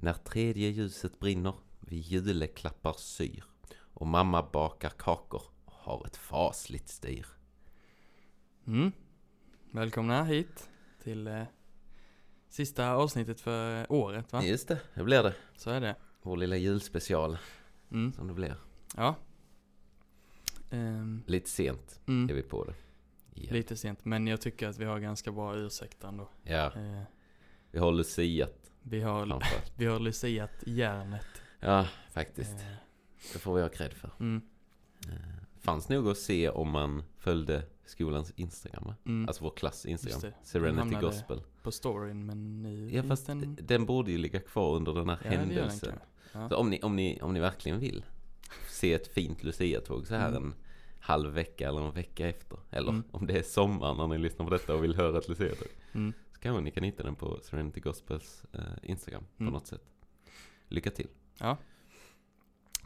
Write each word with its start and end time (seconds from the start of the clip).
När 0.00 0.12
tredje 0.12 0.68
ljuset 0.70 1.18
brinner, 1.20 1.54
vi 1.80 1.96
juleklappar 1.96 2.92
syr 2.98 3.44
och 3.74 4.06
mamma 4.06 4.42
bakar 4.52 4.90
kakor 4.90 5.42
och 5.64 5.72
har 5.72 6.06
ett 6.06 6.16
fasligt 6.16 6.88
styr. 6.88 7.26
Mm. 8.66 8.92
Välkomna 9.70 10.24
hit 10.24 10.68
till 11.02 11.26
eh, 11.26 11.42
sista 12.48 12.92
avsnittet 12.94 13.40
för 13.40 13.92
året 13.92 14.32
va? 14.32 14.44
Just 14.44 14.68
det, 14.68 14.80
det 14.94 15.04
blir 15.04 15.22
det. 15.22 15.34
Så 15.56 15.70
är 15.70 15.80
det. 15.80 15.96
Vår 16.22 16.36
lilla 16.36 16.56
julspecial 16.56 17.38
Mm. 17.90 18.12
som 18.12 18.28
det 18.28 18.34
blir. 18.34 18.56
Ja. 18.96 19.14
Ehm, 20.70 21.22
Lite 21.26 21.50
sent 21.50 22.00
är 22.06 22.10
mm. 22.10 22.36
vi 22.36 22.42
på 22.42 22.64
det. 22.64 22.74
Ja. 23.34 23.52
Lite 23.52 23.76
sent, 23.76 24.04
men 24.04 24.26
jag 24.26 24.40
tycker 24.40 24.68
att 24.68 24.78
vi 24.78 24.84
har 24.84 24.98
ganska 24.98 25.32
bra 25.32 25.56
ursäkt 25.56 26.04
ändå. 26.04 26.28
ja, 26.42 26.72
Eh, 26.74 27.02
vi 27.70 27.78
har 27.78 27.92
luciat 27.92 28.67
vi 28.82 29.00
har, 29.00 29.42
vi 29.76 29.86
har 29.86 29.98
luciat 29.98 30.50
järnet. 30.66 31.26
Ja, 31.60 31.86
faktiskt. 32.12 32.52
Eh, 32.52 32.74
Det 33.32 33.38
får 33.38 33.54
vi 33.54 33.62
ha 33.62 33.68
cred 33.68 33.92
för. 33.92 34.10
mm. 34.20 34.42
Eh, 35.08 35.14
Fanns 35.60 35.88
nog 35.88 36.08
att 36.08 36.18
se 36.18 36.48
om 36.48 36.70
man 36.70 37.02
följde 37.18 37.62
skolans 37.84 38.32
Instagram 38.36 38.84
va? 38.84 38.94
Mm. 39.06 39.28
Alltså 39.28 39.44
vår 39.44 39.50
klass 39.50 39.86
Instagram. 39.86 40.32
Serenity 40.42 40.96
Gospel. 41.00 41.42
På 41.62 41.70
storyn, 41.72 42.26
men 42.26 42.62
nu 42.62 42.90
Ja 42.92 43.02
fast 43.02 43.26
den... 43.26 43.58
den 43.62 43.86
borde 43.86 44.10
ju 44.12 44.18
ligga 44.18 44.40
kvar 44.40 44.76
under 44.76 44.94
den 44.94 45.08
här 45.08 45.18
Ja, 45.24 45.30
den 45.30 45.38
händelsen. 45.40 45.98
Ja. 46.32 46.48
Så 46.48 46.56
om 46.56 46.70
ni, 46.70 46.80
om, 46.82 46.96
ni, 46.96 47.18
om 47.22 47.34
ni 47.34 47.40
verkligen 47.40 47.80
vill 47.80 48.04
se 48.68 48.92
ett 48.94 49.08
fint 49.08 49.42
Lucia-tåg 49.44 50.06
så 50.06 50.14
här 50.14 50.28
Mm. 50.28 50.42
en 50.44 50.54
halv 51.00 51.32
vecka 51.32 51.68
eller 51.68 51.80
en 51.80 51.94
vecka 51.94 52.28
efter. 52.28 52.58
Eller 52.70 52.88
Mm. 52.90 53.04
om 53.10 53.26
det 53.26 53.38
är 53.38 53.42
sommar 53.42 53.94
när 53.94 54.06
ni 54.06 54.18
lyssnar 54.18 54.46
på 54.46 54.50
detta 54.52 54.74
och 54.74 54.84
vill 54.84 54.94
höra 54.96 55.18
ett 55.18 55.28
Lucia-tåg. 55.28 55.68
Mm. 56.38 56.40
Så 56.40 56.42
kanske 56.42 56.60
ni 56.64 56.70
kan 56.70 56.84
hitta 56.84 57.02
den 57.02 57.14
på 57.16 57.40
Serenity 57.42 57.80
Gospels 57.80 58.44
eh, 58.52 58.60
Instagram 58.82 59.24
på 59.36 59.42
Mm. 59.42 59.52
något 59.52 59.66
sätt. 59.66 59.82
Lycka 60.68 60.90
till. 60.90 61.08
Ja. 61.38 61.56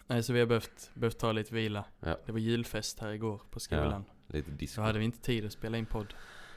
Nej, 0.06 0.22
så 0.22 0.32
vi 0.32 0.38
har 0.40 0.46
behövt, 0.46 0.90
behövt 0.94 1.18
ta 1.18 1.32
lite 1.32 1.54
vila. 1.54 1.84
Ja. 2.00 2.16
Det 2.26 2.32
var 2.32 2.38
julfest 2.38 2.98
här 3.00 3.10
igår 3.10 3.42
på 3.50 3.60
skolan. 3.60 4.04
Lite 4.26 4.50
disco. 4.50 4.74
Så 4.74 4.82
hade 4.82 4.98
vi 4.98 5.04
inte 5.04 5.18
tid 5.20 5.46
att 5.46 5.52
spela 5.52 5.78
in 5.78 5.86
podd. 5.86 6.14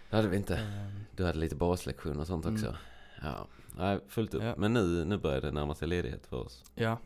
Det 0.10 0.16
hade 0.16 0.28
vi 0.28 0.38
inte. 0.38 0.58
Ehm, 0.58 1.00
Du 1.16 1.26
hade 1.26 1.40
lite 1.40 1.56
baslektion 1.56 2.20
och 2.20 2.28
sånt 2.28 2.46
Mm. 2.46 2.56
också. 2.56 2.78
Ja, 3.24 3.48
nej, 3.78 4.00
fullt 4.08 4.34
upp. 4.34 4.44
Ja. 4.44 4.56
Men 4.58 4.74
nu, 4.74 5.06
nu 5.06 5.18
börjar 5.18 5.42
det 5.42 5.52
närma 5.52 5.76
sig 5.76 5.88
ledighet 5.88 6.28
för 6.28 6.38
oss. 6.38 6.64
Ja, 6.76 7.00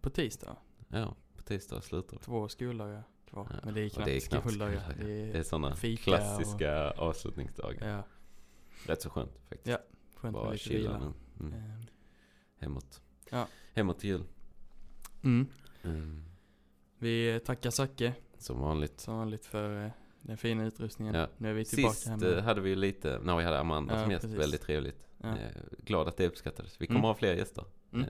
på 0.00 0.10
tisdag. 0.10 0.56
Ja, 0.88 1.14
på 1.36 1.42
tisdag 1.42 1.80
slutar 1.80 2.16
vi. 2.16 2.22
Två 2.22 2.48
skoldagar 2.48 3.02
kvar. 3.30 3.46
Ja, 3.50 3.56
Men 3.64 3.74
det 3.74 3.80
är 3.80 3.86
och 3.86 3.92
knappt, 3.92 4.06
det 4.06 4.16
är 4.16 4.20
knappt 4.20 4.46
skoldagar. 4.48 4.94
Det 5.00 5.12
är, 5.12 5.32
Det 5.32 5.38
är 5.38 5.42
sådana 5.42 5.76
klassiska 5.96 6.90
avslutningsdagar. 6.90 7.88
ja, 7.88 8.02
Rätt 8.86 9.02
så 9.02 9.10
skönt 9.10 9.38
faktiskt. 9.48 9.66
Ja, 9.66 9.78
skönt 10.16 10.22
med 10.22 10.42
Bara 10.42 10.50
lite 10.52 10.64
chilla 10.64 10.78
vila. 10.98 11.12
Mm. 11.40 11.52
Ehm, 11.52 11.82
Hemåt. 12.58 13.02
Ja. 13.30 13.46
Hemåt 13.74 13.98
till 13.98 14.10
jul. 14.10 14.22
Mm. 15.24 15.46
Mm. 15.82 16.24
Vi 16.98 17.40
tackar 17.44 17.70
Zacke 17.70 18.14
Som 18.38 18.60
vanligt. 18.60 19.00
som 19.00 19.16
vanligt 19.16 19.46
för 19.46 19.84
eh, 19.84 19.90
den 20.22 20.36
fina 20.36 20.64
utrustningen. 20.66 21.14
Ja. 21.14 21.28
Nu 21.38 21.50
är 21.50 21.54
vi 21.54 21.64
tillbaka 21.64 21.94
Sist 21.94 22.08
här 22.08 22.14
eh, 22.14 22.34
med. 22.34 22.44
hade 22.44 22.60
vi 22.60 22.74
lite, 22.76 23.18
när 23.22 23.36
vi 23.36 23.44
hade 23.44 23.58
Amanda 23.60 23.94
Ja, 23.94 24.02
som 24.02 24.10
gäst, 24.10 24.22
precis. 24.22 24.38
väldigt 24.40 24.62
trevligt. 24.62 25.06
Ja. 25.18 25.28
Eh, 25.28 25.36
glad 25.78 26.08
att 26.08 26.16
det 26.16 26.26
uppskattades. 26.26 26.80
Vi 26.80 26.86
kommer 26.86 26.98
Mm. 27.00 27.08
ha 27.08 27.14
fler 27.14 27.34
gäster. 27.34 27.64
Mm. 27.92 28.06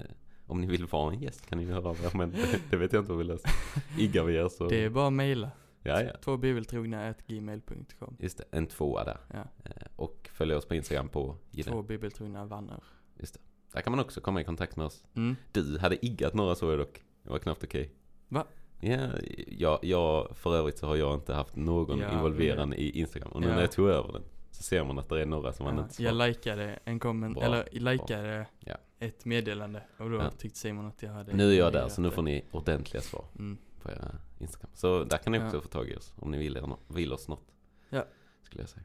Om 0.46 0.60
ni 0.60 0.66
vill 0.66 0.86
vara 0.86 1.12
en 1.12 1.20
gäst 1.20 1.46
kan 1.46 1.58
ni 1.58 1.64
höra 1.64 1.88
av 1.88 1.96
er, 2.04 2.16
men 2.16 2.30
det, 2.30 2.60
det 2.70 2.76
vet 2.76 2.92
jag 2.92 3.00
inte 3.02 3.10
vad 3.12 3.18
vi 3.18 3.24
löser. 3.24 3.50
Iggar 3.98 4.24
vi 4.24 4.36
er 4.36 4.48
så... 4.48 4.68
Det 4.68 4.84
är 4.84 4.90
bara 4.90 5.06
att 5.06 5.12
mejla. 5.12 5.50
Ja, 5.82 6.02
ja. 6.02 6.12
Två 6.24 6.36
bibeltrogna 6.36 7.14
gmail.com. 7.26 8.16
Just 8.20 8.38
det, 8.38 8.44
en 8.50 8.66
tvåa 8.66 9.04
där. 9.04 9.18
Ja. 9.32 9.44
Eh, 9.64 9.72
och 9.96 10.30
följ 10.32 10.54
oss 10.54 10.64
på 10.66 10.74
Instagram 10.74 11.08
på 11.08 11.36
Gille. 11.50 11.70
Två 11.70 11.82
bibeltrogna 11.82 12.44
vänner. 12.44 12.82
Just 13.18 13.34
det. 13.34 13.40
Där 13.72 13.80
kan 13.80 13.90
man 13.90 14.00
också 14.00 14.20
komma 14.20 14.40
i 14.40 14.44
kontakt 14.44 14.76
med 14.76 14.86
oss. 14.86 15.04
Mm. 15.14 15.36
Du 15.52 15.78
hade 15.78 16.06
iggat 16.06 16.34
några 16.34 16.54
så 16.54 16.70
är 16.70 16.78
dock. 16.78 17.02
Det 17.22 17.30
var 17.30 17.38
knappt 17.38 17.64
okej. 17.64 17.90
Va? 18.28 18.46
Ja, 18.80 19.08
jag, 19.48 19.78
jag, 19.82 20.36
för 20.36 20.56
övrigt 20.56 20.78
så 20.78 20.86
har 20.86 20.96
jag 20.96 21.14
inte 21.14 21.34
haft 21.34 21.56
någon 21.56 21.98
Ja, 21.98 22.12
involverande 22.12 22.76
i 22.76 22.98
Instagram. 23.00 23.32
Och 23.32 23.40
nu 23.40 23.46
Ja. 23.46 23.54
när 23.54 23.60
jag 23.60 23.72
tog 23.72 23.88
över 23.88 24.12
den 24.12 24.22
så 24.50 24.62
ser 24.62 24.84
man 24.84 24.98
att 24.98 25.08
det 25.08 25.22
är 25.22 25.26
några 25.26 25.52
som 25.52 25.64
man 25.64 25.76
Ja, 25.76 25.82
inte 25.82 25.94
svarar. 25.94 26.08
jag 26.08 26.28
likade 26.28 26.78
en 26.84 26.98
komment, 26.98 27.38
eller 27.42 27.68
likade 27.72 28.46
ett 28.98 29.24
meddelande 29.24 29.82
och 29.98 30.10
då 30.10 30.30
tyckte 30.38 30.58
Simon 30.58 30.86
att 30.86 31.02
jag 31.02 31.10
hade 31.12 31.32
Nu 31.32 31.52
är 31.52 31.58
jag 31.58 31.72
där 31.72 31.88
så 31.88 32.00
nu 32.00 32.10
får 32.10 32.22
ni 32.22 32.44
ordentliga 32.50 33.00
svar 33.02 33.24
Mm. 33.38 33.58
På 33.82 33.90
era 33.90 34.14
Instagram. 34.38 34.70
Så 34.74 35.04
där 35.04 35.18
kan 35.18 35.32
ni 35.32 35.38
också 35.38 35.56
Ja. 35.56 35.60
få 35.60 35.68
tag 35.68 35.88
i 35.88 35.96
oss 35.96 36.12
om 36.16 36.30
ni 36.30 36.38
vill, 36.38 36.56
er 36.56 36.76
vill 36.88 37.12
oss 37.12 37.28
något. 37.28 37.46
Ja. 37.88 38.04
Skulle 38.42 38.62
jag 38.62 38.68
säga. 38.68 38.84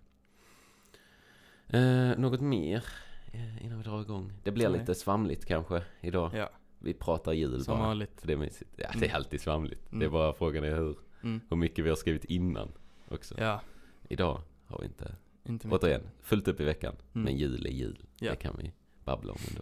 Eh, 1.68 2.18
något 2.20 2.42
mer 2.42 2.86
eh, 3.34 3.66
innan 3.66 3.78
vi 3.78 3.84
drar 3.84 4.02
igång? 4.02 4.34
Det 4.44 4.52
blir 4.52 4.70
Nej. 4.70 4.80
lite 4.80 4.96
svamligt 4.96 5.46
kanske 5.46 5.84
idag. 6.02 6.32
Ja, 6.36 6.50
Vi 6.80 6.94
pratar 6.94 7.34
jul 7.34 7.64
som 7.64 7.78
bara. 7.78 7.88
vanligt. 7.88 8.20
För 8.22 8.28
det 8.28 8.34
är 8.34 8.38
mysigt. 8.38 8.72
Ja, 8.76 8.88
det 8.92 8.98
Mm. 8.98 9.10
är 9.10 9.16
alltid 9.16 9.42
svamligt. 9.42 9.82
Det 9.90 9.96
är 9.96 10.02
Mm. 10.02 10.12
bara 10.12 10.34
frågan 10.34 10.64
är 10.64 10.76
hur, 10.76 10.98
Mm. 11.24 11.42
hur 11.50 11.58
mycket 11.58 11.86
vi 11.86 11.90
har 11.90 11.96
skrivit 11.96 12.26
innan 12.26 12.72
också. 13.10 13.36
Ja, 13.38 13.62
Idag 14.10 14.42
har 14.66 14.80
vi 14.80 14.86
inte, 14.86 15.16
inte 15.44 15.68
mycket. 15.68 15.84
återigen, 15.84 16.02
fullt 16.22 16.48
upp 16.48 16.60
i 16.60 16.64
veckan. 16.64 16.96
Mm. 17.14 17.26
Men 17.26 17.38
jul 17.38 17.66
är 17.66 17.70
jul. 17.70 18.06
Ja. 18.20 18.32
Det 18.32 18.36
kan 18.38 18.56
vi 18.58 18.74
babbla 19.04 19.32
om 19.34 19.40
ändå. 19.50 19.62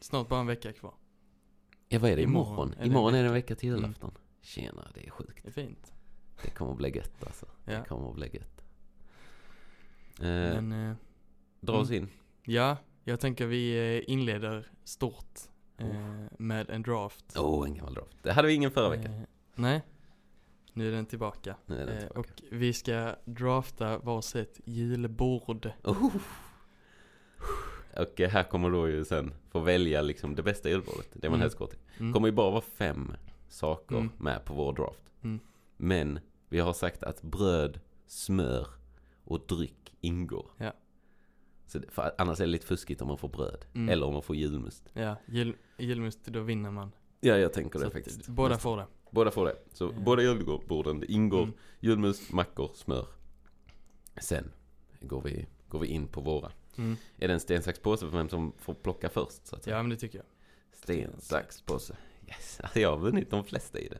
Snart 0.00 0.28
bara 0.28 0.40
en 0.40 0.46
vecka 0.46 0.72
kvar. 0.72 0.94
Ja, 1.88 1.98
vad 1.98 2.10
är 2.10 2.16
det? 2.16 2.22
Imorgon 2.22 2.74
Imorgon? 2.82 3.14
är 3.14 3.22
det 3.22 3.28
en 3.28 3.34
vecka 3.34 3.54
till 3.54 3.74
Mm. 3.74 3.94
Tjena, 4.40 4.90
det 4.94 5.06
är 5.06 5.10
sjukt. 5.10 5.42
Det 5.42 5.48
är 5.48 5.52
fint. 5.52 5.92
Det 6.42 6.50
kommer 6.50 6.70
att 6.72 6.78
bli 6.78 6.96
gött 6.96 7.24
alltså. 7.26 7.46
Ja. 7.64 7.72
Det 7.78 7.84
kommer 7.88 8.08
att 8.08 8.14
bli 8.14 8.30
gött. 8.32 8.64
Eh, 10.20 10.24
Men, 10.62 10.72
eh, 10.90 10.96
dra 11.60 11.72
oss 11.78 11.90
in. 11.90 12.08
ja, 12.44 12.76
jag 13.04 13.20
tänker 13.20 13.46
vi 13.46 13.96
eh, 13.98 14.12
inleder 14.12 14.70
stort 14.84 15.38
eh, 15.78 15.86
med 16.38 16.70
en 16.70 16.82
draft. 16.82 17.24
Åh, 17.36 17.60
oh, 17.62 17.66
en 17.68 17.74
gammal 17.74 17.94
draft. 17.94 18.16
Det 18.22 18.32
hade 18.32 18.48
vi 18.48 18.54
ingen 18.54 18.70
förra 18.70 18.88
veckan. 18.88 19.14
Eh, 19.14 19.20
nej, 19.54 19.82
nu 20.72 20.88
är 20.88 20.92
den 20.92 21.06
tillbaka. 21.06 21.56
Nu 21.66 21.76
är 21.82 21.86
den 21.86 21.98
tillbaka. 21.98 22.20
och 22.20 22.42
vi 22.50 22.72
ska 22.72 23.14
drafta 23.24 23.98
varsitt 23.98 24.60
julbord. 24.64 25.70
Oh. 25.84 26.16
Och 27.96 28.20
här 28.20 28.42
kommer 28.44 28.70
då 28.70 28.88
ju 28.88 29.04
sen 29.04 29.34
få 29.50 29.60
välja 29.60 30.02
liksom 30.02 30.34
det 30.34 30.42
bästa 30.42 30.68
julbordet. 30.68 31.08
Det 31.12 31.28
man 31.28 31.34
Mm. 31.34 31.40
helst 31.40 31.58
går 31.58 31.66
till. 31.66 31.78
Mm. 31.98 32.12
kommer 32.12 32.28
ju 32.28 32.32
bara 32.32 32.50
vara 32.50 32.60
fem 32.60 33.12
saker 33.48 33.94
Mm. 33.96 34.10
med 34.18 34.44
på 34.44 34.54
vår 34.54 34.72
draft. 34.72 35.02
Mm. 35.22 35.40
Men 35.76 36.18
vi 36.48 36.58
har 36.58 36.72
sagt 36.72 37.02
att 37.02 37.22
bröd, 37.22 37.80
smör 38.06 38.66
och 39.24 39.40
dryck 39.46 39.94
ingår. 40.00 40.50
Ja. 40.56 40.72
Så 41.66 41.78
det, 41.78 41.90
för 41.90 42.14
annars 42.18 42.40
är 42.40 42.44
det 42.44 42.50
lite 42.50 42.66
fuskigt 42.66 43.02
om 43.02 43.08
man 43.08 43.18
får 43.18 43.28
bröd. 43.28 43.64
Mm. 43.74 43.88
Eller 43.88 44.06
om 44.06 44.12
man 44.12 44.22
får 44.22 44.36
julmust. 44.36 44.88
Ja, 44.92 45.16
jul, 45.26 45.56
julmust, 45.78 46.24
då 46.24 46.40
vinner 46.40 46.70
man. 46.70 46.92
Ja, 47.20 47.36
jag 47.36 47.52
tänker 47.52 47.78
Så 47.78 47.84
det 47.84 47.90
faktiskt. 47.90 48.28
båda 48.28 48.58
får 48.58 48.76
det. 48.76 48.86
båda 49.10 49.30
får 49.30 49.44
det. 49.44 49.56
Så 49.72 49.84
Ja. 49.84 50.00
båda 50.04 50.22
julborden, 50.22 51.00
det 51.00 51.12
ingår 51.12 51.42
Mm. 51.42 51.54
julmust, 51.80 52.32
mackor, 52.32 52.70
smör. 52.74 53.06
Sen 54.20 54.50
går 55.00 55.20
vi, 55.22 55.46
går 55.68 55.78
vi 55.78 55.86
in 55.86 56.06
på 56.08 56.20
våra. 56.20 56.52
Mm. 56.76 56.96
Är 57.18 57.28
det 57.28 57.34
en 57.34 57.40
sten, 57.40 57.62
sax, 57.62 57.78
påse 57.78 58.10
för 58.10 58.16
vem 58.16 58.28
som 58.28 58.52
får 58.58 58.74
plocka 58.74 59.08
först? 59.08 59.46
Så 59.46 59.56
att 59.56 59.64
säga? 59.64 59.76
Ja, 59.76 59.82
men 59.82 59.90
det 59.90 59.96
tycker 59.96 60.18
jag. 60.18 60.26
Sten, 60.72 61.20
sax, 61.20 61.62
påse. 61.62 61.96
Yes, 62.28 62.60
alltså, 62.62 62.80
jag 62.80 62.90
har 62.90 62.96
vunnit 62.98 63.30
de 63.30 63.44
flesta 63.44 63.78
i 63.78 63.88
det. 63.88 63.98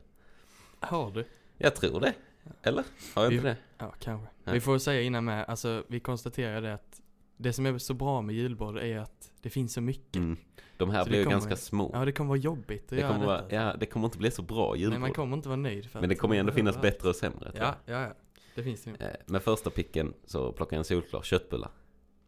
Har 0.81 1.11
du? 1.11 1.25
Jag 1.59 1.77
tror 1.77 2.01
det. 2.01 2.15
Eller? 2.63 2.85
Har 3.15 3.23
jag 3.23 3.31
Vi- 3.31 3.37
inte 3.37 3.49
det? 3.49 3.57
Ja, 3.79 3.95
kanske. 4.01 4.29
Ja. 4.45 4.53
Vi 4.53 4.61
får 4.61 4.79
säga 4.79 5.03
innan 5.03 5.25
med, 5.25 5.45
alltså 5.49 5.85
vi 5.89 6.01
konstaterade 6.01 6.75
att 6.75 7.01
det 7.37 7.53
som 7.53 7.67
är 7.67 7.79
så 7.79 7.95
bra 7.95 8.23
med 8.23 8.35
julbord 8.35 8.79
är 8.79 8.99
att 8.99 9.33
det 9.43 9.51
finns 9.51 9.73
så 9.73 9.81
mycket. 9.81 10.17
Mm. 10.17 10.37
De 10.77 10.91
här 10.91 11.05
Så 11.05 11.09
blir 11.11 11.19
ju 11.19 11.25
ganska 11.31 11.57
små. 11.57 11.91
Ja, 11.95 12.05
det 12.05 12.13
kommer 12.13 12.29
vara 12.29 12.39
jobbigt 12.39 12.83
att 12.83 12.89
det, 12.89 12.97
göra 12.97 13.13
kommer 13.13 13.27
vara, 13.27 13.45
ja, 13.51 13.75
det 13.81 13.87
kommer 13.87 14.07
inte 14.07 14.19
bli 14.19 14.31
så 14.31 14.43
bra 14.43 14.71
Nej, 14.73 14.81
julbord. 14.81 15.01
man 15.01 15.13
kommer 15.13 15.37
inte 15.37 15.49
vara 15.49 15.57
nöjd. 15.57 15.91
För 15.91 16.01
Men 16.01 16.09
det 16.09 16.15
kommer 16.15 16.37
ändå 16.37 16.53
finnas 16.53 16.75
behöver 16.77 16.91
bättre 16.93 17.09
och 17.09 17.17
sämre. 17.17 17.47
allt. 17.49 17.57
Ja, 17.59 17.75
ja, 17.87 18.01
ja. 18.03 18.15
Det 18.55 18.63
finns 18.63 18.83
det. 18.85 18.91
Eh, 18.91 19.11
Med 19.27 19.43
första 19.43 19.71
picken 19.71 20.15
så 20.27 20.53
plockar 20.53 20.77
jag 20.77 20.79
en 20.79 20.85
solklar 20.85 21.23
köttbullar. 21.23 21.71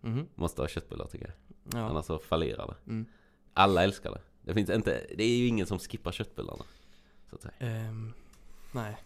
Mhm. 0.00 0.26
Måste 0.34 0.62
ha 0.62 0.68
köttbullar 0.68 1.06
tycker 1.06 1.26
jag. 1.26 1.80
Ja. 1.82 1.88
Annars 1.88 2.04
så 2.04 2.18
fallerar 2.18 2.66
det. 2.66 2.90
Mm. 2.90 3.06
Alla 3.54 3.82
älskar 3.84 4.10
det. 4.10 4.20
Det 4.42 4.54
finns 4.54 4.70
inte, 4.70 5.06
det 5.16 5.24
är 5.24 5.36
ju 5.38 5.46
ingen 5.46 5.66
som 5.66 5.78
skippar 5.78 6.12
köttbullarna. 6.12 6.64
Så 7.30 7.36
att 7.36 7.42
säga. 7.42 7.54
Ehm, 7.58 8.12
nej. 8.72 8.96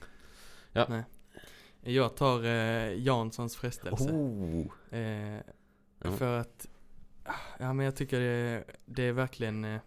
Ja. 0.72 0.86
Nej. 0.88 1.04
Jag 1.82 2.16
tar 2.16 2.44
eh, 2.44 2.98
Janssons 3.02 3.56
frestelse. 3.56 4.10
Oh. 4.12 4.98
Eh, 4.98 5.40
Ja. 6.04 6.12
För 6.12 6.40
att, 6.40 6.68
ja 7.58 7.72
men 7.72 7.84
jag 7.84 7.96
tycker 7.96 8.20
det, 8.20 8.64
det 8.84 9.02
är 9.02 9.12
verkligen, 9.12 9.64
eh, 9.64 9.80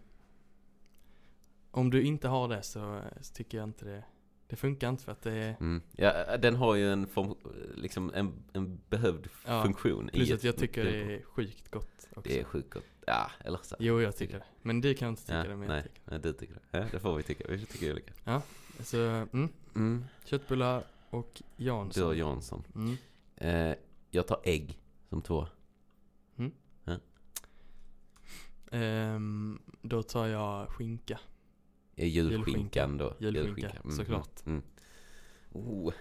om 1.70 1.90
du 1.90 2.02
inte 2.02 2.28
har 2.28 2.48
det 2.48 2.62
så, 2.62 3.00
så 3.20 3.34
tycker 3.34 3.58
jag 3.58 3.64
inte 3.68 3.84
det, 3.84 4.04
det 4.48 4.56
funkar 4.56 4.88
inte 4.88 5.04
för 5.04 5.12
att 5.12 5.22
det 5.22 5.32
är, 5.32 5.56
Mm. 5.60 5.82
Ja, 5.96 6.36
den 6.36 6.56
har 6.56 6.74
ju 6.74 6.92
en 6.92 7.06
form, 7.06 7.34
liksom 7.74 8.10
en, 8.14 8.32
en 8.52 8.80
behövd 8.88 9.28
Ja, 9.46 9.62
funktion 9.62 10.08
plus 10.12 10.30
i 10.30 10.32
att 10.32 10.44
jag 10.44 10.54
ett 10.54 10.60
tycker 10.60 10.84
det 10.84 11.14
är 11.14 11.22
sjukt 11.22 11.70
gott 11.70 12.08
också. 12.10 12.20
Det 12.28 12.40
är 12.40 12.44
sjukt 12.44 12.70
gott. 12.74 12.84
Ja, 13.06 13.30
eller 13.44 13.58
så. 13.62 13.76
Jo, 13.78 14.00
jag 14.00 14.16
tycker 14.16 14.38
det. 14.38 14.44
Men 14.62 14.80
du 14.80 14.94
kan 14.94 15.08
inte 15.08 15.22
tycka 15.22 15.36
ja, 15.36 15.42
det, 15.44 15.56
men 15.56 15.68
nej, 15.68 15.76
jag 15.76 15.84
tycker 15.84 16.10
nej, 16.10 16.20
du 16.20 16.32
tycker 16.32 16.54
det. 16.54 16.78
Ja, 16.78 16.84
det 16.92 17.00
får 17.00 17.16
vi 17.16 17.22
tycka. 17.22 17.44
Vi 17.48 17.66
tycker 17.66 17.92
olika. 17.92 18.12
det. 18.24 18.40
Så, 18.84 18.98
mm, 19.32 19.48
Mm. 19.74 20.04
köttbullar 20.24 20.84
och 21.10 21.42
Jansson. 21.56 22.02
Du 22.02 22.08
och 22.08 22.14
Jansson. 22.16 22.64
Mm. 22.74 22.96
Eh, 23.36 23.76
jag 24.10 24.26
tar 24.26 24.40
ägg 24.44 24.78
som 25.08 25.22
två. 25.22 25.46
Ehm, 28.70 29.58
Då 29.82 30.02
tar 30.02 30.26
jag 30.26 30.68
skinka. 30.68 31.20
Är 31.98 32.06
julskinkan 32.06 32.98
då? 32.98 33.16
Julskinka, 33.18 33.76
Mm, 33.84 33.96
såklart. 33.96 34.46
Mm, 34.46 34.62
mm. 35.54 35.68
Oh, 35.68 35.92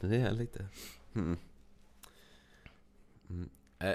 det 0.00 0.16
är 0.16 0.32
lite... 0.32 0.66
Mm. 1.14 1.36
Mm. 3.28 3.50
Eh, 3.78 3.94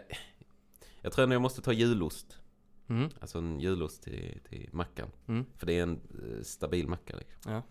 jag 1.02 1.12
tror 1.12 1.24
ändå 1.24 1.36
jag 1.36 1.42
måste 1.42 1.62
ta 1.62 1.74
julost. 1.74 2.40
Mm. 2.88 3.10
Alltså 3.22 3.38
en 3.38 3.60
julost 3.60 4.04
till, 4.04 4.40
till 4.50 4.70
mackan. 4.72 5.12
Mm. 5.28 5.46
För 5.56 5.66
det 5.66 5.74
är 5.80 5.84
en 5.84 6.00
eh, 6.24 6.44
stabil 6.44 6.88
macka 6.88 7.18
liksom. 7.18 7.52
Ja. 7.52 7.64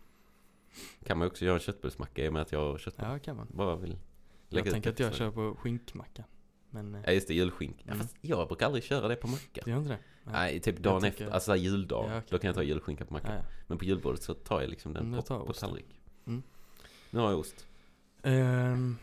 Kan 1.05 1.19
man 1.19 1.27
också 1.29 1.45
göra 1.45 1.55
en 1.55 1.61
köttbullsmacka 1.61 2.25
i 2.25 2.29
och 2.29 2.33
med 2.33 2.43
att 2.43 2.53
jag 2.53 2.61
har 2.61 2.79
köttbullar. 2.79 3.13
Ja, 3.13 3.19
kan 3.19 3.37
man. 3.37 3.47
Bara 3.51 3.77
vill 3.77 3.91
Jag 3.91 3.99
lägga 4.49 4.67
ut 4.67 4.73
tänker 4.73 4.91
att 4.91 4.99
jag 4.99 5.15
kör 5.15 5.31
på 5.31 5.57
skinkmacka. 5.57 6.25
Men 6.71 6.95
eh, 6.95 7.01
Ja 7.07 7.13
just 7.13 7.29
det, 7.29 7.35
julskink. 7.35 7.77
Ja, 7.85 7.93
Mm. 7.93 7.99
fast 8.07 8.17
jag 8.21 8.49
brukar 8.49 8.67
aldrig 8.67 8.85
köra 8.85 9.09
det 9.09 9.17
på 9.17 9.29
macka. 9.29 9.61
det 9.65 9.71
gör 9.71 9.79
inte 9.79 9.89
det? 9.91 9.99
Nej, 10.33 10.61
typ 10.61 10.79
dagen 10.79 11.03
tycker- 11.03 11.25
efter, 11.25 11.35
alltså 11.35 11.57
juldag. 11.57 12.05
Ja, 12.11 12.17
okej. 12.19 12.29
Då 12.31 12.39
kan 12.39 12.49
jag 12.49 12.55
ta 12.55 12.63
julskinka 12.63 13.05
på 13.05 13.13
macka. 13.13 13.29
Ja, 13.29 13.35
ja. 13.35 13.43
Men 13.67 13.79
på 13.79 13.85
julbordet 13.85 14.23
så 14.23 14.35
tar 14.35 14.61
jag 14.61 14.71
liksom 14.71 14.93
den 14.93 15.03
Mm, 15.07 15.23
på, 15.23 15.35
jag 15.35 15.47
på 15.47 15.53
tallrik. 15.53 16.01
Mm. 16.27 16.43
Nu 17.11 17.21
har 17.21 17.31
jag 17.31 17.39
ost. 17.39 17.67
Ehm, 18.23 18.97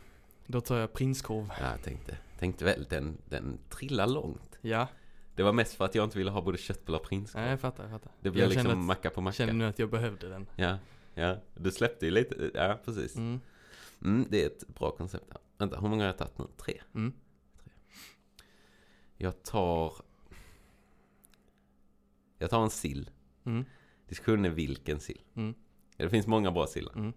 då 0.48 0.62
tar 0.62 0.78
jag 0.78 0.94
prinskorv. 0.94 1.50
Ja, 1.60 1.72
jag 1.72 1.82
tänkte, 1.84 2.18
tänkte 2.40 2.66
väl, 2.66 2.86
den, 2.90 3.18
den 3.30 3.58
trillar 3.70 4.08
långt. 4.08 4.58
Ja, 4.62 4.88
Det 5.36 5.44
var 5.44 5.54
mest 5.54 5.74
för 5.74 5.86
att 5.86 5.96
jag 5.96 6.04
inte 6.04 6.18
ville 6.18 6.32
ha 6.32 6.42
både 6.42 6.58
köttbullar 6.58 7.00
och 7.00 7.06
prinskorv. 7.06 7.42
nej, 7.42 7.52
jag 7.52 7.60
fattar, 7.60 7.84
jag 7.84 7.92
fattar. 7.92 8.12
det 8.22 8.32
blev 8.32 8.44
jag 8.44 8.50
liksom 8.54 8.80
att, 8.80 8.86
macka 8.86 9.10
på 9.10 9.22
macka. 9.22 9.36
kände 9.36 9.54
nu 9.54 9.66
att 9.66 9.80
jag 9.80 9.90
behövde 9.90 10.30
den. 10.30 10.48
Ja, 10.56 10.78
ja. 11.14 11.38
Du 11.56 11.72
släppte 11.72 12.06
ju 12.06 12.12
lite, 12.12 12.52
ja 12.54 12.80
precis. 12.86 13.16
Mm. 13.16 13.40
Mm, 14.02 14.26
det 14.30 14.44
är 14.44 14.48
ett 14.48 14.68
bra 14.68 14.92
koncept. 14.92 15.26
Ja. 15.30 15.38
Vänta, 15.58 15.80
hur 15.80 15.88
många 15.88 16.04
har 16.04 16.08
jag 16.08 16.18
tagit 16.18 16.38
nu? 16.38 16.46
Tre? 16.58 16.82
Jag 19.18 19.44
tar... 19.44 19.94
Jag 22.38 22.50
tar 22.50 22.64
en 22.64 22.70
sill. 22.70 23.10
Mm. 23.46 23.66
Diskussionen 24.08 24.46
är 24.46 24.50
vilken 24.50 25.00
sill. 25.00 25.22
Mm. 25.36 25.54
Ja, 25.98 26.04
Det 26.06 26.10
finns 26.10 26.28
många 26.28 26.52
bra 26.52 26.68
sillar. 26.68 26.94
Mm. 26.94 27.14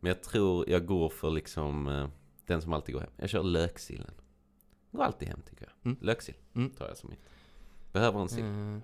Men 0.00 0.08
jag 0.08 0.22
tror 0.22 0.70
jag 0.70 0.86
går 0.86 1.08
för 1.08 1.30
liksom 1.30 1.86
eh, 1.88 2.08
den 2.46 2.62
som 2.62 2.72
alltid 2.72 2.94
går 2.94 3.00
hem. 3.00 3.10
Jag 3.16 3.30
kör 3.30 3.42
löksillen. 3.42 4.14
Går 4.90 5.02
alltid 5.02 5.28
hem 5.28 5.42
tycker 5.42 5.62
jag. 5.64 5.72
Mm. 5.92 5.98
Löksill 6.00 6.34
Mm. 6.54 6.70
tar 6.70 6.88
jag 6.88 6.96
som 6.96 7.10
mitt. 7.10 7.20
Behöver 7.92 8.20
en 8.20 8.28
sill. 8.28 8.44
Eh, 8.44 8.78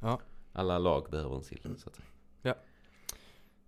ja, 0.00 0.20
Alla 0.52 0.78
lag 0.78 1.10
behöver 1.10 1.36
en 1.36 1.42
sill 1.42 1.60
så 1.78 1.88
att 1.88 1.94
säga. 2.42 2.54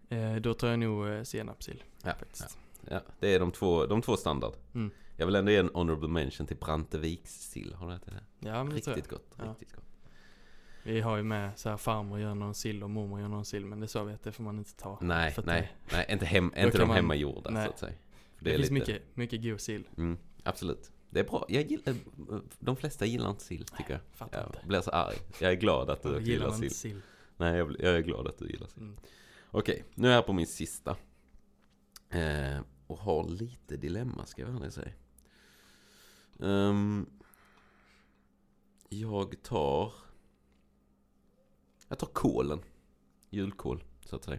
eh, 0.09 0.37
då 0.41 0.55
tar 0.55 0.69
jag 0.69 0.79
nog 0.79 1.09
eh, 1.09 1.23
senapssill 1.23 1.85
Ja, 2.05 2.13
ja. 2.41 2.47
ja, 2.91 3.01
det 3.21 3.35
är 3.35 3.41
de 3.41 3.53
två, 3.53 3.87
de 3.87 4.03
två 4.03 4.17
standard. 4.17 4.53
Mm. 4.75 4.91
Jag 5.17 5.27
vill 5.27 5.35
ändå 5.35 5.51
ge 5.53 5.57
en 5.59 5.71
honorable 5.75 6.09
mention 6.09 6.47
till 6.47 6.57
Branteviks 6.57 7.51
sill. 7.51 7.75
Har 7.75 7.89
du 7.89 7.95
ätit 7.95 8.07
det? 8.41 8.49
Ja, 8.49 8.65
men 8.65 8.69
det. 8.75 8.77
Riktigt 8.77 9.09
gott. 9.09 9.35
Ja. 9.39 9.45
Riktigt 9.45 9.73
gott. 9.73 9.85
Vi 10.85 11.01
har 11.01 11.17
ju 11.17 11.23
med 11.23 11.59
så 11.59 11.69
här 11.69 11.77
farmor 11.77 12.21
gör 12.21 12.35
någon 12.35 12.55
sill 12.55 12.83
och 12.83 12.91
mormor 12.91 13.21
gör 13.21 13.29
någon 13.29 13.45
sill 13.45 13.65
men 13.67 13.81
det 13.81 13.89
sa 13.89 14.05
vi 14.05 14.13
att 14.15 14.23
det 14.23 14.33
får 14.33 14.43
man 14.45 14.59
inte 14.59 14.75
ta. 14.77 14.99
Nej, 15.01 15.31
För 15.33 15.43
att 15.43 15.47
nej, 15.47 15.73
nej, 15.93 16.07
inte, 16.09 16.25
hem, 16.27 16.45
inte 16.57 16.79
de 16.79 16.87
man- 16.89 16.97
hemmagjorda 16.97 17.51
nej. 17.51 17.65
så 17.67 17.71
att 17.71 17.79
säga. 17.79 17.93
För 18.37 18.45
Det, 18.45 18.51
är 18.55 18.57
finns 18.59 18.71
lite- 18.71 18.93
mycket, 18.93 19.17
mycket 19.17 19.43
god 19.43 19.61
sill. 19.61 19.89
Mm, 19.97 20.19
absolut. 20.43 20.91
Det 21.11 21.21
är 21.21 21.25
bra. 21.25 21.47
Jag 21.49 21.63
gillar, 21.71 21.95
de 22.59 22.77
flesta 22.77 23.07
gillar 23.07 23.31
inte 23.31 23.43
sill 23.45 23.65
tycker 23.65 23.93
jag. 23.93 24.01
Fattar 24.13 24.39
Jag 24.39 24.49
inte. 24.49 24.67
blir 24.67 24.81
så 24.81 24.91
arg. 24.91 25.17
Jag 25.41 25.53
är 25.53 25.57
glad 25.57 25.91
att 25.91 26.03
du 26.03 26.21
gillar 26.23 26.51
sill. 26.51 26.75
sill. 26.75 27.01
Nej, 27.37 27.57
jag, 27.59 27.77
jag 27.81 27.95
är 27.97 28.01
glad 28.01 28.27
att 28.29 28.39
du 28.39 28.47
gillar 28.47 28.67
sill. 28.67 28.83
Mm. 28.83 28.97
Okej, 29.51 29.85
nu 29.95 30.09
är 30.09 30.13
jag 30.15 30.27
på 30.27 30.33
min 30.33 30.47
sista. 30.47 30.97
Eh, 32.11 32.61
och 32.87 32.99
har 32.99 33.29
lite 33.29 33.77
dilemma 33.77 34.27
ska 34.27 34.43
jag 34.43 34.51
ärligt 34.57 34.75
säga. 34.75 34.93
Ehm, 36.41 37.07
jag 38.89 39.43
tar... 39.43 39.93
Jag 41.89 41.99
tar 41.99 42.07
kålen. 42.07 42.61
Julkål, 43.31 43.85
så 44.05 44.17
att 44.17 44.25
säga. 44.25 44.39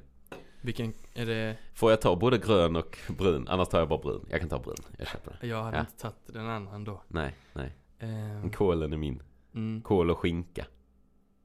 Vilken, 0.62 0.94
är 1.14 1.26
det, 1.26 1.58
Får 1.74 1.90
jag 1.92 2.02
ta 2.02 2.16
både 2.16 2.38
grön 2.38 2.76
och 2.76 2.98
brun? 3.18 3.48
Annars 3.48 3.68
tar 3.68 3.80
jag 3.80 3.90
bara 3.90 4.00
brun. 4.02 4.26
Jag 4.30 4.40
kan 4.40 4.50
ta 4.50 4.60
brun. 4.60 4.76
Jag 4.98 5.08
köper 5.08 5.38
det. 5.42 5.48
jag 5.48 5.64
hade 5.64 5.78
Ja. 5.78 5.82
inte 5.82 5.98
tagit 5.98 6.16
den 6.26 6.48
annan 6.48 6.84
då. 6.84 7.02
Nej, 7.08 7.36
nej. 7.54 7.78
Men 8.42 8.52
kålen 8.52 8.94
är 8.94 8.98
min. 8.98 9.22
mm, 9.54 9.82
Kål 9.82 10.12
och 10.12 10.18
skinka. 10.18 10.66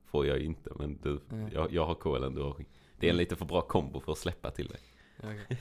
Får 0.04 0.26
jag 0.26 0.38
ju 0.38 0.44
inte, 0.44 0.70
men 0.78 0.98
du, 1.02 1.20
Nej. 1.28 1.50
jag, 1.54 1.72
jag 1.72 1.86
har 1.86 1.94
kålen, 1.94 2.34
du 2.34 2.42
har 2.42 2.52
skinka. 2.52 2.70
Det 2.98 3.06
är 3.06 3.10
en 3.10 3.16
lite 3.16 3.36
för 3.36 3.44
bra 3.44 3.60
kombo 3.62 4.00
för 4.00 4.12
att 4.12 4.18
släppa 4.18 4.50
till 4.50 4.68
dig. 4.68 4.80
okej. 5.18 5.58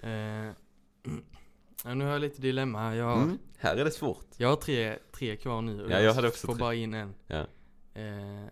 eh, 0.12 0.52
ja, 1.84 1.94
nu 1.94 2.04
har 2.04 2.12
jag 2.12 2.20
lite 2.20 2.40
dilemma 2.42 2.78
här. 2.80 2.92
Jag, 2.94 3.04
har- 3.04 3.22
Mm, 3.22 3.38
här 3.58 3.76
är 3.76 3.84
det 3.84 3.90
svårt. 3.90 4.26
jag 4.36 4.48
har 4.48 4.56
tre, 4.56 4.98
tre 5.12 5.36
kvar 5.36 5.62
nu 5.62 5.84
och 5.84 5.90
Ja, 5.90 6.00
jag 6.00 6.14
hade 6.14 6.28
också 6.28 6.46
får 6.46 6.54
tre. 6.54 6.60
bara 6.60 6.74
in 6.74 6.94
en. 6.94 7.14
Ja. 7.26 7.46
Eh, 7.94 8.48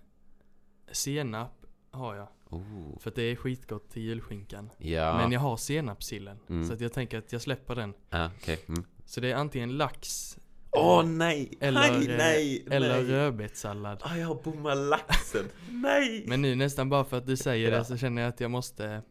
senap 0.92 1.66
har 1.90 2.14
jag. 2.16 2.28
Oh. 2.50 2.98
För 3.00 3.10
att 3.10 3.16
det 3.16 3.22
är 3.22 3.36
skitgott 3.36 3.90
till 3.90 4.02
julskinkan. 4.02 4.70
Ja, 4.78 5.16
Men 5.16 5.32
jag 5.32 5.40
har 5.40 5.56
senapssillen. 5.56 6.38
Mm. 6.48 6.66
Så 6.68 6.72
att 6.74 6.80
jag 6.80 6.92
tänker 6.92 7.18
att 7.18 7.32
jag 7.32 7.40
släpper 7.42 7.74
den. 7.74 7.94
ja 8.10 8.30
okej. 8.40 8.58
Mm. 8.68 8.84
Så 9.06 9.20
det 9.20 9.30
är 9.30 9.34
antingen 9.36 9.76
lax 9.76 10.38
Åh 10.76 11.04
nej! 11.04 11.52
Eller, 11.60 11.80
nej, 11.80 12.10
eh, 12.10 12.16
nej, 12.18 12.66
eller 12.70 12.88
nej. 13.02 13.04
rödbetssallad. 13.12 13.98
Ah, 14.04 14.16
jag 14.16 14.26
har 14.28 14.34
bommat 14.42 14.78
laxen. 14.78 15.44
nej! 15.70 16.24
Men 16.28 16.42
nu 16.42 16.54
nästan 16.54 16.88
bara 16.88 17.04
för 17.04 17.16
att 17.18 17.26
du 17.26 17.36
säger 17.36 17.72
Ja. 17.72 17.78
det 17.78 17.84
så 17.84 17.96
känner 17.96 18.22
jag 18.22 18.28
att 18.28 18.40
jag 18.40 18.50
måste 18.50 19.02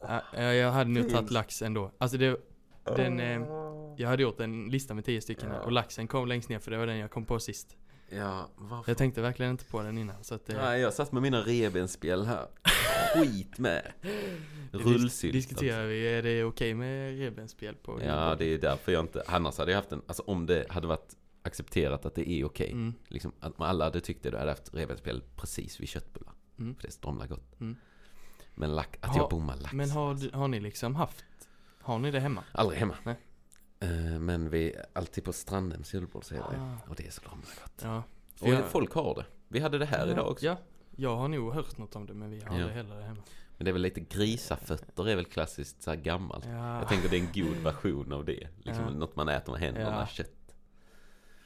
Ja, 0.00 0.42
Jag 0.52 0.72
hade 0.72 0.90
nog 0.90 1.10
tagit 1.10 1.30
lax 1.30 1.62
ändå. 1.62 1.90
Alltså 1.98 2.18
det, 2.18 2.36
den, 2.96 3.20
eh, 3.20 3.40
jag 3.96 4.08
hade 4.08 4.22
gjort 4.22 4.40
en 4.40 4.68
lista 4.68 4.94
med 4.94 5.04
tio 5.04 5.20
stycken 5.20 5.50
här, 5.50 5.60
och 5.60 5.72
laxen 5.72 6.08
kom 6.08 6.28
längst 6.28 6.48
ner 6.48 6.58
för 6.58 6.70
det 6.70 6.78
var 6.78 6.86
den 6.86 6.98
jag 6.98 7.10
kom 7.10 7.24
på 7.24 7.38
sist. 7.38 7.76
Ja, 8.08 8.48
varför? 8.56 8.90
Jag 8.90 8.98
tänkte 8.98 9.20
verkligen 9.22 9.50
inte 9.50 9.64
på 9.64 9.82
den 9.82 9.98
innan 9.98 10.24
så 10.24 10.34
att 10.34 10.46
det, 10.46 10.56
Nej, 10.56 10.80
jag 10.80 10.92
satt 10.94 11.12
med 11.12 11.22
mina 11.22 11.40
revbensspjäll 11.40 12.26
här. 12.26 12.46
Skit 13.14 13.58
med. 13.58 13.92
Rullsylt. 14.72 15.32
diskuterar 15.32 15.86
vi, 15.86 16.06
är 16.08 16.22
det 16.22 16.44
okej 16.44 16.74
med 16.74 17.18
revbensspjäll 17.18 17.74
på 17.74 17.92
alltså. 17.92 18.06
Ja, 18.06 18.34
det 18.38 18.44
är 18.44 18.58
därför 18.58 18.92
jag 18.92 19.04
inte, 19.04 19.22
annars 19.26 19.58
hade 19.58 19.70
jag 19.70 19.78
haft 19.78 19.92
en, 19.92 20.02
alltså 20.06 20.22
om 20.26 20.46
det 20.46 20.66
hade 20.68 20.86
varit 20.86 21.16
accepterat 21.42 22.06
att 22.06 22.14
det 22.14 22.30
är 22.30 22.44
okej. 22.44 22.72
mm, 22.72 22.94
Liksom 23.08 23.32
att 23.40 23.60
alla 23.60 23.84
hade 23.84 24.00
tyckt 24.00 24.22
det, 24.22 24.30
då 24.30 24.36
hade 24.38 24.50
jag 24.50 24.56
haft 24.56 24.74
revbensspjäll 24.74 25.22
precis 25.36 25.80
vid 25.80 25.88
köttbullar. 25.88 26.32
mm. 26.58 26.74
För 26.74 26.82
det 26.82 26.92
stråmlar 26.92 27.26
gott. 27.26 27.60
Mm. 27.60 27.76
Men 28.58 28.74
lack, 28.74 28.96
att 29.00 29.10
Ha- 29.10 29.16
jag 29.18 29.30
bommar 29.30 29.56
lax. 29.56 29.72
Men 29.74 29.90
har, 29.90 30.32
har 30.36 30.48
ni 30.48 30.60
liksom 30.60 30.94
haft, 30.94 31.24
har 31.80 31.98
ni 31.98 32.10
det 32.10 32.20
hemma? 32.20 32.44
Aldrig 32.52 32.78
hemma. 32.78 32.94
Nej. 33.04 33.16
Eh, 33.80 33.88
men 34.20 34.50
vi 34.50 34.72
är 34.72 34.86
alltid 34.92 35.24
på 35.24 35.32
Strandhems 35.32 35.94
julbord 35.94 36.24
så 36.24 36.34
är 36.34 36.38
det. 36.38 36.44
Ah. 36.44 36.78
Och 36.88 36.94
det 36.96 37.06
är 37.06 37.10
så 37.10 37.20
himla 37.30 37.46
gott. 37.62 37.80
Ja. 37.82 38.02
Och 38.40 38.48
jag- 38.48 38.64
folk 38.64 38.92
har 38.94 39.14
det. 39.14 39.24
Vi 39.48 39.60
hade 39.60 39.78
det 39.78 39.86
här 39.86 40.06
ja, 40.06 40.12
idag 40.12 40.28
också. 40.30 40.46
Ja, 40.46 40.56
jag 40.96 41.16
har 41.16 41.28
nog 41.28 41.52
hört 41.54 41.78
något 41.78 41.96
om 41.96 42.06
det 42.06 42.14
men 42.14 42.30
vi 42.30 42.40
har 42.40 42.46
Ja. 42.46 42.62
aldrig 42.62 42.76
heller 42.76 42.96
det 42.96 43.02
hemma. 43.04 43.22
Men 43.58 43.64
det 43.64 43.70
är 43.70 43.72
väl 43.72 43.82
lite 43.82 44.00
grisafötter 44.00 45.08
är 45.08 45.16
väl 45.16 45.24
klassiskt 45.24 45.82
så 45.82 45.90
här 45.90 45.96
gammalt. 45.96 46.44
Ja, 46.46 46.78
Jag 46.78 46.88
tänker 46.88 47.08
det 47.08 47.16
är 47.16 47.20
en 47.20 47.32
god 47.46 47.56
version 47.62 48.12
av 48.12 48.24
det. 48.24 48.48
Liksom 48.58 48.84
Ja. 48.84 48.90
något 48.90 49.16
man 49.16 49.28
äter 49.28 49.52
med 49.52 49.60
händerna, 49.60 50.00
Ja. 50.00 50.06
kött. 50.06 50.45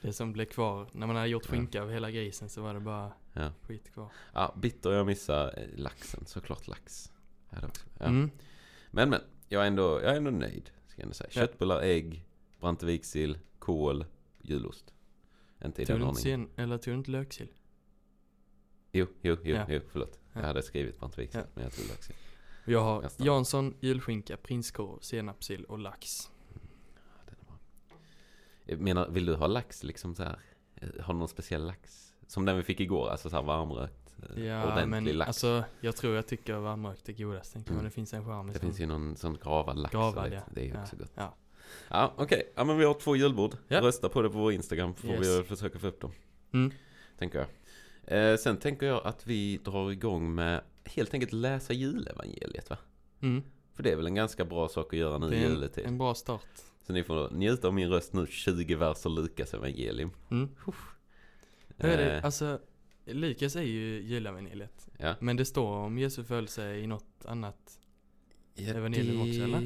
Det 0.01 0.13
som 0.13 0.33
blev 0.33 0.45
kvar, 0.45 0.89
när 0.93 1.07
man 1.07 1.17
hade 1.17 1.29
gjort 1.29 1.45
Ja. 1.47 1.51
skinka 1.53 1.83
av 1.83 1.91
hela 1.91 2.11
grisen 2.11 2.49
så 2.49 2.63
var 2.63 2.75
det 2.75 2.81
bara 2.81 3.13
Ja. 3.33 3.53
skit 3.63 3.93
kvar. 3.93 4.13
Ja, 4.35 4.55
bitter 4.57 4.91
jag 4.93 5.07
missar 5.07 5.55
eh, 5.59 5.79
laxen. 5.79 6.27
Såklart 6.27 6.69
lax. 6.69 7.13
Ja. 7.51 7.59
Ja. 7.99 8.07
Mm. 8.07 8.31
Men 8.91 9.11
men, 9.11 9.21
jag 9.49 9.63
är, 9.63 9.67
ändå, 9.67 9.83
jag 10.03 10.13
är 10.13 10.17
ändå 10.17 10.31
nöjd. 10.31 10.71
Ska 10.87 11.03
jag 11.03 11.15
säga. 11.15 11.31
Köttbullar, 11.31 11.81
ägg, 11.83 12.25
Brantevikssill, 12.61 13.39
kål, 13.59 14.05
julost. 14.43 14.95
Inte 15.65 15.83
i 15.83 15.87
Tog 15.87 15.97
den 15.99 16.09
ordningen. 16.09 16.49
eller 16.57 16.79
tog 16.79 16.93
du 16.95 16.99
inte 16.99 17.11
löksill? 17.11 17.49
Jo, 18.93 19.07
jo, 19.23 19.37
jo, 19.43 19.55
Ja. 19.57 19.67
jo, 19.69 19.81
förlåt. 19.93 20.21
Jag 20.33 20.43
Ja. 20.43 20.47
hade 20.47 20.63
skrivit 20.63 20.99
Brantevikssill, 20.99 21.41
Ja. 21.45 21.47
men 21.55 21.65
jag 21.65 21.73
tog 21.73 21.89
laxsill. 21.89 22.17
Jag 22.65 22.81
har. 22.81 23.11
Jansson, 23.19 23.75
julskinka, 23.81 24.37
prinskorv, 24.37 24.99
senapssill 25.01 25.65
och 25.65 25.79
lax. 25.79 26.31
Ja, 26.95 27.11
den 27.27 27.35
är 27.41 27.45
bra. 27.45 27.59
Jag 27.89 27.97
menar, 28.79 29.09
vill 29.09 29.27
du 29.27 29.35
ha 29.35 29.47
lax 29.47 29.83
liksom 29.83 30.15
så 30.15 30.23
här? 30.23 30.39
Eh, 30.77 30.89
Har 31.01 31.15
du 31.15 31.19
någon 31.19 31.29
speciell 31.29 31.67
lax? 31.67 32.13
Som 32.27 32.45
den 32.45 32.57
vi 32.57 32.63
fick 32.63 32.81
igår, 32.81 33.09
alltså 33.09 33.31
så 33.31 33.37
här 33.37 33.43
varmrökt, 33.43 34.17
eh, 34.37 34.45
Ja 34.45 34.73
ordentlig 34.73 34.89
men 34.89 35.19
lax. 35.19 35.29
alltså 35.29 35.65
jag 35.81 35.97
tror 35.97 36.15
jag 36.15 36.27
tycker 36.27 36.55
varmrökt 36.55 37.09
är 37.09 37.13
godast. 37.13 37.53
Tänker 37.53 37.71
Mm. 37.71 37.77
men 37.77 37.85
det 37.85 37.95
finns 37.95 38.15
en 38.15 38.25
charm 38.25 38.51
i 38.51 38.53
det 38.53 38.59
sån- 38.59 38.69
finns 38.69 38.81
ju 38.81 38.87
någon 38.87 39.17
sån 39.17 39.39
gravad 39.43 39.79
lax. 39.79 39.93
Gravad, 39.93 40.33
ja. 40.33 40.41
det 40.55 40.61
är 40.61 40.65
ju 40.65 40.71
Ja. 40.75 40.83
också 40.83 40.97
gott. 40.97 41.13
Ja. 41.15 41.35
Ja, 41.89 42.13
okej. 42.17 42.53
Ja, 42.55 42.65
men 42.65 42.79
vi 42.79 42.85
har 42.85 42.95
två 42.95 43.17
julbord. 43.17 43.55
Ja. 43.69 43.81
Rösta 43.81 44.09
på 44.09 44.23
det 44.23 44.31
på 44.31 44.39
vår 44.39 44.53
Instagram, 44.53 44.95
får 44.95 45.11
Yes. 45.11 45.39
vi 45.39 45.43
försöka 45.43 45.79
få 45.79 45.87
upp 45.87 46.01
dem. 46.01 46.13
Mm. 46.53 46.73
Tänker 47.19 47.39
jag. 47.39 47.49
Eh, 48.33 48.37
sen 48.37 48.57
tänker 48.57 48.87
jag 48.87 49.07
att 49.07 49.27
vi 49.27 49.57
drar 49.57 49.91
igång 49.93 50.35
med 50.35 50.61
helt 50.85 51.15
enkelt 51.15 51.33
läsa 51.33 51.73
julevangeliet 51.73 52.71
va? 52.71 52.77
Mm. 53.21 53.43
För 53.81 53.85
det 53.85 53.93
är 53.93 53.97
väl 53.97 54.07
en 54.07 54.15
ganska 54.15 54.45
bra 54.45 54.69
sak 54.69 54.93
att 54.93 54.99
göra 54.99 55.19
nu 55.19 55.31
Det 55.31 55.37
i 55.37 55.41
juletid. 55.41 55.85
en, 55.87 55.99
bra 55.99 56.15
start. 56.15 56.47
Så 56.87 56.93
ni 56.93 57.03
får 57.05 57.31
njuta 57.31 57.69
av 57.69 57.75
min 57.75 57.89
röst 57.89 58.13
nu, 58.13 58.27
20 58.27 58.75
verser 58.75 59.11
Lukas 59.11 59.55
evangelium. 59.55 60.11
Mm. 60.31 60.49
Hur 61.77 61.91
är 61.91 61.97
det? 61.97 62.17
Eh, 62.17 62.25
Alltså 62.25 62.61
Lukas 63.07 63.57
är 63.57 63.63
ju 63.63 64.01
julevangeliet. 64.03 64.89
ja. 64.99 65.15
Men 65.21 65.37
det 65.37 65.45
står 65.45 65.67
om 65.77 65.99
Jesu 65.99 66.25
födelse 66.25 66.75
i 66.77 66.87
något 66.87 67.25
annat. 67.25 67.79
ja, 68.55 68.75
evangelium 68.75 69.21
också, 69.21 69.41
eller? 69.43 69.59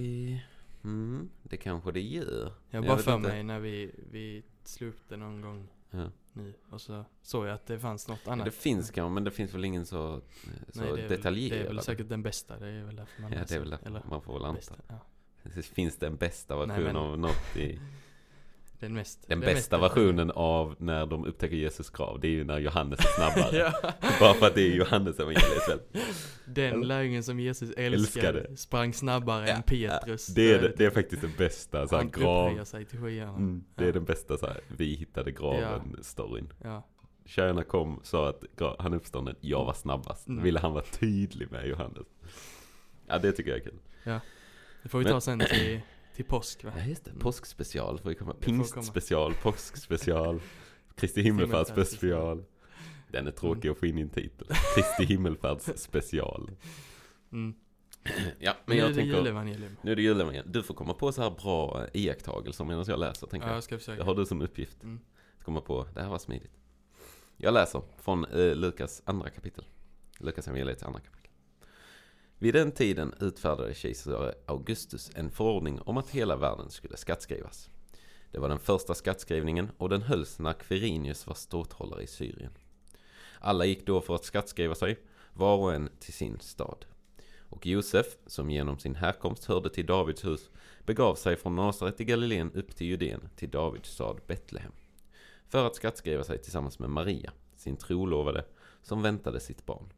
Mm, 0.84 1.28
det 1.42 1.56
kanske 1.56 1.92
det 1.92 2.00
gör. 2.02 2.52
Jag 2.70 2.78
Jag 2.78 2.84
bara 2.86 2.96
vet 2.96 3.04
för 3.04 3.14
inte. 3.16 3.28
mig 3.28 3.42
när 3.42 3.60
vi, 3.60 3.90
vi 4.10 4.42
slog 4.64 4.90
upp 4.90 5.08
det 5.08 5.16
någon 5.16 5.40
gång. 5.40 5.68
Ja. 5.90 6.10
Nu. 6.34 6.54
Och 6.70 6.80
så 6.80 7.04
såg 7.22 7.46
jag 7.46 7.54
att 7.54 7.66
det 7.66 7.78
fanns 7.78 8.08
något 8.08 8.20
Ja, 8.24 8.32
annat. 8.32 8.44
det 8.44 8.50
finns 8.50 8.90
kanske, 8.90 9.14
men 9.14 9.24
det 9.24 9.30
finns 9.30 9.54
väl 9.54 9.64
ingen 9.64 9.86
så, 9.86 10.20
så 10.72 10.80
Nej, 10.80 10.92
det 10.92 11.02
är 11.02 11.08
väl, 11.08 11.08
detaljerad. 11.08 11.58
Det 11.60 11.64
är 11.64 11.68
väl 11.74 11.82
säkert 11.82 12.08
den 12.08 12.22
bästa, 12.22 12.58
det 12.58 12.66
är 12.68 12.84
väl 12.84 12.96
därför 12.96 13.22
man 13.22 13.32
Ja, 13.32 13.38
det 13.48 13.54
är 13.54 13.60
väl 13.60 13.70
därför 13.70 14.02
man 14.08 14.22
får 14.22 14.34
väl 14.34 14.44
anta. 14.44 14.74
ja. 14.88 14.98
Finns 15.62 15.96
det 15.96 16.06
en 16.06 16.16
bästa 16.16 16.56
Nej, 16.56 16.66
version 16.66 16.84
men- 16.84 16.96
av 16.96 17.18
något 17.18 17.56
i... 17.56 17.80
Den 18.84 18.94
mest. 18.94 19.28
Den 19.28 19.38
mest 19.38 19.54
bästa 19.54 19.78
versionen 19.78 20.30
av 20.30 20.74
när 20.78 21.06
de 21.06 21.24
upptäcker 21.24 21.56
Jesus 21.56 21.90
grav, 21.90 22.20
det 22.20 22.26
är 22.28 22.30
ju 22.30 22.44
när 22.44 22.58
Johannes 22.58 22.98
är 23.00 23.04
snabbare. 23.04 23.56
ja. 23.82 23.92
Bara 24.20 24.34
för 24.34 24.46
att 24.46 24.54
det 24.54 24.60
är 24.62 24.74
Johannes 24.76 25.18
evangeliet 25.20 25.68
väl. 25.68 25.80
Den 26.46 26.80
lärjungen 26.80 27.22
som 27.22 27.40
Jesus 27.40 27.70
älskade, 27.76 28.28
Älskade. 28.28 28.56
sprang 28.56 28.92
snabbare 28.94 29.48
Ja, 29.48 29.54
än 29.54 29.62
Petrus. 29.62 30.26
Det 30.26 30.52
är, 30.52 30.62
det, 30.62 30.72
det 30.76 30.84
är 30.84 30.90
faktiskt 30.90 31.22
det 31.22 31.36
bästa, 31.38 31.88
så 31.88 31.96
här, 31.96 32.02
Han 32.02 32.10
grav. 32.10 32.64
sig 32.64 32.84
till 32.84 32.98
skyarna. 32.98 33.36
Mm, 33.36 33.64
det 33.74 33.82
är 33.82 33.86
Ja. 33.86 33.92
den 33.92 34.04
bästa 34.04 34.36
så 34.36 34.46
här, 34.46 34.60
vi 34.76 34.94
hittade 34.94 35.30
graven-storyn. 35.32 36.52
Ja. 36.64 36.86
Tjejerna 37.26 37.62
kom, 37.64 38.00
sa 38.02 38.28
att 38.28 38.44
han 38.78 38.92
är 38.92 38.96
uppstånden, 38.96 39.36
jag 39.40 39.64
var 39.64 39.72
snabbast. 39.72 40.28
Mm. 40.28 40.44
Ville 40.44 40.60
han 40.60 40.72
vara 40.72 40.84
tydlig 40.84 41.50
med 41.50 41.66
Johannes. 41.68 42.06
Ja, 43.06 43.18
det 43.18 43.32
tycker 43.32 43.50
jag 43.50 43.60
är 43.60 43.64
kul. 43.64 43.78
Det 44.82 44.88
får 44.88 44.98
vi 44.98 45.04
Men- 45.04 45.12
ta 45.12 45.20
sen 45.20 45.38
till, 45.38 45.80
till 46.14 46.24
påsk 46.24 46.64
va? 46.64 46.72
Ja, 46.76 46.84
just 46.84 47.04
det. 47.04 47.10
Mm. 47.10 47.20
Påskspecial 47.22 47.98
får 47.98 48.08
vi 48.08 48.14
komma. 48.14 48.32
Det. 48.32 48.40
Pingstspecial, 48.46 49.34
påskspecial, 49.42 50.40
Kristi 50.94 51.22
himmelfärdsspecial. 51.22 52.18
Himmelfärdsspecial. 52.28 52.44
Den 53.08 53.26
är 53.26 53.30
tråkig 53.30 53.64
Mm. 53.64 53.72
att 53.72 53.78
få 53.78 53.86
in 53.86 53.98
i 53.98 54.00
en 54.00 54.10
titel. 54.10 54.46
Kristi 54.74 55.04
himmelfärdsspecial. 55.04 56.50
Mm. 57.32 57.54
Ja, 58.38 58.54
men 58.66 58.76
nu 58.76 58.80
jag 58.82 58.84
är 58.84 58.88
det 58.88 58.94
tänker... 58.94 59.16
julevangelium. 59.16 59.76
Nu 59.82 59.92
är 59.92 59.96
det 59.96 60.02
julevangelium. 60.02 60.52
Du 60.52 60.62
får 60.62 60.74
komma 60.74 60.94
på 60.94 61.12
så 61.12 61.22
här 61.22 61.30
bra 61.30 61.86
iakttagelser 61.92 62.64
medan 62.64 62.84
jag 62.88 62.98
läser, 62.98 63.26
tänker 63.26 63.46
Ja, 63.46 63.50
jag. 63.52 63.56
jag 63.56 63.64
ska 63.64 63.74
Det 63.74 63.78
försöka. 63.78 64.04
har 64.04 64.14
du 64.14 64.26
som 64.26 64.42
uppgift. 64.42 64.82
Mm. 64.82 65.00
Att 65.38 65.44
komma 65.44 65.60
på, 65.60 65.86
det 65.94 66.00
här 66.02 66.08
var 66.08 66.18
smidigt. 66.18 66.52
Jag 67.36 67.54
läser 67.54 67.82
från 67.98 68.24
eh, 68.24 68.54
Lukas 68.54 69.02
andra 69.04 69.30
kapitel. 69.30 69.64
Lukas 70.18 70.48
evangeliets 70.48 70.82
andra 70.82 71.00
kapitel. 71.00 71.23
Vid 72.44 72.54
den 72.54 72.72
tiden 72.72 73.14
utfärdade 73.20 73.74
kejsare 73.74 74.34
Augustus 74.46 75.10
en 75.14 75.30
förordning 75.30 75.80
om 75.80 75.96
att 75.96 76.10
hela 76.10 76.36
världen 76.36 76.70
skulle 76.70 76.96
skattskrivas. 76.96 77.70
Det 78.30 78.38
var 78.38 78.48
den 78.48 78.58
första 78.58 78.94
skattskrivningen 78.94 79.70
och 79.78 79.88
den 79.88 80.02
hölls 80.02 80.38
när 80.38 80.52
Quirinius 80.52 81.26
var 81.26 81.34
ståthållare 81.34 82.02
i 82.02 82.06
Syrien. 82.06 82.50
Alla 83.38 83.64
gick 83.64 83.86
då 83.86 84.00
för 84.00 84.14
att 84.14 84.24
skattskriva 84.24 84.74
sig, 84.74 84.98
var 85.32 85.56
och 85.56 85.74
en 85.74 85.88
till 86.00 86.12
sin 86.12 86.40
stad. 86.40 86.84
Och 87.38 87.66
Josef, 87.66 88.06
som 88.26 88.50
genom 88.50 88.78
sin 88.78 88.94
härkomst 88.94 89.44
hörde 89.44 89.70
till 89.70 89.86
Davids 89.86 90.24
hus, 90.24 90.50
begav 90.86 91.14
sig 91.14 91.36
från 91.36 91.56
Nasaret 91.56 92.00
i 92.00 92.04
Galileen 92.04 92.52
upp 92.52 92.76
till 92.76 92.86
Judeen, 92.86 93.28
till 93.36 93.50
Davids 93.50 93.90
stad 93.90 94.20
Betlehem. 94.26 94.72
För 95.48 95.66
att 95.66 95.76
skattskriva 95.76 96.24
sig 96.24 96.38
tillsammans 96.38 96.78
med 96.78 96.90
Maria, 96.90 97.32
sin 97.56 97.76
trolovade, 97.76 98.44
som 98.82 99.02
väntade 99.02 99.40
sitt 99.40 99.66
barn. 99.66 99.92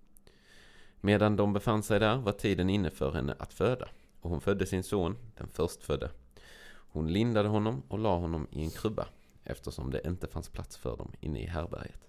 Medan 1.07 1.37
de 1.37 1.53
befann 1.53 1.83
sig 1.83 2.01
där 2.01 2.17
var 2.17 2.33
tiden 2.33 2.71
inne 2.71 2.91
för 2.91 3.13
henne 3.13 3.37
att 3.39 3.53
föda, 3.53 3.89
och 4.21 4.31
hon 4.31 4.41
födde 4.41 4.67
sin 4.67 4.83
son, 4.83 5.17
den 5.37 5.49
förstfödde. 5.49 6.11
Hon 6.69 7.13
lindade 7.13 7.49
honom 7.49 7.83
och 7.89 7.99
la 7.99 8.17
honom 8.17 8.47
i 8.51 8.63
en 8.63 8.71
krubba, 8.71 9.07
eftersom 9.45 9.91
det 9.91 10.07
inte 10.07 10.27
fanns 10.27 10.49
plats 10.49 10.77
för 10.77 10.97
dem 10.97 11.13
inne 11.21 11.41
i 11.43 11.47
härberget. 11.47 12.09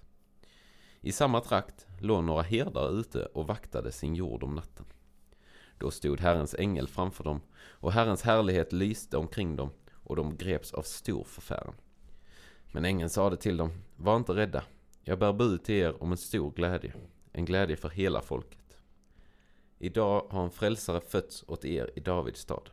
I 1.02 1.12
samma 1.12 1.42
trakt 1.42 1.88
låg 2.02 2.24
några 2.24 2.42
herdar 2.42 3.00
ute 3.00 3.26
och 3.26 3.48
vaktade 3.48 3.92
sin 3.92 4.16
jord 4.16 4.44
om 4.44 4.56
natten. 4.56 4.86
Då 5.78 5.92
stod 5.92 6.20
Herrens 6.20 6.56
ängel 6.60 6.88
framför 6.88 7.24
dem, 7.24 7.42
och 7.58 7.92
Herrens 7.92 8.22
härlighet 8.22 8.74
lyste 8.74 9.18
omkring 9.18 9.56
dem, 9.56 9.70
och 9.94 10.16
de 10.16 10.38
greps 10.38 10.74
av 10.74 10.82
stor 10.82 11.24
förfäran. 11.24 11.76
Men 12.72 12.86
ängeln 12.86 13.10
sade 13.10 13.38
till 13.38 13.58
dem, 13.58 13.72
var 13.96 14.18
inte 14.18 14.34
rädda, 14.34 14.64
jag 15.04 15.20
bär 15.20 15.34
bud 15.34 15.64
till 15.64 15.76
er 15.76 16.04
om 16.04 16.12
en 16.12 16.18
stor 16.18 16.52
glädje, 16.52 16.94
en 17.32 17.46
glädje 17.46 17.76
för 17.76 17.90
hela 17.90 18.22
folket. 18.22 18.67
Idag 19.80 20.28
har 20.30 20.44
en 20.44 20.52
frälsare 20.52 21.02
fötts 21.02 21.44
åt 21.48 21.66
er 21.66 21.92
i 21.96 22.00
Davids 22.00 22.40
stad. 22.40 22.70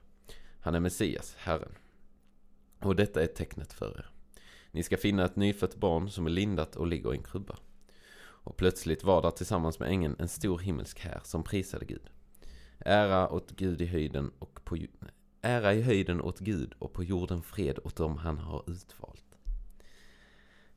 Han 0.60 0.74
är 0.74 0.80
Messias, 0.80 1.34
Herren. 1.38 1.74
Och 2.80 2.96
detta 2.96 3.22
är 3.22 3.26
tecknet 3.26 3.72
för 3.72 3.98
er. 3.98 4.10
Ni 4.70 4.82
ska 4.82 4.96
finna 4.96 5.24
ett 5.24 5.36
nyfött 5.36 5.76
barn 5.76 6.10
som 6.10 6.26
är 6.26 6.30
lindat 6.30 6.76
och 6.76 6.86
ligger 6.86 7.14
i 7.14 7.16
en 7.16 7.22
krubba. 7.22 7.56
Och 8.16 8.56
plötsligt 8.56 9.04
var 9.04 9.22
där 9.22 9.30
tillsammans 9.30 9.78
med 9.78 9.88
ängeln 9.88 10.16
en 10.18 10.28
stor 10.28 10.58
himmelsk 10.58 11.00
här 11.00 11.20
som 11.24 11.42
prisade 11.42 11.84
Gud. 11.84 12.10
Ära 12.78 13.30
åt 13.30 13.50
Gud 13.50 13.82
i 13.82 13.86
höjden 13.86 14.32
och 14.38 14.64
på 14.64 14.78
Ära 15.40 15.74
i 15.74 15.82
höjden 15.82 16.20
åt 16.20 16.38
Gud 16.38 16.74
och 16.78 16.92
på 16.92 17.04
jorden 17.04 17.42
fred 17.42 17.78
åt 17.84 17.96
dem 17.96 18.16
han 18.16 18.38
har 18.38 18.64
utvalt. 18.66 19.24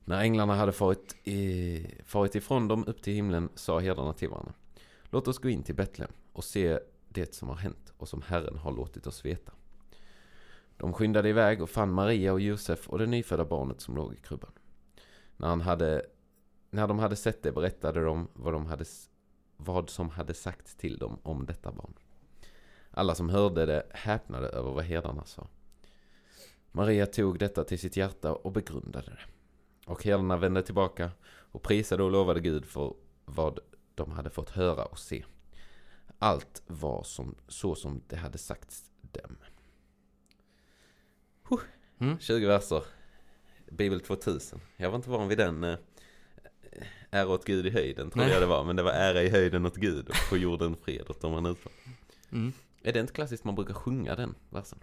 När 0.06 0.22
änglarna 0.22 0.56
hade 0.56 0.72
farit, 0.72 1.16
i, 1.24 2.02
farit 2.06 2.36
ifrån 2.36 2.68
dem 2.68 2.86
upp 2.88 3.02
till 3.02 3.14
himlen 3.14 3.50
sa 3.56 3.80
herdarna 3.80 4.14
till 4.14 4.30
varandra. 4.30 4.54
Låt 5.10 5.28
oss 5.28 5.38
gå 5.38 5.50
in 5.50 5.64
till 5.64 5.76
Betlehem 5.76 6.14
och 6.34 6.44
se 6.44 6.80
det 7.10 7.36
som 7.36 7.50
har 7.50 7.56
hänt 7.56 7.94
och 7.98 8.10
som 8.10 8.22
Herren 8.22 8.58
har 8.58 8.72
låtit 8.72 9.08
oss 9.08 9.26
veta. 9.26 9.52
De 10.78 10.94
skyndade 10.94 11.30
iväg 11.30 11.62
och 11.62 11.70
fann 11.70 11.92
Maria 11.92 12.34
och 12.34 12.40
Josef 12.40 12.90
och 12.90 13.00
det 13.00 13.06
nyfödda 13.06 13.46
barnet 13.46 13.82
som 13.82 13.96
låg 13.96 14.14
i 14.14 14.18
krubban. 14.18 14.52
När, 15.38 15.48
han 15.48 15.62
hade, 15.62 16.06
när 16.70 16.88
de 16.88 17.00
hade 17.00 17.16
sett 17.16 17.44
det 17.44 17.52
berättade 17.52 18.04
de 18.04 18.28
vad, 18.34 18.54
de 18.54 18.66
hade, 18.66 18.86
vad 19.58 19.90
som 19.90 20.10
hade 20.10 20.34
sagts 20.34 20.76
till 20.76 20.98
dem 20.98 21.20
om 21.24 21.46
detta 21.46 21.72
barn. 21.72 21.94
Alla 22.92 23.16
som 23.16 23.30
hörde 23.30 23.66
det 23.66 23.88
häpnade 23.92 24.48
över 24.48 24.72
vad 24.72 24.84
herdarna 24.84 25.26
sa. 25.26 25.48
Maria 26.72 27.06
tog 27.06 27.40
detta 27.40 27.64
till 27.64 27.80
sitt 27.80 27.98
hjärta 27.98 28.34
och 28.34 28.52
begrundade 28.52 29.12
det. 29.12 29.20
Och 29.86 30.04
herdarna 30.04 30.38
vände 30.38 30.64
tillbaka 30.64 31.12
och 31.28 31.62
prisade 31.62 32.04
och 32.04 32.12
lovade 32.12 32.40
Gud 32.40 32.66
för 32.66 32.94
vad 33.26 33.60
de 33.98 34.12
hade 34.12 34.30
fått 34.30 34.50
höra 34.50 34.86
och 34.86 35.00
se. 35.00 35.26
Allt 36.20 36.62
var 36.68 37.04
som, 37.04 37.36
så 37.48 37.76
som 37.76 38.02
det 38.08 38.16
hade 38.16 38.38
sagts 38.38 38.92
dem. 39.02 39.38
Huh. 41.50 41.60
Mm. 42.00 42.20
20 42.20 42.48
verser. 42.48 42.84
Bibel 43.72 44.00
2000. 44.00 44.60
Jag 44.78 44.90
var 44.90 44.96
inte 44.96 45.10
van 45.10 45.28
vid 45.28 45.38
den. 45.38 45.64
Eh, 45.64 45.78
ära 47.10 47.28
åt 47.28 47.46
Gud 47.46 47.66
i 47.66 47.70
höjden 47.70 48.10
trodde 48.10 48.26
Nej. 48.26 48.34
jag 48.34 48.42
det 48.44 48.48
var. 48.48 48.64
Men 48.64 48.76
det 48.76 48.84
var 48.84 48.92
ära 48.92 49.24
i 49.24 49.30
höjden 49.30 49.66
åt 49.66 49.76
Gud 49.76 50.10
och 50.10 50.30
på 50.30 50.38
jorden 50.38 50.76
fred 50.76 51.10
åt 51.10 51.22
dem 51.22 51.34
han. 51.34 51.56
Mm. 52.32 52.54
Är 52.82 52.94
det 52.94 53.00
inte 53.00 53.14
klassiskt 53.14 53.44
man 53.44 53.56
brukar 53.56 53.74
sjunga 53.74 54.16
den 54.16 54.36
versen? 54.50 54.80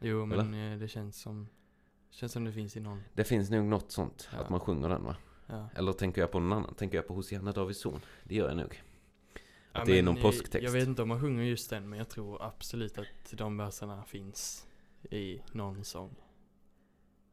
Jo, 0.00 0.26
men 0.26 0.54
eh, 0.54 0.78
det 0.78 0.88
känns 0.88 1.20
som, 1.20 1.48
känns 2.10 2.32
som 2.32 2.44
det 2.44 2.52
finns 2.52 2.76
i 2.76 2.80
någon. 2.80 3.02
Det 3.14 3.24
finns 3.24 3.50
nog 3.50 3.64
något 3.64 3.92
sånt, 3.92 4.28
Ja. 4.32 4.38
att 4.38 4.50
man 4.50 4.60
sjunger 4.60 4.88
den 4.88 5.04
va? 5.04 5.16
Ja. 5.48 5.68
Eller 5.74 5.92
tänker 5.92 6.20
jag 6.20 6.30
på 6.30 6.40
någon 6.40 6.52
annan? 6.52 6.74
Tänker 6.74 6.98
jag 6.98 7.06
på 7.06 7.14
Hosianna 7.14 7.52
Davids 7.52 7.80
son? 7.80 8.00
Det 8.24 8.34
gör 8.34 8.48
jag 8.48 8.56
nog. 8.56 8.82
Ja, 9.72 9.80
Att 9.80 9.86
det 9.86 9.92
är 9.92 9.96
men, 9.96 10.04
någon 10.04 10.22
påsktext. 10.22 10.64
Jag 10.64 10.70
vet 10.72 10.88
inte 10.88 11.02
om 11.02 11.08
man 11.08 11.20
sjunger 11.20 11.42
just 11.44 11.70
den, 11.70 11.88
men 11.88 11.98
jag 11.98 12.08
tror 12.08 12.42
absolut 12.42 12.98
att 12.98 13.06
de 13.32 13.56
verserna 13.56 14.04
finns 14.04 14.66
i 15.10 15.40
någon 15.52 15.84
sång. 15.84 16.14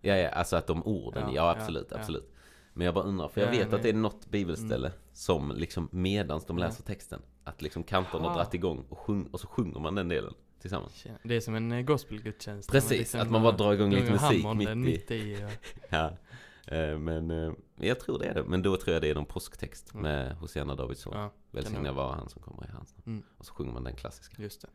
Ja, 0.01 0.15
ja, 0.15 0.29
alltså 0.29 0.55
att 0.55 0.67
de 0.67 0.83
orden, 0.83 1.23
ja, 1.27 1.35
Ja, 1.35 1.51
absolut, 1.51 1.87
ja, 1.89 1.95
ja. 1.95 1.99
absolut. 2.01 2.31
Men 2.73 2.85
jag 2.85 2.93
bara 2.93 3.03
undrar, 3.05 3.27
för 3.27 3.41
jag 3.41 3.47
Ja, 3.47 3.51
vet. 3.51 3.61
Mm. 3.67 3.75
att 3.75 3.83
det 3.83 3.89
är 3.89 3.93
något 3.93 4.25
bibelställe 4.27 4.91
som 5.13 5.51
liksom 5.55 5.89
medans 5.91 6.45
de 6.45 6.57
Ja. 6.57 6.65
läser 6.65 6.83
texten, 6.83 7.21
att 7.43 7.61
liksom 7.61 7.83
kantorna 7.83 8.27
har 8.27 8.35
dragit 8.35 8.53
igång 8.53 8.85
och, 8.89 8.97
sjung, 8.99 9.27
och 9.31 9.39
så 9.39 9.47
sjunger 9.47 9.79
man 9.79 9.95
den 9.95 10.07
delen 10.09 10.33
tillsammans. 10.61 11.05
Det 11.23 11.35
är 11.35 11.39
som 11.39 11.55
en 11.55 11.71
eh, 11.71 11.81
gospelgudstjänst. 11.81 12.71
Precis, 12.71 13.15
att 13.15 13.31
man 13.31 13.43
bara 13.43 13.51
drar 13.57 13.73
igång 13.73 13.91
lite 13.91 14.11
musik 14.11 14.45
mitt 14.55 14.69
i. 14.69 14.75
mitt 14.75 15.11
i. 15.11 15.37
ja. 15.41 15.49
Ja. 15.89 16.75
Eh, 16.75 16.97
Men 16.97 17.31
eh, 17.31 17.53
jag 17.75 17.99
tror 17.99 18.19
det 18.19 18.25
är 18.25 18.33
det. 18.33 18.43
Men 18.43 18.61
då 18.61 18.77
tror 18.77 18.93
jag 18.93 19.01
det 19.01 19.09
är 19.09 19.15
någon 19.15 19.25
påsktext 19.25 19.91
Mm. 19.93 20.03
med 20.03 20.35
Hosianna 20.35 20.75
Davids 20.75 21.01
son. 21.01 21.13
ja, 21.17 21.31
Välsignad 21.51 21.85
kan 21.85 21.95
vara 21.95 22.15
han 22.15 22.29
som 22.29 22.41
kommer 22.41 22.65
i 22.65 22.71
hans 22.71 22.95
namn. 22.97 23.03
Mm. 23.05 23.23
Och 23.37 23.45
så 23.45 23.53
sjunger 23.53 23.73
man 23.73 23.83
den 23.83 23.95
klassiska. 23.95 24.41
just. 24.41 24.65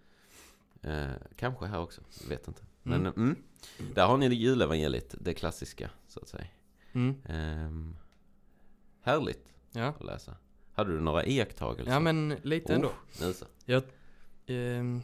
Eh, 0.82 1.06
kanske 1.36 1.66
här 1.66 1.80
också, 1.80 2.00
vet 2.28 2.48
inte. 2.48 2.62
Mm. 2.84 3.02
Men 3.02 3.12
mm. 3.12 3.36
där 3.94 4.06
har 4.06 4.16
ni 4.16 4.28
det 4.28 4.34
julevangeliet, 4.34 5.14
det 5.20 5.34
klassiska 5.34 5.90
så 6.06 6.20
att 6.20 6.28
säga. 6.28 6.46
Mm. 6.92 7.14
Ehm, 7.24 7.96
härligt 9.02 9.52
Ja. 9.72 9.86
att 9.86 10.04
läsa. 10.04 10.36
Hade 10.72 10.92
du 10.92 11.00
några 11.00 11.24
iakttagelser? 11.26 11.92
ja, 11.92 12.00
men 12.00 12.28
lite 12.42 12.74
ändå. 12.74 12.88
Oh, 12.88 12.94
nu 13.20 13.32
så. 13.32 13.46
Ehm, 14.46 15.02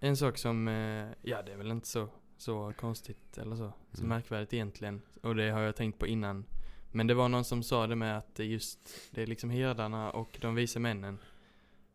en 0.00 0.16
sak 0.16 0.38
som, 0.38 0.68
eh, 0.68 1.08
ja 1.22 1.42
det 1.42 1.52
är 1.52 1.56
väl 1.56 1.70
inte 1.70 1.88
så, 1.88 2.08
så 2.36 2.72
konstigt 2.80 3.38
eller 3.38 3.56
så, 3.56 3.72
så 3.92 3.98
Mm. 3.98 4.08
märkvärdigt 4.08 4.52
egentligen. 4.52 5.02
Och 5.22 5.34
det 5.34 5.50
har 5.50 5.60
jag 5.60 5.76
tänkt 5.76 5.98
på 5.98 6.06
innan. 6.06 6.44
Men 6.96 7.06
det 7.06 7.14
var 7.14 7.28
någon 7.28 7.44
som 7.44 7.62
sa 7.62 7.86
det 7.86 7.96
med 7.96 8.18
att 8.18 8.34
det 8.34 8.44
just, 8.44 8.78
det 9.10 9.22
är 9.22 9.26
liksom 9.26 9.50
herdarna 9.50 10.10
och 10.10 10.38
de 10.40 10.54
vise 10.54 10.78
männen 10.78 11.18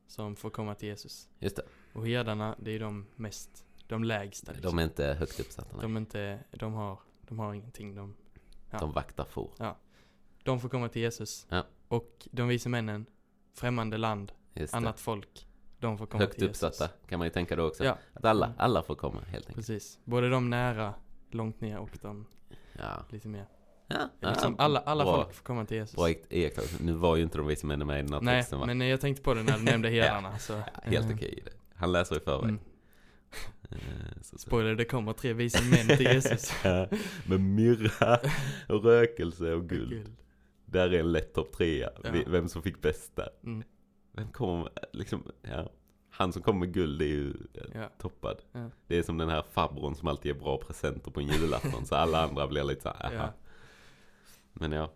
som 0.08 0.36
får 0.36 0.50
komma 0.50 0.76
till 0.76 0.88
Jesus. 0.88 1.30
Just 1.40 1.56
det, 1.56 1.64
Och 1.94 2.08
herdarna, 2.08 2.56
det 2.60 2.72
är 2.72 2.80
de 2.80 3.06
mest, 3.16 3.66
de 3.88 4.04
lägsta 4.04 4.52
liksom. 4.52 4.72
de 4.78 4.80
är 4.80 4.84
inte 4.84 5.06
högt 5.14 5.40
uppsatta. 5.40 5.70
nej. 5.76 5.82
de 5.82 5.96
är 5.96 6.00
inte, 6.00 6.40
de 6.52 6.74
har, 6.74 7.00
de 7.22 7.40
har 7.40 7.54
ingenting. 7.54 7.96
De, 7.96 8.16
ja. 8.72 8.78
De 8.80 8.92
vaktar 8.92 9.26
får. 9.26 9.52
de 10.44 10.60
får 10.60 10.70
komma 10.70 10.90
till 10.90 11.02
Jesus. 11.02 11.48
Ja. 11.50 11.66
Och 11.88 12.28
de 12.32 12.48
vise 12.48 12.70
männen, 12.70 13.06
främmande 13.54 13.98
land, 13.98 14.32
Just 14.54 14.74
det. 14.74 14.78
annat 14.78 15.00
folk, 15.00 15.48
de 15.80 15.98
får 15.98 16.06
komma 16.06 16.24
Högt 16.24 16.34
till 16.34 16.48
Jesus. 16.48 16.64
uppsatta 16.64 16.94
kan 17.08 17.20
man 17.20 17.26
ju 17.26 17.32
tänka 17.32 17.56
då 17.56 17.68
också. 17.68 17.84
Ja. 17.86 17.98
Att 18.14 18.26
alla, 18.26 18.54
alla 18.58 18.84
får 18.84 18.96
komma 18.96 19.22
helt 19.22 19.48
enkelt. 19.50 19.56
Precis. 19.68 20.00
Både 20.04 20.30
de 20.30 20.50
nära, 20.50 20.94
långt 21.32 21.62
ner 21.62 21.78
och 21.78 21.98
de 22.02 22.26
Ja. 22.74 23.06
lite 23.10 23.28
mer. 23.28 23.46
Ja, 23.90 24.30
Liksom 24.30 24.56
ja, 24.58 24.64
alla, 24.64 24.80
alla 24.80 25.04
bra, 25.04 25.16
folk 25.24 25.34
får 25.36 25.44
komma 25.44 25.66
till 25.66 25.78
Jesus. 25.78 25.96
Bra 25.96 26.08
iakt- 26.10 26.26
iakttagelse. 26.34 26.84
Nu 26.84 26.94
var 26.94 27.16
ju 27.16 27.24
inte 27.24 27.38
de 27.38 27.48
vise 27.48 27.66
männen 27.66 27.88
med 27.88 28.00
i 28.00 28.02
den 28.04 28.14
här 28.14 28.22
Nej, 28.22 28.42
texten 28.42 28.60
va? 28.60 28.66
men 28.66 28.82
jag 28.82 29.02
tänkte 29.02 29.24
på 29.24 29.34
det 29.34 29.44
när 29.44 29.58
du 29.58 29.64
nämnde 29.64 29.90
herdarna. 29.90 30.38
så, 30.40 30.54
Ja, 30.54 30.62
helt 30.84 31.10
eh, 31.10 31.16
okej 31.16 31.42
det. 31.46 31.52
Han 31.76 31.92
läser 31.92 32.18
i 32.18 32.20
förväg. 32.20 32.50
Mm. 32.50 32.60
Eh, 33.72 33.78
så- 34.22 34.24
så- 34.24 34.38
Spoiler, 34.38 34.76
det 34.76 34.86
kommer 34.86 35.14
tre 35.14 35.34
vise 35.34 35.64
män 35.64 35.98
till 35.98 36.06
Jesus. 36.06 36.54
Med 37.26 37.40
myrra 37.42 38.20
och 38.70 38.84
rökelse 38.84 39.54
och 39.54 39.70
guld. 39.70 39.90
Guld. 39.90 40.16
Där 40.66 40.94
är 40.94 41.00
en 41.00 41.12
lätt 41.12 41.34
topp 41.34 41.52
trea. 41.58 41.90
Ja. 42.04 42.12
Vem 42.28 42.50
som 42.50 42.62
fick 42.62 42.82
bäst 42.82 43.16
där. 43.16 43.30
Mm. 43.44 43.64
Vem 44.14 44.28
kommer, 44.28 44.70
liksom, 44.94 45.24
ja. 45.42 45.70
Han 46.12 46.34
som 46.34 46.42
kommer 46.42 46.60
med 46.60 46.74
guld 46.74 47.02
är 47.02 47.06
ju 47.06 47.34
Ja. 47.74 47.90
toppad. 48.02 48.38
Ja. 48.52 48.70
Det 48.88 48.98
är 48.98 49.04
som 49.04 49.18
den 49.18 49.30
här 49.30 49.44
farbrorn 49.52 49.96
som 49.96 50.08
alltid 50.08 50.32
ger 50.36 50.40
bra 50.42 50.58
presenter 50.58 51.12
på 51.12 51.20
en 51.20 51.28
julafton. 51.28 51.86
så 51.86 51.96
alla 51.96 52.24
andra 52.24 52.48
blir 52.48 52.64
lite 52.64 52.82
så 52.82 52.90
här, 53.00 53.14
Ja. 53.14 53.20
aha. 53.20 53.34
Men 54.60 54.72
ja. 54.72 54.92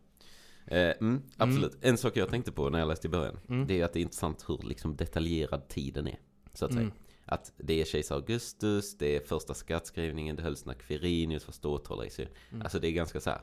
Eh, 0.68 0.92
mm, 1.02 1.22
absolut. 1.38 1.78
En 1.82 1.98
sak 1.98 2.18
jag 2.18 2.30
tänkte 2.30 2.52
på 2.52 2.70
när 2.70 2.80
jag 2.80 2.88
läste 2.88 3.08
i 3.08 3.10
början. 3.10 3.40
Mm. 3.50 3.68
Det 3.68 3.82
är 3.82 3.86
att 3.86 3.94
det 3.94 4.00
är 4.00 4.02
intressant 4.02 4.46
hur 4.50 4.58
liksom 4.64 4.96
detaljerad 4.96 5.68
tiden 5.68 6.08
är. 6.08 6.20
Så 6.54 6.66
att 6.66 6.72
säga. 6.74 6.84
Mm. 6.84 6.94
Att 7.26 7.52
det 7.58 7.82
är 7.82 7.86
kejsar 7.86 8.16
Augustus, 8.16 8.98
det 8.98 9.16
är 9.16 9.20
första 9.20 9.54
skattskrivningen, 9.54 10.36
det 10.36 10.44
hölls 10.44 10.66
när 10.66 10.74
Quirinius 10.74 11.48
var 11.48 11.52
ståthållare 11.54 12.08
i 12.08 12.10
Syrien. 12.10 12.34
Mm. 12.52 12.62
Alltså 12.62 12.80
det 12.80 12.88
är 12.88 12.92
ganska 12.92 13.20
så 13.22 13.30
här. 13.30 13.42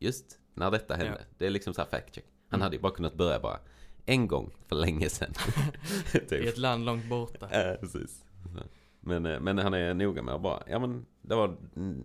Just 0.00 0.38
när 0.54 0.70
detta 0.70 0.94
hände. 0.94 1.16
Ja. 1.20 1.24
Det 1.38 1.46
är 1.46 1.50
liksom 1.50 1.74
så 1.74 1.80
här 1.80 1.88
fact 1.88 2.14
check. 2.14 2.24
Han 2.48 2.58
Mm. 2.60 2.62
hade 2.64 2.76
ju 2.76 2.82
bara 2.82 2.92
kunnat 2.92 3.14
börja 3.14 3.40
bara 3.40 3.58
en 4.06 4.26
gång 4.28 4.50
för 4.66 4.76
länge 4.76 5.08
sedan. 5.08 5.32
I 6.14 6.18
typ. 6.18 6.32
ett 6.48 6.58
land 6.58 6.84
långt 6.84 7.08
borta. 7.08 7.48
Ja, 7.52 7.76
precis. 7.80 8.24
Men, 9.00 9.26
eh, 9.26 9.40
men 9.40 9.58
han 9.58 9.74
är 9.74 9.94
noga 9.94 10.22
med 10.22 10.34
att 10.34 10.42
bara, 10.42 10.62
ja 10.68 10.78
men 10.78 11.06
det 11.22 11.34
var 11.34 11.56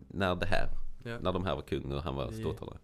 när 0.08 0.36
det 0.36 0.46
här, 0.46 0.70
Ja. 1.04 1.20
när 1.20 1.32
de 1.34 1.46
här 1.46 1.56
var 1.56 1.62
kung 1.62 1.92
och 1.92 2.04
han 2.04 2.16
var 2.16 2.32
ståthållare. 2.32 2.78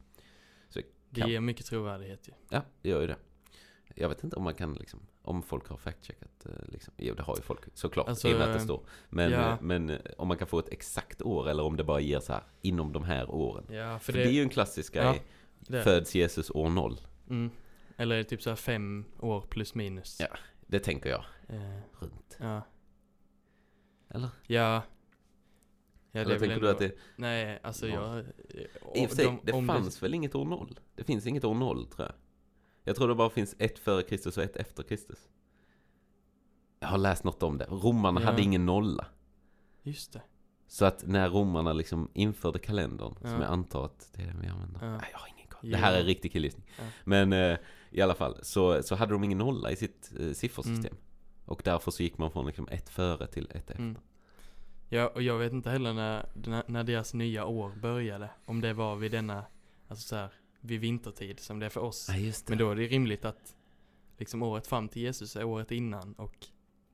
Det 1.16 1.22
kan- 1.22 1.30
ger 1.30 1.40
mycket 1.42 1.66
trovärdighet 1.66 2.28
ju. 2.28 2.32
Ja, 2.50 2.62
det 2.82 2.90
gör 2.90 3.02
ju 3.02 3.08
det. 3.08 3.16
Jag 3.96 4.10
vet 4.10 4.24
inte 4.24 4.36
om 4.36 4.44
man 4.44 4.56
kan 4.56 4.74
liksom, 4.74 5.00
om 5.22 5.44
folk 5.44 5.68
har 5.68 5.78
fact-checkat 5.78 6.46
eh, 6.46 6.52
liksom. 6.72 6.94
Jo, 6.98 7.14
det 7.16 7.24
har 7.24 7.36
ju 7.36 7.42
folk 7.42 7.60
såklart, 7.74 8.08
Alltså, 8.08 8.28
i 8.30 8.34
och 8.34 8.38
med 8.40 8.48
att 8.48 8.54
det 8.54 8.60
står. 8.64 8.82
Men, 9.10 9.32
ja. 9.32 9.52
eh, 9.52 9.58
men 9.62 9.90
eh, 9.90 10.00
om 10.18 10.28
man 10.28 10.38
kan 10.38 10.48
få 10.48 10.60
ett 10.60 10.70
exakt 10.70 11.22
år 11.22 11.50
eller 11.50 11.64
om 11.64 11.78
det 11.78 11.84
bara 11.84 12.00
ger 12.00 12.20
så 12.20 12.34
här, 12.34 12.44
inom 12.62 12.92
de 12.94 13.04
här 13.04 13.30
åren. 13.32 13.66
Ja, 13.70 14.00
För 14.00 14.06
för 14.06 14.14
det, 14.14 14.22
är 14.24 14.26
det, 14.28 14.32
ju 14.34 14.42
en 14.42 14.50
klassisk 14.50 14.96
Ja, 14.96 15.12
grej. 15.12 15.22
det. 15.60 15.84
Föds 15.84 16.16
Jesus 16.16 16.50
år 16.52 16.70
noll? 16.70 17.00
Mm. 17.30 17.50
Eller 17.98 18.24
typ 18.24 18.42
så 18.42 18.50
här 18.50 18.56
fem 18.58 19.06
år 19.20 19.42
plus 19.42 19.76
minus. 19.76 20.20
Ja. 20.20 20.28
Det 20.68 20.80
tänker 20.80 21.10
jag. 21.10 21.26
Eh, 21.48 21.80
Runt. 22.00 22.38
ja. 22.40 22.62
Eller? 24.10 24.30
Ja. 24.48 24.82
Ja, 26.16 26.22
eller 26.22 26.40
tänker 26.40 26.60
du 26.60 26.70
att 26.70 26.80
det... 26.80 26.96
Nej, 27.16 27.60
alltså 27.64 27.88
jag... 27.88 28.20
I 28.96 29.06
och 29.06 29.10
för 29.10 29.16
sig, 29.16 29.26
de- 29.26 29.40
det 29.44 29.66
fanns 29.68 30.04
väl 30.04 30.14
inget 30.14 30.36
år 30.36 30.46
noll? 30.46 30.80
Det 30.96 31.04
finns 31.04 31.28
inget 31.28 31.44
år 31.44 31.54
noll 31.56 31.86
tror 31.86 32.08
jag. 32.08 32.16
Jag 32.84 32.96
tror 32.96 33.08
det 33.08 33.16
bara 33.16 33.30
finns 33.30 33.56
ett 33.60 33.80
före 33.80 34.04
Kristus 34.04 34.38
och 34.38 34.44
ett 34.44 34.56
efter 34.56 34.84
Kristus. 34.84 35.20
Jag 36.80 36.88
har 36.88 36.98
läst 36.98 37.24
något 37.24 37.44
om 37.44 37.58
det. 37.58 37.66
Romarna 37.70 38.22
Ja. 38.22 38.26
hade 38.28 38.42
ingen 38.42 38.66
nolla. 38.66 39.08
Just 39.84 40.14
det. 40.14 40.22
Så 40.68 40.86
att 40.86 41.04
när 41.08 41.30
romarna 41.30 41.74
liksom 41.74 42.10
införde 42.14 42.60
kalendern, 42.60 43.16
som 43.22 43.30
Ja. 43.30 43.42
jag 43.42 43.52
antar 43.52 43.86
att 43.86 44.10
det 44.14 44.22
är 44.22 44.28
den 44.28 44.42
vi 44.42 44.48
använder. 44.48 44.80
Ja. 44.86 44.98
Nej, 44.98 45.10
jag 45.12 45.20
har 45.20 45.28
ingen 45.38 45.48
koll. 45.48 45.72
Det 45.72 45.78
här 45.78 45.94
är 45.94 46.00
en 46.00 46.06
riktig 46.06 46.32
killgissning. 46.32 46.66
Men 47.04 47.34
eh, 47.34 47.58
i 47.92 48.02
alla 48.02 48.16
fall, 48.16 48.40
så, 48.42 48.84
så 48.84 48.96
hade 48.96 49.12
de 49.14 49.24
ingen 49.24 49.38
nolla 49.38 49.72
i 49.72 49.76
sitt 49.76 50.12
eh, 50.20 50.32
siffersystem. 50.32 50.94
Mm. 50.94 50.98
Och 51.46 51.62
därför 51.66 51.92
så 51.92 52.04
gick 52.04 52.18
man 52.18 52.32
från 52.32 52.46
liksom 52.46 52.68
ett 52.72 52.90
före 52.90 53.28
till 53.28 53.46
ett 53.50 53.56
efter. 53.56 53.76
Mm. 53.76 53.98
Ja, 54.90 55.08
och 55.08 55.22
jag 55.22 55.38
vet 55.38 55.54
inte 55.54 55.70
heller 55.70 55.94
när, 55.94 56.26
när, 56.34 56.64
när 56.68 56.84
deras 56.84 57.14
nya 57.14 57.46
år 57.46 57.72
började. 57.82 58.30
Om 58.46 58.62
det 58.62 58.74
var 58.74 58.96
vid 58.96 59.12
denna, 59.12 59.46
alltså 59.88 60.08
så 60.08 60.16
här, 60.16 60.30
vid 60.62 60.80
vintertid 60.80 61.40
som 61.40 61.60
det 61.60 61.66
är 61.66 61.70
för 61.70 61.82
oss. 61.82 62.08
Ja, 62.10 62.18
just. 62.18 62.50
Men 62.50 62.58
då 62.58 62.72
är 62.72 62.76
det 62.76 62.88
rimligt 62.88 63.26
att 63.26 63.56
liksom 64.18 64.44
året 64.44 64.68
fram 64.68 64.90
till 64.90 65.02
Jesus 65.02 65.36
är 65.36 65.44
året 65.44 65.72
innan 65.72 66.14
och 66.14 66.48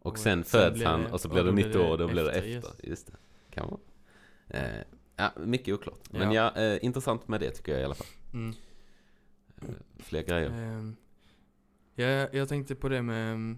och 0.03 0.17
sen 0.19 0.43
föds 0.43 0.83
han 0.83 1.05
och 1.05 1.21
så 1.21 1.29
blir 1.29 1.43
det 1.43 1.51
nytt 1.51 1.75
år 1.75 1.91
och 1.91 1.97
då 1.97 2.07
blir 2.07 2.23
det 2.23 2.31
efter. 2.31 2.49
Jesus. 2.49 2.75
Just 2.83 3.07
det. 3.07 3.13
Kan 3.49 3.69
vara. 3.69 3.79
Eh, 4.47 4.83
ja, 5.15 5.31
mycket 5.37 5.73
oklart. 5.73 6.11
Men 6.11 6.31
Ja. 6.31 6.51
ja, 6.55 6.61
eh, 6.61 6.85
intressant 6.85 7.27
med 7.27 7.39
det 7.39 7.51
tycker 7.51 7.71
jag 7.71 7.81
i 7.81 7.85
alla 7.85 7.95
fall. 7.95 8.07
mm. 8.33 8.55
Eh, 9.61 9.67
fler 9.99 10.23
grejer. 10.23 10.49
Ehm, 10.49 10.95
ja, 11.95 12.05
jag 12.31 12.49
tänkte 12.49 12.75
på 12.75 12.89
det 12.89 13.01
med 13.01 13.33
ehm, 13.33 13.57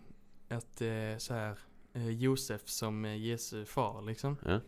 att 0.49 0.81
eh, 0.81 1.17
så 1.17 1.33
här 1.33 1.57
Josef 1.93 2.67
som 2.67 3.05
eh, 3.05 3.17
Jesu 3.17 3.65
far 3.65 4.01
liksom. 4.01 4.37
Ja. 4.45 4.59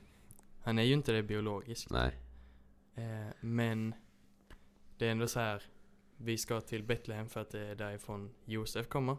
Han 0.59 0.79
är 0.79 0.83
ju 0.83 0.93
inte 0.93 1.11
det 1.11 1.23
biologiskt. 1.23 1.89
Nej. 1.91 2.19
Eh, 2.95 3.33
men 3.41 3.95
det 4.97 5.07
är 5.07 5.11
ändå 5.11 5.27
så 5.27 5.39
här. 5.39 5.63
Vi 6.17 6.37
ska 6.37 6.61
till 6.61 6.83
Betlehem 6.83 7.29
för 7.29 7.41
att 7.41 7.49
det 7.49 7.59
är 7.59 7.75
därifrån 7.75 8.31
Josef 8.45 8.87
kommer. 8.87 9.17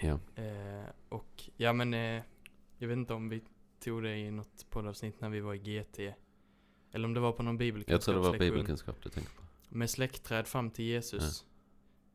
Ja. 0.00 0.18
Eh, 0.42 0.88
och 1.08 1.50
ja 1.56 1.72
men 1.72 1.94
eh, 1.94 2.22
jag 2.78 2.88
vet 2.88 2.96
inte 2.96 3.14
om 3.14 3.28
vi 3.28 3.42
tog 3.80 4.02
det 4.02 4.16
i 4.16 4.30
något 4.30 4.66
poddavsnitt 4.70 5.20
när 5.20 5.28
vi 5.28 5.40
var 5.40 5.54
i 5.54 5.58
GT. 5.58 5.98
Eller 6.92 7.04
om 7.04 7.14
det 7.14 7.20
var 7.20 7.32
på 7.32 7.42
någon 7.42 7.58
Jag 7.86 8.00
tror 8.00 8.14
det 8.14 8.20
var 8.20 8.32
bibelkunskapslektion. 8.32 8.38
bibelkunskap 8.38 8.96
du 9.02 9.08
tänker 9.08 9.30
på. 9.30 9.42
Med 9.68 9.90
släktträd 9.90 10.46
fram 10.46 10.70
till 10.70 10.84
Jesus. 10.84 11.46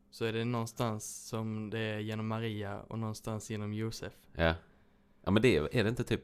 Så 0.09 0.25
är 0.25 0.33
det 0.33 0.45
någonstans 0.45 1.27
som 1.27 1.69
det 1.69 1.79
är 1.79 1.99
genom 1.99 2.27
Maria 2.27 2.81
och 2.81 2.99
någonstans 2.99 3.49
genom 3.49 3.73
Josef. 3.73 4.13
Ja. 4.33 4.55
Ja 5.25 5.31
men 5.31 5.41
det 5.41 5.55
är, 5.57 5.75
är 5.75 5.83
det 5.83 5.89
inte 5.89 6.03
typ 6.03 6.21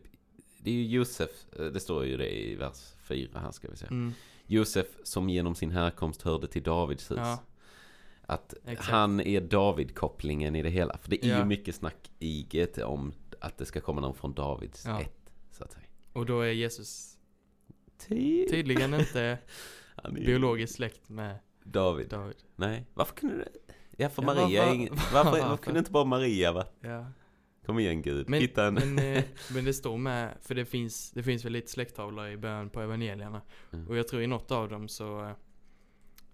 Det 0.59 0.69
är 0.71 0.75
ju 0.75 0.85
Josef, 0.87 1.29
eh, 1.59 1.65
det 1.65 1.79
står 1.79 2.05
ju 2.05 2.17
det 2.17 2.29
i 2.29 2.55
vers 2.55 2.93
4 3.03 3.39
här 3.39 3.51
ska 3.51 3.69
vi 3.71 3.77
se. 3.77 3.85
Mm. 3.85 4.13
Josef 4.45 4.87
som 5.03 5.29
genom 5.29 5.55
sin 5.55 5.71
härkomst 5.71 6.21
hörde 6.21 6.47
till 6.47 6.63
Davids 6.63 7.11
hus. 7.11 7.17
Ja, 7.21 7.39
Att 8.21 8.53
Exakt. 8.65 8.89
han 8.89 9.19
är 9.21 9.41
David-kopplingen 9.41 10.55
i 10.55 10.61
det 10.61 10.69
hela. 10.69 10.97
För 10.97 11.09
det 11.09 11.23
är 11.25 11.27
ju 11.27 11.31
Ja. 11.33 11.45
mycket 11.45 11.75
snack 11.75 12.11
i 12.19 12.43
GT 12.43 12.83
om 12.83 13.13
att 13.39 13.57
det 13.57 13.65
ska 13.65 13.81
komma 13.81 14.01
någon 14.01 14.15
från 14.15 14.33
Davids 14.33 14.85
Ja. 14.85 15.01
ett. 15.01 15.31
Så 15.51 15.63
att 15.63 15.71
säga. 15.71 15.85
och 16.13 16.25
då 16.25 16.41
är 16.41 16.51
Jesus 16.51 17.17
Ty- 18.07 18.47
tydligen 18.49 18.93
inte 18.93 19.37
ju 20.05 20.11
biologiskt 20.25 20.75
släkt 20.75 21.09
med 21.09 21.35
David. 21.63 22.09
David. 22.09 22.35
Nej, 22.55 22.85
varför 22.93 23.15
kunde 23.15 23.35
det? 23.37 23.49
Ja 23.97 24.09
för 24.09 24.21
Ja, 24.23 24.25
Maria 24.25 24.61
varför- 24.61 24.75
ingen... 24.75 24.93
Varför, 24.95 25.13
varför 25.31 25.41
varför? 25.49 25.63
kunde 25.63 25.79
inte 25.79 25.91
bara 25.91 26.05
Maria 26.05 26.51
va? 26.51 26.65
Ja. 26.81 27.05
Kom 27.65 27.79
igen 27.79 28.01
Gud, 28.01 28.29
Men, 28.29 28.41
hitta 28.41 28.65
en... 28.65 28.73
men, 28.73 28.99
eh, 28.99 29.23
men 29.53 29.65
det 29.65 29.73
står 29.73 29.97
med, 29.97 30.37
för 30.41 30.55
det 30.55 30.65
finns, 30.65 31.11
det 31.11 31.23
finns 31.23 31.45
väl 31.45 31.51
lite 31.53 31.71
släkttavlor 31.71 32.27
i 32.27 32.37
början 32.37 32.69
på 32.69 32.81
evangelierna. 32.81 33.41
Mm. 33.73 33.87
Och 33.87 33.97
jag 33.97 34.07
tror 34.07 34.21
i 34.21 34.27
något 34.27 34.51
av 34.51 34.69
dem 34.69 34.87
så, 34.87 35.25
eh, 35.25 35.31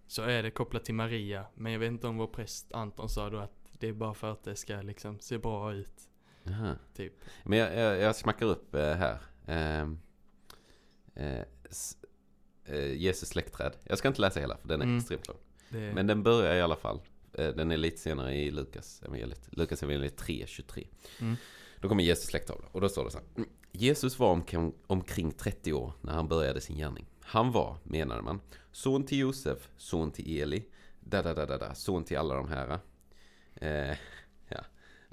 så 0.07 0.21
är 0.21 0.43
det 0.43 0.51
kopplat 0.51 0.85
till 0.85 0.95
Maria. 0.95 1.45
Men 1.55 1.71
jag 1.71 1.79
vet 1.79 1.91
inte 1.91 2.07
om 2.07 2.17
vår 2.17 2.27
präst 2.27 2.73
Anton 2.73 3.09
sa 3.09 3.29
då 3.29 3.37
att 3.37 3.53
det 3.79 3.87
är 3.87 3.93
bara 3.93 4.13
för 4.13 4.31
att 4.31 4.43
det 4.43 4.55
ska 4.55 4.81
liksom 4.81 5.19
se 5.19 5.37
bra 5.37 5.73
ut. 5.73 6.09
Jaha. 6.43 6.75
Typ. 6.95 7.13
Men 7.43 7.59
jag, 7.59 7.75
jag, 7.75 7.99
jag 7.99 8.15
smackar 8.15 8.45
upp 8.45 8.75
eh, 8.75 8.93
här. 8.93 9.17
Ehm, 9.47 9.99
eh, 11.15 11.41
eh, 12.65 12.93
Jesus 12.93 13.29
släktträd. 13.29 13.73
Jag 13.83 13.97
ska 13.97 14.07
inte 14.07 14.21
läsa 14.21 14.39
hela 14.39 14.57
för 14.57 14.67
den 14.67 14.81
är 14.81 14.85
Mm. 14.85 14.97
extremt 14.97 15.27
lång. 15.27 15.37
Det, 15.69 15.93
Men 15.93 16.07
den 16.07 16.23
börjar 16.23 16.55
i 16.55 16.61
alla 16.61 16.75
fall. 16.75 16.99
Eh, 17.37 17.49
den 17.49 17.71
är 17.71 17.77
lite 17.77 17.97
senare 17.97 18.35
i 18.35 18.51
Lukas 18.51 19.01
evangeliet. 19.05 19.47
Lukas 19.51 19.83
evangeliet 19.83 20.21
3.23. 20.21 20.87
Mm. 21.21 21.35
Då 21.81 21.89
kommer 21.89 22.03
Jesus 22.03 22.25
släkttavla 22.25 22.67
och 22.71 22.81
då 22.81 22.89
står 22.89 23.05
det 23.05 23.11
så 23.11 23.17
här. 23.17 23.27
"Mm. 23.35 23.49
Jesus 23.71 24.19
var 24.19 24.31
omkring, 24.31 24.73
omkring 24.87 25.31
30 25.31 25.73
år 25.73 25.93
när 26.01 26.13
han 26.13 26.27
började 26.27 26.61
sin 26.61 26.77
gärning. 26.77 27.05
Han 27.21 27.51
var, 27.51 27.77
menade 27.83 28.21
man, 28.21 28.41
son 28.71 29.03
till 29.05 29.17
Josef, 29.19 29.69
son 29.77 30.11
till 30.11 30.41
Eli, 30.41 30.65
da 30.99 31.21
da 31.21 31.33
da 31.33 31.45
da 31.45 31.57
da, 31.57 31.75
son 31.75 32.03
till 32.03 32.17
alla 32.17 32.35
de 32.35 32.47
här. 32.49 32.79
Eh, 33.55 33.97
ja. 34.49 34.59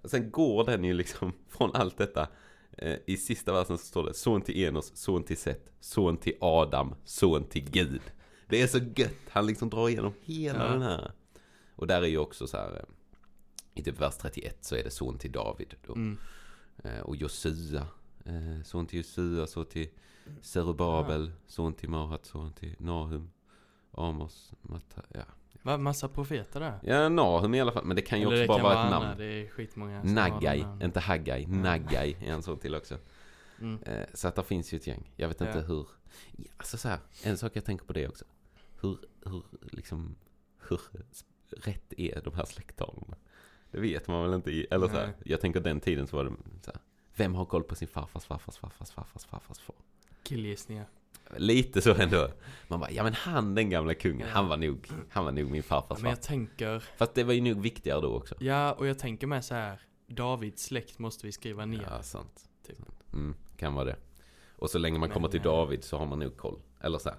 Sen 0.04 0.30
går 0.30 0.64
den 0.64 0.84
ju 0.84 0.94
liksom 0.94 1.32
från 1.48 1.70
allt 1.74 1.98
detta. 1.98 2.28
Eh, 2.78 2.96
I 3.06 3.16
sista 3.16 3.52
versen 3.52 3.78
så 3.78 3.84
står 3.86 4.04
det 4.06 4.14
son 4.14 4.42
till 4.42 4.64
Enos, 4.64 4.96
son 4.96 5.22
till 5.24 5.36
Set, 5.36 5.72
son 5.80 6.16
till 6.16 6.36
Adam, 6.40 6.94
son 7.04 7.44
till 7.44 7.70
Gud. 7.70 8.02
Det 8.48 8.62
är 8.62 8.66
så 8.66 8.78
gött, 8.96 9.14
han 9.28 9.46
liksom 9.46 9.70
drar 9.70 9.88
igenom 9.88 10.12
hela 10.22 10.64
Ja. 10.66 10.70
den 10.72 10.82
här. 10.82 11.12
Och 11.76 11.86
där 11.86 12.02
är 12.02 12.06
ju 12.06 12.18
också 12.18 12.46
så 12.46 12.56
här, 12.56 12.72
eh, 12.76 12.84
i 13.74 13.82
typ 13.82 14.00
vers 14.00 14.16
31 14.16 14.64
så 14.64 14.76
är 14.76 14.84
det 14.84 14.90
son 14.90 15.18
till 15.18 15.32
David. 15.32 15.74
Då. 15.86 15.92
mm. 15.94 16.18
Eh, 16.84 17.00
och 17.00 17.16
Josua, 17.16 17.86
eh, 18.24 18.62
son 18.64 18.86
till 18.86 18.96
Josua, 18.98 19.46
son 19.46 19.66
till 19.66 19.88
Zerubabel, 20.40 21.32
son 21.46 21.72
till 21.74 21.88
Mahat, 21.88 22.26
son 22.26 22.52
till 22.52 22.74
Nahum, 22.78 23.30
Amos, 23.90 24.52
Matta, 24.62 25.02
ja. 25.08 25.24
Va, 25.62 25.78
massa 25.78 26.08
profeter 26.08 26.60
där. 26.60 26.78
Ja, 26.82 27.08
Nahum 27.08 27.54
i 27.54 27.60
alla 27.60 27.72
fall, 27.72 27.84
men 27.84 27.96
det 27.96 28.02
kan 28.02 28.20
ju 28.20 28.26
Eller 28.26 28.36
också 28.36 28.46
bara 28.48 28.58
kan 28.58 28.64
vara 28.64 28.84
ett 28.84 28.90
namn. 28.90 29.18
Det 29.18 29.24
är 29.24 29.48
skitmånga 29.48 30.02
Nagai, 30.02 30.64
inte 30.82 31.00
Haggai, 31.00 31.46
Nagai 31.46 32.16
är 32.20 32.32
en 32.32 32.42
sån 32.42 32.58
till 32.58 32.74
också. 32.74 32.98
Mm. 33.60 33.78
Så 34.14 34.28
att 34.28 34.34
det 34.34 34.42
finns 34.42 34.72
ju 34.72 34.76
ett 34.76 34.86
gäng. 34.86 35.12
Jag 35.16 35.28
vet 35.28 35.40
inte 35.40 35.58
Ja. 35.58 35.64
hur, 35.64 35.88
alltså 36.56 36.76
så 36.76 36.88
här, 36.88 36.98
en 37.22 37.38
sak 37.38 37.52
jag 37.56 37.64
tänker 37.64 37.84
på 37.84 37.92
det 37.92 38.08
också. 38.08 38.24
Hur, 38.80 38.98
hur 39.24 39.42
liksom, 39.62 40.14
hur 40.68 40.80
rätt 41.56 41.92
är 41.96 42.20
de 42.24 42.34
här 42.34 42.44
släkttavlorna? 42.44 43.16
Det 43.70 43.80
vet 43.80 44.08
man 44.08 44.22
väl 44.24 44.34
inte 44.34 44.66
eller 44.70 44.88
så 44.88 44.94
här, 44.94 45.12
jag 45.24 45.40
tänker 45.40 45.60
den 45.60 45.80
tiden 45.80 46.06
så 46.06 46.16
var 46.16 46.24
det 46.24 46.30
så 46.62 46.70
här, 46.70 46.80
vem 47.16 47.34
har 47.34 47.44
koll 47.44 47.62
på 47.64 47.74
sin 47.74 47.88
farfars 47.88 48.24
farfars 48.24 48.56
farfars 48.58 48.90
farfars 48.90 49.24
farfars 49.24 49.58
far? 49.58 49.76
Killgissningar. 50.22 50.86
Lite 51.36 51.80
så 51.82 51.94
ändå. 51.94 52.28
Man 52.68 52.80
bara, 52.80 52.90
ja 52.90 53.02
men 53.02 53.14
han 53.14 53.54
den 53.54 53.70
gamla 53.70 53.94
kungen, 53.94 54.26
Ja. 54.26 54.32
han 54.32 54.48
var 54.48 54.56
nog, 54.56 54.88
han 55.10 55.24
var 55.24 55.32
nog 55.32 55.44
min 55.44 55.54
Ja, 55.56 55.62
farfars 55.62 56.00
men 56.02 56.10
jag 56.10 56.22
tänker, 56.22 56.80
Fast 56.96 57.14
det 57.14 57.24
var 57.24 57.32
ju 57.32 57.40
nog 57.40 57.62
viktigare 57.62 58.00
då 58.00 58.14
också. 58.16 58.34
ja 58.40 58.72
och 58.72 58.86
jag 58.86 58.98
tänker 58.98 59.26
med 59.26 59.44
så 59.44 59.54
här. 59.54 59.80
Davids 60.06 60.62
släkt 60.64 60.98
måste 60.98 61.26
vi 61.26 61.32
skriva 61.32 61.64
ner. 61.66 61.86
Ja, 61.90 62.02
sant. 62.02 62.48
Typ. 62.66 62.78
Mm, 63.12 63.34
kan 63.56 63.74
vara 63.74 63.84
det. 63.84 63.96
Och 64.56 64.70
så 64.70 64.78
länge 64.78 64.98
man 64.98 65.08
Men, 65.08 65.14
kommer 65.14 65.28
till 65.28 65.40
eh, 65.40 65.44
David 65.44 65.84
så 65.84 65.98
har 65.98 66.06
man 66.06 66.18
nog 66.18 66.36
koll. 66.36 66.60
Eller 66.80 66.98
så 66.98 67.08
här, 67.08 67.18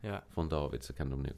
Ja, 0.00 0.22
från 0.34 0.48
David 0.48 0.82
så 0.82 0.92
kan 0.92 1.10
de 1.10 1.22
nog. 1.22 1.36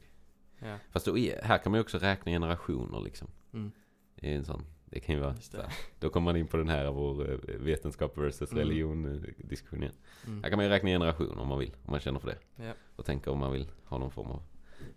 Ja. 0.58 0.76
Fast 0.90 1.06
då 1.06 1.18
är, 1.18 1.42
här 1.42 1.58
kan 1.58 1.72
man 1.72 1.78
ju 1.78 1.82
också 1.82 1.98
räkna 1.98 2.32
generationer 2.32 3.00
liksom. 3.00 3.28
Mm. 3.52 3.72
Det 4.14 4.32
är 4.32 4.36
en 4.36 4.44
sån, 4.44 4.64
det 4.84 5.00
kan 5.00 5.14
ju 5.14 5.20
vara 5.20 5.34
så 5.36 5.56
det. 5.56 5.62
här. 5.62 5.72
Då 6.00 6.10
kommer 6.10 6.24
man 6.24 6.36
in 6.36 6.46
på 6.46 6.56
den 6.56 6.68
här 6.68 6.90
vår 6.90 7.30
eh, 7.32 7.56
vetenskap 7.58 8.18
versus 8.18 8.52
Mm. 8.52 8.64
religion 8.64 9.04
eh, 9.24 9.46
diskussion 9.46 9.82
igen. 9.82 9.94
Mm. 10.26 10.42
Här 10.42 10.50
kan 10.50 10.56
man 10.56 10.64
ju 10.66 10.70
räkna 10.70 10.88
generationer 10.88 11.38
om 11.38 11.48
man 11.48 11.58
vill, 11.58 11.70
om 11.84 11.90
man 11.90 12.00
känner 12.00 12.20
för 12.20 12.28
det. 12.28 12.64
Ja. 12.64 12.72
Och 12.96 13.04
tänka 13.04 13.30
om 13.30 13.38
man 13.38 13.52
vill 13.52 13.68
ha 13.84 13.98
någon 13.98 14.10
form 14.10 14.26
av 14.30 14.42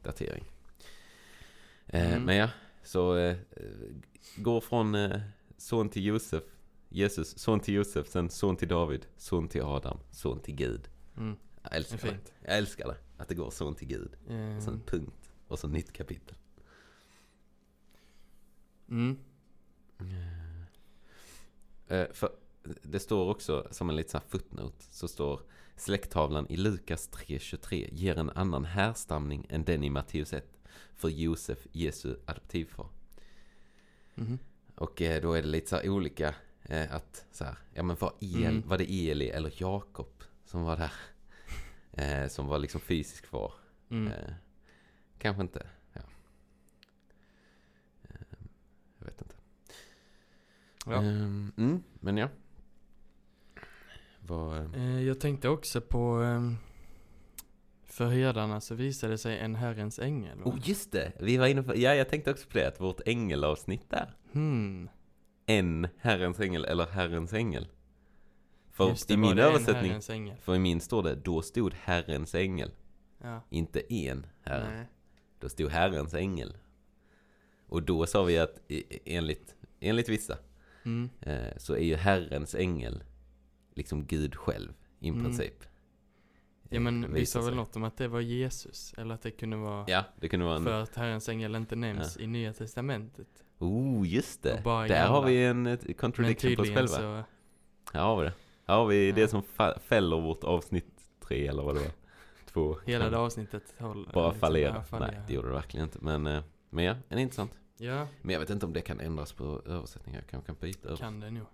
datering. 0.03 0.43
Eh, 1.87 2.11
Mm. 2.11 2.23
Men 2.23 2.35
ja, 2.35 2.49
så 2.83 3.15
eh, 3.17 3.35
går 4.37 4.61
från 4.61 4.95
eh, 4.95 5.19
son 5.57 5.89
till 5.89 6.05
Josef, 6.05 6.43
Jesus, 6.89 7.37
son 7.39 7.59
till 7.59 7.73
Josef, 7.73 8.07
sen 8.07 8.29
son 8.29 8.55
till 8.57 8.67
David, 8.67 9.05
son 9.17 9.47
till 9.47 9.61
Adam, 9.61 9.97
son 10.11 10.39
till 10.39 10.55
Gud. 10.55 10.89
Mm. 11.17 11.35
Jag 11.63 11.71
Det 11.71 11.75
älskar 11.75 11.97
det. 11.97 12.07
fint. 12.07 12.33
Jag 12.45 12.57
älskar 12.57 12.87
det. 12.87 12.97
Att 13.17 13.27
det 13.27 13.35
går 13.35 13.49
son 13.51 13.75
till 13.75 13.87
Gud. 13.87 14.11
Och 14.23 14.27
sen 14.63 14.67
Mm. 14.73 14.79
punkt. 14.85 15.20
Och 15.51 15.59
så 15.59 15.67
nytt 15.67 15.93
kapitel. 15.93 16.35
Mm. 18.89 19.17
Eh, 21.87 22.07
för 22.13 22.29
det 22.83 22.99
står 22.99 23.29
också 23.29 23.67
som 23.71 23.89
en 23.89 23.95
liten 23.95 24.21
footnote. 24.27 24.83
Så 24.89 25.07
står 25.07 25.41
släkttavlan 25.75 26.47
i 26.49 26.57
Lukas 26.57 27.09
3.23 27.11 27.89
ger 27.91 28.17
en 28.17 28.29
annan 28.29 28.65
härstamning 28.65 29.45
än 29.49 29.63
den 29.63 29.83
i 29.83 29.89
Matteus 29.89 30.33
1. 30.33 30.57
För 30.95 31.09
Josef, 31.09 31.67
Jesu 31.71 32.15
adoptivfar. 32.25 32.87
Mhm. 34.15 34.39
Och 34.75 35.01
eh, 35.01 35.21
då 35.21 35.33
är 35.33 35.41
det 35.41 35.47
lite 35.47 35.69
så 35.69 35.75
här 35.75 35.89
olika. 35.89 36.35
Eh, 36.63 36.95
att 36.95 37.25
så 37.31 37.43
här, 37.43 37.57
ja 37.73 37.83
men 37.83 37.95
var, 37.99 38.13
El, 38.19 38.45
Mm. 38.45 38.67
var 38.67 38.77
det 38.77 38.91
Eli 39.09 39.29
eller 39.29 39.53
Jakob 39.57 40.23
som 40.45 40.63
var 40.63 40.77
där? 40.77 40.91
Eh, 41.93 42.27
som 42.27 42.47
var 42.47 42.59
liksom 42.59 42.81
fysisk 42.81 43.25
far. 43.25 43.53
Mm. 43.89 44.13
Kanske 45.21 45.41
inte. 45.41 45.67
Ja. 45.93 46.01
Eh, 48.03 48.15
jag 48.99 49.05
vet 49.05 49.21
inte. 49.21 49.35
Ja. 50.85 50.93
Ehm, 51.03 51.51
mm, 51.57 51.83
men 51.99 52.17
ja. 52.17 52.29
Vad... 54.19 54.75
eh, 54.75 54.85
Eh, 54.95 55.01
Jag 55.03 55.19
tänkte 55.19 55.49
också 55.49 55.81
på 55.81 56.13
ehm, 56.15 56.57
För 57.83 58.07
herdarna 58.07 58.61
så 58.61 58.75
visade 58.75 59.17
sig 59.17 59.39
en 59.39 59.55
Herrens 59.55 59.99
ängel 59.99 60.37
va? 60.39 60.51
Oh 60.51 60.59
just 60.63 60.91
det! 60.91 61.11
Vi 61.19 61.37
var 61.37 61.47
inne 61.47 61.63
på, 61.63 61.75
ja 61.77 61.95
jag 61.95 62.09
tänkte 62.09 62.31
också 62.31 62.47
på 62.49 62.57
det, 62.57 62.67
att 62.67 62.81
vårt 62.81 63.01
ängelavsnitt 63.05 63.89
där. 63.89 64.15
Hmm. 64.31 64.89
En 65.45 65.87
Herrens 65.97 66.39
ängel 66.39 66.65
eller 66.65 66.85
Herrens 66.85 67.33
ängel. 67.33 67.67
För 68.71 68.85
det, 69.07 69.13
i 69.13 69.15
var 69.15 69.21
min 69.29 69.39
översättning, 69.39 70.35
för 70.41 70.55
i 70.55 70.59
min 70.59 70.81
står 70.81 71.03
det, 71.03 71.15
då 71.15 71.41
stod 71.41 71.73
Herrens 71.73 72.35
ängel. 72.35 72.71
Ja. 73.21 73.41
Inte 73.49 73.93
en 73.93 74.25
herre. 74.41 74.75
Nej. 74.75 74.85
Då 75.41 75.49
stod 75.49 75.69
Herrens 75.71 76.13
ängel. 76.13 76.57
Och 77.67 77.83
då 77.83 78.05
sa 78.05 78.23
vi 78.23 78.37
att 78.37 78.61
enligt, 79.05 79.55
enligt 79.79 80.09
vissa 80.09 80.37
Mm. 80.83 81.09
eh, 81.21 81.57
så 81.57 81.73
är 81.73 81.83
ju 81.83 81.95
Herrens 81.95 82.55
ängel 82.55 83.03
liksom 83.73 84.05
Gud 84.05 84.35
själv 84.35 84.73
i 84.99 85.07
Mm. 85.09 85.23
princip. 85.23 85.63
Ja 86.69 86.79
men 86.79 87.03
Eh, 87.03 87.09
vi 87.09 87.25
sa 87.25 87.41
väl 87.41 87.55
något 87.55 87.75
om 87.75 87.83
att 87.83 87.97
det 87.97 88.07
var 88.07 88.19
Jesus? 88.19 88.93
Eller 88.97 89.15
att 89.15 89.21
det 89.21 89.31
kunde 89.31 89.57
vara 89.57 89.85
Ja, 89.87 90.03
det 90.19 90.29
kunde 90.29 90.45
vara 90.45 90.55
en... 90.55 90.63
För 90.63 90.81
att 90.81 90.95
Herrens 90.95 91.29
ängel 91.29 91.55
inte 91.55 91.75
nämns 91.75 92.17
i 92.17 92.27
Nya 92.27 92.53
Testamentet. 92.53 93.27
Oh, 93.59 94.07
just 94.09 94.43
det. 94.43 94.61
Där 94.63 95.07
har 95.07 95.21
gamla. 95.21 95.27
vi 95.27 95.45
en 95.45 95.77
contradiction 95.97 96.55
på 96.55 96.61
oss 96.61 96.67
själva. 96.69 96.87
så, 96.87 97.23
Här 97.93 98.01
har 98.03 98.17
vi 98.17 98.23
det. 98.23 98.33
Här 98.67 98.75
har 98.75 98.85
vi 98.85 99.09
Ja. 99.09 99.15
det 99.15 99.27
som 99.27 99.43
fäller 99.81 100.21
vårt 100.21 100.43
avsnitt 100.43 100.85
tre 101.27 101.47
eller 101.47 101.63
vad 101.63 101.75
det 101.75 101.79
var. 101.81 101.91
Två. 102.53 102.77
hela 102.85 103.09
det 103.09 103.17
avsnittet 103.17 103.75
håll, 103.79 104.09
Bara 104.13 104.27
liksom, 104.27 104.39
fallera. 104.39 104.83
ja. 104.91 104.99
Nej, 104.99 105.19
det 105.27 105.33
gjorde 105.33 105.47
det 105.47 105.53
verkligen 105.53 105.83
inte. 105.85 105.97
Men, 106.01 106.27
eh, 106.27 106.43
men 106.69 106.85
ja, 106.85 106.95
en 107.09 107.19
intressant. 107.19 107.51
Ja, 107.77 108.07
Men 108.21 108.33
jag 108.33 108.39
vet 108.39 108.49
inte 108.49 108.65
om 108.65 108.73
det 108.73 108.81
kan 108.81 108.99
ändras 108.99 109.33
på 109.33 109.61
översättningar. 109.65 110.19
Jag 110.19 110.27
kanske 110.29 110.45
kan 110.47 110.55
byta 110.59 110.87
över. 110.87 110.97
kan 110.97 111.19
det 111.19 111.31
nog. 111.31 111.45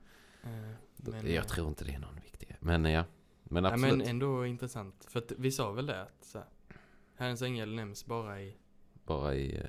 Eh, 0.44 0.50
men, 0.96 1.26
eh, 1.26 1.36
jag 1.36 1.48
tror 1.48 1.68
inte 1.68 1.86
det 1.86 1.92
är 1.94 2.00
någon 2.00 2.16
viktig. 2.24 2.56
Men 2.60 2.86
eh, 2.86 2.92
ja. 2.92 3.04
Men 3.44 3.64
ja, 3.64 3.72
absolut. 3.74 3.98
men 3.98 4.08
ändå 4.08 4.46
intressant. 4.46 5.06
För 5.10 5.20
att 5.20 5.32
vi 5.38 5.52
sa 5.52 5.72
väl 5.72 5.86
det 5.86 6.02
att 6.02 6.18
så 6.26 6.38
här, 6.38 6.48
Herrens 7.16 7.42
ängel 7.42 7.76
nämns 7.76 8.06
bara 8.06 8.42
i, 8.42 8.58
Bara 9.06 9.36
i... 9.36 9.56
eh, 9.58 9.64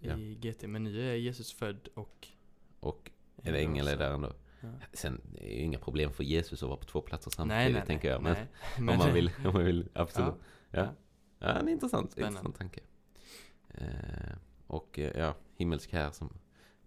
ja. 0.00 0.16
i 0.16 0.34
GT. 0.34 0.62
Men 0.66 0.84
nu 0.84 1.10
är 1.10 1.14
Jesus 1.14 1.52
född 1.52 1.88
och 1.94 2.28
Och 2.80 3.10
en 3.42 3.54
ängel 3.54 3.88
är 3.88 3.96
där 3.96 4.10
ändå. 4.10 4.32
Ja. 4.60 4.68
Sen 4.92 5.20
är 5.36 5.40
det 5.40 5.52
ju 5.54 5.60
inga 5.62 5.78
problem 5.78 6.12
för 6.12 6.24
Jesus 6.24 6.62
att 6.62 6.68
vara 6.68 6.78
på 6.78 6.84
två 6.84 7.00
platser 7.00 7.30
samtidigt 7.30 7.62
Nej, 7.64 7.72
nej, 7.72 7.86
tänker 7.86 8.10
jag. 8.10 8.22
Men 8.22 8.32
nej. 8.32 8.46
om 8.78 8.84
Men- 8.84 8.98
man 8.98 9.12
vill, 9.14 9.30
om 9.44 9.52
man 9.52 9.64
vill, 9.64 9.88
absolut. 9.94 10.34
Ja. 10.38 10.44
Ja. 10.70 10.88
Ja, 11.38 11.46
en 11.48 11.68
intressant, 11.68 12.12
Spännande. 12.12 12.38
intressant 12.38 12.56
tanke. 12.58 12.80
Eh, 13.68 14.34
och 14.66 14.98
eh, 14.98 15.18
ja, 15.18 15.34
himmelsk 15.56 15.92
här 15.92 16.10
som 16.10 16.32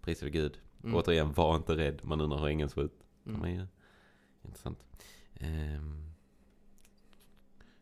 prisade 0.00 0.30
Gud. 0.30 0.58
Mm. 0.84 0.96
Återigen, 0.96 1.32
var 1.32 1.56
inte 1.56 1.76
rädd, 1.76 2.00
man 2.04 2.20
undrar 2.20 2.38
hur 2.38 2.46
ängeln 2.46 2.68
såg 2.70 2.84
ut. 2.84 3.04
Mm. 3.26 3.66
Intressant. 4.44 4.78
Ehm, 5.34 6.10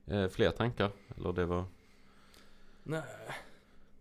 eh, 0.07 0.29
fler 0.29 0.51
tankar? 0.51 0.91
Eller 1.17 1.33
det 1.33 1.47
var... 1.47 1.65
Nej, 2.83 3.03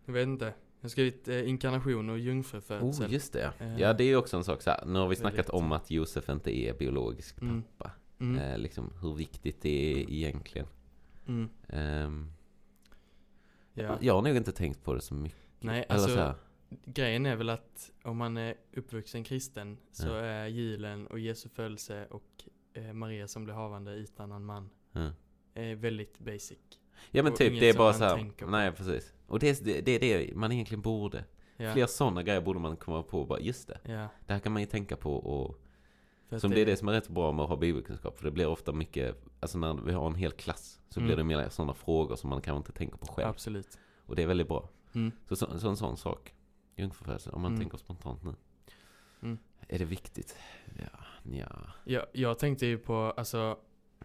jag 0.06 0.14
vet 0.14 0.28
inte. 0.28 0.46
Jag 0.46 0.84
har 0.84 0.90
skrivit 0.90 1.28
eh, 1.28 1.50
inkarnation 1.50 2.10
och 2.10 2.20
jungfrufödsel. 2.20 3.06
Oh, 3.08 3.14
just 3.14 3.34
det. 3.34 3.54
Eh, 3.60 3.80
Ja, 3.80 3.94
det 3.94 4.04
är 4.04 4.16
också 4.16 4.38
en 4.38 4.44
sak 4.44 4.62
så 4.62 4.70
här. 4.70 4.86
Nu 4.86 5.00
har 5.00 5.08
vi 5.08 5.16
snackat 5.16 5.50
om 5.50 5.72
att 5.72 5.92
Josef 5.92 6.30
inte 6.30 6.58
är 6.58 6.74
biologisk 6.74 7.42
Mm. 7.42 7.64
pappa. 7.64 7.92
Mm. 8.20 8.40
Eh, 8.40 8.58
liksom 8.58 8.94
hur 9.02 9.14
viktigt 9.14 9.62
det 9.62 9.94
är 9.94 10.10
egentligen. 10.10 10.68
Mm. 11.28 11.50
Ehm, 11.70 12.32
Ja. 13.74 13.98
Jag 14.02 14.14
har 14.14 14.22
nog 14.22 14.36
inte 14.38 14.52
tänkt 14.52 14.84
på 14.84 14.94
det 14.94 15.02
så 15.02 15.14
mycket. 15.14 15.38
Nej, 15.60 15.86
så 15.88 15.94
alltså 15.94 16.16
här, 16.20 16.34
grejen 16.86 17.26
är 17.26 17.36
väl 17.36 17.50
att 17.50 17.92
om 18.04 18.18
man 18.18 18.38
är 18.38 18.56
uppvuxen 18.74 19.24
kristen 19.24 19.78
så 19.92 20.08
Ja. 20.08 20.16
är 20.16 20.48
julen 20.48 21.08
och 21.08 21.20
Jesu 21.20 21.50
födelse 21.50 22.06
och 22.10 22.44
eh, 22.74 22.94
Maria 22.94 23.28
som 23.28 23.44
blir 23.44 23.54
havande 23.54 23.92
utan 23.92 24.30
någon 24.30 24.46
man 24.46 24.70
ja. 24.92 25.12
är 25.54 25.76
väldigt 25.76 26.20
basic. 26.20 26.58
Ja 27.12 27.24
men 27.24 27.32
Och 27.32 27.38
typ, 27.38 27.60
det 27.60 27.70
är 27.70 27.78
bara 27.78 27.94
så 27.94 28.04
här. 28.04 28.32
Nej 28.48 28.72
precis. 28.72 29.14
Och 29.28 29.40
det 29.40 29.50
är 29.50 29.66
det, 29.66 29.82
det 29.82 29.98
det 29.98 30.36
man 30.36 30.52
egentligen 30.52 30.82
borde. 30.82 31.26
Ja. 31.58 31.74
Fler 31.74 31.86
sådana 31.86 32.24
grejer 32.24 32.42
borde 32.42 32.60
man 32.60 32.78
komma 32.78 33.04
på 33.04 33.22
och 33.22 33.28
bara, 33.28 33.40
just 33.40 33.68
det. 33.68 33.80
Det 34.28 34.34
här 34.34 34.40
kan 34.40 34.52
man 34.52 34.62
ju 34.62 34.66
tänka 34.66 34.96
på 34.96 35.14
och 35.16 35.62
som 36.40 36.52
det 36.52 36.62
är 36.62 36.66
det 36.66 36.78
som 36.78 36.88
är 36.88 36.92
rätt 36.92 37.10
bra 37.10 37.32
med 37.32 37.44
att 37.44 37.50
ha 37.50 37.56
bibelkunskap. 37.58 38.18
För 38.18 38.26
det 38.26 38.32
blir 38.32 38.48
ofta 38.48 38.72
mycket, 38.72 39.24
alltså 39.40 39.58
när 39.58 39.74
vi 39.74 39.92
har 39.94 40.08
en 40.08 40.16
hel 40.16 40.32
klass 40.32 40.82
så 40.90 41.00
Mm. 41.00 41.08
blir 41.08 41.18
det 41.18 41.24
mer 41.24 41.50
sådana 41.50 41.74
frågor 41.74 42.16
som 42.16 42.30
man 42.30 42.42
kanske 42.42 42.58
inte 42.58 42.72
tänker 42.72 42.98
på 42.98 43.08
själv. 43.08 43.30
Absolut. 43.30 43.80
Och 44.06 44.16
det 44.16 44.24
är 44.24 44.28
väldigt 44.28 44.48
bra. 44.48 44.70
Mm. 44.94 45.12
Så, 45.30 45.36
så, 45.36 45.60
så 45.60 45.70
en 45.70 45.78
sån 45.78 45.98
sak. 45.98 46.34
Jungfrufödsel, 46.76 47.34
om 47.34 47.42
man 47.42 47.52
Mm. 47.52 47.60
tänker 47.62 47.78
spontant 47.78 48.24
nu. 48.24 48.34
Mm. 49.22 49.38
Är 49.68 49.80
det 49.80 49.86
viktigt? 49.86 50.36
Ja, 50.78 51.00
ja. 51.32 51.48
Ja, 51.84 52.06
jag 52.14 52.40
tänkte 52.40 52.66
ju 52.66 52.78
på, 52.78 52.94
alltså, 53.18 53.58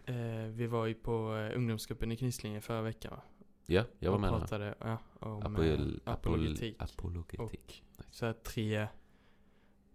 eh, 0.05 0.15
vi 0.51 0.67
var 0.67 0.85
ju 0.85 0.93
på 0.93 1.35
eh, 1.35 1.57
ungdomsgruppen 1.57 2.11
i 2.11 2.17
Knislinge 2.17 2.61
förra 2.61 2.81
veckan 2.81 3.11
va? 3.15 3.21
Ja, 3.65 3.83
jag 3.99 4.11
var 4.11 4.15
och 4.15 4.21
med 4.21 4.31
där. 4.33 4.39
pratade 4.39 4.75
ja, 4.79 4.97
om 5.19 5.37
Apol, 5.37 5.65
eh, 5.65 5.73
apol, 5.73 5.99
apologetik. 6.05 6.75
apologetik. 6.81 7.83
Så 8.11 8.25
här 8.25 8.33
tre, 8.33 8.87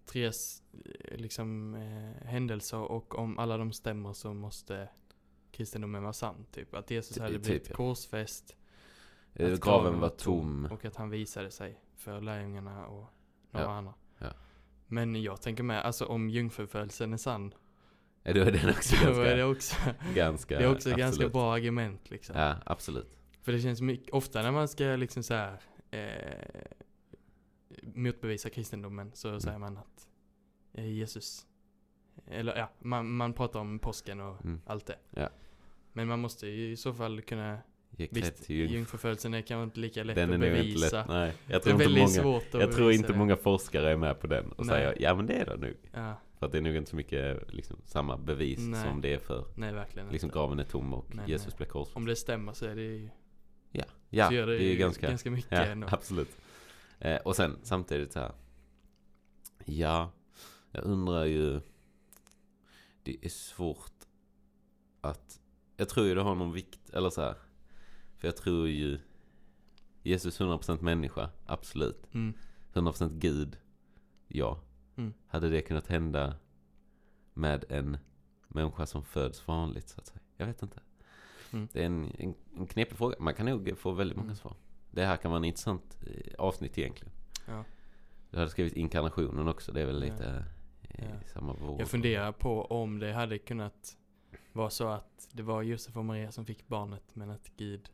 tre 0.07 0.27
eh, 0.27 0.33
liksom 1.17 1.75
eh, 1.75 2.27
händelser 2.29 2.79
och 2.79 3.19
om 3.19 3.39
alla 3.39 3.57
de 3.57 3.73
stämmer 3.73 4.13
så 4.13 4.35
måste 4.35 4.89
kristendomen 5.51 6.03
vara 6.03 6.13
sann. 6.13 6.47
Typ 6.53 6.75
att 6.75 6.91
Jesus 6.91 7.19
hade 7.19 7.33
typ, 7.35 7.43
blivit 7.43 7.69
ja. 7.71 7.77
korsfäst 7.77 8.57
Eh, 9.35 9.53
att 9.53 9.61
Graven 9.61 10.01
var 10.01 10.09
tom. 10.09 10.69
och 10.73 10.85
att 10.85 10.97
han 10.97 11.11
visade 11.11 11.51
sig 11.51 11.81
för 11.97 12.21
lärjungarna 12.21 12.87
och 12.87 13.07
några 13.51 13.67
Ja, 13.67 13.73
andra. 13.73 13.95
ja. 14.19 14.27
Men 14.87 15.23
jag 15.23 15.43
tänker 15.43 15.63
med, 15.63 15.83
alltså 15.83 16.05
om 16.05 16.31
jungfrufödelsen 16.31 17.13
är 17.13 17.17
sann, 17.17 17.55
Ja, 18.23 18.33
då 18.33 18.41
är 18.41 18.53
den 18.53 18.71
också 18.71 18.97
då 19.05 19.21
är 19.21 19.37
det 19.37 19.43
ganska, 19.43 19.47
också, 19.47 19.77
ganska, 20.15 20.59
det 20.59 20.65
är 20.65 20.73
också 20.73 20.91
ett 20.91 20.97
ganska 20.97 21.07
absolut. 21.09 21.33
bra 21.33 21.55
argument 21.55 22.11
liksom. 22.11 22.37
Ja, 22.39 22.57
absolut. 22.67 23.17
För 23.43 23.53
det 23.53 23.61
känns 23.61 23.81
mycket, 23.81 24.15
ofta 24.15 24.43
när 24.43 24.51
man 24.53 24.69
ska 24.69 24.85
liksom 24.85 25.23
så 25.23 25.35
här 25.35 25.61
eh, 25.91 26.63
motbevisa 27.95 28.51
kristendomen 28.51 29.11
så 29.15 29.29
Mm. 29.29 29.41
säger 29.41 29.59
man 29.59 29.77
att 29.79 30.09
eh, 30.75 30.87
Jesus, 30.93 31.47
eller 32.27 32.57
ja, 32.57 32.71
man, 32.79 33.11
man 33.13 33.33
pratar 33.33 33.61
om 33.61 33.79
påsken 33.79 34.21
och 34.21 34.45
Mm. 34.45 34.61
allt 34.67 34.87
det. 34.87 34.97
Ja. 35.11 35.29
Men 35.93 36.09
man 36.09 36.21
måste 36.21 36.47
ju 36.47 36.71
i 36.73 36.77
så 36.77 36.95
fall 36.95 37.23
kunna, 37.23 37.59
Ge 37.97 38.09
visst, 38.11 38.51
jungfrufödelsen 38.51 39.35
är 39.35 39.41
kanske 39.43 39.65
inte 39.65 39.81
lika 39.81 40.05
lätt 40.05 40.17
Den 40.17 40.33
att 40.33 40.41
bevisa. 40.41 40.99
lätt. 40.99 41.09
Nej, 41.09 41.33
jag 41.47 41.63
Det 41.63 41.71
är 41.71 41.77
tror 41.77 41.83
inte 41.83 42.01
många, 42.01 42.09
svårt 42.09 42.55
att 42.55 42.61
jag 42.61 42.73
tror 42.73 42.93
inte 42.93 43.13
det. 43.13 43.19
många 43.19 43.37
forskare 43.37 43.91
är 43.93 43.97
med 43.97 44.21
på 44.21 44.27
den 44.27 44.53
och 44.53 44.67
Nej. 44.67 44.75
säger 44.77 44.97
ja 45.03 45.15
men 45.15 45.27
det 45.27 45.35
är 45.35 45.45
det 45.45 45.57
nog. 45.57 45.75
Ja, 45.93 46.15
För 46.39 46.47
att 46.47 46.53
det 46.53 46.59
är 46.59 46.63
nog 46.63 46.77
inte 46.77 46.91
så 46.91 46.97
mycket 46.97 47.53
liksom, 47.55 47.77
samma 47.85 48.17
bevis 48.17 48.59
Nej. 48.59 48.83
som 48.85 49.01
det 49.01 49.15
är 49.15 49.19
för 49.19 49.45
Nej, 49.57 49.73
verkligen 49.73 50.09
liksom 50.09 50.27
inte. 50.29 50.39
graven 50.39 50.59
är 50.59 50.65
tom 50.65 50.95
och 50.95 51.15
Men, 51.15 51.29
Jesus 51.29 51.53
eh, 51.53 51.57
blev 51.57 51.67
korsfäst. 51.67 51.97
Om 51.97 52.05
det 52.07 52.17
stämmer 52.17 52.53
så 52.53 52.67
är 52.67 52.75
det 52.75 52.83
ju, 52.83 53.09
Ja, 53.71 53.85
ja 54.11 54.33
gör 54.33 54.47
det, 54.47 54.57
är 54.57 54.69
ju 54.71 54.77
ganska, 54.77 55.09
ganska 55.09 55.31
mycket 55.31 55.51
ja, 55.81 55.87
absolut. 55.91 56.37
Eh, 57.05 57.17
och 57.17 57.37
sen 57.37 57.59
samtidigt 57.63 58.13
så 58.13 58.19
här. 58.19 58.33
Ja, 59.65 60.11
jag 60.71 60.85
undrar 60.85 61.25
ju. 61.25 61.61
Det 63.03 63.25
är 63.25 63.29
svårt 63.29 63.93
att. 65.01 65.41
Jag 65.77 65.89
tror 65.89 66.07
ju 66.07 66.15
det 66.15 66.23
har 66.23 66.35
någon 66.35 66.53
vikt, 66.53 66.91
eller 66.91 67.11
så 67.11 67.21
här. 67.21 67.35
För 68.19 68.29
jag 68.29 68.37
tror 68.37 68.69
ju. 68.69 68.99
Jesus 70.03 70.41
100% 70.41 70.83
människa, 70.83 71.31
absolut. 71.47 72.15
Mm. 72.15 72.35
100% 72.73 73.19
Gud, 73.19 73.59
ja. 74.29 74.61
Mm. 74.97 75.15
Hade 75.27 75.49
det 75.51 75.63
kunnat 75.63 75.87
hända 75.87 76.35
med 77.35 77.65
en 77.69 77.99
människa 78.49 78.87
som 78.87 79.05
föds 79.05 79.49
vanligt 79.49 79.89
så 79.89 80.01
att 80.01 80.07
säga? 80.07 80.21
Jag 80.37 80.47
vet 80.47 80.63
inte. 80.63 80.81
Mm. 81.53 81.69
Det 81.73 81.83
är 81.83 81.87
en, 81.87 82.13
en, 82.19 82.35
en 82.57 82.67
knepig 82.67 82.97
fråga. 82.97 83.17
Man 83.21 83.35
kan 83.35 83.47
nog 83.47 83.79
få 83.79 83.93
väldigt 83.93 84.17
många 84.17 84.27
Mm. 84.27 84.37
svar. 84.37 84.57
Det 84.93 85.05
här 85.05 85.17
kan 85.17 85.31
vara 85.31 85.39
en 85.39 85.45
intressant 85.45 85.99
eh, 86.07 86.35
avsnitt 86.39 86.79
egentligen. 86.79 87.13
Ja. 87.47 87.65
Du 88.31 88.39
hade 88.39 88.51
skrivit 88.51 88.73
inkarnationen 88.73 89.49
också. 89.49 89.73
Det 89.73 89.81
är 89.81 89.87
väl 89.87 90.03
Ja. 90.07 90.13
lite 90.13 90.45
eh, 90.83 91.05
Ja. 91.05 91.29
samma 91.33 91.53
våg. 91.53 91.81
Jag 91.81 91.89
funderar 91.89 92.33
på 92.33 92.65
om 92.65 92.99
det 92.99 93.13
hade 93.13 93.39
kunnat 93.39 93.97
vara 94.53 94.71
så 94.71 94.89
att 94.89 95.29
det 95.33 95.43
var 95.43 95.63
Josef 95.63 95.97
och 95.97 96.05
Maria 96.05 96.33
som 96.33 96.47
fick 96.47 96.69
barnet 96.69 97.03
men 97.15 97.31
att 97.31 97.51
Gud 97.57 97.91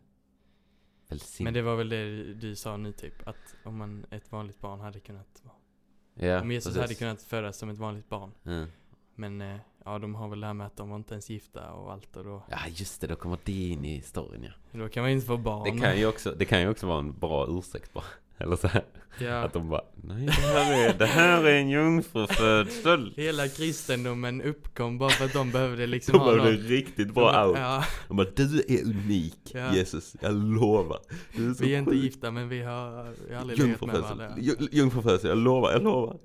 Välsign- 1.08 1.44
Men 1.44 1.54
det 1.54 1.62
var 1.62 1.76
väl 1.76 1.88
det 1.88 2.34
du 2.34 2.56
sa 2.56 2.76
nu 2.76 2.92
typ 2.92 3.28
att 3.28 3.56
om 3.64 3.76
man, 3.76 4.06
ett 4.10 4.32
vanligt 4.32 4.60
barn 4.60 4.80
hade 4.80 5.00
kunnat 5.00 5.42
vara 5.44 6.28
ja, 6.28 6.40
Om 6.40 6.50
Jesus 6.50 6.66
precis. 6.74 6.82
hade 6.82 6.94
kunnat 6.94 7.22
födas 7.22 7.56
som 7.58 7.68
ett 7.70 7.78
vanligt 7.78 8.08
barn 8.08 8.32
Ja. 8.42 8.66
Men 9.14 9.40
eh, 9.40 9.56
ja 9.92 9.98
de 9.98 10.14
har 10.14 10.28
väl 10.28 10.40
det 10.40 10.46
här 10.46 10.54
med 10.54 10.66
att 10.66 10.76
de 10.76 10.88
var 10.90 10.96
inte 10.96 11.14
ens 11.14 11.30
gifta 11.30 11.70
och 11.72 11.92
allt 11.92 12.16
och 12.16 12.24
då 12.24 12.44
ja, 12.50 12.58
just 12.74 13.00
det. 13.00 13.06
Då 13.06 13.16
kommer 13.16 13.38
det 13.44 13.52
in 13.68 13.84
i 13.84 14.00
storyn 14.02 14.42
ja. 14.42 14.78
Då 14.80 14.88
kan 14.88 15.02
man 15.02 15.10
ju 15.10 15.14
inte 15.16 15.26
få 15.26 15.36
barn 15.36 15.64
Det 15.76 15.80
kan 15.82 15.98
ju 15.98 16.06
också, 16.06 16.34
det 16.38 16.44
kan 16.44 16.60
ju 16.60 16.68
också 16.68 16.86
vara 16.86 16.98
en 16.98 17.18
bra 17.18 17.46
ursäkt 17.50 17.92
bara. 17.92 18.04
Eller 18.40 18.56
så 18.56 18.68
här. 18.68 18.84
Ja 19.20 19.42
Att 19.42 19.52
de 19.52 19.68
bara, 19.68 19.82
nej 19.94 20.26
det 20.26 20.32
här 20.32 20.88
är, 20.88 20.98
det 20.98 21.06
här 21.06 21.44
är 21.44 21.54
en 21.60 21.68
jungfrufödsel. 21.68 23.12
Hela 23.16 23.48
kristendomen 23.48 24.42
uppkom 24.42 24.98
bara 24.98 25.10
för 25.10 25.24
att 25.24 25.32
de 25.32 25.50
behövde 25.50 25.86
liksom 25.86 26.12
De 26.12 26.18
ha 26.18 26.26
behövde 26.34 26.52
någon 26.52 26.60
riktigt 26.68 27.14
bra 27.14 27.46
out. 27.46 27.58
Ja, 27.58 27.84
De 28.08 28.16
bara, 28.16 28.26
du 28.36 28.58
är 28.68 28.84
unik 28.84 29.38
Ja. 29.54 29.74
Jesus, 29.74 30.16
jag 30.20 30.34
lovar. 30.34 30.98
Du 31.36 31.50
är 31.50 31.54
så 31.54 31.64
vi 31.64 31.74
är 31.74 31.78
inte 31.78 31.90
sjuk. 31.90 32.02
gifta 32.02 32.30
men 32.30 32.48
vi 32.48 32.62
har, 32.62 33.14
vi 33.28 33.34
har 33.34 33.40
aldrig 33.40 33.58
legat 33.58 33.80
med 33.86 34.00
varandra 34.00 34.34
Ju- 34.38 34.68
jungfrufödsel, 34.72 35.28
jag 35.28 35.38
lovar, 35.38 35.72
jag 35.72 35.82
lovar. 35.82 36.16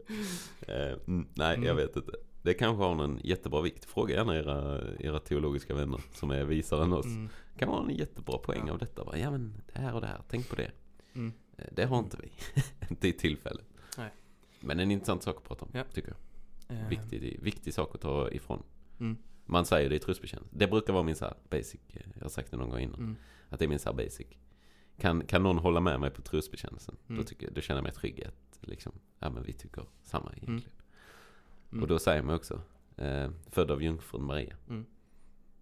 Eh, 0.67 0.75
mm, 1.07 1.27
nej, 1.33 1.55
jag 1.55 1.63
Mm. 1.65 1.75
vet 1.77 1.95
inte. 1.95 2.11
Det 2.43 2.53
kanske 2.53 2.83
har 2.83 3.03
en 3.03 3.19
jättebra 3.23 3.61
vikt. 3.61 3.85
Fråga 3.85 4.15
gärna 4.15 4.35
era, 4.37 4.81
era 4.99 5.19
teologiska 5.19 5.75
vänner 5.75 6.01
som 6.13 6.31
är 6.31 6.43
visare 6.43 6.83
än 6.83 6.93
oss. 6.93 7.05
mm, 7.05 7.29
kan 7.57 7.69
vara 7.69 7.83
en 7.89 7.95
jättebra 7.95 8.37
poäng 8.37 8.63
Ja. 8.67 8.73
av 8.73 8.79
detta. 8.79 9.03
Bara, 9.05 9.17
Ja 9.17 9.31
men 9.31 9.53
det 9.73 9.79
här 9.79 9.93
och 9.95 10.01
det 10.01 10.07
här, 10.07 10.21
tänk 10.29 10.49
på 10.49 10.55
det. 10.55 10.71
mm. 11.13 11.33
Eh, 11.57 11.65
Det 11.71 11.85
har 11.85 11.99
inte 11.99 12.17
vi. 12.21 12.31
inte 12.89 13.07
i 13.07 13.13
tillfället. 13.13 13.65
Nej. 13.97 14.09
Men 14.59 14.79
en 14.79 14.91
intressant 14.91 15.23
sak 15.23 15.37
att 15.37 15.43
prata 15.43 15.65
om, 15.65 15.71
Ja. 15.73 15.83
tycker 15.93 16.13
jag. 16.67 16.77
Eh, 16.77 16.87
Viktig, 16.89 17.39
viktig 17.41 17.73
sak 17.73 17.95
att 17.95 18.01
ta 18.01 18.31
ifrån. 18.31 18.63
Mm. 18.99 19.17
Man 19.45 19.65
säger 19.65 19.89
det 19.89 19.95
i 19.95 19.99
trosbekännelsen. 19.99 20.57
Det 20.59 20.67
brukar 20.67 20.93
vara 20.93 21.03
min 21.03 21.15
så 21.15 21.33
basic, 21.49 21.79
eh, 21.89 22.01
jag 22.15 22.21
har 22.21 22.29
sagt 22.29 22.51
det 22.51 22.57
någon 22.57 22.69
gång 22.69 22.79
innan. 22.79 22.99
Mm. 22.99 23.15
Att 23.49 23.59
det 23.59 23.65
är 23.65 23.69
min 23.69 23.79
så 23.79 23.93
basic. 23.93 24.27
Kan, 24.97 25.25
kan 25.25 25.43
någon 25.43 25.57
hålla 25.57 25.79
med 25.79 25.99
mig 25.99 26.09
på 26.11 26.21
trosbekännelsen? 26.21 26.97
Då, 27.07 27.13
Mm. 27.13 27.25
tycker, 27.25 27.51
då 27.51 27.61
känner 27.61 27.77
jag 27.77 27.83
mig 27.83 27.93
trygg 27.93 28.23
att 28.23 28.59
liksom, 28.61 28.91
ja 29.19 29.29
men 29.29 29.43
vi 29.43 29.53
tycker 29.53 29.85
samma 30.03 30.25
egentligen. 30.31 30.49
Mm. 30.59 30.69
Och 31.81 31.87
då 31.87 31.99
säger 31.99 32.21
man 32.21 32.35
också, 32.35 32.61
eh, 32.97 33.29
född 33.49 33.71
av 33.71 33.83
jungfrun 33.83 34.23
Maria. 34.23 34.55
Mm. 34.69 34.85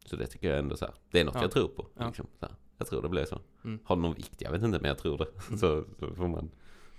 Så 0.06 0.16
det 0.16 0.28
tycker 0.28 0.50
jag 0.50 0.60
ändå 0.60 0.78
så 0.78 0.86
här, 0.86 0.94
det 1.12 1.20
är 1.20 1.26
något 1.26 1.36
Ja. 1.36 1.42
jag 1.42 1.52
tror 1.52 1.68
på. 1.68 1.88
Ja. 1.98 2.08
Liksom. 2.08 2.28
Jag 2.78 2.88
tror 2.88 3.02
det 3.02 3.10
blir 3.10 3.26
så. 3.26 3.40
Mm. 3.64 3.80
Har 3.84 3.96
det 3.96 4.02
någon 4.02 4.14
vikt? 4.14 4.42
Jag 4.42 4.52
vet 4.52 4.64
inte 4.64 4.80
men 4.80 4.90
jag 4.90 4.98
tror 4.98 5.18
det. 5.18 5.28
Mm. 5.48 5.58
Så, 5.60 5.84
så 6.00 6.16
får 6.16 6.28
man 6.28 6.52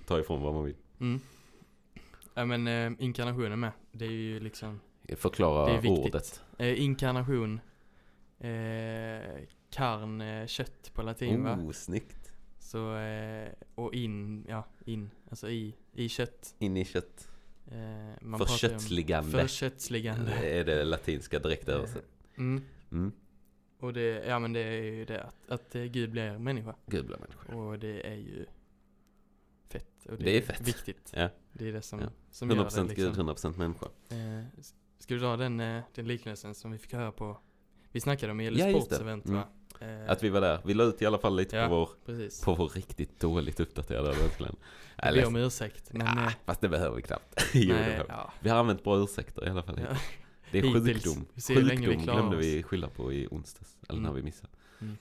ta 0.06 0.20
ifrån 0.20 0.42
vad 0.42 0.54
man 0.54 0.64
vill. 0.64 0.76
Mm. 1.00 1.20
Ja 2.34 2.44
men 2.44 2.66
eh, 2.66 3.04
inkarnationen 3.04 3.60
med, 3.60 3.72
det 3.92 4.04
är 4.04 4.10
ju 4.10 4.40
liksom 4.40 4.80
Förklara 5.16 5.66
Det 5.80 5.88
är 5.88 5.90
ordet. 5.90 6.42
eh, 6.58 6.82
Inkarnation 6.82 7.60
eh, 8.38 9.40
Karn, 9.70 10.20
eh, 10.20 10.46
kött 10.46 10.90
på 10.94 11.02
latin 11.02 11.44
va? 11.44 11.54
Oh, 11.56 11.72
snyggt. 11.72 12.32
Så, 12.58 12.96
eh, 12.96 13.48
och 13.74 13.94
in, 13.94 14.44
ja 14.48 14.64
in, 14.84 15.10
alltså 15.30 15.50
i, 15.50 15.74
i 15.92 16.08
kött 16.08 16.54
In 16.58 16.76
i 16.76 16.84
kött. 16.84 17.28
Eh, 17.70 17.76
man 18.20 18.38
Förköttsligande. 18.46 19.30
Förköttsligande 19.30 20.32
är 20.32 20.64
det 20.64 20.84
latinska 20.84 21.38
direkt 21.38 21.68
översatt. 21.68 22.04
mm. 22.36 22.62
Mm. 22.92 23.12
Och 23.78 23.92
det, 23.92 24.24
ja 24.26 24.38
men 24.38 24.52
det 24.52 24.60
är 24.60 24.82
ju 24.82 25.04
det 25.04 25.22
att, 25.22 25.50
att 25.50 25.74
eh, 25.74 25.82
Gud 25.82 26.10
blir 26.10 26.38
människa 26.38 26.74
Gud 26.86 27.06
bland 27.06 27.22
människor. 27.22 27.54
Och 27.54 27.78
det 27.78 28.06
är 28.06 28.14
ju 28.16 28.46
fett 29.68 30.06
och 30.08 30.16
Det 30.18 30.36
är 30.36 30.42
fett. 30.42 30.68
viktigt 30.68 31.12
Ja. 31.16 31.28
Det 31.52 31.68
är 31.68 31.72
det 31.72 31.82
som, 31.82 32.00
Ja. 32.00 32.06
som 32.30 32.50
gör 32.50 32.56
100% 32.56 32.88
det 32.88 32.94
Gud, 32.94 33.06
liksom 33.06 33.28
100% 33.28 33.58
människa. 33.58 33.86
Eh, 34.10 34.44
ska 34.98 35.14
du 35.14 35.20
dra 35.20 35.36
den, 35.36 35.60
eh, 35.60 35.82
den 35.94 36.06
liknelsen 36.08 36.54
som 36.54 36.70
vi 36.72 36.78
fick 36.78 36.92
höra 36.92 37.12
på 37.12 37.38
Vi 37.92 38.00
snackade 38.00 38.32
om 38.32 38.40
i 38.40 38.44
Ja, 38.58 38.70
Sports 38.70 38.88
det. 38.88 39.00
event 39.00 39.24
Mm. 39.24 39.36
va? 39.36 39.48
Eh, 39.82 40.10
Att 40.10 40.22
vi 40.22 40.28
var 40.28 40.40
där. 40.40 40.58
Vi 40.64 40.74
la 40.74 40.84
ut 40.84 41.02
i 41.02 41.06
alla 41.06 41.18
fall 41.18 41.36
lite 41.36 41.56
Ja. 41.56 41.68
på, 41.68 41.74
vår, 41.74 41.88
Precis 42.06 42.44
på 42.44 42.54
vår 42.54 42.68
riktigt 42.68 43.20
dåligt 43.20 43.60
uppdaterade 43.60 44.08
adventkalender. 44.10 44.58
Jag 44.96 45.14
ber 45.14 45.26
om 45.26 45.36
ursäkt 45.36 45.92
men 45.92 46.06
ah, 46.18 46.26
eh, 46.26 46.32
fast 46.44 46.60
det 46.60 46.68
behöver 46.68 46.96
vi 46.96 47.02
knappt. 47.02 47.44
jo, 47.54 47.74
nej, 47.74 47.90
vi. 47.98 48.04
ja, 48.08 48.32
Vi 48.40 48.50
har 48.50 48.56
använt 48.58 48.84
bra 48.84 48.98
ursäkter 49.04 49.46
i 49.46 49.50
alla 49.50 49.62
fall. 49.62 49.80
ja. 49.90 49.96
Det 50.50 50.58
är 50.58 50.62
Hittills. 50.62 50.84
sjukdom. 51.04 51.26
Vi 51.34 51.54
vi 51.54 51.76
Sjukdom 51.76 52.02
klarar 52.02 52.18
glömde 52.20 52.36
vi 52.36 52.62
skylla 52.62 52.88
på 52.88 53.12
i 53.12 53.28
onsdags. 53.30 53.76
Eller 53.88 53.98
Mm. 53.98 54.10
när 54.10 54.16
vi 54.16 54.22
missade. 54.22 54.48
Mm. 54.80 54.96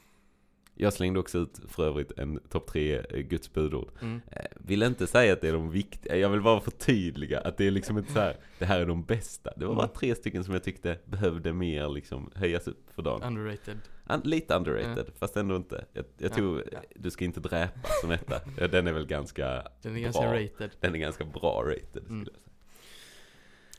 Jag 0.76 0.94
slängde 0.94 1.20
också 1.20 1.38
ut 1.38 1.60
för 1.68 1.86
övrigt 1.88 2.12
en 2.20 2.40
topp 2.50 2.68
tre 2.68 2.98
eh, 3.10 3.20
Guds 3.20 3.54
budord. 3.54 3.90
Mm. 4.02 4.22
Vill 4.56 4.84
inte 4.84 5.08
säga 5.08 5.34
att 5.34 5.42
det 5.42 5.48
är 5.50 5.54
de 5.54 5.70
viktiga. 5.72 6.16
Jag 6.18 6.30
vill 6.30 6.42
bara 6.42 6.62
förtydliga 6.62 7.40
att 7.40 7.58
det 7.58 7.68
är 7.68 7.72
liksom 7.72 7.98
inte 7.98 8.14
så 8.14 8.20
här. 8.20 8.38
Det 8.60 8.66
här 8.66 8.80
är 8.80 8.86
de 8.86 9.04
bästa. 9.04 9.52
Det 9.58 9.66
var 9.66 9.76
bara 9.76 9.86
Mm. 9.86 9.96
tre 9.98 10.16
stycken 10.16 10.44
som 10.44 10.54
jag 10.54 10.64
tyckte 10.64 10.98
behövde 11.06 11.54
mer 11.54 11.90
liksom 11.90 12.32
höjas 12.36 12.68
upp 12.68 12.90
för 12.96 13.02
dagen. 13.02 13.24
Underrated 13.24 13.74
Un- 13.76 13.82
lite 14.24 14.56
underrated, 14.56 15.12
fast 15.16 15.38
ändå 15.38 15.56
inte. 15.56 15.86
Jag, 15.94 16.06
jag 16.18 16.32
Ja, 16.32 16.36
tror, 16.36 16.64
ja. 16.72 16.80
du 16.96 17.12
ska 17.12 17.26
inte 17.26 17.40
dräpa 17.40 17.88
som 18.02 18.12
etta. 18.12 18.42
Ja, 18.58 18.68
Den 18.68 18.88
är 18.88 18.94
väl 18.94 19.06
ganska, 19.06 19.68
Den 19.82 19.96
är 19.96 20.00
ganska 20.00 20.22
Bra. 20.22 20.34
rated 20.34 20.72
den 20.80 20.96
är 20.96 21.00
ganska 21.00 21.26
bra 21.26 21.64
rated 21.66 21.88
skulle 22.04 22.08
Mm. 22.10 22.28
jag 22.34 22.42
säga. 22.42 22.48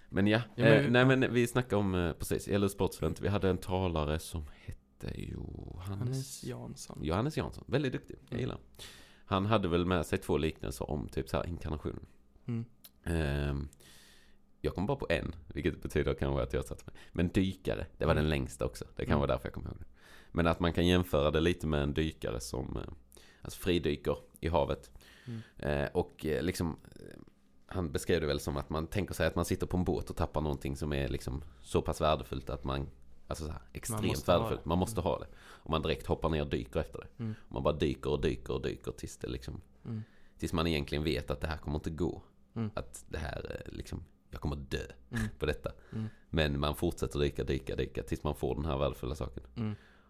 Men 0.09 0.27
ja, 0.27 0.41
Ja, 0.55 0.65
men- 0.65 0.85
eh, 0.85 0.91
nej 0.91 1.05
men 1.05 1.33
vi 1.35 1.47
snackade 1.47 1.77
om, 1.77 1.95
eh, 1.95 2.13
precis, 2.13 2.49
LU 2.49 2.69
Sportsevent. 2.69 3.21
Vi 3.21 3.29
hade 3.29 3.49
en 3.51 3.59
talare 3.59 4.19
som 4.19 4.45
hette 4.65 5.21
Johannes, 5.21 5.89
Hannes 5.99 6.45
Jansson 6.45 6.99
Johannes 7.03 7.37
Jansson. 7.37 7.65
Väldigt 7.67 7.93
duktig, 7.93 8.17
jag 8.21 8.31
Mm. 8.33 8.41
gillar 8.41 8.55
honom. 8.55 8.69
Han 9.25 9.47
hade 9.47 9.69
väl 9.69 9.87
med 9.87 10.07
sig 10.07 10.19
två 10.19 10.37
liknelser 10.39 10.91
om 10.91 11.09
typ 11.09 11.29
så 11.29 11.37
här 11.37 11.47
inkarnationen. 11.47 12.07
mm. 12.47 12.65
Ehm, 13.05 13.69
jag 14.61 14.75
kom 14.75 14.87
bara 14.87 14.97
på 14.97 15.07
en, 15.11 15.35
vilket 15.55 15.83
betyder 15.83 16.15
kanske 16.15 16.43
att 16.43 16.53
jag 16.53 16.65
satt 16.65 16.87
med. 16.87 16.95
Men 17.13 17.29
dykare, 17.29 17.87
det 17.99 18.05
var 18.05 18.13
Mm. 18.13 18.25
den 18.25 18.31
längsta 18.31 18.65
också. 18.65 18.85
Det 18.97 19.05
kan 19.05 19.13
Mm. 19.13 19.19
vara 19.21 19.27
därför 19.33 19.47
jag 19.47 19.53
kommer 19.55 19.69
ihåg 19.69 19.79
det. 19.79 19.85
Men 20.33 20.47
att 20.47 20.61
man 20.61 20.73
kan 20.73 20.87
jämföra 20.87 21.31
det 21.31 21.41
lite 21.41 21.67
med 21.67 21.83
en 21.83 21.95
dykare 21.95 22.41
som 22.41 22.77
eh, 22.77 22.93
alltså 23.43 23.61
fridyker 23.61 24.17
i 24.41 24.49
havet. 24.49 24.91
Mm. 25.25 25.41
Eh, 25.57 25.89
och 25.93 26.27
eh, 26.27 26.43
liksom, 26.43 26.77
han 27.67 27.93
beskrev 27.93 28.21
det 28.21 28.27
väl 28.27 28.41
som 28.41 28.57
att 28.57 28.71
man 28.71 28.87
tänker 28.87 29.15
sig 29.15 29.27
att 29.27 29.35
man 29.35 29.45
sitter 29.45 29.67
på 29.67 29.77
en 29.77 29.85
båt 29.85 30.11
och 30.11 30.17
tappar 30.17 30.41
någonting 30.41 30.77
som 30.77 30.93
är 30.93 31.09
liksom 31.09 31.45
så 31.63 31.83
pass 31.83 32.01
värdefullt 32.01 32.51
att 32.51 32.65
man, 32.65 32.89
alltså 33.27 33.45
så 33.45 33.53
här, 33.53 33.63
extremt 33.73 34.27
ha 34.27 34.39
värdefullt, 34.39 34.65
man 34.65 34.79
måste 34.79 35.01
ha 35.01 35.19
det. 35.19 35.27
Och 35.37 35.71
man 35.71 35.83
direkt 35.83 36.07
hoppar 36.07 36.29
ner 36.29 36.41
och 36.43 36.51
dyker 36.51 36.81
efter 36.81 36.99
det. 36.99 37.23
Mm. 37.25 37.35
Man 37.49 37.63
bara 37.63 37.75
dyker 37.75 38.11
och 38.11 38.21
dyker 38.21 38.53
och 38.53 38.63
dyker 38.63 38.93
tills 38.93 39.17
det 39.17 39.29
liksom 39.29 39.61
Mm. 39.85 40.03
Tills 40.39 40.53
man 40.53 40.67
egentligen 40.67 41.05
vet 41.05 41.31
att 41.31 41.41
det 41.41 41.47
här 41.47 41.57
kommer 41.57 41.77
inte 41.77 41.91
gå. 41.91 42.23
Mm. 42.55 42.71
Att 42.75 43.05
det 43.09 43.19
här, 43.19 43.63
liksom, 43.67 44.05
jag 44.31 44.41
kommer 44.41 44.57
dö 44.57 44.79
Mm. 45.11 45.27
på 45.39 45.47
detta. 45.47 45.73
Mm. 45.93 46.07
Men 46.31 46.61
man 46.61 46.77
fortsätter 46.77 47.19
dyka, 47.19 47.45
dyka, 47.45 47.77
dyka 47.77 48.03
tills 48.03 48.23
man 48.25 48.35
får 48.35 48.55
den 48.55 48.65
här 48.65 48.79
värdefulla 48.79 49.15
saken. 49.15 49.43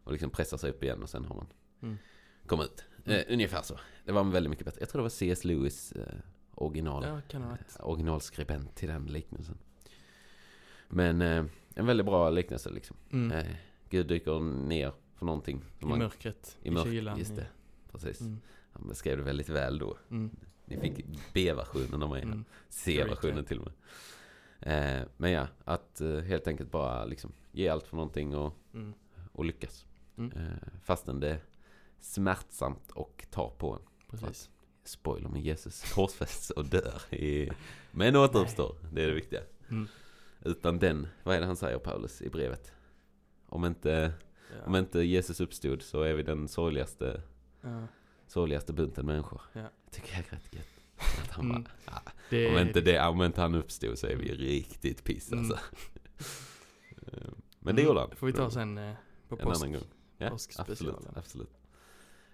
Mm. 0.03 0.07
Och 0.07 0.13
liksom 0.13 0.31
pressar 0.31 0.57
sig 0.57 0.71
upp 0.71 0.83
igen 0.83 1.03
och 1.03 1.11
sen 1.11 1.25
har 1.25 1.37
man 1.37 1.47
Mm. 1.83 1.99
kommit 2.47 2.67
ut. 2.67 2.85
Eh, 3.05 3.23
ungefär 3.29 3.63
så. 3.63 3.79
Det 4.05 4.13
var 4.13 4.25
väldigt 4.25 4.51
mycket 4.51 4.65
bättre. 4.65 4.81
Jag 4.81 4.89
tror 4.89 4.99
det 4.99 5.03
var 5.03 5.09
C.S. 5.11 5.45
Lewis 5.45 5.93
eh, 5.93 6.15
original, 6.55 7.05
Ja, 7.31 7.39
eh, 7.39 7.57
originalskribent 7.81 8.75
till 8.75 8.89
den 8.89 9.05
liknelsen. 9.07 9.59
Men 10.89 11.23
eh, 11.23 11.45
en 11.75 11.87
väldigt 11.87 12.07
bra 12.07 12.31
liknelse 12.31 12.71
liksom. 12.71 12.97
mm. 13.13 13.47
Gud 13.91 14.07
dyker 14.07 14.41
ner 14.41 14.93
för 15.15 15.27
någonting. 15.27 15.65
I 15.81 15.85
man- 15.85 15.99
mörkret, 15.99 16.59
I 16.63 16.71
mörk, 16.71 16.85
kylan 16.87 17.19
just 17.19 17.33
i- 17.33 17.37
det. 17.37 17.47
Precis. 17.93 18.21
Mm. 18.21 18.39
Han 18.73 18.89
beskrev 18.89 19.17
det 19.17 19.23
väldigt 19.23 19.49
väl 19.49 19.79
då. 19.79 19.97
Mm. 20.11 20.31
Ni 20.65 20.77
fick 20.81 21.07
B-versionen 21.33 22.03
av 22.03 22.11
mig. 22.11 22.23
Mm. 22.23 22.45
C-versionen 22.69 23.45
till 23.45 23.59
och 23.59 23.65
med. 23.67 23.75
Eh, 25.01 25.07
men 25.17 25.31
ja, 25.31 25.47
att 25.65 26.01
eh, 26.01 26.19
helt 26.19 26.47
enkelt 26.47 26.71
bara 26.71 27.05
liksom 27.05 27.33
ge 27.53 27.69
allt 27.69 27.87
för 27.87 27.97
någonting 27.97 28.37
och, 28.37 28.55
Mm. 28.75 28.95
och 29.33 29.45
lyckas. 29.45 29.87
Mm. 30.19 30.33
Eh, 30.39 30.69
fastän 30.85 31.21
det 31.21 31.31
är 31.31 31.39
smärtsamt 32.01 32.91
och 32.91 33.27
tar 33.31 33.51
på 33.51 33.73
en. 33.73 33.81
Precis 34.11 34.51
Spoiler, 34.85 35.29
men 35.29 35.41
Jesus 35.41 35.93
korsfästs 35.95 36.51
och 36.51 36.65
dör. 36.65 37.15
I, 37.15 37.51
men 37.91 38.17
återuppstår, 38.17 38.77
det 38.93 39.03
är 39.03 39.07
det 39.07 39.15
viktiga. 39.15 39.41
mm. 39.71 39.89
Utan 40.45 40.79
den, 40.79 41.09
vad 41.25 41.37
är 41.37 41.41
det 41.41 41.47
han 41.47 41.57
säger 41.57 41.79
Paulus 41.79 42.23
i 42.23 42.29
brevet? 42.31 42.73
Om 43.47 43.65
inte, 43.65 44.13
Ja. 44.59 44.67
om 44.67 44.77
inte 44.77 45.01
Jesus 45.01 45.41
uppstod 45.41 45.83
så 45.83 46.03
är 46.03 46.15
vi 46.15 46.23
den 46.23 46.49
sorgligaste, 46.49 47.23
ja. 47.61 47.87
sorgligaste 48.27 48.73
bunten 48.73 49.07
människor. 49.07 49.41
Ja. 49.53 49.67
Tycker 49.91 50.11
jag 50.13 50.19
är 50.19 50.31
rätt 50.37 50.55
gött. 50.55 50.67
Att 51.23 51.31
han 51.31 51.51
Mm. 51.51 51.63
bara, 51.63 51.73
"Ah, 51.97 52.11
Det, 52.31 52.49
om, 52.57 52.59
inte 52.69 52.81
det, 52.81 53.01
om 53.09 53.23
inte 53.23 53.41
han 53.41 53.55
uppstod 53.55 53.99
så 53.99 54.07
är 54.07 54.17
vi 54.17 54.35
riktigt 54.35 55.05
piss 55.05 55.33
Mm. 55.33 55.45
alltså. 55.45 55.59
Eh, 57.13 57.29
Men 57.59 57.77
det 57.77 57.83
gjorde 57.83 58.01
han. 58.01 58.11
får 58.17 58.27
vi 58.27 58.33
ta 58.33 58.51
sen 58.51 58.79
eh, 58.79 58.95
på 59.29 59.39
en 59.41 59.49
annan 59.49 59.73
gång. 59.73 59.83
Ja, 60.25 60.31
påskspecialen. 60.31 60.95
absolut, 60.97 61.17
absolut. 61.17 61.59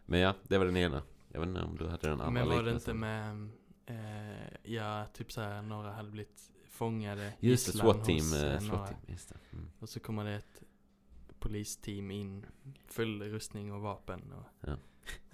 Men 0.07 0.21
ja, 0.21 0.35
det 0.43 0.59
var 0.59 0.65
den 0.65 0.77
ena. 0.77 1.03
Jag 1.33 1.41
vet 1.41 1.49
inte 1.49 1.61
om 1.63 1.77
du 1.77 1.87
hade 1.89 2.09
den 2.09 2.21
andra 2.21 2.31
Men 2.31 2.49
var 2.49 2.63
det 2.63 2.71
inte 2.73 2.95
med, 2.95 3.49
eh, 3.87 4.73
ja 4.73 5.07
typ 5.15 5.33
såhär 5.33 5.63
några 5.63 5.93
hade 5.93 6.11
blivit 6.11 6.51
fångade, 6.69 7.33
Just 7.41 7.67
det, 7.73 7.79
SWAT-team. 7.79 8.33
eh, 8.35 8.55
eh, 8.55 8.61
SWAT 8.61 8.95
just 9.07 9.29
det. 9.29 9.37
Mm. 9.53 9.71
Och 9.79 9.89
så 9.89 10.01
kommer 10.01 10.25
det 10.25 10.35
ett 10.35 10.63
polisteam 11.39 12.11
in, 12.11 12.47
full 12.87 13.23
rustning 13.23 13.73
och 13.73 13.81
vapen 13.81 14.33
och, 14.33 14.69
Ja. 14.69 14.77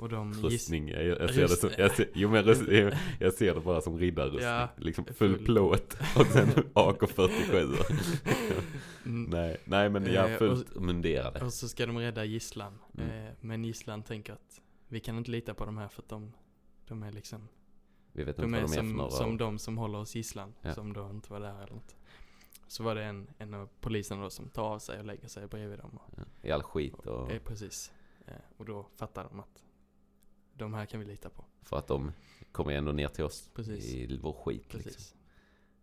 Och 0.04 0.10
de 0.10 0.32
Rustning, 0.32 0.88
jag, 0.88 1.04
jag 1.04 1.30
ser 1.34 1.40
det 1.42 1.48
som, 1.48 1.70
jag 1.78 1.90
ser, 1.96 2.08
jo 2.14 2.30
men 2.30 2.42
rust, 2.44 2.62
jag, 2.68 2.94
jag 3.20 3.32
ser 3.32 3.54
det 3.54 3.60
bara 3.60 3.80
som 3.80 3.98
riddarrustning. 3.98 4.44
Ja, 4.48 4.68
liksom 4.76 5.04
full, 5.04 5.14
full- 5.36 5.44
plåt 5.44 5.94
och 6.16 6.26
sen 6.26 6.48
AK47. 6.74 7.74
Mm. 9.06 9.30
nej, 9.30 9.56
nej 9.64 9.90
men 9.90 10.04
jag 10.12 10.26
Eh, 10.26 10.32
är 10.32 10.38
fullt 10.38 10.74
munderade. 10.74 11.44
och 11.44 11.52
så 11.52 11.68
ska 11.68 11.86
de 11.86 11.98
rädda 11.98 12.24
gisslan. 12.24 12.78
Mm. 12.98 13.10
Eh, 13.26 13.32
men 13.40 13.64
gisslan 13.64 14.02
tänker 14.02 14.32
att 14.32 14.60
vi 14.88 15.00
kan 15.00 15.18
inte 15.18 15.30
lita 15.30 15.54
på 15.54 15.64
de 15.64 15.78
här 15.78 15.88
för 15.88 16.02
att 16.02 16.08
de, 16.08 16.32
de 16.88 17.02
är 17.02 17.12
liksom 17.12 17.48
Vi 18.12 18.24
vet 18.24 18.38
inte 18.38 18.42
De 18.42 18.54
är 18.54 18.58
de 18.60 18.64
är 18.64 18.76
som, 18.76 18.92
några. 18.92 19.10
som 19.10 19.36
de 19.36 19.58
som 19.58 19.78
håller 19.78 19.98
oss 19.98 20.14
gisslan, 20.14 20.54
Ja. 20.62 20.74
som 20.74 20.92
då 20.92 21.10
inte 21.10 21.32
var 21.32 21.40
där 21.40 21.62
eller 21.62 21.74
något. 21.74 21.96
Så 22.66 22.82
var 22.82 22.94
det 22.94 23.04
en, 23.04 23.26
en 23.38 23.54
av 23.54 23.68
poliserna 23.80 24.22
då 24.22 24.30
som 24.30 24.48
tar 24.48 24.62
av 24.64 24.78
sig 24.78 24.98
och 24.98 25.04
lägger 25.04 25.28
sig 25.28 25.46
bredvid 25.46 25.78
dem. 25.78 25.90
Och, 26.04 26.10
ja, 26.16 26.22
I 26.48 26.50
all 26.52 26.62
skit 26.62 26.94
och 27.06 27.32
eh, 27.32 27.38
precis. 27.42 27.92
Eh, 28.26 28.32
och 28.56 28.64
då 28.64 28.86
fattar 28.96 29.24
de 29.30 29.40
att 29.40 29.62
de 30.56 30.74
här 30.74 30.86
kan 30.86 31.00
vi 31.00 31.06
lita 31.06 31.28
på. 31.28 31.44
för 31.62 31.76
att 31.78 31.86
de 31.86 32.12
kommer 32.52 32.72
ändå 32.72 32.92
ner 32.92 33.08
till 33.08 33.24
oss 33.24 33.50
Precis. 33.54 33.84
i 33.94 34.18
vår 34.22 34.32
skit 34.32 34.68
Precis. 34.68 34.86
liksom. 34.86 35.18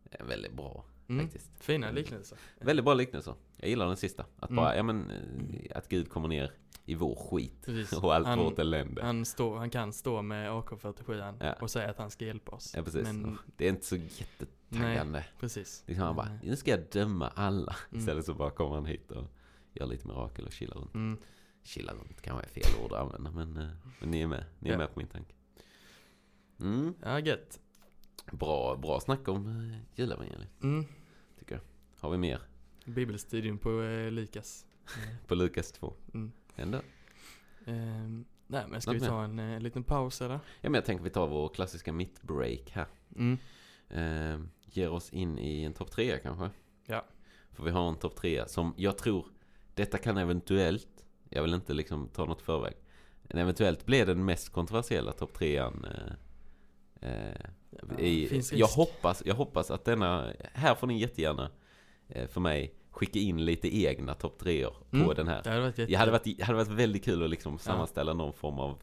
Det 0.03 0.19
är 0.21 0.25
väldigt 0.25 0.53
bra 0.53 0.85
Mm. 1.07 1.25
faktiskt. 1.25 1.51
Fina 1.59 1.91
liknelser. 1.91 2.37
Väldigt 2.59 2.85
bra 2.85 2.93
liknelse. 2.93 3.33
Jag 3.57 3.69
gillar 3.69 3.87
den 3.87 3.97
sista. 3.97 4.25
Att 4.39 4.49
Mm. 4.49 4.55
bara, 4.63 4.75
ja 4.75 4.83
men, 4.83 5.11
eh, 5.11 5.77
att 5.77 5.87
Gud 5.89 6.09
kommer 6.09 6.27
ner 6.27 6.51
i 6.85 6.95
vår 6.95 7.15
skit. 7.15 7.61
Precis. 7.65 7.97
Och 7.99 8.15
allt 8.15 8.27
Han- 8.27 8.39
vårt 8.39 8.59
elände. 8.59 9.03
Han, 9.03 9.25
står, 9.25 9.57
han 9.57 9.69
kan 9.69 9.93
stå 9.93 10.21
med 10.21 10.51
AK47 10.51 11.35
Ja. 11.39 11.53
och 11.53 11.71
säga 11.71 11.89
att 11.89 11.97
han 11.97 12.11
ska 12.11 12.25
hjälpa 12.25 12.51
oss. 12.51 12.73
Ja 12.75 12.83
precis. 12.83 13.03
Men 13.03 13.37
Det 13.57 13.65
är 13.65 13.69
inte 13.69 13.85
så 13.85 13.95
jättetaggande. 13.95 15.25
precis. 15.39 15.83
Liksom 15.87 16.03
han 16.05 16.15
bara, 16.15 16.29
Nej. 16.29 16.39
nu 16.43 16.55
ska 16.55 16.71
jag 16.71 16.79
döma 16.91 17.27
alla. 17.27 17.75
Mm. 17.91 17.99
Istället 17.99 18.25
så 18.25 18.33
bara 18.33 18.51
kommer 18.51 18.75
han 18.75 18.85
hit 18.85 19.11
och 19.11 19.23
gör 19.73 19.85
lite 19.87 20.07
mirakel 20.07 20.45
och 20.45 20.51
chillar 20.51 20.75
runt. 20.77 20.93
Mm. 20.95 21.17
Chillar 21.63 21.93
runt 21.93 22.21
kanske 22.21 22.45
är 22.45 22.49
fel 22.49 22.83
ord 22.85 22.91
att 22.91 22.99
använda 22.99 23.31
men, 23.31 23.57
eh, 23.57 23.71
men 23.99 24.11
ni 24.11 24.21
är 24.21 24.27
med. 24.27 24.45
Ni 24.59 24.69
är 24.69 24.73
Ja. 24.73 24.77
med 24.77 24.93
på 24.93 24.99
min 24.99 25.07
tanke. 25.07 25.33
Mm. 26.59 26.93
Ja, 27.03 27.19
gött. 27.19 27.59
Bra, 28.31 28.75
bra 28.75 28.99
snack 28.99 29.27
om 29.27 29.45
uh, 29.47 29.77
julevangeliet 29.95 30.63
Mm. 30.63 30.85
tycker 31.39 31.55
jag. 31.55 31.61
Har 31.99 32.09
vi 32.09 32.17
mer? 32.17 32.41
Bibelstudion 32.85 33.57
på 33.57 33.81
eh, 33.81 34.11
Lukas. 34.11 34.65
På 35.27 35.35
Lukas 35.35 35.71
2. 35.71 35.93
Mm. 36.13 36.31
Ändå. 36.55 36.81
Ehm, 37.65 38.25
nej 38.47 38.65
men 38.69 38.81
ska 38.81 38.91
Något 38.93 39.01
vi 39.01 39.05
ta 39.07 39.23
en 39.23 39.39
eh, 39.39 39.59
liten 39.59 39.83
paus 39.83 40.21
eller? 40.21 40.33
Ja 40.35 40.69
men 40.69 40.73
jag 40.73 40.85
tänker 40.85 41.03
vi 41.03 41.09
tar 41.09 41.27
vår 41.27 41.49
klassiska 41.49 41.93
mittbreak 41.93 42.69
här. 42.71 42.85
Mm. 43.15 43.37
Eh, 43.89 44.39
ger 44.65 44.89
oss 44.91 45.09
in 45.13 45.39
i 45.39 45.63
en 45.63 45.73
topp 45.73 45.91
trea 45.91 46.17
kanske. 46.19 46.49
Ja. 46.85 47.05
För 47.51 47.63
vi 47.63 47.71
har 47.71 47.89
en 47.89 47.95
topp 47.95 48.15
trea 48.15 48.47
som 48.47 48.73
jag 48.77 48.97
tror, 48.97 49.25
detta 49.73 49.97
kan 49.97 50.17
eventuellt, 50.17 50.87
jag 51.33 51.41
vill 51.41 51.53
inte 51.53 51.73
liksom 51.73 52.07
ta 52.07 52.25
något 52.25 52.41
förväg. 52.41 52.73
Eventuellt 53.29 53.85
blir 53.85 54.05
den 54.05 54.25
mest 54.25 54.49
kontroversiella 54.49 55.11
topp 55.11 55.33
trean. 55.33 55.85
Eh, 57.01 57.09
eh, 57.11 57.35
Ja, 57.89 57.99
i, 57.99 58.41
jag, 58.53 58.67
hoppas, 58.67 59.23
jag 59.25 59.35
hoppas 59.35 59.71
att 59.71 59.85
denna, 59.85 60.33
här 60.53 60.75
får 60.75 60.87
ni 60.87 60.99
jättegärna 60.99 61.51
eh, 62.09 62.27
för 62.27 62.41
mig 62.41 62.75
skicka 62.89 63.19
in 63.19 63.45
lite 63.45 63.77
egna 63.83 64.13
topp 64.13 64.39
treor 64.39 64.73
på 64.89 64.95
Mm. 64.97 65.15
den 65.15 65.27
här. 65.27 65.43
Det 65.43 65.49
hade 65.49 65.61
varit 65.61 65.77
jätte... 65.77 65.91
Det 65.91 65.97
hade 65.97 66.11
varit, 66.11 66.41
hade 66.41 66.57
varit 66.57 66.67
väldigt 66.79 67.03
kul 67.05 67.23
att 67.23 67.29
liksom 67.29 67.57
sammanställa 67.59 68.13
någon 68.13 68.33
form 68.33 68.59
av 68.59 68.77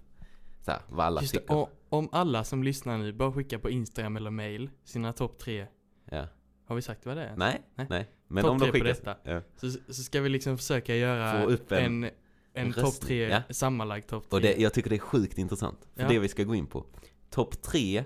så 0.60 0.70
här, 0.70 0.80
vad 0.88 1.06
alla 1.06 1.20
Just 1.20 1.34
det, 1.34 1.40
tycker. 1.40 1.54
och, 1.56 1.70
om 1.88 2.08
alla 2.12 2.44
som 2.44 2.62
lyssnar 2.62 2.98
nu 2.98 3.12
bara 3.12 3.32
skickar 3.32 3.58
på 3.58 3.70
Instagram 3.70 4.16
eller 4.16 4.30
mail 4.30 4.70
sina 4.84 5.12
topp 5.12 5.38
tre. 5.38 5.66
Ja. 6.10 6.26
Har 6.64 6.76
vi 6.76 6.82
sagt 6.82 7.06
vad 7.06 7.16
det 7.16 7.24
är? 7.24 7.36
Nej, 7.36 7.62
Nej. 7.74 7.86
nej. 7.90 8.08
Men 8.28 8.42
Topp 8.44 8.50
om 8.52 8.58
de 8.58 8.66
på 8.66 8.72
skickar... 8.72 8.86
detta. 8.86 9.16
Ja. 9.22 9.40
Så, 9.56 9.70
så 9.70 10.02
ska 10.02 10.20
vi 10.20 10.28
liksom 10.28 10.58
försöka 10.58 10.94
göra 10.96 11.42
Få 11.42 11.48
upp 11.50 11.72
en- 11.72 12.04
en, 12.04 12.10
en, 12.58 12.72
topp 12.72 13.00
tre, 13.00 13.28
ja. 13.28 13.42
sammanlagd 13.50 14.06
topp 14.06 14.30
tre. 14.30 14.36
Och 14.36 14.40
det, 14.42 14.56
jag 14.62 14.74
tycker 14.74 14.90
det 14.90 14.96
är 14.96 15.00
sjukt 15.00 15.38
intressant. 15.38 15.88
För 15.94 16.02
Ja. 16.02 16.08
det 16.08 16.18
vi 16.18 16.28
ska 16.28 16.44
gå 16.44 16.54
in 16.54 16.66
på. 16.66 16.84
Topp 17.30 17.62
tre 17.62 18.04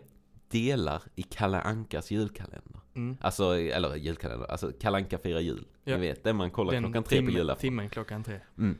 delar 0.49 1.03
i 1.15 1.23
Kalle 1.23 1.61
Ankas 1.61 2.11
julkalender. 2.11 2.81
mm. 2.95 3.17
Alltså, 3.21 3.45
eller 3.59 3.95
julkalender, 3.97 4.47
alltså 4.47 4.73
Kalle 4.81 4.97
Anka 4.97 5.19
firar 5.19 5.41
jul. 5.41 5.67
Ja. 5.85 5.95
Ni 5.97 6.01
vet, 6.01 6.25
den 6.25 6.37
man 6.37 6.51
kollar 6.51 6.73
Den 6.73 6.83
klockan 6.83 7.03
tre 7.03 7.17
på 7.19 7.23
timmen- 7.27 7.35
julafton. 7.37 7.61
Timmen 7.61 7.89
klockan 7.91 8.25
tre. 8.25 8.41
Mm. 8.59 8.79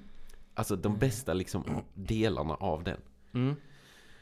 Alltså 0.55 0.77
de 0.77 0.99
bästa 0.99 1.33
liksom 1.35 1.65
delarna 1.95 2.55
av 2.55 2.85
den. 2.85 3.01
Mm. 3.35 3.55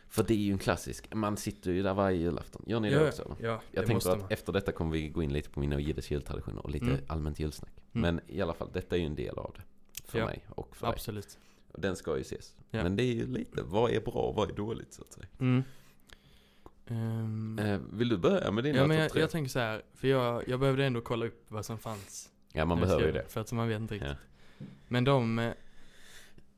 För 0.08 0.22
det 0.24 0.34
är 0.34 0.38
ju 0.38 0.52
en 0.52 0.58
klassisk, 0.58 1.14
man 1.14 1.36
sitter 1.36 1.70
ju 1.72 1.82
där 1.82 1.94
varje 1.94 2.16
julafton. 2.18 2.62
Gör 2.66 2.80
ni 2.80 2.90
det 2.90 2.96
Ja, 2.96 3.08
också? 3.08 3.22
eller? 3.22 3.48
Ja, 3.50 3.62
Jag 3.72 3.86
tänker 3.86 4.10
att 4.12 4.18
man. 4.20 4.30
efter 4.30 4.52
detta 4.52 4.72
kommer 4.72 4.92
vi 4.92 5.08
gå 5.08 5.22
in 5.22 5.32
lite 5.32 5.50
på 5.50 5.60
mina 5.60 5.76
och 5.76 5.80
Jiddes 5.82 6.10
jultraditioner 6.10 6.62
och 6.62 6.70
lite 6.70 6.86
Mm. 6.86 7.00
allmänt 7.08 7.40
julsnack. 7.40 7.72
Mm. 7.92 8.14
Men 8.16 8.24
i 8.36 8.40
alla 8.42 8.54
fall, 8.54 8.70
detta 8.72 8.96
är 8.96 9.00
ju 9.00 9.06
en 9.06 9.14
del 9.14 9.38
av 9.38 9.54
det. 9.56 9.62
För 10.10 10.18
Ja. 10.18 10.26
mig 10.26 10.44
och 10.48 10.76
för 10.76 10.86
dig. 10.86 10.94
Absolut. 10.94 11.38
Och 11.72 11.80
den 11.80 11.96
ska 11.96 12.14
ju 12.16 12.20
ses. 12.22 12.54
Ja. 12.70 12.82
Men 12.82 12.96
det 12.96 13.02
är 13.02 13.14
ju 13.14 13.26
lite, 13.26 13.62
vad 13.62 13.90
är 13.90 14.00
bra 14.00 14.12
och 14.12 14.34
vad 14.34 14.50
är 14.50 14.54
dåligt 14.54 14.92
så 14.92 15.02
att 15.02 15.12
säga. 15.12 15.26
Mm. 15.40 15.62
Eh, 17.58 17.78
vill 17.92 18.08
du 18.08 18.16
börja 18.18 18.50
med 18.50 18.64
dina 18.64 18.78
ja 18.78 18.86
men 18.86 18.96
jag, 18.98 19.16
jag 19.16 19.30
tänker 19.30 19.50
så 19.50 19.58
här, 19.58 19.82
för 19.94 20.08
jag, 20.08 20.48
jag 20.48 20.60
behövde 20.60 20.84
ändå 20.84 21.00
kolla 21.00 21.26
upp 21.26 21.44
vad 21.48 21.64
som 21.66 21.78
fanns. 21.78 22.30
ja, 22.52 22.64
man 22.64 22.80
behöver 22.80 23.06
ju 23.06 23.12
det. 23.12 23.24
För 23.28 23.40
att 23.40 23.52
man 23.52 23.68
vet 23.68 23.80
inte 23.80 23.94
riktigt. 23.94 24.10
Ja. 24.58 24.66
Men 24.88 25.04
de, 25.04 25.52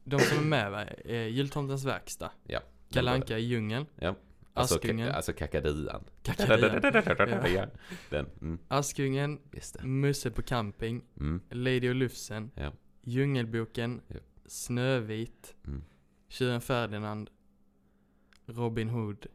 de 0.04 0.20
som 0.20 0.38
är 0.38 0.42
med 0.42 0.70
va, 0.70 0.84
är 1.04 1.26
Jultomtens 1.26 1.84
verkstad, 1.84 2.30
Ja. 2.46 2.60
Kalle 2.90 3.10
Anka 3.10 3.38
i 3.38 3.42
djungeln, 3.42 3.86
Ja. 3.98 4.14
Alltså, 4.54 4.74
Askungen. 4.74 5.08
ka- 5.08 5.12
alltså 5.12 5.32
kakaduan. 5.32 6.04
Kakadian, 6.22 7.52
ja. 7.54 7.66
Den, 8.10 8.26
mm, 8.40 8.58
Askungen. 8.68 9.38
Musse 9.82 10.30
på 10.30 10.42
camping, 10.42 11.02
Mm, 11.20 11.40
Lady 11.50 11.88
och 11.90 11.94
Lufsen, 11.94 12.50
Ja. 12.54 12.72
Djungelboken, 13.02 14.00
Ja. 14.08 14.16
Snövit, 14.46 15.54
mm. 15.66 15.84
Tjuren 16.28 16.60
Ferdinand, 16.60 17.30
Robin 18.46 18.88
Hood 18.88 19.26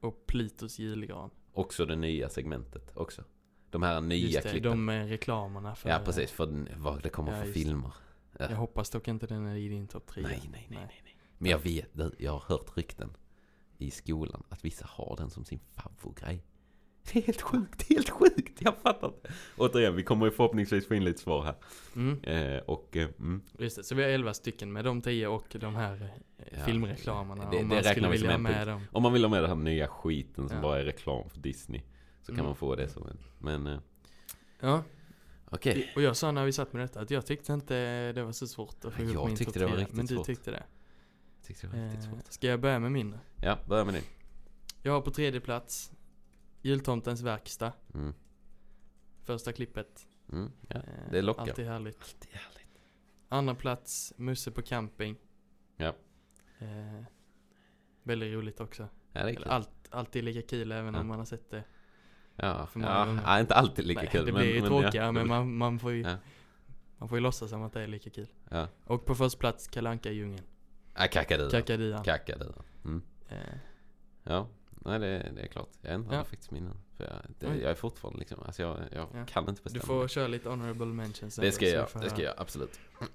och 0.00 0.26
Plutos 0.26 0.78
julgran. 0.78 1.30
Också 1.52 1.86
det 1.86 1.96
nya 1.96 2.28
segmentet 2.28 2.96
också. 2.96 3.24
De 3.70 3.82
här 3.82 4.00
nya 4.00 4.18
Just 4.26 4.42
det, 4.42 4.50
klippen. 4.50 4.86
de 4.86 4.90
reklamerna 4.90 5.74
för 5.74 5.88
Ja, 5.90 6.00
precis. 6.04 6.30
För 6.30 6.66
vad 6.76 7.02
det 7.02 7.08
kommer 7.08 7.38
Ja, 7.38 7.44
för 7.44 7.52
filmer. 7.52 7.92
Ja. 8.38 8.50
Jag 8.50 8.56
hoppas 8.56 8.90
dock 8.90 9.08
inte 9.08 9.26
den 9.26 9.46
är 9.46 9.56
i 9.56 9.68
din 9.68 9.88
topp 9.88 10.06
tre. 10.06 10.22
Nej, 10.22 10.40
nej, 10.52 10.66
nej, 10.70 10.78
nej, 10.88 11.00
nej. 11.04 11.16
Men 11.38 11.50
jag 11.50 11.58
vet, 11.58 11.90
jag 12.18 12.32
har 12.32 12.44
hört 12.48 12.76
rykten 12.76 13.16
i 13.78 13.90
skolan 13.90 14.42
att 14.48 14.64
vissa 14.64 14.86
har 14.88 15.16
den 15.16 15.30
som 15.30 15.44
sin 15.44 15.60
favoritgrej. 15.72 16.44
Det 17.12 17.18
är 17.18 17.22
helt 17.22 17.42
sjukt, 17.42 17.88
helt 17.88 18.10
sjukt! 18.10 18.58
Jag 18.62 18.74
fattar 18.76 19.06
inte. 19.08 19.32
Återigen, 19.56 19.96
vi 19.96 20.02
kommer 20.02 20.26
ju 20.26 20.32
förhoppningsvis 20.32 20.88
få 20.88 20.94
in 20.94 21.04
lite 21.04 21.18
svar 21.20 21.42
här. 21.44 21.54
Mm, 21.96 22.20
Eh, 22.22 22.58
och, 22.62 22.96
eh, 22.96 23.08
mm, 23.18 23.42
just 23.58 23.76
det, 23.76 23.84
så 23.84 23.94
vi 23.94 24.02
har 24.02 24.10
elva 24.10 24.34
stycken 24.34 24.72
med 24.72 24.84
de 24.84 25.02
tio 25.02 25.26
och 25.28 25.44
de 25.60 25.74
här 25.74 26.12
eh, 26.38 26.44
Ja, 26.58 26.64
filmreklamerna. 26.64 27.50
det- 27.50 27.58
om 27.58 27.68
det 27.68 27.74
man 27.74 27.84
skulle 27.84 28.08
vilja 28.08 28.30
ha 28.30 28.38
med 28.38 28.66
dem. 28.68 28.82
om 28.92 29.02
man 29.02 29.12
vill 29.12 29.24
ha 29.24 29.28
med 29.30 29.42
den 29.42 29.48
här 29.50 29.56
nya 29.56 29.88
skiten 29.88 30.48
som 30.48 30.56
Ja. 30.56 30.62
bara 30.62 30.80
är 30.80 30.84
reklam 30.84 31.30
för 31.30 31.40
Disney. 31.40 31.80
Så 32.20 32.26
kan 32.26 32.34
Mm. 32.34 32.46
man 32.46 32.56
få 32.56 32.74
det 32.76 32.88
som 32.88 33.06
en, 33.06 33.18
men 33.38 33.66
eh, 33.66 33.78
Ja, 34.60 34.82
okej. 35.50 35.92
och 35.96 36.02
jag 36.02 36.16
sa 36.16 36.32
när 36.32 36.44
vi 36.44 36.52
satt 36.52 36.72
med 36.72 36.82
detta 36.82 37.00
att 37.00 37.10
jag 37.10 37.26
tyckte 37.26 37.52
inte 37.52 38.12
det 38.12 38.22
var 38.24 38.32
så 38.32 38.46
svårt 38.46 38.84
att 38.84 38.94
få 38.94 39.02
Jag 39.02 39.10
ihop 39.10 39.26
min 39.26 39.36
tyckte 39.36 39.58
det 39.58 39.66
var 39.66 39.76
riktigt 39.76 39.96
Men 39.96 40.06
du 40.06 40.14
svårt. 40.14 40.26
tyckte 40.26 40.50
det. 40.50 40.62
Jag 41.40 41.46
tyckte 41.46 41.66
det 41.66 41.76
var 41.76 41.84
riktigt 41.88 42.04
Eh, 42.04 42.10
svårt. 42.10 42.32
ska 42.32 42.46
jag 42.46 42.60
börja 42.60 42.78
med 42.78 42.92
min? 42.92 43.16
Ja, 43.42 43.58
börja 43.68 43.84
med 43.84 43.94
din. 43.94 44.02
Jag 44.82 44.92
har 44.92 45.00
på 45.00 45.10
tredje 45.10 45.40
plats 45.40 45.92
Jultomtens 46.66 47.22
verkstad. 47.22 47.72
Mm. 47.94 48.14
Första 49.24 49.52
klippet. 49.52 50.06
Mm, 50.32 50.52
ja, 50.68 50.76
Eh, 50.76 50.82
det 51.10 51.22
lockar. 51.22 51.42
Alltid 51.42 51.66
härligt. 51.66 52.02
Alltid 52.02 52.30
härligt. 52.32 52.80
Andra 53.28 53.54
plats 53.54 54.12
Musse 54.16 54.50
på 54.50 54.62
camping. 54.62 55.16
Ja. 55.76 55.94
Eh, 56.58 57.04
väldigt 58.02 58.34
roligt 58.34 58.60
också. 58.60 58.88
Ja, 59.12 59.20
Eller 59.20 59.48
allt, 59.48 59.70
alltid 59.90 60.24
lika 60.24 60.42
kul 60.42 60.72
även 60.72 60.94
Ja. 60.94 61.00
om 61.00 61.06
man 61.06 61.18
har 61.18 61.26
sett 61.26 61.50
det. 61.50 61.64
Ja, 62.36 62.68
ja, 62.74 63.40
inte 63.40 63.54
alltid 63.54 63.86
lika 63.86 64.00
Nej, 64.00 64.10
kul. 64.10 64.26
det 64.26 64.32
men, 64.32 64.40
blir 64.40 64.54
ju 64.54 64.60
men, 64.60 64.68
tråkigare 64.68 65.12
men 65.12 65.28
man, 65.28 65.56
man 65.56 65.78
får 65.78 65.92
ju. 65.92 66.06
Man 66.98 67.08
får 67.08 67.18
ju 67.18 67.22
låtsas 67.22 67.50
som 67.50 67.62
att 67.62 67.72
det 67.72 67.82
är 67.82 67.86
lika 67.86 68.10
kul. 68.10 68.26
Och 68.84 69.04
på 69.04 69.14
första 69.14 69.38
plats 69.40 69.68
Kalle 69.68 69.90
Anka 69.90 70.10
i 70.10 70.14
djungeln. 70.14 70.44
ja 70.94 71.06
kakadu. 71.12 71.50
Kakaduan. 71.50 72.04
Kakadu. 72.04 72.52
Mm. 72.84 73.02
Eh, 73.28 73.36
Ja. 74.22 74.48
Nej 74.86 74.98
det, 74.98 75.32
det 75.34 75.42
är 75.42 75.46
klart. 75.46 75.68
Jag 75.80 75.92
ändrade 75.94 76.16
Ja. 76.16 76.24
faktiskt 76.24 76.50
mina. 76.50 76.76
För 76.96 77.04
jag, 77.04 77.22
det, 77.38 77.46
jag 77.62 77.70
är 77.70 77.74
fortfarande 77.74 78.18
liksom, 78.18 78.40
alltså 78.42 78.62
jag, 78.62 78.78
jag 78.92 79.08
Ja. 79.14 79.26
kan 79.26 79.48
inte 79.48 79.60
Du 79.60 79.64
bestämma. 79.64 79.84
får 79.84 79.98
mig. 79.98 80.08
köra 80.08 80.26
lite 80.28 80.48
honorable 80.48 80.86
mentions. 80.86 81.36
Det 81.36 81.52
ska 81.52 81.68
jag 81.68 81.90
får 81.90 82.00
det 82.00 82.10
ska 82.10 82.22
jag 82.22 82.34
absolut. 82.38 82.80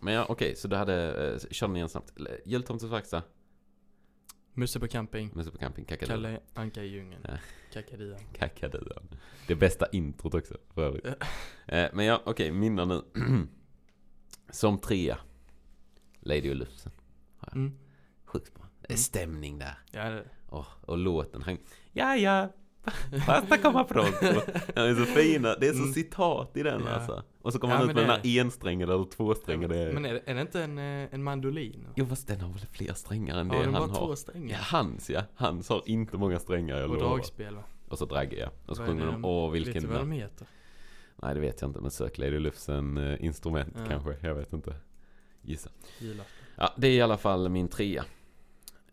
Men 0.00 0.14
ja, 0.14 0.26
okej, 0.28 0.56
så 0.56 0.68
du 0.68 0.76
hade, 0.76 1.26
eh, 1.32 1.38
kör 1.50 1.66
den 1.66 1.76
igen 1.76 1.88
snabbt. 1.88 2.12
Jultomtens 2.44 2.92
verkstad, 2.92 3.22
Musse 4.56 4.80
på 4.80 4.88
camping. 4.88 5.30
Musse 5.34 5.50
på 5.50 5.58
camping, 5.58 5.84
Kakaduan. 5.84 6.22
Kalle 6.22 6.40
Anka 6.54 6.82
i 6.82 6.86
djungeln. 6.86 7.20
Ja. 7.28 7.36
Kakaduan. 7.72 8.20
Kakaduan. 8.38 9.08
Det 9.46 9.54
bästa 9.54 9.86
introt 9.92 10.34
också, 10.34 10.56
för 10.74 10.82
övrigt. 10.82 11.06
Eh, 11.66 11.88
Men 11.92 12.04
ja, 12.06 12.22
okej, 12.26 12.50
mina 12.52 12.84
nu. 12.84 13.02
Som 14.50 14.78
trea, 14.78 15.18
Lady 16.20 16.50
och 16.50 16.56
Lufsen. 16.56 16.92
Mm. 17.52 17.78
Sjukt 18.24 18.54
bra. 18.54 18.64
Det 18.80 18.86
är 18.86 18.90
Mm. 18.90 18.98
stämning 18.98 19.58
där. 19.58 19.78
Ja, 19.90 20.10
det, 20.10 20.24
Åh, 20.54 20.66
och 20.80 20.98
låten, 20.98 21.42
han... 21.42 21.58
Ja, 21.92 22.16
ja. 22.16 22.48
Basta 23.26 23.58
komma 23.58 23.84
pronto. 23.84 24.40
Den 24.74 24.84
är 24.90 24.94
så 24.94 25.04
fina. 25.04 25.54
Det 25.60 25.68
är 25.68 25.72
så 25.72 25.78
Mm. 25.82 25.92
citat 25.92 26.56
i 26.56 26.62
den 26.62 26.82
Ja. 26.86 26.90
alltså. 26.92 27.22
Och 27.42 27.52
så 27.52 27.58
kommer 27.58 27.74
Ja, 27.74 27.78
han 27.80 27.88
ut 27.90 27.94
med 27.96 28.04
det 28.04 28.12
den 28.12 28.20
här 28.34 28.40
ensträngade 28.40 28.94
eller 28.94 29.04
tvåsträngade. 29.04 29.90
Men 29.94 30.04
är 30.04 30.12
det, 30.14 30.22
är 30.26 30.34
det 30.34 30.40
inte 30.40 30.62
en, 30.62 30.78
eh, 30.78 31.08
en 31.14 31.22
mandolin? 31.22 31.86
Jo 31.96 32.06
fast 32.06 32.26
den 32.28 32.40
har 32.40 32.52
väl 32.52 32.66
fler 32.72 32.92
strängar 32.94 33.38
än 33.38 33.48
det 33.48 33.56
den 33.62 33.74
han 33.74 33.88
bara 33.88 33.92
har. 33.92 34.06
två 34.06 34.12
Ja, 34.12 34.16
strängar? 34.16 34.58
hans 34.62 35.10
ja. 35.10 35.22
Hans 35.34 35.68
har 35.68 35.82
inte 35.86 36.16
många 36.16 36.38
strängar 36.38 36.76
jag 36.76 36.90
och 36.90 36.96
lovar. 36.96 37.08
dragspel 37.16 37.54
va? 37.54 37.62
Och 37.88 37.98
så 37.98 38.04
draggar 38.04 38.38
jag. 38.38 38.50
Och 38.66 38.76
så 38.76 38.82
Vad 38.82 38.88
är 38.88 38.92
sjunger 38.92 39.06
det 39.06 39.12
de, 39.12 39.24
åh 39.24 39.52
Vet 39.52 39.60
vilken... 39.66 39.82
du 39.82 39.88
vad 39.88 39.98
de 40.00 40.12
heter? 40.12 40.46
Nej 41.22 41.34
det 41.34 41.40
vet 41.40 41.60
jag 41.60 41.68
inte, 41.70 41.80
men 41.80 41.90
sök 41.90 42.18
Lady 42.18 42.38
Lufsen 42.38 42.98
eh, 42.98 43.24
instrument 43.24 43.74
Ja. 43.76 43.84
kanske. 43.88 44.16
Jag 44.26 44.34
vet 44.34 44.52
inte. 44.52 44.74
Gissa. 45.42 45.70
Julafton. 45.98 46.26
Ja, 46.56 46.72
det 46.76 46.86
är 46.86 46.92
i 46.92 47.00
alla 47.02 47.16
fall 47.18 47.48
min 47.48 47.68
trea. 47.68 48.04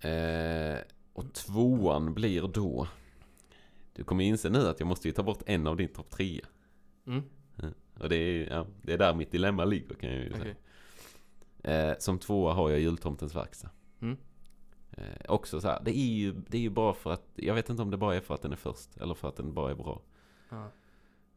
Eh, 0.02 0.78
och 1.14 1.34
tvåan 1.34 2.14
blir 2.14 2.42
då... 2.48 2.88
Du 3.94 4.04
kommer 4.04 4.24
inse 4.24 4.50
nu 4.50 4.68
att 4.68 4.80
jag 4.80 4.88
måste 4.88 5.08
ju 5.08 5.12
ta 5.12 5.24
bort 5.24 5.44
en 5.46 5.68
av 5.68 5.78
din 5.78 5.88
topp 5.88 6.10
trea. 6.10 6.46
Mm, 7.08 7.24
Och 8.00 8.10
det 8.10 8.16
är, 8.16 8.50
ja, 8.50 8.66
det 8.82 8.94
är 8.94 8.98
där 8.98 9.14
mitt 9.14 9.32
dilemma 9.32 9.66
ligger 9.66 9.96
kan 9.96 10.10
jag 10.10 10.24
ju 10.24 10.30
säga. 10.32 10.56
okej. 11.64 11.74
Eh, 11.74 11.96
som 12.00 12.20
tvåa 12.20 12.54
har 12.54 12.70
jag 12.70 12.80
Jultomtens 12.80 13.36
verkstad. 13.36 13.70
Mm. 14.02 14.18
Eh, 14.92 15.04
också 15.32 15.62
så 15.62 15.68
här, 15.68 15.82
det 15.86 15.98
är, 15.98 16.14
ju, 16.14 16.34
det 16.34 16.58
är 16.58 16.62
ju 16.62 16.70
bara 16.70 16.94
för 16.94 17.12
att, 17.12 17.26
jag 17.36 17.56
vet 17.56 17.70
inte 17.70 17.82
om 17.82 17.92
det 17.92 17.98
bara 17.98 18.16
är 18.16 18.22
för 18.22 18.34
att 18.34 18.42
den 18.42 18.52
är 18.52 18.56
först 18.56 18.98
eller 18.98 19.14
för 19.14 19.28
att 19.28 19.36
den 19.36 19.54
bara 19.54 19.72
är 19.72 19.76
bra. 19.76 20.02
Ja. 20.50 20.72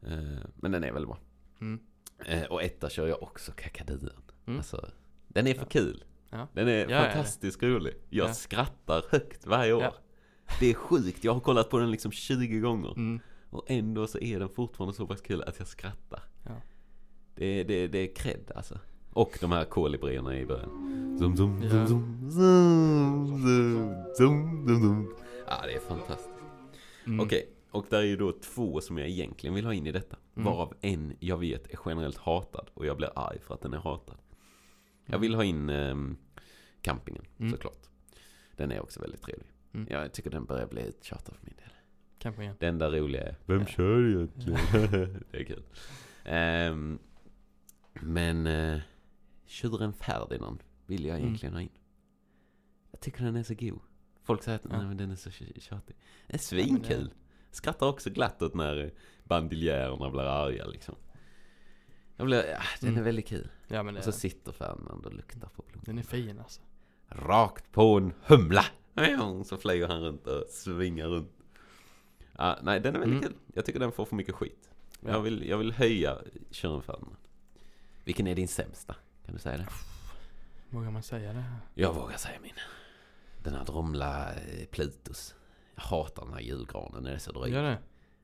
Eh, 0.01 0.45
men 0.55 0.71
den 0.71 0.83
är 0.83 0.91
väldigt 0.91 1.09
bra. 1.09 1.17
Mm. 1.61 1.79
Eh, 2.25 2.43
och 2.43 2.63
etta 2.63 2.89
kör 2.89 3.07
jag 3.07 3.23
också 3.23 3.51
Kakaduan. 3.51 4.21
Mm. 4.45 4.57
Alltså, 4.57 4.89
den 5.27 5.47
är 5.47 5.53
för 5.53 5.61
Ja. 5.61 5.67
kul. 5.69 6.03
Ja. 6.37 6.47
Den 6.53 6.67
är 6.67 6.71
Ja, 6.71 6.85
ja, 6.89 6.95
ja. 6.95 7.03
fantastiskt 7.11 7.63
rolig. 7.63 7.93
Jag 8.09 8.29
Ja. 8.29 8.33
skrattar 8.33 9.03
högt 9.11 9.45
varje 9.47 9.73
år. 9.73 9.93
Det 10.59 10.69
är 10.69 10.73
sjukt, 10.73 11.23
jag 11.23 11.33
har 11.33 11.39
kollat 11.39 11.69
på 11.69 11.77
den 11.79 11.91
liksom 11.91 12.11
20 12.11 12.59
gånger. 12.59 12.91
Mm. 12.91 13.19
Och 13.49 13.65
ändå 13.67 14.07
så 14.07 14.19
är 14.19 14.39
den 14.39 14.49
fortfarande 14.49 14.95
så 14.95 15.07
pass 15.07 15.21
kul 15.21 15.41
att 15.43 15.59
jag 15.59 15.67
skrattar. 15.67 16.23
Det, 17.35 17.63
det, 17.63 17.87
det 17.87 17.97
är 17.99 18.15
cred 18.15 18.51
alltså. 18.55 18.79
Och 19.13 19.37
de 19.41 19.51
här 19.51 19.65
kolibrierna 19.65 20.37
i 20.39 20.45
början. 20.45 20.69
Zoom, 21.19 21.37
zoom, 21.37 21.61
Ja. 21.63 21.69
zoom, 21.87 22.31
zoom, 22.31 23.27
zoom, 23.27 23.41
zoom, 23.41 24.15
zoom, 24.15 24.67
zoom, 24.67 24.79
zoom. 24.81 25.15
Ja, 25.47 25.61
det 25.65 25.73
är 25.73 25.79
fantastiskt. 25.79 26.29
Mm. 27.05 27.19
Okej, 27.19 27.49
och 27.71 27.85
där 27.89 27.97
är 27.97 28.03
ju 28.03 28.17
då 28.17 28.31
två 28.31 28.81
som 28.81 28.97
jag 28.97 29.07
egentligen 29.09 29.53
vill 29.55 29.65
ha 29.65 29.73
in 29.73 29.87
i 29.87 29.91
detta. 29.91 30.17
Mm. 30.35 30.45
Varav 30.45 30.73
en 30.81 31.13
jag 31.19 31.37
vet 31.37 31.67
är 31.73 31.79
generellt 31.85 32.17
hatad 32.17 32.69
och 32.73 32.85
jag 32.85 32.97
blir 32.97 33.09
arg 33.15 33.39
för 33.47 33.53
att 33.53 33.61
den 33.61 33.73
är 33.73 33.77
hatad. 33.77 34.17
Jag 35.05 35.13
Mm. 35.15 35.21
vill 35.21 35.35
ha 35.35 35.43
in 35.43 35.69
ehm, 35.69 36.17
campingen, 36.85 37.25
Mm. 37.37 37.51
såklart. 37.51 37.89
Den 38.55 38.71
är 38.71 38.79
också 38.81 38.99
väldigt 39.01 39.21
trevlig. 39.21 39.47
Mm. 39.73 39.87
Jag 39.89 40.13
tycker 40.13 40.29
den 40.29 40.45
börjar 40.45 40.67
bli 40.67 40.81
uttjatad 40.81 41.35
för 41.35 41.45
min 41.45 41.55
del. 41.55 41.69
Igen. 42.43 42.55
Det 42.59 42.67
enda 42.67 42.89
roliga 42.91 43.23
är 43.23 43.35
Vem 43.45 43.59
Ja. 43.59 43.65
kör 43.65 44.07
egentligen? 44.07 44.59
det 45.31 45.37
är 45.39 45.43
kul. 45.43 45.63
Ehm, 46.25 46.99
men 47.93 48.47
uh, 48.47 48.79
Tjuren 49.45 49.93
Ferdinand 49.93 50.63
vill 50.85 51.05
jag 51.05 51.15
Mm. 51.15 51.25
egentligen 51.27 51.53
ha 51.53 51.61
in. 51.61 51.69
Jag 52.91 52.99
tycker 53.01 53.23
den 53.23 53.35
är 53.35 53.43
så 53.43 53.53
god. 53.55 53.79
Folk 54.23 54.43
säger 54.43 54.55
att 54.59 54.65
Ja. 54.69 54.77
nej, 54.77 54.87
men 54.87 54.97
den 54.97 55.11
är 55.11 55.15
så 55.15 55.29
tj- 55.29 55.59
tjatig. 55.59 55.95
Den 56.27 56.33
är 56.35 56.37
svinkul. 56.39 57.11
Skrattar 57.51 57.87
också 57.87 58.09
glatt 58.09 58.41
åt 58.41 58.53
när 58.53 58.93
bandiljärerna 59.23 60.09
blir 60.09 60.21
arga 60.23 60.65
liksom. 60.65 60.95
Jag 62.15 62.25
blir, 62.27 62.37
ja, 62.45 62.59
den 62.79 62.89
är 62.89 62.93
Mm. 62.93 63.03
väldigt 63.03 63.27
kul. 63.27 63.49
Ja 63.67 63.83
men 63.83 63.93
det 63.93 63.97
Och 63.99 64.03
så 64.03 64.09
är, 64.09 64.13
sitter 64.13 64.51
Ferdinand 64.51 65.05
och 65.05 65.13
luktar 65.13 65.47
på 65.49 65.63
blommor. 65.67 65.85
den 65.85 65.97
är 65.97 66.03
fin 66.03 66.39
alltså. 66.39 66.61
Rakt 67.09 67.71
på 67.71 67.97
en 67.97 68.13
humla! 68.25 68.65
Så 69.45 69.57
flyger 69.57 69.87
han 69.87 70.01
runt 70.01 70.27
och 70.27 70.43
svingar 70.49 71.07
runt. 71.07 71.31
Ja, 72.37 72.57
nej, 72.63 72.79
den 72.79 72.95
är 72.95 72.99
väldigt 72.99 73.19
Mm. 73.23 73.29
kul. 73.33 73.39
Jag 73.53 73.65
tycker 73.65 73.79
den 73.79 73.91
får 73.91 74.05
för 74.05 74.15
mycket 74.15 74.35
skit. 74.35 74.69
Ja. 75.01 75.09
Jag, 75.11 75.21
vill, 75.21 75.47
jag 75.49 75.57
vill 75.57 75.71
höja 75.71 76.17
Tjuren 76.51 76.81
Ferdinand. 76.81 77.15
Vilken 78.03 78.27
är 78.27 78.35
din 78.35 78.47
sämsta? 78.47 78.95
Kan 79.25 79.33
du 79.33 79.39
säga 79.39 79.57
det? 79.57 79.67
Vågar 80.69 80.91
man 80.91 81.03
säga 81.03 81.33
det? 81.33 81.43
Jag 81.73 81.93
vågar 81.93 82.17
säga 82.17 82.39
min. 82.41 82.51
Den 83.43 83.53
här 83.53 83.65
Dromla 83.65 84.33
eh, 84.33 84.65
Plutus. 84.71 85.35
Jag 85.75 85.81
hatar 85.83 86.25
den 86.25 86.33
här 86.33 86.41
julgranen, 86.41 87.03
den 87.03 87.13
är 87.13 87.17
så 87.17 87.31
dryg. 87.31 87.53
Gör 87.53 87.63
det? 87.63 87.77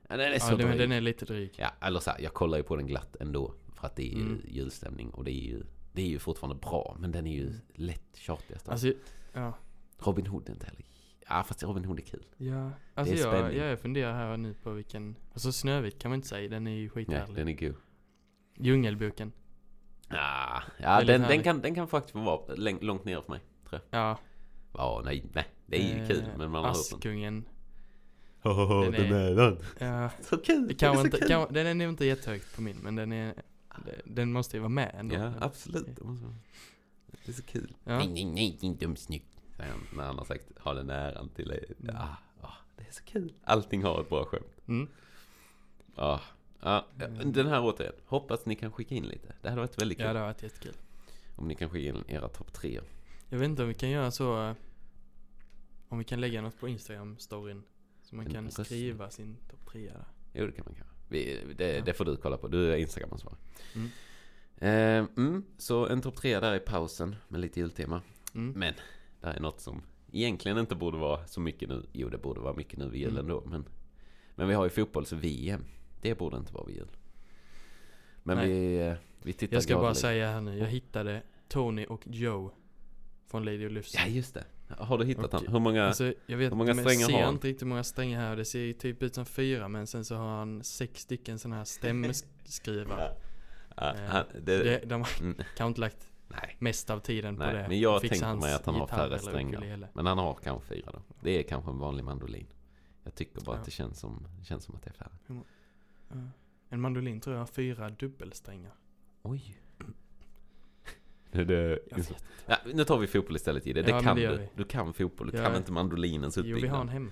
Ja, 0.09 0.17
den 0.17 0.34
är 0.34 0.39
så 0.39 0.51
Ja, 0.53 0.57
den, 0.57 0.67
dryg. 0.67 0.79
den 0.79 0.91
är 0.91 1.01
lite 1.01 1.25
dryg. 1.25 1.53
Ja, 1.57 1.69
eller 1.82 1.99
så 1.99 2.11
här, 2.11 2.19
jag 2.21 2.34
kollar 2.34 2.57
ju 2.57 2.63
på 2.63 2.75
den 2.75 2.88
glatt 2.88 3.15
ändå. 3.19 3.53
För 3.75 3.88
att 3.88 3.95
det 3.95 4.03
är 4.13 4.15
ju 4.15 4.21
Mm. 4.21 4.41
julstämning 4.47 5.09
och 5.09 5.23
det 5.23 5.32
är 5.32 5.43
ju, 5.45 5.63
det 5.91 6.01
är 6.01 6.07
ju 6.07 6.19
fortfarande 6.19 6.55
bra. 6.61 6.95
Men 6.99 7.11
den 7.11 7.27
är 7.27 7.33
ju 7.33 7.53
lätt 7.73 8.15
tjatigast. 8.15 8.69
Alltså, 8.69 8.93
ja. 9.33 9.57
Robin 9.99 10.27
Hood 10.27 10.49
är 10.49 10.53
inte 10.53 10.65
heller... 10.65 10.85
Ja, 11.29 11.43
fast 11.43 11.63
Robin 11.63 11.85
Hood 11.85 11.99
är 11.99 12.03
kul. 12.03 12.25
Ja, 12.37 12.71
alltså 12.93 13.13
är 13.15 13.19
jag, 13.19 13.27
spänning. 13.35 13.57
jag 13.57 13.79
funderar 13.79 14.13
här 14.13 14.37
nu 14.37 14.53
på 14.53 14.71
vilken, 14.71 15.15
alltså 15.33 15.51
Snövit 15.51 15.99
kan 15.99 16.11
man 16.11 16.15
inte 16.15 16.27
säga, 16.27 16.49
den 16.49 16.67
är 16.67 16.71
ju 16.71 16.83
Ja, 16.85 16.89
skithärlig. 16.89 17.35
den 17.35 17.47
är 17.47 17.53
god. 17.53 17.75
Djungelboken. 18.57 19.31
Ja, 20.09 20.63
Väldigt 20.79 21.07
den, 21.07 21.21
den, 21.21 21.43
kan, 21.43 21.61
den 21.61 21.75
kan 21.75 21.87
faktiskt 21.87 22.15
vara 22.15 22.55
långt 22.81 23.05
ner 23.05 23.21
för 23.21 23.31
mig. 23.31 23.39
Ja. 23.89 24.17
Ja, 24.73 25.01
nej, 25.05 25.25
nej. 25.33 25.45
Det 25.65 25.77
är 25.83 25.95
ju 25.95 26.01
eh, 26.01 26.07
kul, 26.07 26.23
men 26.37 26.51
man 26.51 26.63
har 26.63 26.69
hört 26.69 26.77
den. 26.89 26.97
Askungen. 26.97 27.45
Haha, 28.39 28.83
den 28.91 28.93
är- 29.13 29.35
den. 29.35 29.57
Ja, 29.79 30.09
Så 30.21 30.37
kul! 30.37 30.61
det 30.61 30.67
Den 30.67 30.75
kan 30.77 30.91
är 30.93 30.95
så 30.99 31.05
inte, 31.05 31.17
kul. 31.17 31.27
kan, 31.27 31.53
den 31.53 31.67
är 31.67 31.73
nog 31.73 31.89
inte 31.89 32.05
jättehögt 32.05 32.55
på 32.55 32.61
min, 32.61 32.77
men 32.77 32.95
den 32.95 33.11
är, 33.11 33.33
den 34.05 34.32
måste 34.32 34.57
ju 34.57 34.61
vara 34.61 34.69
med 34.69 34.91
ändå. 34.99 35.15
Ja, 35.15 35.34
absolut. 35.39 35.86
Det, 37.26 37.32
är 37.32 37.34
så 37.34 37.43
kul. 37.43 37.76
Ja. 37.84 37.97
Nej, 37.97 38.07
nej, 38.07 38.26
nej, 38.26 38.57
din 38.61 38.76
dum 38.78 38.95
snygg. 38.95 39.26
Säger 39.57 39.72
han 39.72 39.80
när 39.97 40.03
han 40.03 40.17
har 40.17 40.26
sagt 40.26 40.45
ha 40.59 40.74
den 40.74 40.89
äran 40.89 41.30
till 41.30 41.51
Mm. 41.80 41.95
ah, 41.95 42.15
ah, 42.41 42.53
Det 42.78 42.84
är 42.88 42.91
så 42.91 43.03
kul. 43.03 43.34
Allting 43.43 43.84
har 43.84 44.01
ett 44.01 44.09
bra 44.09 44.26
skämt. 44.26 44.61
Mm. 44.67 44.88
Ah, 45.95 46.19
ah, 46.59 46.82
Mm. 46.99 47.32
den 47.32 47.47
här 47.47 47.61
återigen. 47.63 47.93
Hoppas 48.05 48.45
ni 48.45 48.55
kan 48.55 48.72
skicka 48.72 48.95
in 48.95 49.03
lite. 49.05 49.34
Det 49.41 49.49
hade 49.49 49.61
varit 49.61 49.82
väldigt 49.82 49.97
kul. 49.97 50.07
Ja, 50.07 50.13
det 50.13 50.19
har 50.19 50.26
varit 50.28 50.43
jättekul. 50.43 50.74
Om 51.36 51.47
ni 51.47 51.55
kan 51.55 51.69
skicka 51.69 51.89
in 51.97 52.03
era 52.07 52.28
topp 52.28 52.53
tre. 52.53 52.82
Jag 53.30 53.38
vet 53.39 53.45
inte 53.45 53.61
om 53.61 53.67
vi 53.67 53.74
kan 53.74 53.89
göra 53.89 54.11
så, 54.11 54.43
eh, 54.47 54.55
om 55.89 55.97
vi 55.97 56.03
kan 56.03 56.22
lägga 56.22 56.41
något 56.41 56.59
på 56.59 56.67
Instagram-storyn. 56.67 57.63
Så 58.03 58.15
man 58.15 58.26
En 58.28 58.34
kan 58.34 58.45
röst. 58.45 58.65
skriva 58.65 59.09
sin 59.09 59.38
topp 59.49 59.65
tre 59.72 59.88
där. 59.88 60.05
Jo, 60.34 60.45
det 60.45 60.51
kan 60.51 60.65
man 60.65 60.76
kanske. 60.76 60.90
Vi, 61.12 61.39
det, 61.57 61.76
Ja. 61.76 61.82
det 61.86 61.93
får 61.93 62.05
du 62.05 62.16
kolla 62.18 62.38
på. 62.38 62.47
Du 62.47 62.72
är 62.74 62.78
Instagram-ansvarig. 62.78 63.38
Mm. 63.76 63.89
Eh, 64.57 65.05
mm, 65.18 65.43
så 65.57 65.88
en 65.88 66.01
topp 66.01 66.16
tre 66.16 66.39
där 66.39 66.55
i 66.55 66.59
pausen 66.59 67.16
med 67.28 67.41
lite 67.41 67.59
jultema. 67.59 68.01
Mm. 68.36 68.59
Men 68.59 68.74
det 69.22 69.28
här 69.28 69.34
är 69.34 69.39
något 69.39 69.59
som 69.62 69.82
egentligen 70.12 70.57
inte 70.57 70.76
borde 70.76 70.97
vara 70.97 71.28
så 71.28 71.39
mycket 71.41 71.70
nu. 71.70 71.84
Jo, 71.93 72.09
det 72.09 72.18
borde 72.18 72.39
vara 72.39 72.53
mycket 72.53 72.80
nu 72.80 72.89
vid 72.89 73.01
julen 73.01 73.18
Mm. 73.18 73.28
då. 73.28 73.43
Men, 73.45 73.66
men 74.36 74.47
vi 74.47 74.53
har 74.53 74.64
ju 74.64 74.70
fotbolls-VM. 74.70 75.64
Det 76.01 76.18
borde 76.18 76.38
inte 76.38 76.53
vara 76.53 76.66
vid 76.66 76.76
jul. 76.76 76.88
Men 78.24 78.38
Nej. 78.38 78.49
vi, 78.49 78.80
eh, 78.88 78.93
vi 79.24 79.34
tittar 79.34 79.55
Jag 79.55 79.64
ska 79.64 79.76
bara 79.76 79.95
säga 79.95 80.32
här 80.32 80.41
nu, 80.41 80.57
jag 80.57 80.68
hittade 80.68 81.22
Tony 81.47 81.86
och 81.86 82.01
Joe 82.07 82.51
från 83.32 83.45
Lady 83.45 83.65
och 83.65 83.71
Lufsen. 83.71 84.01
Ja, 84.05 84.07
just 84.07 84.34
det. 84.34 84.43
Har 84.77 84.97
du 84.97 85.05
hittat 85.05 85.25
Och- 85.25 85.34
han? 85.39 85.47
Hur 85.53 85.59
många? 85.59 85.86
Alltså, 85.86 86.13
jag 86.25 86.38
vet 86.38 86.51
hur 86.51 86.57
många 86.57 86.73
strängar 86.73 87.01
jag 87.01 87.07
har 87.07 87.11
ser 87.17 87.23
han? 87.25 87.34
inte 87.34 87.47
riktigt 87.47 87.61
hur 87.61 87.67
många 87.67 87.84
strängar 87.84 88.19
här. 88.19 88.36
Det 88.36 88.45
ser 88.45 88.59
ju 88.59 88.73
typ 88.73 89.03
ut 89.03 89.15
som 89.15 89.25
fyra, 89.25 89.67
men 89.67 89.88
sen 89.88 90.05
så 90.05 90.15
har 90.15 90.38
han 90.38 90.63
sex 90.63 91.01
stycken 91.01 91.39
sådana 91.39 91.55
här 91.55 91.63
stämskrivare. 91.65 93.11
Ja, 93.75 93.93
Eh, 93.95 94.01
han, 94.09 94.25
det, 94.41 94.57
det, 94.63 94.86
de 94.86 95.01
har 95.01 95.21
mm, 95.21 95.36
kanske 95.38 95.65
inte 95.65 95.82
lagt 95.82 96.11
nej, 96.27 96.55
mest 96.59 96.89
av 96.89 96.99
tiden 96.99 97.38
på 97.38 97.43
Nej, 97.43 97.53
det. 97.53 97.67
men 97.67 97.79
jag 97.79 98.01
tänker 98.01 98.36
mig 98.36 98.53
att 98.53 98.65
han 98.65 98.75
har 98.75 98.88
färre 98.88 99.19
strängar. 99.19 99.57
ukulele. 99.59 99.88
men 99.93 100.05
han 100.05 100.17
har 100.17 100.34
kanske 100.43 100.67
fyra 100.75 100.91
då. 100.93 100.99
Det 101.21 101.32
är 101.39 101.43
kanske 101.43 101.71
en 101.71 101.77
vanlig 101.79 102.03
mandolin. 102.03 102.47
Jag 103.03 103.15
tycker 103.15 103.41
bara 103.41 103.55
Ja. 103.55 103.59
att 103.59 103.65
det 103.65 103.71
känns 103.71 103.99
som, 103.99 104.27
känns 104.43 104.63
som 104.63 104.75
att 104.75 104.84
det 104.84 104.89
är 104.89 104.93
färre. 104.93 105.41
En 106.69 106.82
mandolin 106.82 107.21
tror 107.21 107.36
jag 107.36 107.41
har 107.41 107.47
fyra 107.47 107.89
dubbelsträngar. 107.89 108.73
Oj. 109.21 109.57
Det, 111.45 111.79
vet. 111.95 112.23
ja, 112.45 112.57
nu 112.73 112.84
tar 112.84 112.97
vi 112.99 113.07
fotboll 113.07 113.36
istället 113.36 113.67
i 113.67 113.73
det. 113.73 113.82
Det 113.82 113.89
Ja, 113.91 114.01
kan 114.01 114.15
det 114.15 114.27
du. 114.27 114.47
Du 114.55 114.63
kan 114.63 114.93
fotboll. 114.93 115.32
Du 115.32 115.38
Ja. 115.38 115.45
kan 115.45 115.55
inte 115.55 115.71
mandolinens 115.71 116.38
Jo, 116.38 116.43
vi 116.43 116.49
har 116.51 116.57
en 116.57 116.63
uppbyggnad. 116.65 116.89
hemma. 116.89 117.11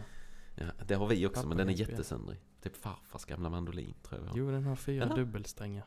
Ja, 0.56 0.66
det 0.88 0.94
har 0.96 1.08
vi 1.08 1.26
också, 1.28 1.36
Pappa 1.36 1.48
men 1.48 1.58
den 1.58 1.70
är 1.70 1.74
jättesöndrig. 1.74 2.40
Typ 2.64 2.76
farfars 2.76 3.26
gamla 3.26 3.50
mandolin, 3.50 3.94
tror 4.04 4.22
jag. 4.26 4.38
Jo, 4.38 4.52
den 4.52 4.64
har 4.66 4.76
fyra 4.76 5.04
Eller? 5.04 5.16
dubbelsträngar. 5.16 5.86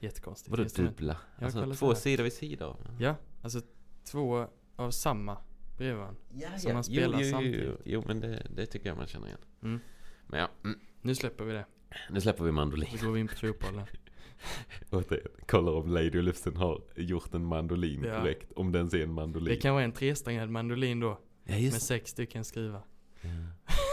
Jättekonstigt. 0.00 0.50
Vadå 0.50 0.64
dubbla? 0.76 1.16
Alltså 1.38 1.72
två 1.74 1.94
sidor 1.94 2.24
vid 2.24 2.32
sida 2.32 2.66
av. 2.66 2.76
Ja, 2.98 3.16
alltså 3.42 3.60
två 4.04 4.46
av 4.76 4.90
samma 4.90 5.38
bredvid 5.76 6.04
han. 6.04 6.16
Ja, 6.34 6.58
Som 6.58 6.72
man 6.72 6.84
spelar 6.84 7.20
jo, 7.20 7.24
jo, 7.24 7.24
jo, 7.26 7.30
samtidigt. 7.30 7.80
jo, 7.84 8.04
men 8.06 8.20
det, 8.20 8.46
det 8.50 8.66
tycker 8.66 8.88
jag 8.88 8.96
man 8.96 9.06
känner 9.06 9.26
igen. 9.26 9.38
Mm. 9.62 9.80
Men 10.26 10.40
ja, 10.40 10.48
mm, 10.64 10.78
Nu 11.02 11.14
släpper 11.14 11.44
vi 11.44 11.52
det. 11.52 11.64
nu 12.10 12.20
släpper 12.20 12.44
vi 12.44 12.52
mandolin. 12.52 12.98
Så 12.98 13.06
går 13.06 13.12
vi 13.12 13.20
in 13.20 13.28
på 13.28 13.34
fotbollen. 13.34 13.86
Återigen, 14.90 15.26
kollar 15.46 15.72
om 15.72 15.88
Lady 15.88 16.18
och 16.18 16.22
Lufsen 16.24 16.56
har 16.56 16.82
gjort 16.96 17.34
en 17.34 17.44
mandolin 17.44 18.04
Ja. 18.04 18.18
korrekt. 18.20 18.52
Om 18.56 18.72
den 18.72 18.90
ser 18.90 19.02
en 19.02 19.12
mandolin. 19.12 19.48
Det 19.54 19.60
kan 19.60 19.74
vara 19.74 19.84
en 19.84 19.92
tresträngad 19.92 20.50
mandolin 20.50 21.00
då. 21.00 21.18
Ja, 21.44 21.54
Med 21.54 21.72
sex 21.82 22.10
stycken 22.10 22.44
skruvar. 22.44 22.82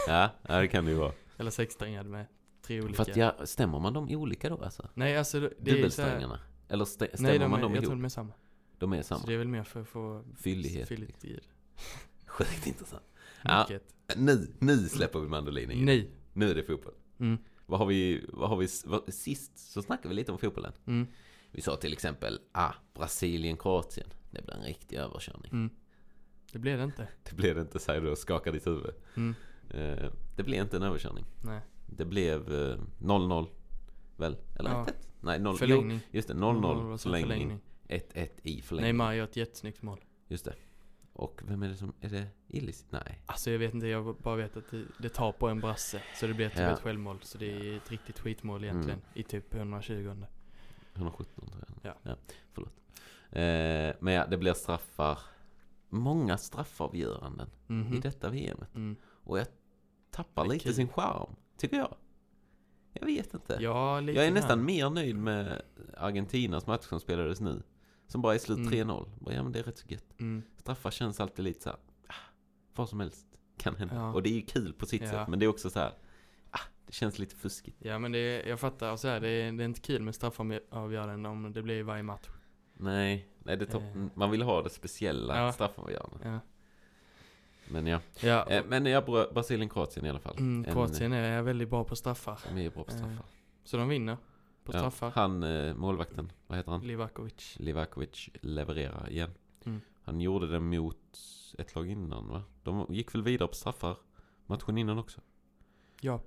ja, 0.08 0.30
ja, 0.48 0.60
det 0.60 0.68
kan 0.68 0.84
det 0.84 0.90
ju 0.90 0.96
vara. 0.96 1.12
Eller 1.38 1.50
sexsträngad 1.50 2.06
med 2.06 2.26
tre 2.62 2.80
olika. 2.82 3.04
För 3.04 3.10
att 3.10 3.16
ja, 3.16 3.34
stämmer 3.46 3.78
man 3.78 3.92
dem 3.92 4.08
olika 4.10 4.48
då 4.48 4.56
alltså? 4.64 4.88
Nej 4.94 5.16
alltså 5.18 5.40
det 5.40 5.52
det 5.60 5.70
är 5.70 5.74
Dubbelsträngarna? 5.74 6.40
Eller 6.68 6.84
stä- 6.84 6.88
stämmer 6.88 7.28
Nej 7.30 7.38
de 7.38 7.50
man 7.50 7.58
är, 7.58 7.62
dem 7.62 7.74
jag 7.74 7.82
ihop? 7.82 7.84
tror 7.90 7.96
de 7.96 8.04
är 8.04 8.08
samma. 8.08 8.32
De 8.78 8.92
är 8.92 9.02
samma? 9.02 9.20
Så 9.20 9.26
det 9.26 9.34
är 9.34 9.38
väl 9.38 9.48
mer 9.48 9.62
för 9.64 9.80
att 9.82 9.88
få 9.88 10.24
Fyllighet. 10.36 10.90
i 10.92 10.96
det. 11.32 11.40
Sjukt 12.26 12.66
intressant. 12.66 13.02
Ja. 13.44 13.68
Nu, 14.16 14.46
nu 14.58 14.76
släpper 14.88 15.18
vi 15.20 15.28
mandolinen. 15.28 15.84
Nej. 15.84 16.10
Nu 16.32 16.50
är 16.50 16.54
det 16.54 16.62
fotboll. 16.62 16.94
Mm. 17.20 17.38
Vad 17.72 17.78
har 17.78 17.86
vi, 17.86 18.24
vad 18.28 18.48
har 18.48 18.56
vi, 18.56 18.68
vad, 18.84 19.14
sist 19.14 19.72
så 19.72 19.82
snackade 19.82 20.08
vi 20.08 20.14
lite 20.14 20.32
om 20.32 20.38
fotbollen. 20.38 20.72
Mm. 20.86 21.06
Vi 21.50 21.60
sa 21.60 21.76
till 21.76 21.92
exempel, 21.92 22.40
ah, 22.52 22.72
Brasilien, 22.94 23.56
Kroatien. 23.56 24.06
Det 24.30 24.42
blir 24.42 24.54
en 24.54 24.62
riktig 24.62 24.96
överkörning. 24.96 25.52
Mm. 25.52 25.70
Det 26.52 26.58
blev 26.58 26.78
det 26.78 26.84
inte. 26.84 27.08
Det 27.30 27.36
blev 27.36 27.54
det 27.54 27.60
inte, 27.60 27.78
säger 27.78 28.00
du 28.00 28.10
och 28.10 28.18
skakar 28.18 28.52
ditt 28.52 28.66
huvud. 28.66 28.94
Mm. 29.16 29.34
Eh, 29.70 30.10
det 30.36 30.42
blev 30.42 30.62
inte 30.62 30.76
en 30.76 30.82
överkörning. 30.82 31.24
Nej. 31.44 31.60
Det 31.86 32.04
blev 32.04 32.54
eh, 32.54 32.78
0-0, 32.98 33.48
väl? 34.16 34.36
Eller 34.58 34.70
Ja. 34.70 34.86
1-1? 34.88 34.92
Nej, 35.20 35.40
0 35.40 35.56
Förlängning. 35.56 36.00
Jo, 36.04 36.16
just 36.16 36.28
det, 36.28 36.34
0-0, 36.34 36.92
och 36.92 37.00
sen 37.00 37.12
förlängning. 37.12 37.60
1-1 37.88 38.28
i 38.42 38.62
förlängning. 38.62 38.88
Neymar 38.88 39.12
gör 39.12 39.24
ett 39.24 39.36
jättesnyggt 39.36 39.82
mål. 39.82 40.00
Just 40.28 40.44
det. 40.44 40.54
Och 41.22 41.40
vem 41.44 41.62
är 41.62 41.68
det 41.68 41.76
som, 41.76 41.92
är 42.00 42.08
det 42.08 42.26
Illis? 42.48 42.86
Nej. 42.90 43.22
Alltså 43.26 43.50
jag 43.50 43.58
vet 43.58 43.74
inte, 43.74 43.86
jag 43.86 44.16
bara 44.16 44.36
vet 44.36 44.56
att 44.56 44.70
det, 44.70 44.84
det 44.98 45.08
tar 45.08 45.32
på 45.32 45.48
en 45.48 45.60
brasse. 45.60 46.02
Så 46.20 46.26
det 46.26 46.34
blir 46.34 46.48
typ 46.48 46.58
Ja. 46.58 46.70
ett 46.70 46.80
självmål. 46.80 47.18
Så 47.22 47.38
det 47.38 47.46
är 47.52 47.76
ett 47.76 47.90
riktigt 47.90 48.18
skitmål 48.18 48.64
egentligen. 48.64 48.98
Mm. 48.98 49.10
I 49.14 49.22
typ 49.22 49.54
120 49.54 50.16
117 50.94 51.46
tror 51.48 51.64
jag. 51.82 51.94
Ja. 52.02 52.16
förlåt. 52.52 52.72
Eh, 53.30 53.96
men 54.00 54.14
ja, 54.14 54.26
det 54.26 54.36
blir 54.38 54.52
straffar. 54.54 55.18
Många 55.88 56.38
straffavgöranden 56.38 57.50
Mhm. 57.66 57.94
i 57.94 58.00
detta 58.00 58.30
VMet. 58.30 58.74
Mm. 58.74 58.96
Och 59.24 59.38
jag 59.38 59.46
tappar 60.10 60.46
lite 60.46 60.64
kul. 60.64 60.74
sin 60.74 60.88
charm, 60.88 61.36
tycker 61.56 61.76
jag. 61.76 61.94
Jag 62.92 63.06
vet 63.06 63.34
inte. 63.34 63.56
Ja, 63.60 64.00
jag 64.00 64.26
är 64.26 64.30
nästan 64.32 64.64
mer 64.64 64.90
nöjd 64.90 65.16
med 65.16 65.62
Argentinas 65.96 66.66
match 66.66 66.84
som 66.84 67.00
spelades 67.00 67.40
nu. 67.40 67.62
Som 68.12 68.22
bara 68.22 68.34
är 68.34 68.38
slut 68.38 68.58
Mm. 68.58 68.70
3-0. 68.72 69.08
Bara, 69.18 69.34
Ja 69.34 69.42
men 69.42 69.52
det 69.52 69.58
är 69.58 69.62
rätt 69.62 69.78
så 69.78 69.86
gött. 69.88 70.20
Mm. 70.20 70.42
Straffar 70.56 70.90
känns 70.90 71.20
alltid 71.20 71.44
lite 71.44 71.62
så 71.62 71.68
här, 71.68 71.78
ah, 72.08 72.12
vad 72.74 72.88
som 72.88 73.00
helst 73.00 73.26
kan 73.58 73.76
hända. 73.76 73.94
Ja. 73.94 74.12
Och 74.12 74.22
det 74.22 74.30
är 74.30 74.34
ju 74.34 74.42
kul 74.42 74.72
på 74.72 74.86
sitt 74.86 75.02
Ja. 75.02 75.10
sätt. 75.10 75.28
Men 75.28 75.38
det 75.38 75.44
är 75.44 75.48
också 75.48 75.70
så 75.70 75.78
här, 75.78 75.92
ah, 76.50 76.58
det 76.86 76.92
känns 76.92 77.18
lite 77.18 77.36
fuskigt. 77.36 77.76
Ja 77.80 77.98
men 77.98 78.12
det, 78.12 78.42
jag 78.46 78.60
fattar, 78.60 78.96
så 78.96 79.08
här, 79.08 79.20
det, 79.20 79.28
är, 79.28 79.52
det 79.52 79.62
är 79.62 79.64
inte 79.64 79.80
kul 79.80 80.02
med 80.02 80.14
straffavgöranden 80.14 81.26
om 81.26 81.52
det 81.52 81.62
blir 81.62 81.82
varje 81.82 82.02
match. 82.02 82.28
Nej, 82.74 83.28
nej 83.38 83.56
det 83.56 83.66
tar, 83.66 83.80
Eh. 83.80 84.06
man 84.14 84.30
vill 84.30 84.42
ha 84.42 84.62
det 84.62 84.70
speciella 84.70 85.38
Ja. 85.38 85.52
straffavgörandet. 85.52 86.20
Ja, 86.24 86.38
Men 87.68 87.86
ja. 87.86 88.00
ja 88.20 88.46
Eh, 88.50 88.64
men 88.68 88.86
ja, 88.86 89.00
Bra- 89.00 89.32
Brasilien-Kroatien 89.34 90.06
i 90.06 90.10
alla 90.10 90.20
fall. 90.20 90.36
mm, 90.38 90.64
En- 90.64 90.72
Kroatien 90.72 91.12
är 91.12 91.42
väldigt 91.42 91.68
bra 91.70 91.84
på 91.84 91.96
straffar. 91.96 92.38
De 92.54 92.60
är 92.66 92.70
bra 92.70 92.84
på 92.84 92.90
straffar. 92.90 93.12
Eh, 93.12 93.18
Så 93.64 93.76
de 93.76 93.88
vinner 93.88 94.16
på 94.64 94.72
Ja, 94.72 94.78
straffar. 94.78 95.10
han, 95.10 95.42
eh, 95.42 95.74
målvakten, 95.74 96.32
vad 96.46 96.58
heter 96.58 96.70
han? 96.72 96.80
Livakovic. 96.80 97.56
Livakovic 97.58 98.28
levererar 98.42 99.10
igen. 99.10 99.30
Mm. 99.64 99.80
Han 100.02 100.20
gjorde 100.20 100.46
det 100.46 100.60
mot 100.60 101.18
ett 101.58 101.74
lag 101.74 101.88
innan 101.90 102.28
va? 102.28 102.42
De 102.62 102.86
gick 102.94 103.14
väl 103.14 103.22
vidare 103.22 103.48
på 103.48 103.54
straffar 103.54 103.96
matchen 104.46 104.78
innan 104.78 104.98
också? 104.98 105.20
Ja. 106.00 106.20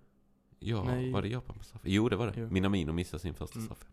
Ja, 0.60 0.84
Nej. 0.84 1.12
var 1.12 1.22
det 1.22 1.28
Japan 1.28 1.58
på 1.58 1.64
straffar? 1.64 1.90
Jo, 1.90 2.10
det 2.10 2.16
var 2.16 2.28
det. 2.28 2.34
Jo. 2.42 2.50
Minamino 2.50 2.92
missade 2.92 3.20
sin 3.22 3.34
första 3.34 3.60
Mm. 3.60 3.66
straff. 3.66 3.86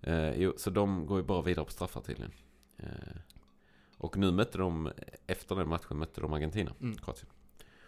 Eh, 0.00 0.34
jo, 0.42 0.54
så 0.56 0.70
de 0.70 1.06
går 1.06 1.18
ju 1.18 1.24
bara 1.24 1.42
vidare 1.42 1.64
på 1.64 1.70
straffar 1.72 2.00
tydligen. 2.00 2.32
Eh, 2.76 2.88
och 3.96 4.16
nu 4.16 4.30
mötte 4.32 4.58
de, 4.58 4.92
efter 5.26 5.56
den 5.56 5.68
matchen 5.68 5.98
mötte 5.98 6.20
de 6.20 6.32
Argentina, 6.32 6.74
Mm. 6.80 6.96
Kroatien. 6.96 7.30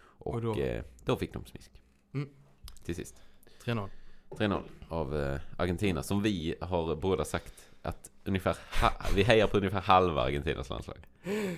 Och, 0.01 0.33
Och 0.33 0.41
då- 0.41 0.53
då? 0.53 0.59
Eh, 0.61 0.83
då 1.05 1.15
fick 1.15 1.33
de 1.33 1.45
smisk. 1.45 1.81
Mm. 2.13 2.29
Till 2.83 2.95
sist. 2.95 3.21
3-0. 3.63 3.89
3-0 4.29 4.61
av 4.89 5.19
eh, 5.19 5.39
Argentina 5.57 6.03
som 6.03 6.21
vi 6.23 6.55
har 6.61 6.95
båda 6.95 7.25
sagt 7.25 7.53
att 7.81 8.11
ungefär 8.25 8.55
vi 9.15 9.23
hejar 9.23 9.47
på 9.47 9.57
ungefär 9.57 9.81
halva 9.81 10.21
Argentinas 10.21 10.69
landslag. 10.69 10.97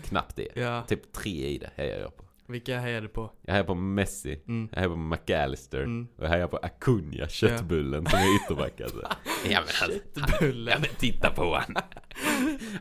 Knappt 0.03 0.35
det. 0.35 0.47
Ja, 0.55 0.83
Typ 0.87 1.11
tre 1.13 1.47
i 1.47 1.57
det 1.57 1.69
hejar 1.75 1.99
jag 1.99 2.17
på. 2.17 2.23
vilka 2.47 2.79
hejade 2.79 3.07
på? 3.07 3.31
Jag 3.41 3.53
hejar 3.53 3.63
på 3.65 3.75
Messi, 3.75 4.39
Mm. 4.47 4.69
jag 4.71 4.77
hejar 4.77 4.89
på 4.89 4.95
McAllister 4.95 5.77
Mm. 5.83 6.07
och 6.17 6.23
jag 6.25 6.29
hejar 6.29 6.47
på 6.47 6.57
Acuna, 6.57 7.27
köttbullen 7.27 8.05
som 8.05 8.19
är 8.19 8.35
ytterback 8.35 8.81
alltså. 8.81 9.07
Ja 9.49 9.59
men 9.65 9.67
Köttbullen. 9.89 10.73
ja, 10.73 10.79
men 10.79 10.89
titta 10.99 11.31
på 11.31 11.55
han. 11.55 11.75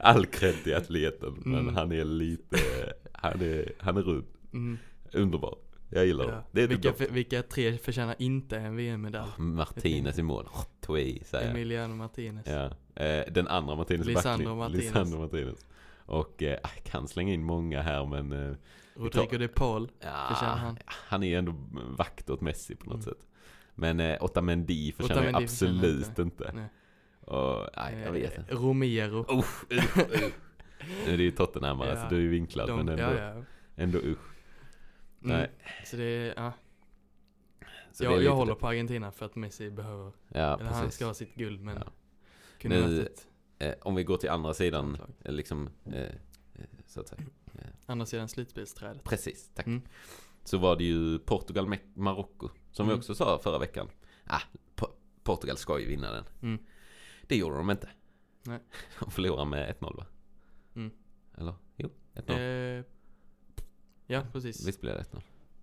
All 0.01 0.27
cred 0.27 0.55
till 0.65 0.75
atleten 0.77 1.43
men 1.45 1.61
Mm. 1.61 1.75
han 1.77 1.93
är 1.93 2.05
lite, 2.05 2.57
han 3.13 3.41
är, 3.41 3.73
han 3.79 3.97
är 3.97 4.03
rund. 4.03 4.27
Mm. 4.53 4.79
Underbar. 5.13 5.59
Jag 5.91 6.07
gillar 6.07 6.25
Ja. 6.25 6.31
det. 6.31 6.43
Det 6.53 6.63
är 6.63 6.67
vilka, 6.69 6.89
vilka, 6.89 7.05
för, 7.05 7.15
vilka 7.15 7.43
tre 7.43 7.79
förtjänar 7.79 8.15
inte 8.19 8.57
en 8.59 8.77
VM-medalj? 8.77 9.31
Martinez 9.39 10.19
i 10.19 10.23
mål. 10.23 10.49
Tui 10.81 11.23
säger 11.25 11.45
jag. 11.47 11.51
Emiliano 11.57 11.95
Martinez. 11.95 12.47
Ja, 12.47 12.71
eh, 13.05 13.33
den 13.33 13.49
andra 13.49 13.75
Martinez 13.75 14.07
Lisandro. 14.07 14.55
Martinez. 14.55 14.83
Lisandro 14.85 15.19
Martinez. 15.19 15.67
Och 16.07 16.43
eh, 16.43 16.49
jag 16.63 16.85
kan 16.85 17.09
slänga 17.09 17.33
in 17.33 17.43
många 17.45 17.83
här 17.83 18.07
men 18.07 18.33
eh, 18.33 18.55
Rodrigo 18.95 19.39
de 19.39 19.49
Paul. 19.49 19.91
ja, 20.01 20.27
Förtjänar 20.29 20.57
han? 20.57 20.79
han 20.87 21.23
är 21.23 21.27
ju 21.29 21.35
ändå 21.35 21.55
vakt 21.99 22.31
åt 22.31 22.41
Messi 22.41 22.75
på 22.77 22.85
något 22.85 22.95
Mm. 22.95 23.03
sätt. 23.05 23.27
Men 23.75 24.01
eh, 24.01 24.17
Otamendi 24.25 24.93
förtjänar 24.93 25.21
Otamendi 25.23 25.49
förtjänar 25.49 25.73
absolut 25.83 26.07
inte. 26.09 26.23
inte. 26.23 26.53
Nej. 26.55 26.69
Och, 27.21 27.69
nej, 27.77 28.01
jag 28.05 28.13
vet 28.13 28.39
inte. 28.39 28.53
Eh, 28.53 28.59
Romero. 28.63 29.39
Usch, 29.39 29.65
usch, 29.73 29.99
usch. 29.99 30.33
Nu 31.07 31.13
är 31.13 31.17
det 31.17 31.23
ju 31.23 31.31
Tottenham 31.31 31.81
Ja, 31.81 31.97
så 31.97 32.07
du 32.11 32.17
är 32.17 32.21
ju 32.21 32.29
vinklad 32.29 32.69
De, 32.69 32.77
men 32.77 32.89
ändå, 32.89 33.03
ja, 33.03 33.35
ja. 33.35 33.43
ändå 33.77 33.99
usch. 33.99 34.19
Mm. 35.25 35.37
Nej. 35.37 35.51
Så 35.85 35.97
det 35.97 36.05
är, 36.05 36.35
ja. 36.37 36.53
Så 37.93 38.05
jag, 38.05 38.23
jag 38.23 38.35
håller 38.37 38.55
det. 38.55 38.61
på 38.61 38.69
Argentina 38.69 39.13
för 39.13 39.27
att 39.27 39.37
Messi 39.37 39.71
behöver, 39.71 40.13
Ja, 40.29 40.59
eller 40.61 40.71
han 40.71 40.91
ska 40.91 41.07
ha 41.07 41.15
sitt 41.15 41.35
guld 41.35 41.61
men 41.61 41.77
Ja. 41.77 41.93
kunde 42.59 42.87
Nu- 42.89 43.09
Eh, 43.59 43.75
om 43.83 43.95
vi 43.95 44.05
går 44.05 44.17
till 44.17 44.31
andra 44.31 44.55
sidan, 44.55 44.99
eh, 45.25 45.33
liksom, 45.33 45.71
eh, 45.87 46.03
eh, 46.03 46.11
så 46.87 47.01
att 47.01 47.09
säga. 47.09 47.23
Andra 47.87 48.07
sidan 48.07 48.29
slutspelsträdet. 48.29 49.05
Precis, 49.05 49.51
tack. 49.55 49.67
Mm. 49.67 49.83
Så 50.45 50.59
var 50.59 50.77
det 50.77 50.85
ju 50.85 51.19
Portugal, 51.19 51.67
Me- 51.67 51.95
Marocko. 51.95 52.49
Som 52.71 52.87
vi 52.87 52.93
Mm. 52.93 52.99
också 52.99 53.15
sa 53.15 53.39
förra 53.43 53.59
veckan. 53.59 53.89
Ah, 54.27 54.41
Po- 54.77 54.93
Portugal 55.23 55.57
ska 55.57 55.81
ju 55.81 55.87
vinna 55.89 56.13
den. 56.13 56.25
Mm. 56.43 56.63
Det 57.27 57.37
gjorde 57.37 57.57
de 57.57 57.71
inte. 57.71 57.89
Nej. 58.43 58.59
De 59.01 59.11
förlorade 59.11 59.51
med 59.51 59.71
1-0 59.71 59.97
va? 59.97 60.07
Mm. 60.75 60.91
Eller? 61.39 61.55
Jo, 61.77 61.91
1-0. 62.15 62.85
Ja, 64.11 64.23
precis. 64.33 64.69
Visst 64.69 64.81
blev 64.81 64.95
det 64.97 65.03
1-0? 65.03 65.21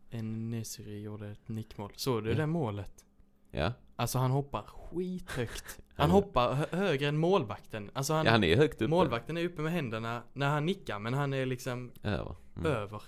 En 0.09 0.49
Nesiri 0.49 1.01
gjorde 1.01 1.27
ett 1.29 1.47
nickmål. 1.47 1.91
Såg 1.95 2.23
du 2.23 2.29
Ja. 2.29 2.37
det 2.37 2.45
målet? 2.47 3.05
Ja. 3.51 3.73
Alltså 3.95 4.17
han 4.19 4.31
hoppar 4.31 4.61
skithögt. 4.63 5.79
Han 5.95 6.11
hoppar 6.11 6.53
hö- 6.53 6.65
högre 6.77 7.07
än 7.07 7.17
målvakten. 7.17 7.91
Alltså 7.93 8.13
han, 8.13 8.25
ja, 8.25 8.31
han 8.31 8.43
är 8.43 8.57
högt 8.57 8.75
uppe. 8.75 8.87
målvakten 8.87 9.37
är 9.37 9.45
uppe 9.45 9.61
med 9.61 9.71
händerna 9.71 10.23
när 10.33 10.47
han 10.49 10.65
nickar 10.65 10.99
men 10.99 11.13
han 11.13 11.33
är 11.33 11.45
liksom 11.45 11.91
Över. 12.03 12.35
Mm. 12.57 12.71
över. 12.71 13.01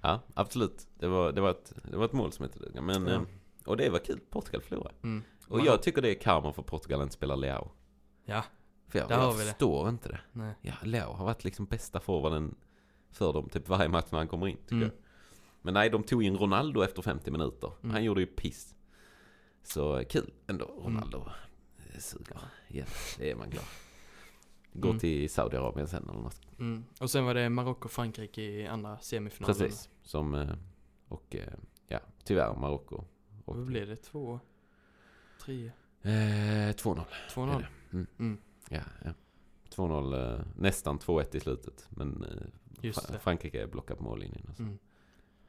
Ja, 0.00 0.20
absolut. 0.34 0.86
Det 0.98 1.08
var, 1.08 1.32
det, 1.32 1.40
var 1.40 1.50
ett, 1.50 1.72
det 1.90 1.96
var 1.96 2.04
ett 2.04 2.12
mål 2.12 2.32
som 2.32 2.42
hette 2.42 2.58
duga. 2.58 2.80
Men, 2.82 3.06
Ja. 3.06 3.12
eh, 3.14 3.22
och 3.64 3.76
det 3.76 3.90
var 3.90 3.98
kul. 3.98 4.20
Portugal 4.30 4.62
förlorade. 4.62 4.94
Mm. 5.02 5.22
Och 5.48 5.56
Man- 5.56 5.66
jag 5.66 5.82
tycker 5.82 6.02
det 6.02 6.10
är 6.10 6.20
karma 6.20 6.52
för 6.52 6.62
Portugal 6.62 7.00
att 7.00 7.04
inte 7.04 7.14
spela 7.14 7.36
Leao. 7.36 7.70
Ja, 8.24 8.44
För 8.88 8.98
jag, 8.98 9.08
Där 9.08 9.16
har 9.16 9.22
jag 9.24 9.32
vi 9.32 9.38
det. 9.38 9.44
förstår 9.44 9.88
inte 9.88 10.08
det. 10.08 10.20
nej. 10.32 10.54
Ja, 10.62 10.72
Leao 10.82 11.12
har 11.12 11.24
varit 11.24 11.44
liksom 11.44 11.64
bästa 11.66 12.00
forwarden 12.00 12.54
för 13.12 13.32
dem 13.32 13.48
typ 13.48 13.68
varje 13.68 13.88
match 13.88 14.06
när 14.10 14.18
han 14.18 14.28
kommer 14.28 14.48
in 14.48 14.56
tycker 14.56 14.74
Mm. 14.76 14.88
jag. 14.88 14.92
Men 15.62 15.74
nej, 15.74 15.90
de 15.90 16.02
tog 16.02 16.22
in 16.24 16.36
Ronaldo 16.36 16.82
efter 16.82 17.02
50 17.02 17.30
minuter. 17.30 17.72
Mm. 17.82 17.90
Han 17.94 18.04
gjorde 18.04 18.20
ju 18.20 18.26
piss. 18.26 18.74
Så 19.62 20.02
kul 20.10 20.30
ändå. 20.46 20.64
Ronaldo 20.64 21.18
mm. 21.18 22.00
suger 22.00 22.36
igen. 22.68 22.86
Det 23.18 23.30
är 23.30 23.34
man 23.36 23.50
glad. 23.50 23.64
Gå 24.72 24.88
Mm. 24.88 25.00
till 25.00 25.30
Saudiarabien 25.30 25.88
sen 25.88 26.02
eller 26.08 26.20
något. 26.20 26.40
Mm. 26.58 26.84
Och 27.00 27.10
sen 27.10 27.24
var 27.24 27.34
det 27.34 27.48
Marocko-Frankrike 27.48 28.40
i 28.40 28.66
andra 28.66 28.98
semifinalen. 28.98 29.56
Precis. 29.56 29.88
Som, 30.02 30.34
eh, 30.34 30.54
och 31.08 31.36
eh, 31.36 31.52
ja, 31.88 32.00
tyvärr 32.24 32.54
Marocko. 32.54 33.04
Och, 33.44 33.56
Vad 33.56 33.66
blev 33.66 33.86
det? 33.88 33.96
Två? 33.96 34.40
Tre? 35.40 35.66
eh, 36.02 36.10
2-0. 36.74 37.04
2-0? 37.30 37.50
Är 37.50 37.70
Mm. 37.92 38.06
Mm. 38.18 38.38
Ja, 38.68 38.80
ja. 39.04 39.10
2-0, 39.70 40.12
eh, 40.34 40.40
nästan 40.56 40.98
2-1 40.98 41.34
i 41.36 41.40
slutet. 41.40 41.86
Men 41.90 42.24
Fra- 42.82 43.12
det. 43.12 43.18
Frankrike 43.18 43.66
blockade 43.66 43.98
på 43.98 44.04
mållinjen. 44.04 44.44
Alltså. 44.48 44.62
Mm. 44.62 44.78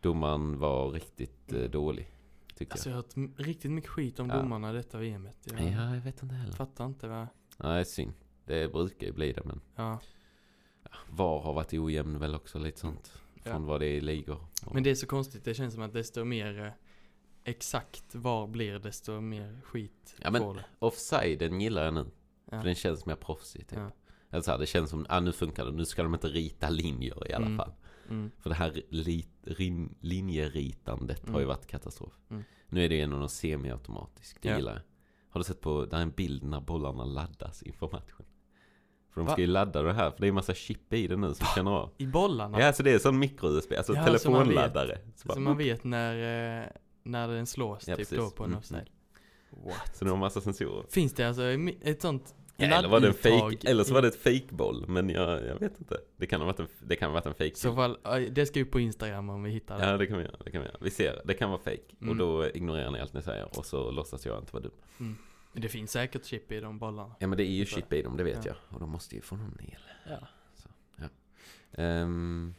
Domaren 0.01 0.59
var 0.59 0.91
riktigt 0.91 1.53
eh, 1.53 1.61
dålig. 1.63 2.09
Tycker 2.55 2.71
Alltså 2.73 2.89
jag 2.89 2.95
har 2.97 3.03
hört 3.03 3.39
riktigt 3.39 3.71
mycket 3.71 3.89
skit 3.89 4.19
om 4.19 4.29
Ja. 4.29 4.35
domarna 4.35 4.69
i 4.71 4.73
detta 4.73 4.97
VMet. 4.97 5.37
Jag 5.43 5.61
jag. 5.61 5.71
Ja, 5.71 5.95
jag 5.95 6.01
vet 6.01 6.23
inte 6.23 6.35
heller. 6.35 6.53
fattar 6.53 6.85
inte 6.85 7.07
vad... 7.07 7.27
Nej, 7.57 7.85
synd. 7.85 8.13
Det 8.45 8.71
brukar 8.73 9.07
ju 9.07 9.13
bli 9.13 9.33
det, 9.33 9.41
men 9.45 9.61
Ja. 9.75 9.99
VAR 11.09 11.39
har 11.41 11.53
varit 11.53 11.73
ojämn 11.73 12.19
väl 12.19 12.35
också, 12.35 12.59
lite 12.59 12.79
sånt. 12.79 13.13
från 13.43 13.65
vad 13.65 13.79
det 13.81 13.85
är 13.85 13.93
i 13.97 14.01
ligor. 14.01 14.45
Och- 14.65 14.73
Men 14.73 14.83
det 14.83 14.89
är 14.89 14.95
så 14.95 15.07
konstigt, 15.07 15.43
det 15.45 15.53
känns 15.53 15.73
som 15.73 15.83
att 15.83 15.93
desto 15.93 16.23
mer 16.23 16.65
eh, 16.65 16.71
exakt 17.43 18.15
var 18.15 18.47
blir 18.47 18.79
desto 18.79 19.21
mer 19.21 19.61
skit 19.63 20.15
Ja, 20.21 20.31
men- 20.31 20.55
det. 20.55 20.65
Offsiden 20.79 21.61
gillar 21.61 21.85
jag 21.85 21.93
nu. 21.93 22.05
Ja. 22.51 22.57
För 22.59 22.65
den 22.65 22.75
känns 22.75 23.05
mer 23.05 23.15
proffsig 23.15 23.67
typ. 23.67 23.79
Ja. 23.79 23.91
Eller 24.33 24.41
så 24.41 24.51
här, 24.51 24.57
det 24.57 24.65
känns 24.65 24.89
som, 24.89 25.05
ah, 25.09 25.19
nu 25.19 25.31
funkar 25.31 25.65
det, 25.65 25.71
nu 25.71 25.85
ska 25.85 26.03
de 26.03 26.13
inte 26.13 26.27
rita 26.27 26.69
linjer 26.69 27.29
i 27.29 27.33
alla 27.33 27.45
Mm. 27.45 27.57
fall. 27.57 27.71
Mm. 28.09 28.31
För 28.39 28.49
det 28.49 28.55
här 28.55 28.81
li, 28.89 29.27
rin, 29.43 29.95
linjeritandet 29.99 31.21
har 31.29 31.39
ju 31.39 31.43
Mm. 31.43 31.47
varit 31.47 31.67
katastrof. 31.67 32.13
Mm. 32.29 32.43
Nu 32.69 32.85
är 32.85 32.89
det 32.89 32.95
ju 32.95 33.01
ändå 33.01 33.17
något 33.17 33.31
semiautomatiskt, 33.31 34.41
det 34.41 34.49
Ja. 34.49 34.55
gillar 34.55 34.71
jag. 34.73 34.81
Har 35.29 35.39
du 35.39 35.43
sett 35.43 35.61
på, 35.61 35.85
där 35.85 35.97
är 35.97 36.01
en 36.01 36.11
bild 36.11 36.43
när 36.43 36.61
bollarna 36.61 37.05
laddas 37.05 37.63
inför 37.63 37.89
matchen. 37.91 38.25
För 39.13 39.21
de 39.21 39.25
Va? 39.25 39.31
ska 39.31 39.41
ju 39.41 39.47
ladda 39.47 39.81
det 39.83 39.93
här, 39.93 40.11
för 40.11 40.19
det 40.19 40.25
är 40.25 40.29
en 40.29 40.35
massa 40.35 40.53
chip 40.53 40.93
i 40.93 41.07
det 41.07 41.15
nu 41.17 41.33
som 41.33 41.47
känner 41.55 41.71
av. 41.71 41.89
I 41.97 42.05
bollarna? 42.07 42.59
Ja, 42.59 42.73
så 42.73 42.83
det 42.83 42.91
är 42.91 42.99
sån 42.99 43.19
mikro-USB, 43.19 43.73
alltså 43.77 43.93
Ja, 43.93 44.03
så 44.03 44.03
man 44.03 44.13
vet. 44.13 44.21
telefonladdare. 44.23 44.97
Så, 45.15 45.27
bara, 45.27 45.33
Så 45.33 45.39
man 45.39 45.57
vet 45.57 45.83
när, 45.83 46.13
eh, 46.61 46.65
när 47.03 47.27
den 47.27 47.45
slås 47.45 47.87
Ja, 47.87 47.95
typ 47.95 48.09
precis. 48.09 48.17
då 48.17 48.29
på 48.29 48.43
en 48.43 48.49
Mm, 48.49 48.59
offside. 48.59 48.89
What? 49.65 49.95
så 49.97 50.05
det 50.05 50.11
har 50.11 50.17
massa 50.17 50.41
sensorer. 50.41 50.85
Finns 50.89 51.13
det 51.13 51.23
alltså 51.23 51.43
ett 51.81 52.01
sånt 52.01 52.35
Ja, 52.57 52.65
eller 52.77 52.89
var 52.89 52.99
det 52.99 53.07
en 53.07 53.13
fake, 53.13 53.69
eller 53.69 53.83
så 53.83 53.93
var 53.93 54.01
det 54.01 54.07
ett 54.07 54.23
fake-boll, 54.23 54.85
men 54.87 55.09
jag, 55.09 55.45
jag 55.47 55.59
vet 55.59 55.79
inte. 55.79 55.97
Det 56.17 56.25
kan 56.25 56.41
ha 56.41 56.45
varit 56.45 56.59
en, 56.59 56.67
det 56.81 56.95
kan 56.95 57.09
ha 57.09 57.13
varit 57.13 57.25
en 57.25 57.33
fake 57.33 57.55
så 57.55 57.75
fall, 57.75 57.97
det 58.31 58.45
ska 58.45 58.59
ju 58.59 58.65
på 58.65 58.79
Instagram 58.79 59.29
om 59.29 59.43
vi 59.43 59.51
hittar 59.51 59.77
det. 59.79 59.85
Ja, 59.85 59.97
det 59.97 60.07
kan 60.07 60.17
vi 60.17 60.23
göra. 60.23 60.35
Det 60.45 60.51
kan 60.51 60.61
vi 60.61 60.67
göra. 60.67 60.77
Vi 60.81 60.89
ser, 60.89 61.21
det 61.25 61.33
kan 61.33 61.49
vara 61.49 61.59
fake. 61.59 61.81
Och 61.97 62.03
Mm. 62.03 62.17
då 62.17 62.49
ignorerar 62.49 62.91
ni 62.91 62.99
allt 62.99 63.13
ni 63.13 63.21
säger 63.21 63.57
och 63.57 63.65
så 63.65 63.91
låtsas 63.91 64.25
jag 64.25 64.39
inte 64.39 64.53
vara 64.53 64.63
dum. 64.63 65.17
Det 65.53 65.69
finns 65.69 65.91
säkert 65.91 66.25
chip 66.25 66.51
i 66.51 66.59
de 66.59 66.79
bollarna. 66.79 67.15
Ja 67.19 67.27
men 67.27 67.37
det 67.37 67.43
är 67.43 67.51
ju 67.51 67.65
chip 67.65 67.93
i 67.93 68.01
dem, 68.01 68.17
det 68.17 68.23
vet 68.23 68.45
Ja. 68.45 68.51
jag. 68.51 68.55
Och 68.75 68.79
de 68.79 68.89
måste 68.89 69.15
ju 69.15 69.21
få 69.21 69.35
någon 69.35 69.57
el. 69.61 69.77
Ja. 70.09 70.27
Så, 70.55 70.69
ja. 70.97 71.07
Ehm, 71.83 72.53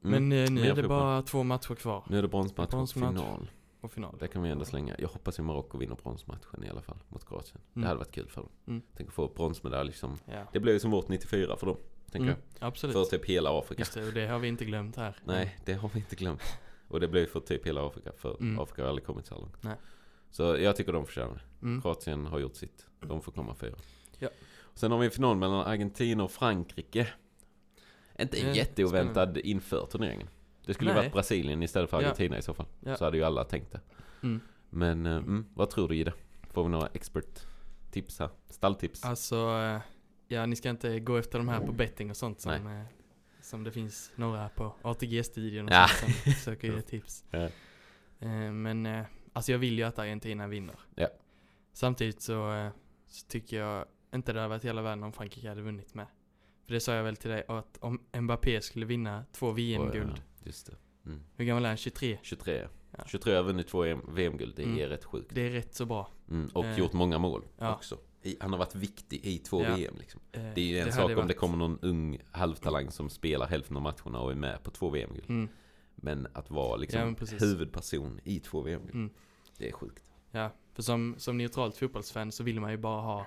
Men 0.00 0.14
mm. 0.32 0.44
eh, 0.44 0.50
nu 0.50 0.68
är 0.70 0.74
det 0.74 0.88
bara 0.88 1.22
två 1.22 1.42
matcher 1.42 1.74
kvar 1.74 2.04
Nu 2.08 2.18
är 2.18 2.22
det 2.22 2.28
bronsmatch 2.28 2.74
och 2.74 2.90
final. 2.90 3.50
På 3.80 3.88
final. 3.88 4.16
Det 4.20 4.28
kan 4.28 4.42
vi 4.42 4.50
ändå 4.50 4.64
slänga. 4.64 4.96
Jag 4.98 5.08
hoppas 5.08 5.38
ju 5.38 5.42
Marocko 5.42 5.78
vinner 5.78 5.96
bronsmatchen 6.02 6.64
i 6.64 6.68
alla 6.68 6.82
fall 6.82 6.96
mot 7.08 7.26
Kroatien. 7.28 7.60
Det 7.72 7.78
Mm. 7.80 7.86
hade 7.88 7.98
varit 7.98 8.10
kul 8.12 8.28
för 8.28 8.40
dem. 8.40 8.50
Mm. 8.66 8.82
Tänk 8.96 9.08
att 9.08 9.14
få 9.14 9.28
bronsmedalj 9.28 9.92
som... 9.92 10.18
Ja. 10.26 10.44
Det 10.52 10.60
blev 10.60 10.74
ju 10.74 10.80
som 10.80 10.90
vårt 10.90 11.08
94 11.08 11.56
för 11.56 11.66
dem, 11.66 11.76
tänker 12.10 12.28
Mm, 12.28 12.40
absolut. 12.58 12.96
jag. 12.96 13.08
För 13.10 13.18
typ 13.18 13.26
hela 13.28 13.58
Afrika. 13.58 13.80
Just 13.80 13.94
det, 13.94 14.06
och 14.06 14.12
det 14.12 14.26
har 14.26 14.38
vi 14.38 14.48
inte 14.48 14.64
glömt 14.64 14.96
här. 14.96 15.16
Nej, 15.24 15.58
det 15.64 15.72
har 15.74 15.88
vi 15.94 15.98
inte 15.98 16.16
glömt. 16.16 16.42
Och 16.88 17.00
det 17.00 17.08
blev 17.08 17.26
för 17.26 17.40
typ 17.40 17.66
hela 17.66 17.86
Afrika, 17.86 18.12
för 18.16 18.36
Mm. 18.40 18.58
Afrika 18.58 18.82
har 18.82 18.88
aldrig 18.88 19.06
kommit 19.06 19.26
så 19.26 19.34
här 19.34 19.40
långt. 19.40 19.62
Nej. 19.62 19.76
Så 20.30 20.42
jag 20.42 20.76
tycker 20.76 20.92
de 20.92 21.06
förtjänar 21.06 21.34
det. 21.60 21.66
Mm. 21.66 21.82
Kroatien 21.82 22.26
har 22.26 22.38
gjort 22.38 22.56
sitt. 22.56 22.86
De 23.00 23.20
får 23.22 23.32
komma 23.32 23.54
fyra. 23.54 23.76
Ja. 24.18 24.28
Sen 24.74 24.90
har 24.92 24.98
vi 24.98 25.04
en 25.06 25.10
final 25.10 25.36
mellan 25.36 25.66
Argentina 25.66 26.24
och 26.24 26.30
Frankrike. 26.30 27.08
Inte 28.18 28.38
Eh, 28.40 28.56
jätteoväntad 28.56 29.36
inför 29.38 29.86
turneringen. 29.86 30.28
Det 30.68 30.74
skulle 30.74 30.92
Nej. 30.92 31.02
varit 31.02 31.12
Brasilien 31.12 31.62
istället 31.62 31.90
för 31.90 31.96
Ja. 32.00 32.06
Argentina 32.06 32.38
i 32.38 32.42
så 32.42 32.54
fall. 32.54 32.66
Ja. 32.80 32.96
Så 32.96 33.04
hade 33.04 33.16
ju 33.16 33.24
alla 33.24 33.44
tänkt 33.44 33.72
det. 33.72 33.80
Mm. 34.22 34.40
Men 34.70 35.06
eh, 35.06 35.16
mm, 35.16 35.46
vad 35.54 35.70
tror 35.70 35.88
du 35.88 35.96
i 35.96 36.04
det? 36.04 36.12
Får 36.50 36.62
vi 36.64 36.68
några 36.70 36.86
expert-tips 36.86 38.18
här? 38.18 38.28
Stalltips? 38.48 39.04
Alltså, 39.04 39.36
eh, 39.36 39.80
ja 40.28 40.46
ni 40.46 40.56
ska 40.56 40.70
inte 40.70 41.00
gå 41.00 41.16
efter 41.16 41.38
de 41.38 41.48
här 41.48 41.60
på 41.66 41.72
betting 41.72 42.10
och 42.10 42.16
sånt 42.16 42.40
som, 42.40 42.52
eh, 42.52 42.82
som 43.40 43.64
det 43.64 43.72
finns 43.72 44.12
några 44.16 44.48
på 44.48 44.74
ATG-studion 44.82 45.66
och 45.68 45.72
Ja. 45.74 45.88
sånt 45.88 46.16
som 46.16 46.32
försöker 46.32 46.72
ge 46.72 46.80
tips. 46.82 47.24
Ja. 47.30 47.48
Men 48.52 49.04
alltså 49.32 49.52
jag 49.52 49.58
vill 49.58 49.78
ju 49.78 49.84
att 49.84 49.98
Argentina 49.98 50.46
vinner. 50.46 50.76
Ja. 50.94 51.08
Samtidigt 51.72 52.22
så, 52.22 52.70
så 53.06 53.26
tycker 53.26 53.60
jag 53.60 53.84
inte 54.14 54.32
det 54.32 54.38
hade 54.40 54.48
varit 54.48 54.64
hela 54.64 54.82
världen 54.82 55.04
om 55.04 55.12
Frankrike 55.12 55.48
hade 55.48 55.62
vunnit 55.62 55.94
med. 55.94 56.06
För 56.66 56.74
det 56.74 56.80
sa 56.80 56.94
jag 56.94 57.04
väl 57.04 57.16
till 57.16 57.30
dig, 57.30 57.44
att 57.48 57.78
om 57.80 58.00
Mbappé 58.20 58.60
skulle 58.60 58.86
vinna 58.86 59.24
två 59.32 59.50
VM-guld. 59.52 60.12
Och, 60.12 60.18
ja, 60.18 60.22
just 60.48 60.66
det. 60.66 60.76
Mm. 61.06 61.20
Hur 61.36 61.44
gammal 61.44 61.64
är 61.64 61.68
han? 61.68 61.76
23? 61.76 62.18
23. 62.22 62.68
Ja. 62.98 63.04
23 63.06 63.34
har 63.34 63.42
vunnit 63.42 63.68
två 63.68 63.80
VM-guld. 64.08 64.52
Det 64.56 64.62
Mm. 64.62 64.78
är 64.78 64.88
rätt 64.88 65.04
sjukt. 65.04 65.34
Det 65.34 65.40
är 65.46 65.50
rätt 65.50 65.74
så 65.74 65.86
bra. 65.86 66.08
Mm. 66.30 66.48
Och 66.54 66.64
Eh, 66.64 66.78
gjort 66.78 66.92
många 66.92 67.18
mål 67.18 67.42
ja. 67.58 67.74
också. 67.74 67.98
I, 68.22 68.36
han 68.40 68.50
har 68.52 68.58
varit 68.58 68.74
viktig 68.74 69.20
i 69.26 69.38
två 69.38 69.62
Ja. 69.64 69.74
VM 69.76 69.94
liksom. 69.98 70.20
Eh, 70.32 70.42
Det 70.54 70.60
är 70.60 70.64
ju 70.64 70.76
en 70.78 70.80
hade 70.82 70.92
sak 70.92 71.04
om 71.04 71.08
det 71.16 71.22
varit- 71.22 71.36
kommer 71.36 71.56
någon 71.56 71.78
ung 71.82 72.18
halvtalang 72.30 72.90
som 72.90 73.10
spelar 73.10 73.46
hälften 73.46 73.76
av 73.76 73.82
matcherna 73.82 74.20
och 74.20 74.30
är 74.30 74.34
med 74.34 74.62
på 74.62 74.70
två 74.70 74.90
VM-guld. 74.90 75.28
Mm, 75.30 75.48
Men 75.96 76.26
att 76.32 76.50
vara 76.50 76.76
liksom 76.76 77.16
huvudperson 77.40 78.20
i 78.24 78.40
två 78.40 78.60
VM-guld. 78.62 78.94
mm. 78.94 79.10
Det 79.58 79.68
är 79.68 79.72
sjukt. 79.72 80.02
Ja, 80.30 80.50
för 80.74 80.82
som, 80.82 81.14
som 81.18 81.38
neutralt 81.38 81.76
fotbollsfan 81.76 82.32
så 82.32 82.42
vill 82.44 82.60
man 82.60 82.70
ju 82.70 82.76
bara 82.76 83.00
ha 83.00 83.26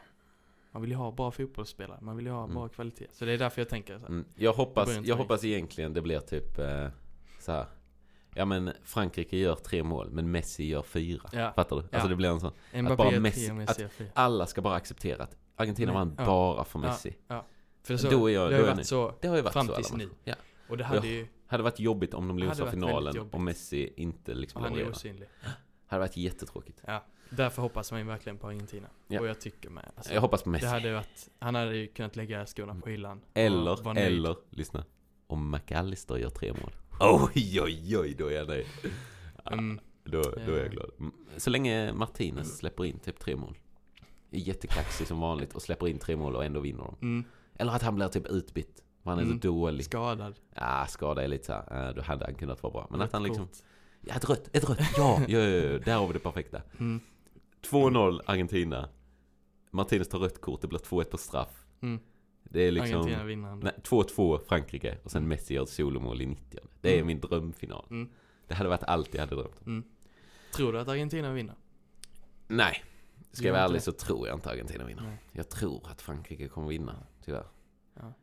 Man 0.74 0.82
vill 0.82 0.92
ju 0.92 0.98
ha 0.98 1.12
bra 1.12 1.32
fotbollsspelare, 1.32 2.00
man 2.02 2.16
vill 2.18 2.26
ju 2.26 2.32
ha 2.32 2.44
Mm. 2.44 2.56
bra 2.56 2.68
kvalitet. 2.70 3.08
Så 3.12 3.26
det 3.26 3.32
är 3.32 3.38
därför 3.38 3.62
jag 3.62 3.70
tänker 3.70 3.94
så 3.94 4.00
här. 4.00 4.08
Mm. 4.08 4.26
Jag, 4.36 4.54
hoppas, 4.54 4.96
Det 4.96 5.08
jag 5.08 5.16
hoppas 5.16 5.44
egentligen 5.44 5.94
det 5.94 6.02
blir 6.02 6.20
typ 6.20 6.60
eh, 6.60 6.88
så 7.42 7.52
här. 7.52 7.66
Ja 8.36 8.46
men 8.46 8.72
Frankrike 8.84 9.38
gör 9.38 9.56
tre 9.56 9.84
mål 9.84 10.10
men 10.12 10.32
Messi 10.32 10.64
gör 10.66 10.82
fyra. 10.84 11.30
Ja. 11.34 11.52
Fattar 11.56 11.76
du? 11.76 11.82
Ja. 11.82 11.88
Alltså 11.92 12.10
det 12.10 12.16
blir 12.16 12.30
en 12.30 12.40
sån. 12.40 12.52
Mbappé 12.74 12.96
bara 12.96 13.10
Messi- 13.12 13.54
Messi 13.54 13.88
fyra. 13.90 14.10
Alla 14.14 14.46
ska 14.46 14.62
bara 14.62 14.76
acceptera 14.76 15.24
att 15.24 15.36
Argentina 15.56 15.92
Nej, 15.92 16.00
vann 16.00 16.16
ja. 16.18 16.26
bara 16.26 16.64
för 16.64 16.80
Ja. 16.80 16.86
Messi. 16.88 17.16
För 17.84 17.98
så, 17.98 18.10
Då 18.10 18.30
är 18.30 18.34
jag- 18.34 18.50
det 18.52 18.56
har 18.56 18.64
ju 18.64 18.70
varit 18.74 18.88
så 18.88 19.14
Det 19.22 19.28
har 19.28 19.36
ju 19.36 19.42
varit 19.42 19.54
fram 19.54 19.68
så 19.68 19.76
tills 19.76 19.94
nu. 19.94 20.10
Ja. 20.24 20.36
Och 20.70 20.78
det 20.78 20.84
Ja. 20.84 20.88
hade 20.88 21.08
ju, 21.08 21.28
Hade 21.48 21.64
varit 21.64 21.80
jobbigt 21.80 22.14
om 22.14 22.28
de 22.28 22.38
väldigt 22.38 22.70
finalen 22.70 23.20
och 23.32 23.42
Messi 23.42 23.94
inte 23.98 24.34
liksom 24.34 24.62
han 24.64 24.76
är 24.80 24.90
osynlig. 24.90 25.28
Hade 25.88 26.00
varit 26.00 26.18
jättetråkigt. 26.18 26.82
Ja, 26.86 27.04
därför 27.30 27.62
hoppas 27.62 27.92
man 27.92 28.00
ju 28.02 28.08
verkligen 28.08 28.38
på 28.38 28.48
Argentina. 28.48 28.88
Ja. 29.08 29.20
Och 29.20 29.28
jag 29.28 29.42
tycker 29.42 29.70
med. 29.70 29.92
Alltså, 29.96 30.14
Jag 30.14 30.22
hoppas 30.22 30.44
på 30.44 30.50
Messi. 30.50 30.66
det 30.66 30.72
hade 30.72 30.94
varit, 30.94 31.30
han 31.40 31.56
hade 31.56 31.76
ju 31.76 31.88
kunnat 31.88 32.16
lägga 32.16 32.46
skorna 32.46 32.76
på 32.76 32.90
hyllan. 32.90 33.22
Eller, 33.34 33.98
eller, 33.98 34.36
lyssna. 34.50 34.84
Om 35.28 35.52
McAllister 35.52 36.18
gör 36.18 36.30
tre 36.30 36.54
mål. 36.54 36.72
Oj, 37.02 37.62
oj, 37.62 37.98
oj, 37.98 38.14
då 38.18 38.28
är 38.28 38.32
jag 38.32 38.48
nöjd. 38.48 38.66
Ja, 39.44 39.52
Mm, 39.52 39.80
Då, 40.04 40.22
då 40.22 40.30
är 40.52 40.58
jag 40.58 40.66
Eh. 40.66 40.72
glad. 40.72 40.92
Mm, 41.00 41.12
Så 41.38 41.50
länge 41.50 41.94
Martinez 41.94 42.58
släpper 42.58 42.86
in 42.86 43.00
typ 43.00 43.20
tre 43.20 43.36
mål. 43.36 43.58
Är 44.32 44.40
jättekaxig 44.40 45.08
som 45.08 45.20
vanligt 45.20 45.54
och 45.56 45.62
släpper 45.62 45.88
in 45.88 46.00
tre 46.00 46.16
mål 46.16 46.36
och 46.36 46.46
ändå 46.46 46.60
vinner 46.60 46.84
de. 46.84 46.96
mm, 47.02 47.24
Eller 47.56 47.72
att 47.72 47.82
han 47.82 47.96
blir 47.96 48.08
typ 48.08 48.28
utbytt. 48.28 48.84
Han 49.04 49.18
är 49.20 49.24
Mm. 49.24 49.42
så 49.42 49.48
dålig. 49.48 49.86
skadad. 49.86 50.36
Ja, 50.56 50.86
skada 50.90 51.24
är 51.24 51.28
lite 51.28 51.46
såhär, 51.46 51.88
äh, 51.90 51.96
då 51.96 52.02
hade 52.02 52.26
han 52.26 52.36
kunnat 52.36 52.64
vara 52.64 52.74
bra. 52.74 52.88
Men 52.90 53.02
att 53.02 53.06
Rött 53.06 53.14
han 53.14 53.24
liksom, 53.24 53.46
kort. 53.48 53.58
ja 54.02 54.16
ett 54.16 54.30
rött, 54.30 54.50
ett 54.54 54.70
rött, 54.70 54.80
ja, 54.98 55.22
ja, 55.28 55.40
ja, 55.40 55.48
ja, 55.72 55.80
där 55.80 55.96
har 55.98 56.08
vi 56.08 56.14
det 56.14 56.20
perfekta. 56.20 56.62
Mm, 56.80 57.00
2-0 57.62 58.22
Argentina. 58.26 58.90
Martinez 59.72 60.10
tar 60.10 60.20
rött 60.20 60.42
kort, 60.42 60.62
det 60.62 60.68
blir 60.68 60.80
2-1 60.80 61.04
på 61.12 61.18
straff. 61.18 61.66
mm. 61.82 62.00
Det 62.52 62.62
är 62.62 62.72
liksom, 62.72 62.96
Argentina 63.02 63.24
vinner 63.24 63.50
ändå. 63.52 63.64
nej, 63.66 63.74
2-2 63.84 64.40
Frankrike 64.48 64.98
och 65.04 65.12
sen 65.12 65.28
Messi 65.28 65.54
gör 65.54 65.64
ett 65.64 65.70
solomål 65.70 66.22
i 66.22 66.26
90 66.26 66.60
Det 66.82 66.90
är 66.90 66.94
Mm. 66.96 67.08
min 67.08 67.20
drömfinal. 67.20 67.86
Mm. 67.90 68.10
Det 68.48 68.54
hade 68.54 68.70
varit 68.70 68.84
allt 68.84 69.14
jag 69.14 69.22
hade 69.22 69.36
drömt 69.36 69.60
om. 69.66 69.68
Mm. 69.68 69.84
Tror 70.56 70.74
du 70.74 70.80
att 70.80 70.88
Argentina 70.88 71.34
vinner? 71.34 71.56
Nej, 72.48 72.84
ska 73.32 73.46
jag 73.46 73.54
vara 73.54 73.64
ärlig 73.64 73.82
så 73.82 73.92
tror 73.92 74.28
jag 74.28 74.38
inte 74.38 74.50
Argentina 74.50 74.86
vinner. 74.86 75.04
Nej. 75.04 75.18
Jag 75.32 75.50
tror 75.50 75.88
att 75.92 76.02
Frankrike 76.02 76.48
kommer 76.48 76.68
vinna, 76.68 76.96
tyvärr. 77.26 77.46
Ja. 77.94 78.14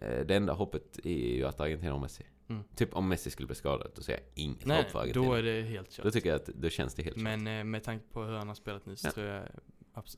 Eh, 0.00 0.26
Det 0.26 0.36
enda 0.36 0.52
hoppet 0.52 0.98
är 1.04 1.34
ju 1.36 1.44
att 1.44 1.60
Argentina 1.60 1.92
har 1.92 1.98
Messi. 2.00 2.24
Mm. 2.48 2.62
Typ 2.76 2.94
om 2.96 3.08
Messi 3.08 3.30
skulle 3.30 3.46
bli 3.46 3.54
skadad, 3.56 3.90
då 3.94 4.02
ser 4.02 4.12
jag 4.12 4.22
inget 4.34 4.66
Nej, 4.66 4.82
hopp 4.82 4.90
för 4.90 4.98
Argentina. 5.00 5.24
då 5.26 5.34
är 5.34 5.42
det 5.42 5.62
helt 5.62 5.90
kört. 5.92 6.04
Då 6.04 6.10
tycker 6.10 6.28
jag 6.28 6.36
att 6.36 6.46
då 6.46 6.68
känns 6.68 6.94
det 6.94 7.02
helt 7.02 7.16
Men 7.16 7.46
eh, 7.46 7.64
med 7.64 7.84
tanke 7.84 8.04
på 8.12 8.22
hur 8.24 8.32
han 8.36 8.48
har 8.48 8.54
spelat 8.54 8.86
nu 8.86 8.96
så 8.96 9.06
Ja. 9.08 9.12
tror 9.12 9.26
jag 9.26 9.48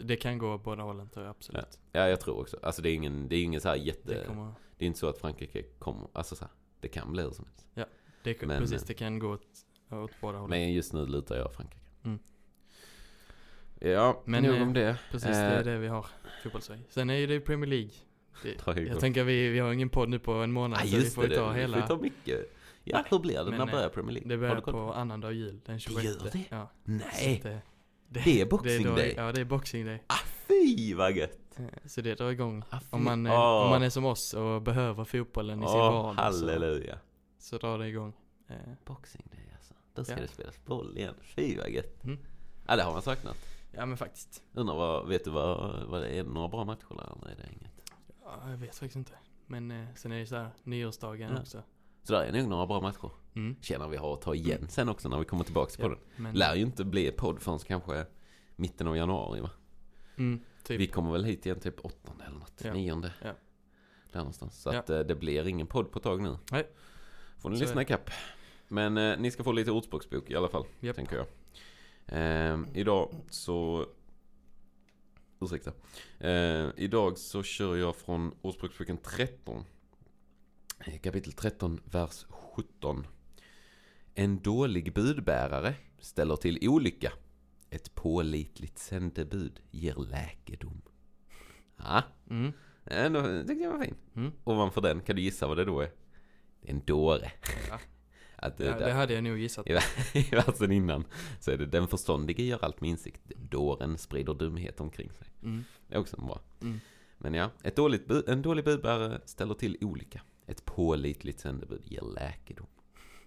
Det 0.01 0.17
kan 0.17 0.39
gå 0.39 0.59
båda 0.59 0.83
hållen 0.83 1.09
tror 1.09 1.25
jag 1.27 1.31
absolut. 1.31 1.79
Ja, 1.93 2.09
jag 2.09 2.21
tror 2.21 2.41
också. 2.41 2.59
Alltså 2.63 2.83
det 2.83 2.91
är 2.91 2.95
ingen, 2.95 3.29
det 3.29 3.37
är 3.37 3.43
ingen 3.43 3.61
så 3.61 3.69
här 3.69 3.77
jätte... 3.77 4.15
Det 4.15 4.21
Det, 4.21 4.27
kommer, 4.27 4.53
är 4.79 4.87
inte 4.87 4.99
så 4.99 5.09
att 5.09 5.19
Frankrike 5.19 5.63
kommer, 5.63 6.09
alltså 6.13 6.37
så 6.37 6.45
här, 6.45 6.53
det 6.81 6.89
kan 6.89 7.13
bli 7.13 7.23
hur 7.23 7.31
som 7.31 7.45
helst. 7.45 7.67
det, 8.23 8.43
Men- 8.43 8.61
precis, 8.61 8.83
det 8.83 8.95
kan 8.95 9.19
gå 9.19 9.33
åt, 9.33 9.43
åt 9.91 10.11
båda 10.21 10.39
hållen. 10.39 10.51
Men 10.61 10.73
just 10.73 10.93
nu 10.93 11.07
lutar 11.07 11.37
jag 11.37 11.53
Frankrike. 11.53 11.85
Mm. 12.05 12.19
Ja, 13.81 14.23
Men, 14.25 14.43
nog 14.45 14.57
eh, 14.57 14.63
om 14.63 14.73
det. 14.73 14.99
Precis, 15.11 15.29
det 15.29 15.35
är 15.37 15.59
Eh, 15.59 15.65
det 15.65 15.79
vi 15.79 15.89
har 15.89 16.07
fotbolls 16.43 16.71
Sen 16.89 17.11
är 17.11 17.15
ju 17.15 17.27
det 17.27 17.41
Premier 17.41 17.69
League. 17.71 17.91
Det, 18.43 18.81
jag 18.83 19.01
tänker 19.01 19.25
vi, 19.25 19.49
vi 19.49 19.59
har 19.59 19.73
ingen 19.73 19.89
podd 19.89 20.09
nu 20.09 20.19
på 20.19 20.33
en 20.33 20.53
månad 20.53 20.81
Ja, 20.85 20.87
så 20.91 20.97
vi 20.97 21.11
får 21.11 21.23
det. 21.23 21.37
ta 21.37 21.49
det. 21.53 21.61
hela. 21.61 21.77
Vi 21.77 21.81
får 21.83 21.89
ta 21.89 22.03
mycket. 22.03 22.55
Ja, 22.85 23.05
hur 23.11 23.19
blir 23.19 23.45
det? 23.45 23.45
Men, 23.45 23.59
När 23.59 23.67
eh, 23.67 23.73
börjar 23.73 23.89
Premier 23.89 24.13
League? 24.13 24.29
Det 24.29 24.37
börjar 24.39 24.61
på 24.61 24.93
annandag 24.93 25.33
jul, 25.33 25.61
den 25.65 25.81
26. 25.81 26.05
gör 26.05 26.31
det? 26.33 26.45
Ja, 26.51 26.71
Nej! 26.85 27.63
Det, 28.09 28.21
Det 28.25 28.41
är 28.41 28.47
Boxing 28.47 28.87
då- 28.87 28.95
Day. 28.97 29.15
Ja, 29.17 29.33
det 29.33 29.41
är 29.41 29.45
Boxing 29.45 29.85
Day. 29.87 30.03
Ah, 30.07 30.19
fy 30.49 30.95
vad 30.95 31.13
gött! 31.17 31.39
Så 31.87 32.01
det 32.01 32.15
drar 32.15 32.31
igång. 32.31 32.63
Ah. 32.71 32.79
Om 32.91 33.05
man, 33.05 33.27
Åh. 33.27 33.63
om 33.65 33.71
man 33.71 33.83
är 33.83 33.91
som 33.91 34.05
oss 34.05 34.35
och 34.35 34.63
behöver 34.63 35.05
fotbollen 35.05 35.63
i 35.63 35.67
sin 35.67 35.77
Åh, 35.77 35.93
vardag 35.93 36.35
så, 36.35 36.47
halleluja. 36.47 36.99
så 37.39 37.59
drar 37.59 37.79
det 37.79 37.89
igång. 37.89 38.13
Eh, 38.49 38.57
Boxing 38.85 39.27
Day 39.33 39.53
alltså. 39.57 39.75
Då 39.95 40.05
ska 40.05 40.15
Ja. 40.15 40.21
det 40.21 40.29
spelas 40.29 40.65
boll 40.65 40.99
igen. 40.99 41.15
Fy 41.23 41.57
vad 41.57 41.71
gött. 41.71 42.05
Mm. 42.05 42.19
Ja, 42.67 42.77
det 42.77 42.83
har 42.83 42.93
man 42.93 43.03
saknat. 43.03 43.37
Ja 43.73 43.87
men 43.87 43.97
faktiskt. 43.97 44.43
Undrar 44.53 44.75
vad, 44.75 45.09
vet 45.09 45.25
du 45.25 45.31
vad, 45.31 45.83
vad 45.89 46.03
det 46.03 46.09
är? 46.09 46.25
Några 46.25 46.49
bra 46.49 46.65
matcher 46.65 46.87
eller 46.91 47.31
är 47.33 47.37
det 47.37 47.53
inget? 47.53 47.93
Ja, 48.25 48.51
jag 48.51 48.57
vet 48.57 48.77
faktiskt 48.77 48.97
inte. 48.97 49.13
Men 49.47 49.71
eh, 49.71 49.87
sen 49.95 50.13
är 50.13 50.19
det 50.19 50.27
så 50.27 50.37
här 50.37 50.51
nyårsdagen 50.63 51.31
Ja. 51.35 51.41
också. 51.41 51.63
Så 52.09 52.15
där 52.15 52.23
är 52.25 52.33
nog 52.33 52.49
några 52.49 52.67
bra 52.67 52.81
matcher. 52.81 53.11
Mm. 53.37 53.57
Känner 53.61 53.89
vi 53.89 53.97
har 53.97 54.15
att 54.15 54.23
ta 54.23 54.35
igen 54.35 54.67
sen 54.69 54.89
också 54.89 55.09
när 55.09 55.19
vi 55.19 55.25
kommer 55.25 55.45
tillbaka 55.45 55.77
på 55.77 55.83
Ja, 55.83 55.89
den. 55.89 55.99
Men, 56.17 56.35
Lär 56.35 56.55
ju 56.55 56.63
inte 56.63 56.85
bli 56.85 57.11
podd 57.11 57.41
förrän 57.43 57.59
kanske 57.59 58.07
mitten 58.57 58.87
av 58.87 58.97
januari 58.97 59.41
va? 59.41 59.51
mm, 60.17 60.41
typ. 60.63 60.81
Vi 60.81 60.87
kommer 60.87 61.13
väl 61.13 61.25
hit 61.25 61.47
igen 61.47 61.61
typ 61.61 61.85
åttonde 61.85 62.25
eller 62.25 62.39
något, 62.39 62.61
Ja. 62.65 62.73
nionde. 62.75 63.13
Ja. 63.23 63.33
Där 64.13 64.19
någonstans. 64.19 64.63
Så 64.63 64.73
Ja. 64.73 64.79
att 64.79 64.91
eh, 64.91 65.01
det 65.01 65.15
blir 65.15 65.47
ingen 65.49 65.67
podd 65.67 65.91
på 65.93 65.99
ett 65.99 66.03
tag 66.03 66.21
nu. 66.23 66.37
Nej. 66.53 66.67
Får 67.39 67.51
ni 67.51 67.57
Så 67.57 67.65
lyssna 67.65 67.83
ikapp. 67.83 68.11
Men 68.69 68.97
eh, 68.97 69.19
ni 69.19 69.31
ska 69.31 69.45
få 69.45 69.53
lite 69.53 69.71
ordspråksbok 69.71 70.31
i 70.31 70.37
alla 70.37 70.49
fall, 70.49 70.65
Japp. 70.81 70.97
tänker 70.97 71.17
jag. 71.17 71.27
Eh, 72.07 72.59
idag 72.75 73.15
så... 73.31 73.87
Ursäkta. 75.41 75.73
Eh, 76.19 76.69
idag 76.77 77.19
så 77.19 77.43
kör 77.43 77.77
jag 77.77 77.97
från 77.97 78.35
Ordspråksboken 78.43 78.97
13. 78.97 79.65
Eh, 80.87 80.99
Kapitel 81.01 81.33
13, 81.33 81.81
vers 81.85 82.27
17. 82.31 83.07
En 84.15 84.39
dålig 84.43 84.95
budbärare 84.95 85.75
ställer 85.99 86.37
till 86.37 86.69
olycka. 86.69 87.13
Ett 87.71 87.95
pålitligt 87.95 88.79
sändebud 88.79 89.61
ger 89.71 89.95
läkedom. 90.11 90.83
Ja, 91.77 92.03
Mm. 92.31 92.53
ändå 92.85 93.23
tyckte 93.23 93.65
jag 93.65 93.73
var 93.73 93.85
fin. 93.85 93.95
Mm. 94.17 94.33
Ovanför 94.45 94.81
den, 94.81 95.01
kan 95.01 95.17
du 95.17 95.23
gissa 95.23 95.47
vad 95.49 95.57
det 95.57 95.65
då 95.65 95.81
är? 95.81 95.91
Det 96.61 96.69
är 96.69 96.73
en 96.75 96.85
dåre. 96.85 97.33
Ja. 97.69 97.79
Att 98.37 98.57
det, 98.57 98.65
Ja, 98.65 98.79
det 98.79 98.93
hade 98.93 99.15
jag 99.15 99.25
nog 99.25 99.39
gissat. 99.39 99.67
i, 100.15 100.23
versen 100.31 100.73
innan 100.73 101.05
så 101.41 101.51
är 101.51 101.57
det 101.57 101.67
den 101.67 101.89
förståndige 101.89 102.43
gör 102.43 102.65
allt 102.65 102.81
med 102.81 102.91
insikt. 102.91 103.21
Dåren 103.37 103.99
sprider 103.99 104.35
dumhet 104.35 104.81
omkring 104.81 105.11
sig. 105.11 105.27
Mm. 105.43 105.65
Det 105.89 105.95
är 105.95 105.99
också 105.99 106.17
bra. 106.17 106.41
Mm. 106.63 106.81
Men 107.19 107.35
ja, 107.35 107.51
ett 107.63 107.77
dåligt 107.77 108.11
en 108.11 108.43
dålig 108.43 108.65
budbärare 108.65 109.21
ställer 109.25 109.55
till 109.55 109.79
olycka. 109.81 110.21
Ett 110.49 110.65
pålitligt 110.65 111.41
sändebud 111.41 111.83
ger 111.85 112.03
läkedom. 112.15 112.67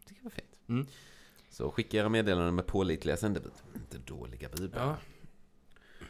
Tycker 0.05 0.19
jag 0.19 0.23
var 0.23 0.31
fint. 0.31 0.55
Mm. 0.69 0.85
Så 1.49 1.71
skicka 1.71 1.97
era 1.97 2.09
meddelanden 2.09 2.55
med 2.55 2.67
pålitliga 2.67 3.17
sändebud. 3.17 3.51
Inte 3.75 3.97
dåliga 3.97 4.49
budbärare. 4.49 4.97
Ja. 5.99 6.05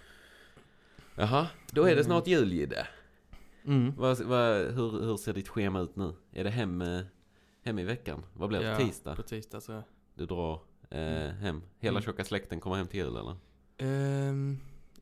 Jaha, 1.16 1.48
då 1.72 1.82
är 1.82 1.86
det 1.88 1.92
Mm. 1.92 2.04
snart 2.04 2.28
jul 2.28 2.54
Jidde. 2.54 2.88
Mm. 3.66 3.94
Vad, 3.98 4.20
vad, 4.22 4.58
hur, 4.58 5.02
hur 5.02 5.18
ser 5.18 5.34
ditt 5.34 5.48
schema 5.48 5.80
ut 5.80 5.96
nu? 5.96 6.14
Är 6.32 6.44
det 6.44 6.50
hem, 6.50 6.82
eh, 6.82 7.02
hem 7.64 7.80
i 7.80 7.84
veckan? 7.84 8.24
Vad 8.34 8.50
blir 8.50 8.60
det? 8.60 8.66
Ja, 8.66 8.78
Tisdag? 8.78 9.16
På 9.16 9.22
tisdag 9.24 9.62
så. 9.62 9.84
Du 10.16 10.26
drar 10.26 10.62
eh, 10.90 11.30
hem? 11.34 11.62
Hela 11.80 11.92
Mm. 11.98 12.02
tjocka 12.04 12.24
släkten 12.24 12.60
kommer 12.60 12.76
hem 12.76 12.88
till 12.88 13.00
jul 13.00 13.16
eller? 13.18 13.36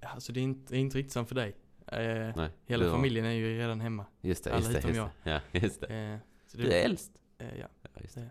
Ja, 0.02 0.08
alltså 0.08 0.32
det 0.34 0.40
är 0.40 0.44
inte, 0.44 0.74
det 0.74 0.78
är 0.78 0.82
inte 0.82 0.98
riktigt 0.98 1.14
som 1.14 1.26
för 1.26 1.36
dig. 1.36 1.56
Eh, 1.92 2.34
Nej. 2.36 2.50
hela 2.66 2.84
du 2.84 2.90
har- 2.90 2.98
familjen 2.98 3.26
är 3.26 3.32
ju 3.32 3.58
redan 3.58 3.82
hemma. 3.82 4.06
Just 4.22 4.44
det, 4.44 4.50
alla 4.54 4.60
just 4.60 4.72
det. 4.72 4.78
utom 4.80 4.90
Just 4.96 5.24
det. 5.24 5.30
Ja, 5.32 5.60
just 5.60 5.82
det. 5.82 5.88
Eh, 5.96 6.18
så 6.48 6.58
det, 6.58 6.64
Du 6.64 6.72
är 6.74 6.86
äldst. 6.86 7.12
eh, 7.38 7.60
ja. 7.60 7.68
Ja, 7.82 7.90
just 8.02 8.16
det. 8.16 8.30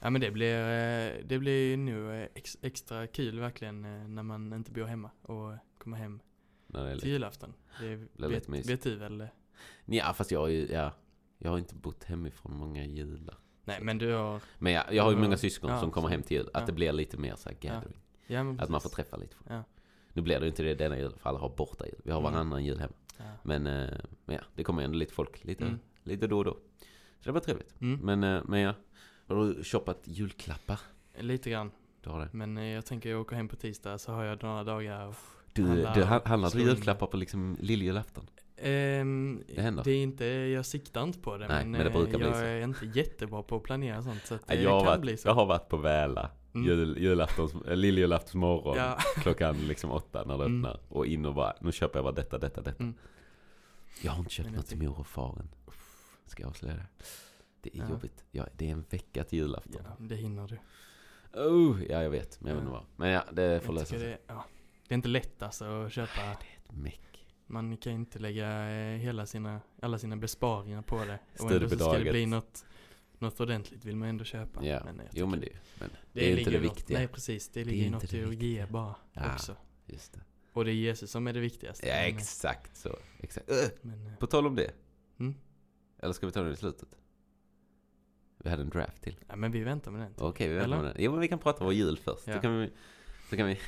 ja 0.00 0.10
men 0.10 0.20
det 0.20 0.30
blir, 0.30 0.54
eh, 0.60 1.12
det 1.24 1.38
blir 1.38 1.76
nu 1.76 2.22
eh, 2.22 2.28
ex, 2.34 2.56
extra 2.62 3.06
kul 3.06 3.40
verkligen 3.40 3.84
eh, 3.84 4.08
när 4.08 4.22
man 4.22 4.52
inte 4.52 4.70
bor 4.72 4.84
hemma 4.84 5.10
och 5.22 5.52
kommer 5.78 5.96
hem 5.96 6.20
När 6.66 6.80
det 6.84 6.86
är 6.86 6.90
till 6.90 6.96
lite. 6.96 7.08
julafton. 7.08 7.54
Det 7.80 7.96
Blir 7.96 8.28
vet, 8.28 8.30
lite 8.30 8.50
mysigt. 8.50 8.70
vet 8.70 8.82
du 8.82 8.96
väl? 8.96 9.20
eh? 9.20 9.26
Ja, 9.86 10.12
fast 10.12 10.30
jag 10.30 10.40
har 10.40 10.48
ju, 10.48 10.66
ja. 10.72 10.92
Jag 11.38 11.50
har 11.50 11.58
inte 11.58 11.74
bott 11.74 12.04
hemifrån 12.04 12.56
många 12.56 12.84
jular. 12.84 13.36
Nej 13.64 13.78
men 13.82 13.98
du 13.98 14.12
har, 14.12 14.40
Men 14.58 14.72
jag, 14.72 14.92
jag 14.94 15.02
har 15.02 15.10
ju 15.10 15.16
Ja, 15.16 15.22
många 15.22 15.36
syskon 15.36 15.70
ja, 15.70 15.80
som 15.80 15.90
kommer 15.90 16.08
hem 16.08 16.22
till 16.22 16.36
jul. 16.36 16.46
Att 16.54 16.60
ja. 16.60 16.66
det 16.66 16.72
blir 16.72 16.92
lite 16.92 17.16
mer 17.16 17.34
så 17.36 17.48
här 17.48 17.56
gathering. 17.60 17.96
ja 18.26 18.42
men 18.42 18.60
Att 18.60 18.68
man 18.68 18.80
får 18.80 18.88
precis. 18.88 18.96
träffa 18.96 19.16
lite 19.16 19.36
folk. 19.36 19.50
Ja. 19.50 19.62
Nu 20.16 20.22
blir 20.22 20.40
det 20.40 20.46
inte 20.46 20.62
det 20.62 20.74
denna 20.74 20.98
jul, 20.98 21.12
för 21.18 21.28
alla 21.30 21.38
har 21.38 21.48
borta 21.48 21.86
jul. 21.86 22.00
Vi 22.04 22.10
har 22.10 22.20
Mm. 22.20 22.32
varannan 22.32 22.64
jul 22.64 22.78
hemma. 22.78 22.92
Ja. 23.18 23.24
Men, 23.42 23.66
eh, 23.66 23.88
men 24.24 24.36
ja, 24.36 24.42
det 24.54 24.64
kommer 24.64 24.82
ändå 24.82 24.98
lite 24.98 25.14
folk. 25.14 25.44
Lite, 25.44 25.64
Mm. 25.64 25.78
lite 26.02 26.26
då 26.26 26.38
och 26.38 26.44
då. 26.44 26.50
Så 27.20 27.24
det 27.24 27.32
var 27.32 27.40
trevligt. 27.40 27.80
Mm. 27.80 28.00
Men, 28.02 28.24
eh, 28.36 28.42
men 28.44 28.60
ja. 28.60 28.74
Har 29.28 29.36
du 29.36 29.64
shoppat 29.64 30.00
julklappar? 30.04 30.80
Lite 31.18 31.50
grann. 31.50 31.70
Du 32.00 32.10
har 32.10 32.20
det? 32.20 32.28
Men 32.32 32.58
eh, 32.58 32.64
jag 32.64 32.86
tänker 32.86 33.10
jag 33.10 33.20
åker 33.20 33.36
hem 33.36 33.48
på 33.48 33.56
tisdag 33.56 33.98
så 33.98 34.12
har 34.12 34.24
jag 34.24 34.42
några 34.42 34.64
dagar. 34.64 35.14
Du, 35.52 35.62
du 35.94 36.02
han- 36.04 36.20
handlar 36.24 36.50
du 36.50 36.62
julklappar 36.62 37.06
på 37.06 37.16
liksom 37.16 37.56
lilljulafton? 37.60 38.26
Ehm, 38.56 39.42
Det 39.54 39.60
händer. 39.62 39.84
det 39.84 39.90
är 39.90 40.02
inte, 40.02 40.24
jag 40.26 40.66
siktar 40.66 41.02
inte 41.02 41.18
på 41.18 41.36
det 41.36 41.48
Nej, 41.48 41.58
men, 41.64 41.70
men 41.70 41.84
det 41.84 41.90
brukar 41.90 42.12
eh, 42.12 42.18
bli 42.18 42.26
jag 42.26 42.34
så. 42.36 42.42
är 42.42 42.60
inte 42.60 42.86
jättebra 42.86 43.42
på 43.42 43.56
att 43.56 43.62
planera 43.62 44.02
sånt 44.02 44.26
så 44.26 44.34
att 44.34 44.46
det 44.46 44.62
jag, 44.62 44.80
kan 44.80 44.86
varit, 44.86 45.00
bli 45.00 45.16
så. 45.16 45.28
jag 45.28 45.34
har 45.34 45.46
varit 45.46 45.68
på 45.68 45.76
Väla 45.76 46.30
Mm. 46.56 46.66
jul, 46.68 46.98
julaftons, 47.02 47.54
äh, 47.54 47.76
lilljulaftons 47.76 48.34
morgon 48.34 48.76
Ja. 48.76 48.98
klockan 49.16 49.56
liksom 49.56 49.90
åtta 49.90 50.24
när 50.24 50.38
det 50.38 50.44
Mm. 50.44 50.64
öppnar 50.64 50.80
och 50.88 51.06
in 51.06 51.26
och 51.26 51.34
bara, 51.34 51.54
nu 51.60 51.72
köper 51.72 51.98
jag 51.98 52.04
bara 52.04 52.14
detta, 52.14 52.38
detta, 52.38 52.60
detta. 52.62 52.82
Mm. 52.82 52.94
Jag 54.02 54.12
har 54.12 54.18
inte 54.18 54.30
köpt 54.30 54.50
något 54.50 54.66
till 54.66 54.78
mor 54.82 54.98
och 55.00 55.06
far 55.06 55.38
än. 55.40 55.48
Ska 56.26 56.42
jag 56.42 56.50
avslöja 56.50 56.74
det? 56.74 56.86
Det 57.60 57.76
är 57.76 57.82
Ja. 57.82 57.90
jobbigt. 57.90 58.24
Ja, 58.30 58.46
det 58.56 58.68
är 58.68 58.72
en 58.72 58.84
vecka 58.90 59.24
till 59.24 59.38
julafton. 59.38 59.82
ja, 59.84 59.96
det 59.98 60.14
hinner 60.16 60.48
du. 60.48 60.58
Oh, 61.40 61.82
ja, 61.90 62.02
jag 62.02 62.10
vet. 62.10 62.40
Men 62.40 62.48
jag 62.48 62.56
vet 62.56 62.62
inte 62.62 62.72
vad. 62.72 62.84
Men 62.96 63.10
ja, 63.10 63.24
det 63.32 63.60
får 63.64 63.72
lösa 63.72 63.86
sig. 63.86 63.98
det, 63.98 64.18
ja, 64.26 64.44
det 64.88 64.94
är 64.94 64.96
inte 64.96 65.08
lätt 65.08 65.42
alltså 65.42 65.64
att 65.64 65.92
köpa. 65.92 66.20
Ett 66.32 66.72
meck. 66.76 67.00
Man 67.46 67.76
kan 67.76 67.92
inte 67.92 68.18
lägga 68.18 68.70
eh, 68.70 68.96
hela 68.98 69.26
sina, 69.26 69.60
alla 69.82 69.98
sina 69.98 70.16
besparingar 70.16 70.82
på 70.82 70.96
det. 71.04 71.18
Och 71.44 71.52
ändå 71.52 71.68
så 71.68 71.76
ska 71.78 71.92
det 71.98 72.10
bli 72.10 72.26
något, 72.26 72.64
något 73.18 73.40
ordentligt 73.40 73.84
vill 73.84 73.96
man 73.96 74.08
ändå 74.08 74.24
köpa. 74.24 74.64
Ja. 74.64 74.82
Men 74.84 75.00
Jo, 75.12 75.26
men 75.26 75.40
det, 75.40 75.48
men 75.80 75.90
det, 76.12 76.32
är 76.32 76.38
inte 76.38 76.50
det 76.50 76.56
något- 76.60 76.76
viktiga. 76.76 76.98
Nej 76.98 77.08
precis, 77.08 77.48
det 77.48 77.60
är 77.60 77.64
ligger 77.64 77.84
inte 77.84 77.94
något 77.98 78.10
det 78.10 78.18
i 78.18 78.24
att 78.24 78.34
ge 78.34 78.66
bara 78.66 78.94
Ja. 79.12 79.32
också. 79.34 79.56
Just 79.86 80.12
det. 80.12 80.20
Och 80.52 80.64
det 80.64 80.70
är 80.70 80.74
Jesus 80.74 81.10
som 81.10 81.26
är 81.26 81.32
det 81.32 81.40
viktigaste. 81.40 81.86
Ja, 81.88 81.94
eh, 81.94 82.06
exakt 82.06 82.76
så. 82.76 82.96
Exakt. 83.20 83.48
Men, 83.82 84.06
eh, 84.06 84.16
på 84.18 84.26
tal 84.26 84.46
om 84.46 84.54
det. 84.54 84.70
Mm. 85.18 85.34
Eller 85.98 86.12
ska 86.12 86.26
vi 86.26 86.32
ta 86.32 86.42
det 86.42 86.52
i 86.52 86.56
slutet? 86.56 86.88
Vi 88.38 88.50
hade 88.50 88.62
en 88.62 88.70
draft 88.70 89.02
till. 89.02 89.16
ja, 89.28 89.36
men 89.36 89.52
vi 89.52 89.60
väntar 89.64 89.90
med 89.90 90.00
den. 90.00 90.12
Okej, 90.18 90.48
vi 90.48 90.54
väntar 90.54 90.66
Eller? 90.72 90.82
med 90.82 90.94
det. 90.96 91.02
Jo, 91.02 91.10
men 91.10 91.20
vi 91.20 91.28
kan 91.28 91.38
prata 91.38 91.58
om 91.60 91.64
vår 91.64 91.74
jul 91.74 91.96
först. 91.98 92.26
Ja. 92.26 92.34
Så 92.34 92.40
kan 92.40 92.58
vi... 92.60 92.70
Så 93.30 93.36
kan 93.36 93.46
vi 93.46 93.58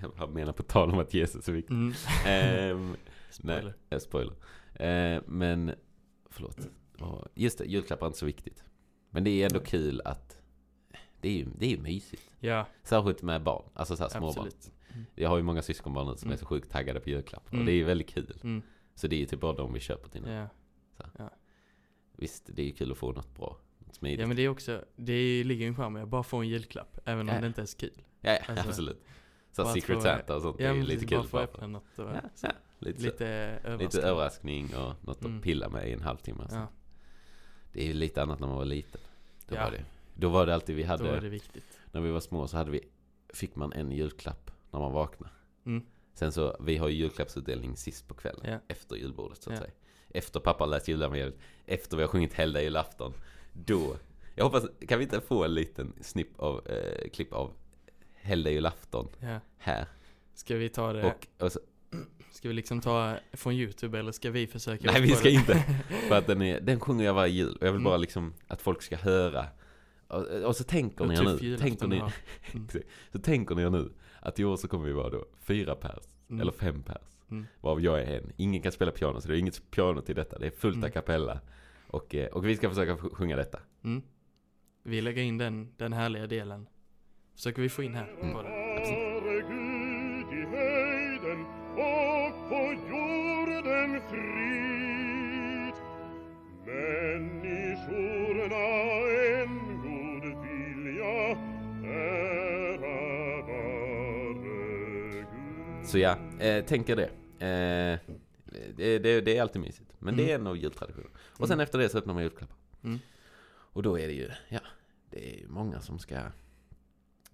jag 0.18 0.30
menar 0.34 0.52
på 0.52 0.62
tal 0.62 0.90
om 0.90 0.98
att 0.98 1.14
Jesus 1.14 1.48
är 1.48 1.52
viktig. 1.52 1.74
Mm. 1.74 1.94
Ehm, 2.26 2.96
Spoiler. 3.30 3.62
nej, 3.64 3.72
jag 3.88 4.02
spoiler. 4.02 4.34
Ehm, 4.74 5.22
men, 5.26 5.74
förlåt. 6.30 6.58
Just 7.34 7.58
det, 7.58 7.64
julklappar 7.64 8.06
är 8.06 8.08
inte 8.08 8.18
så 8.18 8.26
viktigt. 8.26 8.64
Men 9.14 9.24
det 9.24 9.30
är 9.30 9.46
ändå 9.46 9.60
kul 9.60 10.00
att... 10.04 10.38
Det 11.20 11.28
är 11.28 11.32
ju, 11.32 11.46
det 11.58 11.66
är 11.66 11.70
ju 11.70 11.78
mysigt. 11.78 12.30
Ja, 12.40 12.66
Särskilt 12.82 13.22
med 13.22 13.42
barn, 13.42 13.64
alltså 13.74 13.96
såhär 13.96 14.08
småbarn. 14.10 14.50
Mm. 14.92 15.04
Jag 15.14 15.28
har 15.28 15.36
ju 15.36 15.42
många 15.42 15.62
syskonbarn 15.62 16.06
nu 16.06 16.16
som 16.16 16.26
Mm. 16.28 16.32
är 16.34 16.38
så 16.38 16.46
sjukt 16.46 16.70
taggade 16.70 17.00
på 17.00 17.10
julklappar. 17.10 17.48
Och 17.48 17.54
Mm. 17.54 17.66
det 17.66 17.72
är 17.72 17.76
ju 17.76 17.84
väldigt 17.84 18.08
kul. 18.08 18.38
Mm. 18.42 18.62
Så 18.94 19.06
det 19.06 19.16
är 19.16 19.20
ju 19.20 19.26
typ 19.26 19.40
bara 19.40 19.52
de 19.52 19.72
vi 19.72 19.80
köper 19.80 20.08
till 20.08 20.22
nu. 20.22 20.46
Ja. 21.18 21.30
Visst, 22.16 22.50
det 22.54 22.62
är 22.62 22.66
ju 22.66 22.72
kul 22.72 22.92
att 22.92 22.98
få 22.98 23.12
något 23.12 23.34
bra. 23.36 23.56
Något 23.78 23.94
smidigt. 23.94 24.20
ja, 24.20 24.26
men 24.26 24.36
det 24.36 24.42
är 24.42 24.48
också, 24.48 24.84
det 24.96 25.44
ligger 25.44 25.62
ju 25.62 25.68
en 25.68 25.76
charm 25.76 25.96
i 25.96 26.00
att 26.00 26.08
bara 26.08 26.22
få 26.22 26.36
en 26.36 26.48
julklapp. 26.48 26.98
Även 27.04 27.28
om 27.28 27.34
Ja. 27.34 27.40
det 27.40 27.46
inte 27.46 27.62
är 27.62 27.66
så 27.66 27.78
kul. 27.78 28.02
Ja, 28.20 28.30
ja 28.30 28.38
Alltså, 28.48 28.68
absolut. 28.68 29.04
Så 29.52 29.64
Secret 29.64 30.02
Santa 30.02 30.36
och 30.36 30.42
sånt 30.42 30.60
Ja, 30.60 30.68
är 30.68 30.74
ju 30.74 30.82
lite 30.82 31.06
kul. 31.06 31.18
bara 31.18 31.26
få 31.26 31.36
bara 31.36 31.46
för- 31.46 31.52
öppna 31.54 31.66
något 31.66 31.98
och 31.98 32.04
Ja, 32.04 32.20
ja, 32.42 32.50
lite, 32.78 33.00
så. 33.00 33.06
lite 33.06 33.26
överraskande. 33.26 33.84
lite 33.84 34.02
överraskning 34.02 34.74
och 34.76 35.04
något 35.04 35.24
att 35.24 35.42
pilla 35.42 35.68
med 35.68 35.88
i 35.88 35.92
en 35.92 36.00
halvtimme. 36.02 36.46
Ja. 36.50 36.68
Det 37.74 37.82
är 37.82 37.86
ju 37.86 37.92
lite 37.94 38.22
annat 38.22 38.40
när 38.40 38.46
man 38.46 38.56
var 38.56 38.64
liten. 38.64 39.00
Då, 39.48 39.54
Ja. 39.54 39.64
var, 39.64 39.70
det, 39.70 39.84
då 40.14 40.28
var 40.28 40.46
det 40.46 40.54
alltid 40.54 40.76
vi 40.76 40.82
då 40.82 40.88
hade, 40.88 41.10
är 41.10 41.20
det 41.20 41.28
viktigt. 41.28 41.64
när 41.92 42.00
vi 42.00 42.10
var 42.10 42.20
små 42.20 42.48
så 42.48 42.56
hade 42.56 42.70
vi, 42.70 42.80
fick 43.28 43.56
man 43.56 43.72
en 43.72 43.90
julklapp 43.92 44.50
när 44.70 44.80
man 44.80 44.92
vaknade. 44.92 45.32
Mm. 45.66 45.86
Sen 46.14 46.32
så, 46.32 46.56
vi 46.60 46.76
har 46.76 46.88
ju 46.88 46.94
julklappsutdelning 46.94 47.76
sist 47.76 48.08
på 48.08 48.14
kvällen. 48.14 48.50
Ja. 48.52 48.58
Efter 48.68 48.96
julbordet 48.96 49.42
så 49.42 49.50
att 49.50 49.56
Ja. 49.56 49.60
säga. 49.62 49.72
Efter 50.10 50.40
pappa 50.40 50.66
läst 50.66 50.88
julevangeliet. 50.88 51.38
Efter 51.66 51.96
vi 51.96 52.02
har 52.02 52.08
sjungit 52.08 52.32
Helgdag 52.34 52.62
julafton. 52.62 53.12
Då, 53.52 53.96
jag 54.34 54.44
hoppas, 54.44 54.64
kan 54.88 54.98
vi 54.98 55.04
inte 55.04 55.20
få 55.20 55.44
en 55.44 55.54
liten 55.54 55.92
snipp 56.00 56.40
av, 56.40 56.66
eh, 56.68 57.08
klipp 57.10 57.32
av 57.32 57.50
Helgdag 58.14 58.50
julafton 58.52 59.08
Ja. 59.20 59.40
här? 59.58 59.86
Ska 60.34 60.56
vi 60.56 60.68
ta 60.68 60.92
det, 60.92 61.04
Och, 61.04 61.26
och 61.44 61.52
så, 61.52 61.60
ska 62.34 62.48
vi 62.48 62.54
liksom 62.54 62.80
ta 62.80 63.16
från 63.32 63.52
youtube 63.52 63.98
eller 63.98 64.12
ska 64.12 64.30
vi 64.30 64.46
försöka 64.46 64.92
Nej, 64.92 65.02
vi 65.02 65.10
ska 65.10 65.28
inte. 65.28 65.54
För 66.08 66.18
att 66.18 66.26
den, 66.26 66.42
är, 66.42 66.60
den 66.60 66.80
sjunger 66.80 67.04
jag 67.04 67.14
varje 67.14 67.32
jul. 67.32 67.56
Och 67.56 67.66
jag 67.66 67.72
vill 67.72 67.80
Mm. 67.80 67.84
bara 67.84 67.96
liksom 67.96 68.34
att 68.46 68.62
folk 68.62 68.82
ska 68.82 68.96
höra. 68.96 69.46
Och, 70.08 70.26
och 70.26 70.56
så 70.56 70.64
tänker 70.64 71.04
ni 71.06 71.16
tuff 71.16 71.40
nu. 71.42 71.56
Tänker 71.56 71.86
ni. 71.86 71.96
Mm. 72.52 72.68
så 73.12 73.18
tänker 73.18 73.54
ni 73.54 73.70
nu 73.70 73.92
att 74.20 74.38
i 74.40 74.44
år 74.44 74.56
så 74.56 74.68
kommer 74.68 74.86
vi 74.86 74.92
vara 74.92 75.10
då 75.10 75.24
fyra 75.40 75.74
pers. 75.74 76.04
Mm. 76.30 76.40
Eller 76.40 76.52
fem 76.52 76.82
pers. 76.82 77.02
Mm. 77.30 77.46
Varav 77.60 77.80
jag 77.80 78.00
är 78.02 78.18
en. 78.18 78.32
Ingen 78.36 78.62
kan 78.62 78.72
spela 78.72 78.90
piano 78.90 79.20
så 79.20 79.28
det 79.28 79.34
är 79.36 79.38
inget 79.38 79.70
piano 79.70 80.00
till 80.00 80.14
detta. 80.14 80.38
Det 80.38 80.46
är 80.46 80.50
fullt 80.50 80.76
Mm. 80.76 80.88
a 80.88 80.90
cappella. 80.92 81.40
Och, 81.86 82.14
eh, 82.14 82.26
och 82.26 82.46
vi 82.46 82.56
ska 82.56 82.68
försöka 82.68 82.94
sj- 82.96 83.14
sjunga 83.14 83.36
detta. 83.36 83.58
Mm. 83.84 84.02
Vi 84.82 85.00
lägger 85.00 85.22
in 85.22 85.38
den, 85.38 85.72
den 85.76 85.92
härliga 85.92 86.26
delen. 86.26 86.66
Försöker 87.34 87.62
vi 87.62 87.68
få 87.68 87.82
in 87.82 87.94
här 87.94 88.14
Mm. 88.20 88.32
på 88.32 88.42
den. 88.42 88.52
Frid. 94.14 95.74
Människorna 97.64 98.64
en 99.42 99.54
god 99.82 100.24
vilja 100.46 101.14
ära 101.84 103.42
vare 103.46 104.32
Gud. 104.32 105.26
Så 105.86 105.98
ja, 105.98 106.16
eh, 106.40 106.64
tänker 106.64 106.96
det. 106.96 107.08
Eh, 107.46 107.98
det, 108.76 108.98
det. 108.98 109.20
Det 109.20 109.36
är 109.36 109.42
alltid 109.42 109.62
mysigt. 109.62 109.90
Men 109.98 110.16
det 110.16 110.30
är 110.30 110.34
en 110.34 110.46
av 110.46 110.56
jultraditionerna. 110.56 111.10
Och 111.38 111.48
sen 111.48 111.54
Mm. 111.54 111.64
efter 111.64 111.78
det 111.78 111.88
så 111.88 111.98
öppnar 111.98 112.14
man 112.14 112.22
julklappar. 112.22 112.56
Mm. 112.84 112.98
Och 113.46 113.82
då 113.82 113.98
är 113.98 114.06
det 114.06 114.12
ju, 114.12 114.30
ja, 114.48 114.60
det 115.10 115.34
är 115.34 115.38
ju 115.40 115.48
många 115.48 115.80
som 115.80 115.98
ska, 115.98 116.20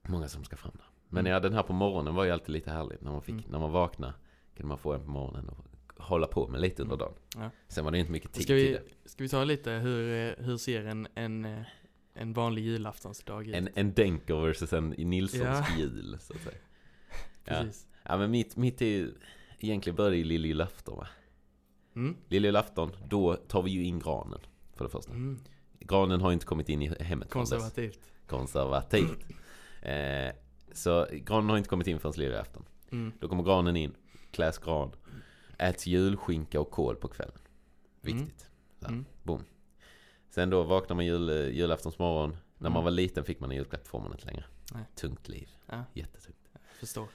många 0.09 0.28
som 0.28 0.45
ska 0.45 0.57
fram 0.57 0.72
där. 0.74 0.85
Men 1.09 1.20
Mm. 1.20 1.33
ja, 1.33 1.41
den 1.41 1.53
här 1.53 1.62
på 1.62 1.72
morgonen 1.72 2.14
var 2.14 2.24
ju 2.24 2.31
alltid 2.31 2.49
lite 2.51 2.70
härligt. 2.70 3.01
När 3.01 3.11
man 3.11 3.22
fick, 3.22 3.35
Mm. 3.35 3.45
när 3.51 3.59
man 3.59 3.70
vaknade 3.72 4.12
kunde 4.57 4.68
man 4.68 4.78
få 4.78 4.93
en 4.93 5.05
på 5.05 5.11
morgonen 5.11 5.49
och 5.49 5.64
hålla 6.01 6.26
på 6.26 6.48
med 6.48 6.61
lite 6.61 6.82
under 6.82 6.96
dagen. 6.96 7.12
Ja. 7.36 7.51
Sen 7.68 7.84
var 7.84 7.92
det 7.92 7.98
inte 7.98 8.12
mycket 8.12 8.32
tid 8.32 8.42
Ska 8.42 8.46
till 8.55 8.57
vi, 8.57 8.72
det. 8.72 9.09
ska 9.11 9.22
vi 9.22 9.28
ta 9.28 9.44
lite 9.44 9.70
hur, 9.70 10.28
eh, 10.38 10.44
hur 10.44 10.57
ser 10.57 10.84
en, 10.86 11.09
en, 11.14 11.44
eh, 11.44 11.62
en 12.14 12.32
vanlig 12.32 12.62
julaftonsdag 12.64 13.40
ut. 13.48 13.55
En, 13.55 13.68
en 13.74 13.92
Denker 13.94 14.34
versus 14.34 14.72
en 14.72 14.88
Nilssons 14.90 15.42
Ja. 15.42 15.66
jul, 15.78 16.16
så 16.20 16.34
att 16.34 16.40
säga. 16.40 16.55
Ja. 17.44 17.53
Precis. 17.55 17.86
Ja, 18.03 18.16
men 18.16 18.30
mitt, 18.30 18.57
mitt 18.57 18.82
är 18.82 18.86
ju... 18.86 19.14
Egentligen 19.59 19.96
börjar 19.96 20.16
ju 20.16 20.24
lilljulafton, 20.24 20.96
va? 20.96 21.09
Mm. 21.96 22.16
Lilljulafton, 22.28 22.92
då 23.09 23.34
tar 23.34 23.62
vi 23.62 23.70
ju 23.70 23.84
in 23.84 23.98
granen, 23.98 24.40
för 24.76 24.84
det 24.84 24.90
första. 24.90 25.12
Mm. 25.12 25.38
Granen 25.80 26.20
har 26.20 26.32
inte 26.32 26.46
kommit 26.46 26.68
in 26.68 26.82
i 26.82 27.03
hemmet. 27.03 27.30
Konservativt. 27.30 28.01
Konservativt. 28.26 29.18
Eh, 29.82 30.32
så 30.72 31.07
granen 31.12 31.51
har 31.51 31.57
inte 31.57 31.68
kommit 31.68 31.86
in 31.86 31.98
förrän 31.98 32.12
lilljulafton. 32.16 32.64
Mm. 32.92 33.12
Då 33.20 33.28
kommer 33.28 33.42
granen 33.42 33.76
in, 33.76 33.94
kläs 34.30 34.59
gran, 34.59 34.90
äts 35.61 35.87
julskinka 35.87 36.61
och 36.61 36.71
kål 36.71 36.97
på 36.97 37.09
kvällen. 37.09 37.39
Viktigt. 38.01 38.47
Så, 38.81 38.89
Mm. 38.89 39.05
Boom. 39.23 39.45
Sen 40.31 40.51
då 40.51 40.63
vaknar 40.63 40.97
man 40.97 41.07
jul, 41.07 41.29
julaftonsmorgon. 41.55 42.31
När 42.59 42.71
man 42.71 42.73
Mm. 42.77 42.85
var 42.85 42.91
liten 42.91 43.25
fick 43.25 43.41
man 43.41 43.51
en 43.51 43.57
julklapp, 43.57 43.87
får 43.87 44.01
man 44.01 44.13
inte 44.13 44.27
längre. 44.27 44.45
Nej. 44.75 44.85
Tungt 44.95 45.29
liv. 45.29 45.49
Ja, 45.67 45.85
Jättetungt. 45.95 46.49
förstår. 46.81 47.09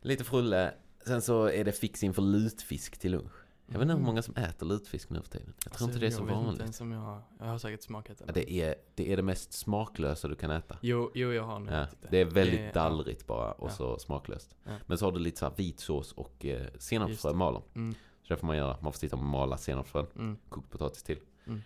Lite 0.00 0.24
frulle. 0.24 0.74
Sen 1.06 1.22
så 1.22 1.44
är 1.44 1.64
det 1.64 1.72
fix 1.72 2.02
inför 2.02 2.22
lutfisk 2.22 2.98
till 2.98 3.12
lunch. 3.12 3.32
Jag 3.72 3.78
vet 3.78 3.82
inte 3.82 3.92
hur 3.92 3.98
Mm. 3.98 4.06
många 4.06 4.22
som 4.22 4.36
äter 4.36 4.66
lutfisk 4.66 5.10
nu 5.10 5.22
för 5.22 5.28
tiden. 5.30 5.46
Jag 5.56 5.62
tror 5.62 5.70
Alltså, 5.72 5.84
inte 5.84 5.98
det 5.98 6.06
är 6.06 6.10
så 6.10 6.22
inte 6.22 6.34
vanligt. 6.34 6.60
ens 6.60 6.80
om 6.80 6.92
jag 6.92 7.22
jag 7.38 7.46
har 7.46 7.58
säkert 7.58 7.82
smakat 7.82 8.18
det. 8.18 8.24
Ja, 8.26 8.32
det, 8.32 8.52
är, 8.52 8.74
det 8.94 9.12
är 9.12 9.16
det 9.16 9.22
mest 9.22 9.52
smaklösa 9.52 10.28
du 10.28 10.34
kan 10.34 10.50
äta. 10.50 10.78
Jo, 10.82 11.10
jo, 11.14 11.32
jag 11.32 11.42
har 11.44 11.58
nog 11.58 11.74
Ja, 11.74 11.86
det. 12.00 12.08
det 12.10 12.18
är 12.20 12.24
väldigt 12.24 12.58
Det 12.60 12.66
är- 12.66 12.72
dallrigt 12.74 13.26
bara 13.26 13.52
och 13.52 13.68
Ja. 13.70 13.74
så 13.74 13.98
smaklöst. 13.98 14.56
Ja. 14.64 14.72
Men 14.86 14.98
så 14.98 15.04
har 15.04 15.12
du 15.12 15.18
lite 15.18 15.38
så 15.38 15.44
här 15.46 15.54
vit 15.56 15.80
sås 15.80 16.12
och 16.12 16.44
eh, 16.44 16.66
senapsfrö 16.78 17.32
maler. 17.32 17.62
Mm, 17.74 17.94
Så 18.22 18.34
det 18.34 18.36
får 18.36 18.46
man 18.46 18.56
göra. 18.56 18.76
Man 18.82 18.92
får 18.92 18.98
sitta 18.98 19.16
och 19.16 19.22
mala 19.22 19.56
senapsfrön. 19.56 20.06
mm, 20.16 20.38
Kokt 20.48 20.70
potatis 20.70 21.02
till. 21.02 21.18
Mm. 21.46 21.60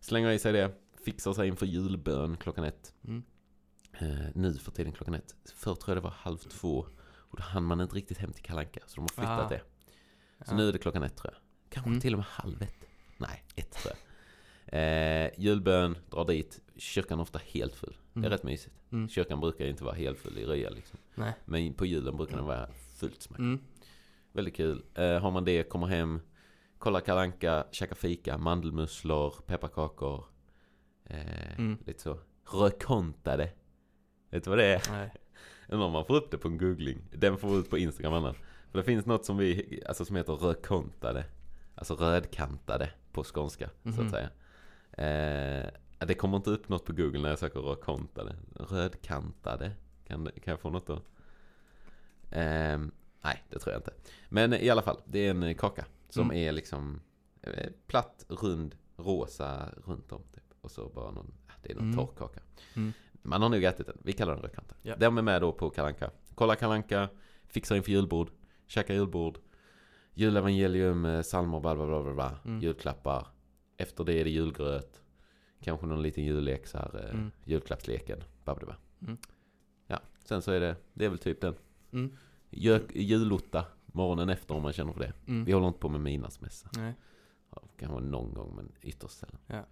Slänger 0.00 0.30
i 0.30 0.38
sig 0.38 0.52
det. 0.52 0.72
Fixar 1.04 1.32
sig 1.32 1.48
inför 1.48 1.66
julbön 1.66 2.36
klockan 2.36 2.64
ett. 2.64 2.94
mm. 3.04 3.22
Eh, 4.00 4.26
nu 4.34 4.54
för 4.54 4.70
tiden 4.70 4.92
klockan 4.92 5.14
ett. 5.14 5.34
Förr 5.54 5.74
tror 5.74 5.88
jag 5.88 5.96
det 5.96 6.04
var 6.04 6.10
halv 6.16 6.36
två. 6.38 6.86
Och 7.30 7.36
då 7.36 7.42
hann 7.42 7.64
man 7.64 7.80
inte 7.80 7.96
riktigt 7.96 8.18
hem 8.18 8.32
till 8.32 8.44
Kalanka 8.44 8.80
Så 8.86 8.94
de 8.96 9.00
har 9.00 9.08
flyttat 9.08 9.46
Ah. 9.46 9.48
det. 9.48 9.60
Så 10.46 10.52
Ja. 10.52 10.56
nu 10.56 10.68
är 10.68 10.72
det 10.72 10.78
klockan 10.78 11.02
ett 11.02 11.16
tror 11.16 11.32
jag. 11.34 11.40
Kanske 11.70 11.88
Mm. 11.90 12.00
till 12.00 12.12
och 12.14 12.18
med 12.18 12.26
halv 12.26 12.62
ett. 12.62 12.74
Nej, 13.18 13.44
ett 13.56 13.70
tror 13.70 13.92
jag. 13.94 13.98
Eh, 14.72 15.30
julbön, 15.38 15.98
drar 16.10 16.24
dit. 16.24 16.60
Kyrkan 16.76 17.18
är 17.18 17.22
ofta 17.22 17.38
helt 17.46 17.74
full. 17.74 17.96
Det 18.12 18.18
är 18.18 18.20
Mm. 18.20 18.30
rätt 18.30 18.42
mysigt. 18.42 18.74
Mm. 18.92 19.08
Kyrkan 19.08 19.40
brukar 19.40 19.66
inte 19.66 19.84
vara 19.84 19.94
helt 19.94 20.18
full 20.18 20.38
i 20.38 20.44
Röja 20.44 20.70
liksom. 20.70 20.98
Nej. 21.14 21.32
Men 21.44 21.74
på 21.74 21.86
julen 21.86 22.16
brukar 22.16 22.36
den 22.36 22.46
vara 22.46 22.68
fullt 22.96 23.22
smack. 23.22 23.38
Mm. 23.38 23.60
Väldigt 24.32 24.56
kul. 24.56 24.84
Eh, 24.94 25.18
har 25.18 25.30
man 25.30 25.44
det, 25.44 25.62
kommer 25.62 25.86
hem, 25.86 26.20
kollar 26.78 27.00
kalanka, 27.00 27.66
käkar 27.70 27.94
fika, 27.96 28.38
mandelmusslor, 28.38 29.34
pepparkakor. 29.46 30.24
Eh, 31.04 31.58
Mm. 31.58 31.78
Lite 31.86 32.02
så. 32.02 32.18
Rödkontade. 32.52 33.50
Vet 34.30 34.44
du 34.44 34.50
vad 34.50 34.58
det 34.58 34.64
är? 34.64 34.82
Nej. 34.90 35.10
Undrar 35.68 35.86
om 35.86 35.92
man 35.92 36.04
får 36.04 36.14
upp 36.16 36.30
det 36.30 36.38
på 36.38 36.48
en 36.48 36.58
googling. 36.58 36.98
Den 37.12 37.38
får 37.38 37.48
vi 37.50 37.56
ut 37.56 37.70
på 37.70 37.78
Instagram 37.78 38.12
annars. 38.12 38.36
För 38.70 38.78
det 38.78 38.84
finns 38.84 39.06
något 39.06 39.24
som 39.24 39.36
vi, 39.36 39.82
alltså 39.88 40.04
som 40.04 40.16
heter 40.16 40.32
rödkontade. 40.32 41.24
Alltså 41.78 41.94
rödkantade 41.94 42.90
på 43.12 43.24
skånska 43.24 43.70
så 43.82 43.88
Mhm. 43.88 44.06
att 44.06 44.10
säga. 44.10 44.30
Eh, 44.92 46.06
det 46.06 46.14
kommer 46.14 46.36
inte 46.36 46.50
upp 46.50 46.68
något 46.68 46.84
på 46.84 46.92
google 46.92 47.18
när 47.20 47.28
jag 47.28 47.38
söker 47.38 47.60
rödkontade. 47.60 48.36
Rödkantade. 48.54 49.72
Kan, 50.06 50.24
kan 50.26 50.50
jag 50.52 50.60
få 50.60 50.70
något 50.70 50.86
då? 50.86 51.00
Ehm, 52.30 52.90
nej, 53.24 53.44
det 53.50 53.58
tror 53.58 53.72
jag 53.72 53.78
inte. 53.80 53.92
Men 54.28 54.54
i 54.54 54.70
alla 54.70 54.82
fall, 54.82 55.00
det 55.04 55.18
är 55.26 55.30
en 55.30 55.42
eh, 55.42 55.56
kaka. 55.56 55.84
Som 56.08 56.24
Mm. 56.24 56.36
är 56.36 56.52
liksom 56.52 57.00
eh, 57.42 57.70
platt, 57.86 58.24
rund, 58.28 58.74
rosa 58.96 59.68
runt 59.86 60.12
om. 60.12 60.22
Typ. 60.34 60.44
Och 60.60 60.70
så 60.70 60.88
bara 60.88 61.10
någon, 61.10 61.34
det 61.62 61.70
är 61.70 61.74
någon 61.74 61.84
Mm. 61.92 61.96
torr 61.96 62.12
kaka. 62.18 62.40
Mm. 62.76 62.92
Man 63.22 63.42
har 63.42 63.48
nog 63.48 63.64
ätit 63.64 63.86
den. 63.86 63.98
Vi 64.02 64.12
kallar 64.12 64.32
den 64.34 64.42
rödkanta. 64.42 64.74
Ja. 64.82 64.96
Den 64.96 65.18
är 65.18 65.22
med 65.22 65.42
då 65.42 65.52
på 65.52 65.70
kalanka. 65.70 66.10
Kolla 66.34 66.56
kalanka, 66.56 67.08
fixar 67.46 67.76
inför 67.76 67.90
julbord, 67.90 68.30
käkar 68.66 68.94
julbord, 68.94 69.38
julevangelium, 70.18 71.04
eh, 71.04 71.22
psalmer, 71.22 71.60
bla 71.60 71.74
bla 71.74 71.86
bla 71.86 72.02
bla, 72.02 72.14
bla. 72.14 72.38
Mm. 72.44 72.60
julklappar. 72.60 73.26
Efter 73.76 74.04
det 74.04 74.12
är 74.20 74.24
det 74.24 74.30
julgröt, 74.30 75.02
kanske 75.60 75.86
någon 75.86 76.02
liten 76.02 76.24
jullek 76.24 76.66
så 76.66 76.78
här, 76.78 77.04
eh, 77.04 77.10
Mm. 77.14 77.30
julklappsleken, 77.44 78.24
Mm. 79.02 79.16
Ja, 79.86 80.00
sen 80.24 80.42
så 80.42 80.52
är 80.52 80.60
det, 80.60 80.76
det 80.94 81.04
är 81.04 81.08
väl 81.08 81.18
typ 81.18 81.40
den. 81.40 81.54
Mm. 81.92 82.16
Gök, 82.50 82.82
julotta, 82.94 83.64
morgonen 83.86 84.28
efter 84.28 84.54
om 84.54 84.62
man 84.62 84.72
känner 84.72 84.92
för 84.92 85.00
det. 85.00 85.12
Mm. 85.26 85.44
Vi 85.44 85.52
håller 85.52 85.66
inte 85.68 85.78
på 85.80 85.88
med 85.88 86.00
midnattsmässa. 86.00 86.68
Nej. 86.76 86.94
Ja, 87.54 87.62
kanske 87.78 88.00
någon 88.00 88.34
gång 88.34 88.56
men 88.56 88.72
ytterst 88.82 89.18
sällan. 89.18 89.38
Ja. 89.46 89.64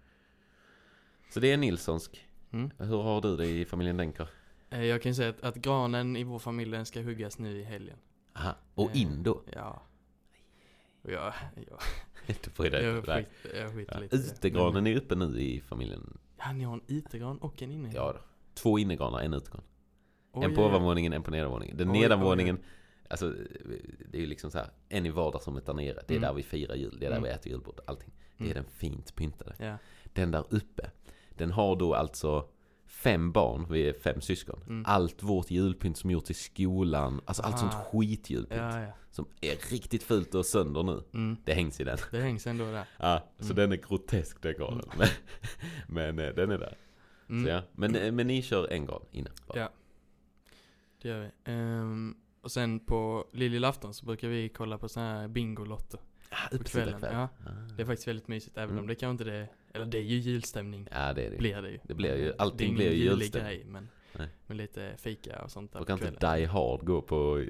Så 1.33 1.39
det 1.39 1.51
är 1.53 1.57
Nilssonsk. 1.57 2.27
Mm. 2.51 2.71
Hur 2.77 3.01
har 3.01 3.21
du 3.21 3.37
det 3.37 3.47
i 3.47 3.65
familjen 3.65 3.97
Denker? 3.97 4.29
Eh, 4.69 4.83
Jag 4.83 5.01
kan 5.01 5.09
ju 5.09 5.13
säga 5.15 5.29
att, 5.29 5.41
att 5.41 5.55
granen 5.55 6.15
i 6.15 6.23
vår 6.23 6.39
familj 6.39 6.71
den 6.71 6.85
ska 6.85 7.01
huggas 7.01 7.39
nu 7.39 7.57
i 7.59 7.63
helgen. 7.63 7.97
Aha. 8.35 8.55
Och 8.75 8.95
in 8.95 9.23
då? 9.23 9.41
Ja. 9.53 9.81
Och 11.07 11.13
jag, 11.13 11.33
jag, 11.55 11.79
Du 12.43 12.49
får 12.49 12.69
dig 12.69 12.83
jag, 12.85 13.05
skit, 13.05 13.27
jag 13.55 13.73
skiter 13.73 13.93
Ja. 13.95 13.99
lite. 13.99 14.15
Utegranen 14.15 14.87
är 14.87 14.95
uppe 14.95 15.15
nu 15.15 15.39
i 15.41 15.61
familjen. 15.61 16.17
Ja, 16.37 16.51
ni 16.53 16.63
har 16.63 16.73
en 16.73 16.81
utegran 16.87 17.37
och 17.37 17.61
en 17.61 17.71
inne? 17.71 17.91
Ja 17.95 18.13
då. 18.13 18.19
Två 18.53 18.79
innegranar, 18.79 19.19
en 19.19 19.33
utegran. 19.33 19.61
Oj, 20.31 20.45
en 20.45 20.55
på 20.55 20.61
oj. 20.61 20.67
ovanvåningen, 20.67 21.13
en 21.13 21.23
på 21.23 21.31
nedervåningen. 21.31 21.77
Den 21.77 21.91
Oj, 21.91 21.99
nedanvåningen, 21.99 22.59
alltså 23.09 23.33
det 24.11 24.17
är 24.17 24.21
ju 24.21 24.25
liksom 24.27 24.51
så 24.51 24.57
här, 24.57 24.69
en 24.89 25.05
i 25.05 25.09
vardagsrummet 25.09 25.65
där 25.65 25.73
nere. 25.73 25.93
Det 26.07 26.13
är 26.13 26.17
Mm. 26.17 26.21
där 26.21 26.33
vi 26.33 26.43
firar 26.43 26.75
jul, 26.75 26.97
det 26.99 27.05
är 27.05 27.09
där 27.09 27.17
Mm. 27.17 27.23
vi 27.29 27.35
äter 27.35 27.51
julbord, 27.51 27.79
allting. 27.87 28.13
Det 28.37 28.43
är 28.43 28.51
Mm. 28.51 28.63
den 28.63 28.71
fint 28.73 29.15
pyntade. 29.15 29.55
Ja. 29.59 29.77
Den 30.13 30.31
där 30.31 30.43
uppe, 30.49 30.91
den 31.29 31.51
har 31.51 31.75
då 31.75 31.93
alltså 31.95 32.47
fem 32.87 33.31
barn, 33.31 33.65
vi 33.69 33.89
är 33.89 33.93
fem 33.93 34.21
syskon. 34.21 34.59
Mm. 34.67 34.83
Allt 34.87 35.23
vårt 35.23 35.51
julpynt 35.51 35.97
som 35.97 36.11
gjorts 36.11 36.31
i 36.31 36.33
skolan, 36.33 37.21
alltså 37.25 37.43
allt 37.43 37.59
sånt 37.59 37.73
Ah. 37.73 37.83
skitjulpynt. 37.91 38.61
Ja, 38.61 38.81
ja. 38.81 38.91
Som 39.11 39.27
är 39.41 39.71
riktigt 39.71 40.03
fult 40.03 40.35
och 40.35 40.45
sönder 40.45 40.83
nu. 40.83 41.03
Mm. 41.13 41.37
Det 41.45 41.53
hängs 41.53 41.79
i 41.79 41.83
den. 41.83 41.97
Det 42.11 42.21
hängs 42.21 42.47
ändå 42.47 42.65
där. 42.71 42.85
Ja, 42.97 43.23
så 43.39 43.43
Mm. 43.45 43.55
den 43.55 43.71
är 43.71 43.75
grotesk 43.87 44.41
den 44.41 44.53
granen. 44.57 44.85
Men, 44.97 45.07
men 46.15 46.19
eh, 46.27 46.33
den 46.35 46.51
är 46.51 46.57
där. 46.57 46.77
Mm. 47.29 47.43
Så 47.43 47.49
ja. 47.49 47.61
men, 47.71 47.95
eh, 47.95 48.11
men 48.11 48.27
ni 48.27 48.41
kör 48.41 48.67
en 48.73 48.85
gran 48.85 49.01
inne? 49.11 49.29
bara. 49.47 49.59
Ja. 49.59 49.69
Det 51.01 51.07
gör 51.09 51.19
vi. 51.19 51.51
Ehm, 51.51 52.15
och 52.41 52.51
sen 52.51 52.79
på 52.79 53.27
liljelafton 53.33 53.93
så 53.93 54.05
brukar 54.05 54.27
vi 54.27 54.49
kolla 54.49 54.77
på 54.77 54.89
sådana 54.89 55.19
här 55.19 55.27
bingolotter. 55.27 55.99
Ah, 56.29 56.57
På 56.57 56.63
kvällen. 56.63 56.99
kväll. 56.99 57.13
Ja, 57.13 57.21
Ah. 57.21 57.49
det 57.75 57.81
är 57.81 57.85
faktiskt 57.85 58.07
väldigt 58.07 58.27
mysigt. 58.27 58.57
Även 58.57 58.69
Mm. 58.69 58.79
om 58.81 58.87
det 58.87 58.95
kanske 58.95 59.11
inte 59.11 59.23
det 59.23 59.37
är, 59.37 59.47
eller 59.81 59.91
det 59.91 59.97
är 59.97 60.01
ju 60.03 60.17
julstämning. 60.17 60.87
Ja, 60.91 61.13
det 61.13 61.25
är 61.25 61.31
det. 61.31 61.37
Blir 61.37 61.61
det 61.61 61.69
ju. 61.69 61.79
Det 61.83 61.93
blir 61.93 62.15
ju- 62.17 62.33
allting 62.37 62.75
blir 62.75 62.91
ju 62.91 63.03
julstämning. 63.03 63.51
grej 63.51 63.65
men 63.65 63.89
Nej. 64.13 64.27
med 64.47 64.57
lite 64.57 64.93
fika 64.97 65.43
och 65.43 65.51
sånt 65.51 65.71
där 65.73 65.79
Då 65.79 65.85
kan 65.85 66.07
inte. 66.07 66.35
Die 66.37 66.45
Hard 66.45 66.85
gå 66.85 67.01
på 67.01 67.37
eh, 67.39 67.45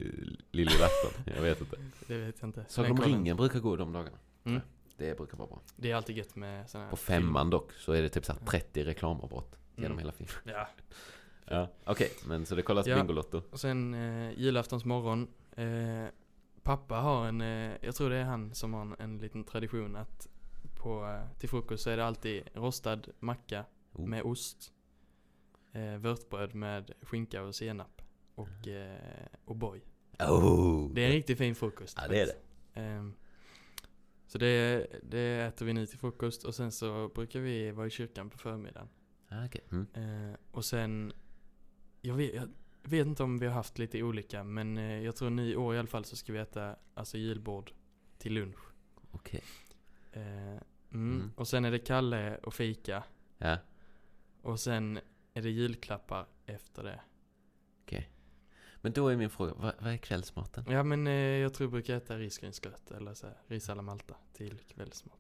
lilljulafton. 0.52 1.12
Jag 1.36 1.42
vet 1.42 1.62
inte. 1.62 1.78
Det 2.08 2.18
vet 2.18 2.36
jag 2.42 2.48
inte. 2.48 2.66
Sagan 2.68 2.92
Men 2.96 3.04
om 3.04 3.10
ringen 3.12 3.38
brukar 3.38 3.60
gå 3.60 3.76
de 3.76 3.94
dagarna. 3.94 4.18
Mm. 4.44 4.62
Det 4.98 5.18
brukar 5.18 5.38
vara 5.38 5.48
bra. 5.48 5.62
Det 5.76 5.92
är 5.92 5.96
alltid 5.96 6.18
gött 6.18 6.36
med 6.36 6.70
sådana 6.70 6.86
här 6.86 6.92
På 6.92 6.98
femman 6.98 7.50
dock 7.50 7.72
så 7.74 7.92
är 7.92 8.02
det 8.02 8.10
typ 8.10 8.26
så 8.26 8.34
här 8.34 8.40
30 8.40 8.84
reklamavbrott 8.84 9.56
genom 9.76 9.92
Mm. 9.92 10.00
hela 10.00 10.12
filmen. 10.12 10.36
Ja. 10.46 10.68
Ja. 11.50 11.70
Okej, 11.86 12.10
men 12.28 12.46
så 12.46 12.56
det 12.56 12.62
kollas 12.62 12.88
Ja. 12.88 12.96
Bingolotto. 12.96 13.42
Och 13.52 13.60
sen 13.60 13.94
eh, 13.94 14.40
julaftons 14.40 14.86
morgon. 14.86 15.28
Eh, 15.56 16.06
pappa 16.64 16.96
har 16.96 17.28
en, 17.28 17.42
eh, 17.42 17.72
jag 17.82 17.96
tror 17.96 18.10
det 18.10 18.16
är 18.16 18.24
han 18.24 18.54
som 18.56 18.74
har 18.74 18.82
en, 18.82 18.96
en 19.00 19.18
liten 19.18 19.44
tradition 19.44 19.96
att 19.96 20.28
på, 20.78 21.06
eh, 21.06 21.38
till 21.40 21.50
frukost 21.50 21.84
så 21.84 21.90
är 21.90 21.98
det 21.98 22.06
alltid 22.06 22.44
rostad 22.54 23.02
macka 23.20 23.66
Oh. 23.94 24.08
med 24.08 24.24
ost. 24.24 24.74
Eh, 25.72 25.98
vörtbröd 25.98 26.56
med 26.56 26.92
skinka 27.02 27.44
och 27.44 27.56
senap. 27.56 28.02
Och 28.36 28.68
eh, 28.68 29.28
O'boy. 29.46 29.82
Oh! 30.20 30.94
Det 30.94 31.02
är 31.02 31.06
en 31.06 31.12
riktigt 31.14 31.38
fin 31.38 31.56
frukost. 31.56 31.98
Ja, 32.02 32.08
det 32.08 32.22
är 32.22 32.26
det. 32.26 32.38
Ehm, 32.82 33.14
så 34.28 34.38
det, 34.38 34.88
det 35.04 35.42
äter 35.42 35.66
vi 35.66 35.74
nu 35.74 35.86
till 35.86 36.00
frukost 36.00 36.44
och 36.44 36.56
sen 36.56 36.72
så 36.72 37.08
brukar 37.16 37.40
vi 37.40 37.72
vara 37.72 37.88
i 37.88 37.90
kyrkan 37.90 38.30
på 38.30 38.38
förmiddagen. 38.38 38.90
Ah, 39.30 39.46
okej. 39.46 39.64
Mm. 39.72 39.88
Eh, 39.94 40.36
och 40.52 40.66
sen, 40.66 41.14
jag 42.02 42.16
vet, 42.16 42.34
jag 42.34 42.50
vet 42.90 43.08
inte 43.08 43.24
om 43.24 43.40
vi 43.40 43.46
har 43.46 43.54
haft 43.54 43.78
lite 43.78 44.04
olika 44.04 44.44
men 44.44 44.78
eh, 44.78 45.04
jag 45.04 45.16
tror 45.16 45.30
nu 45.30 45.52
i 45.52 45.56
alla 45.56 45.88
fall 45.88 46.06
så 46.06 46.16
ska 46.16 46.34
vi 46.34 46.40
äta 46.40 46.76
alltså 46.94 47.18
julbord 47.18 47.72
till 48.18 48.34
lunch. 48.34 48.60
Okej. 49.12 49.44
Eh, 49.44 49.67
mm. 50.22 50.60
Mm. 50.92 51.32
Och 51.36 51.48
sen 51.48 51.66
är 51.66 51.72
det 51.72 51.80
Kalle 51.80 52.38
och 52.38 52.54
fika 52.54 53.04
Ja, 53.38 53.58
och 54.42 54.60
sen 54.60 55.00
är 55.34 55.42
det 55.42 55.50
julklappar 55.50 56.26
efter 56.46 56.84
det. 56.84 57.00
okej. 57.84 58.10
Men 58.82 58.92
då 58.94 59.08
är 59.08 59.16
min 59.16 59.30
fråga, 59.30 59.54
vad, 59.58 59.74
vad 59.80 59.94
är 59.94 59.98
kvällsmaten? 59.98 60.66
Ja 60.70 60.84
men 60.84 61.08
eh, 61.08 61.14
jag 61.14 61.54
tror 61.54 61.66
jag 61.66 61.72
brukar 61.72 61.96
äta 61.98 62.18
risgrynsgröt 62.18 62.92
eller 62.92 63.14
så 63.14 63.28
här, 63.28 63.38
ris 63.48 63.70
alla 63.70 63.82
Malta 63.82 64.16
till 64.34 64.60
kvällsmat. 64.68 65.20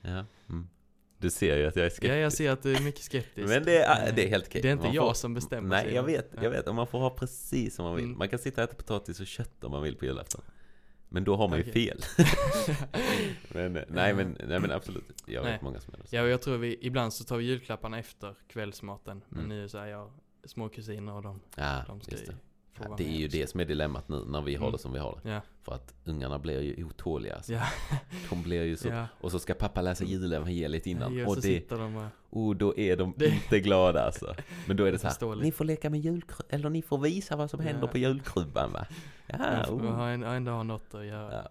Ja. 0.00 0.24
Mm. 0.48 0.68
Du 1.18 1.30
ser 1.30 1.56
ju 1.56 1.66
att 1.66 1.76
jag 1.76 1.86
är 1.86 1.90
skeptisk. 1.90 2.10
Ja 2.12 2.16
jag 2.16 2.32
ser 2.32 2.50
att 2.50 2.62
du 2.62 2.74
är 2.76 2.80
mycket 2.80 3.00
skeptisk. 3.02 3.48
Men 3.54 3.64
det 3.64 3.78
är, 3.82 4.08
Eh, 4.08 4.14
det 4.14 4.24
är 4.24 4.28
helt 4.28 4.46
okej. 4.46 4.62
Det 4.62 4.68
är 4.68 4.72
inte 4.72 4.84
Man 4.86 4.94
jag 4.94 5.06
får- 5.06 5.14
som 5.14 5.34
bestämmer. 5.34 5.68
Nej, 5.68 5.94
jag 5.94 6.04
säger 6.04 6.18
vet, 6.22 6.42
jag 6.42 6.50
vet. 6.50 6.68
Och 6.68 6.74
man 6.74 6.86
får 6.86 6.98
ha 6.98 7.10
precis 7.10 7.74
som 7.74 7.84
man 7.84 7.94
vill. 7.96 8.04
Mm. 8.04 8.18
Man 8.18 8.28
kan 8.28 8.38
sitta 8.38 8.62
och 8.64 8.68
äta 8.70 8.76
potatis 8.76 9.20
och 9.20 9.26
kött 9.26 9.64
om 9.64 9.72
man 9.72 9.82
vill 9.82 9.96
på 9.96 10.04
julafton. 10.04 10.42
Men 11.08 11.24
då 11.24 11.36
har 11.36 11.48
man 11.48 11.58
ju 11.58 11.62
Okej. 11.70 11.72
fel. 11.72 12.00
men, 13.52 13.76
eh, 13.76 13.82
nej, 13.88 14.14
men, 14.14 14.36
nej 14.48 14.60
men 14.60 14.70
absolut. 14.72 15.22
Jag 15.26 15.42
vet 15.42 15.50
Nej. 15.50 15.58
många 15.62 15.80
som 15.80 15.94
är 15.94 15.98
det. 15.98 16.16
Ja, 16.16 16.22
och 16.22 16.28
jag 16.28 16.42
tror 16.42 16.56
vi, 16.58 16.78
ibland 16.80 17.12
så 17.12 17.24
tar 17.24 17.36
vi 17.36 17.44
julklapparna 17.44 17.98
efter 17.98 18.34
kvällsmaten. 18.48 19.22
Men 19.28 19.44
Mm. 19.44 19.56
nu 19.58 19.68
så 19.68 19.78
är 19.78 19.86
jag 19.86 20.10
små 20.44 20.68
kusiner 20.68 21.12
och 21.12 21.22
de, 21.22 21.40
Ja, 21.56 21.84
de 21.86 22.00
ska 22.00 22.16
ju 22.16 22.26
Ja, 22.80 22.94
det 22.98 23.04
är 23.04 23.18
ju 23.18 23.28
det 23.28 23.50
som 23.50 23.60
är 23.60 23.64
dilemmat 23.64 24.08
nu 24.08 24.24
när 24.26 24.42
vi 24.42 24.54
har 24.54 24.66
Mm. 24.66 24.72
det 24.72 24.78
som 24.78 24.92
vi 24.92 24.98
har 24.98 25.20
det. 25.22 25.30
Ja, 25.30 25.40
För 25.62 25.74
att 25.74 25.94
ungarna 26.04 26.38
blir 26.38 26.60
ju 26.60 26.84
otåliga. 26.84 27.34
Alltså. 27.36 27.52
ja, 27.52 27.62
De 28.30 28.42
blir 28.42 28.62
ju 28.62 28.76
så. 28.76 28.88
ja. 28.88 29.06
Och 29.20 29.30
så 29.30 29.38
ska 29.38 29.54
pappa 29.54 29.82
läsa 29.82 30.04
julevangeliet 30.04 30.86
innan. 30.86 31.16
Ja, 31.16 31.26
och 31.26 31.34
så 31.34 31.40
det, 31.40 31.68
de 31.68 32.08
och... 32.30 32.56
då 32.56 32.78
är 32.78 32.96
de 32.96 33.14
inte 33.22 33.60
glada 33.60 34.02
alltså. 34.02 34.34
Men 34.66 34.76
då 34.76 34.84
är 34.84 34.92
det 34.92 34.98
så 35.18 35.28
här, 35.28 35.36
ni 35.36 35.52
får 35.52 35.64
leka 35.64 35.90
med 35.90 36.00
julkrubban, 36.00 36.46
eller 36.48 36.70
ni 36.70 36.82
får 36.82 36.98
visa 36.98 37.36
vad 37.36 37.50
som 37.50 37.60
händer 37.60 37.86
på 37.86 37.98
julkrubban 37.98 38.72
va? 38.72 38.86
Ja, 39.26 39.66
oh. 39.70 39.90
har 39.94 40.08
en- 40.08 40.22
har 40.22 40.34
ändå 40.34 40.52
har 40.52 40.64
något 40.64 40.94
att 40.94 41.06
göra. 41.06 41.32
Ja. 41.32 41.48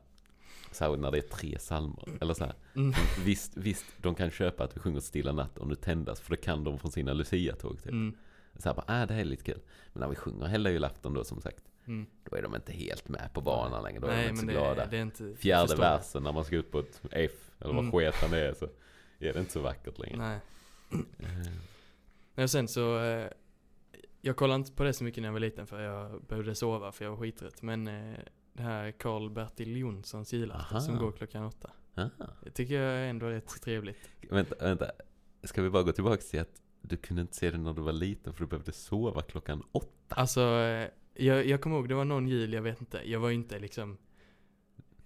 Så 0.72 0.96
när 0.96 1.12
det 1.12 1.18
är 1.18 1.22
tre 1.22 1.58
psalmer. 1.58 2.04
Eller 2.22 2.34
så 2.34 2.44
här. 2.44 2.54
Mm. 2.76 2.94
Visst, 3.26 3.58
visst, 3.58 3.86
de 3.98 4.16
kan 4.16 4.32
köpa 4.32 4.64
att 4.64 4.76
vi 4.76 4.80
sjunger 4.80 5.00
Stilla 5.00 5.32
natt 5.32 5.58
om 5.58 5.70
det 5.70 5.76
tändas. 5.76 6.20
För 6.20 6.32
det 6.32 6.38
kan 6.38 6.64
de 6.64 6.80
från 6.80 6.92
sina 6.92 7.14
Lucia-tåg 7.14 7.84
typ. 7.84 7.92
Mm. 7.92 8.16
Så 8.58 8.70
här 8.70 8.76
bara, 8.76 8.86
ah, 8.88 9.06
det 9.06 9.14
här 9.14 9.22
är 9.22 9.26
lite 9.26 9.44
kul. 9.44 9.60
Men 9.94 10.02
när 10.02 10.08
vi 10.08 10.16
sjunger 10.16 10.46
Hela 10.48 10.70
julafton 10.70 11.14
då 11.14 11.24
som 11.24 11.42
sagt. 11.42 11.64
Mm. 11.88 12.06
Då 12.30 12.36
är 12.38 12.42
de 12.42 12.56
inte 12.56 12.72
helt 12.72 13.10
med 13.10 13.30
på 13.34 13.42
banan 13.42 13.84
längre. 13.84 14.00
Då 14.00 14.08
är 14.08 14.12
Nej, 14.12 14.24
de 14.24 14.30
inte 14.30 14.40
så 14.40 14.46
men 14.46 14.56
glada. 14.56 14.76
det, 14.86 14.92
det 14.92 14.98
är 14.98 15.02
inte... 15.02 15.36
Fjärde 15.36 15.76
versen 15.76 16.24
när 16.24 16.32
man 16.32 16.46
ska 16.46 16.58
upp 16.58 16.72
på 16.72 16.80
ett 16.80 17.02
F. 17.12 17.32
Eller 17.60 17.74
vad 17.74 17.84
Mm. 17.84 17.92
sketen 17.92 18.32
det 18.32 18.40
är 18.48 18.54
så 18.54 18.66
är 19.20 19.34
det 19.34 19.40
inte 19.40 19.52
så 19.52 19.60
vackert 19.62 20.00
längre. 20.00 20.18
Nej. 20.18 20.40
Eh, 22.36 22.44
och 22.44 22.50
sen 22.50 22.68
så... 22.68 23.00
Eh, 23.00 23.28
jag 24.22 24.36
kollade 24.36 24.56
inte 24.56 24.72
på 24.72 24.84
det 24.84 24.94
så 24.94 25.04
mycket 25.04 25.22
när 25.22 25.28
jag 25.28 25.34
var 25.34 25.40
liten 25.40 25.68
för 25.68 25.82
jag 25.82 26.22
behövde 26.24 26.56
sova 26.56 26.92
för 26.92 27.06
jag 27.06 27.12
var 27.12 27.18
skittrött. 27.18 27.62
Men 27.62 27.88
eh, 27.88 28.20
det 28.54 28.64
här 28.64 28.92
Karl-Bertil 28.92 29.78
Jonssons 29.78 30.34
julafton 30.34 30.78
Aha. 30.78 30.86
som 30.86 30.98
går 30.98 31.12
klockan 31.12 31.44
åtta. 31.46 31.72
ah. 31.96 32.04
Det 32.44 32.52
tycker 32.52 32.74
jag 32.82 32.94
är 32.94 33.08
ändå 33.10 33.26
rätt 33.30 33.62
trevligt. 33.62 34.10
Vänta, 34.30 34.56
vänta. 34.60 34.92
Ska 35.44 35.62
vi 35.62 35.70
bara 35.70 35.84
gå 35.84 35.92
tillbaka 35.92 36.22
till 36.22 36.40
att 36.40 36.62
du 36.88 36.98
kunde 36.98 37.22
inte 37.22 37.36
se 37.36 37.52
det 37.52 37.58
när 37.58 37.74
du 37.74 37.82
var 37.82 37.94
liten 37.94 38.34
för 38.34 38.40
du 38.40 38.48
behövde 38.48 38.72
sova 38.72 39.22
klockan 39.22 39.64
åtta? 39.72 40.16
Alltså, 40.16 40.42
eh, 40.42 40.90
jag, 41.14 41.46
jag 41.46 41.62
kommer 41.62 41.76
ihåg 41.76 41.90
det 41.90 41.96
var 41.96 42.06
någon 42.06 42.28
jul, 42.28 42.54
jag 42.54 42.62
vet 42.62 42.80
inte. 42.80 43.02
Jag 43.06 43.20
var 43.20 43.32
inte 43.32 43.60
liksom... 43.60 43.98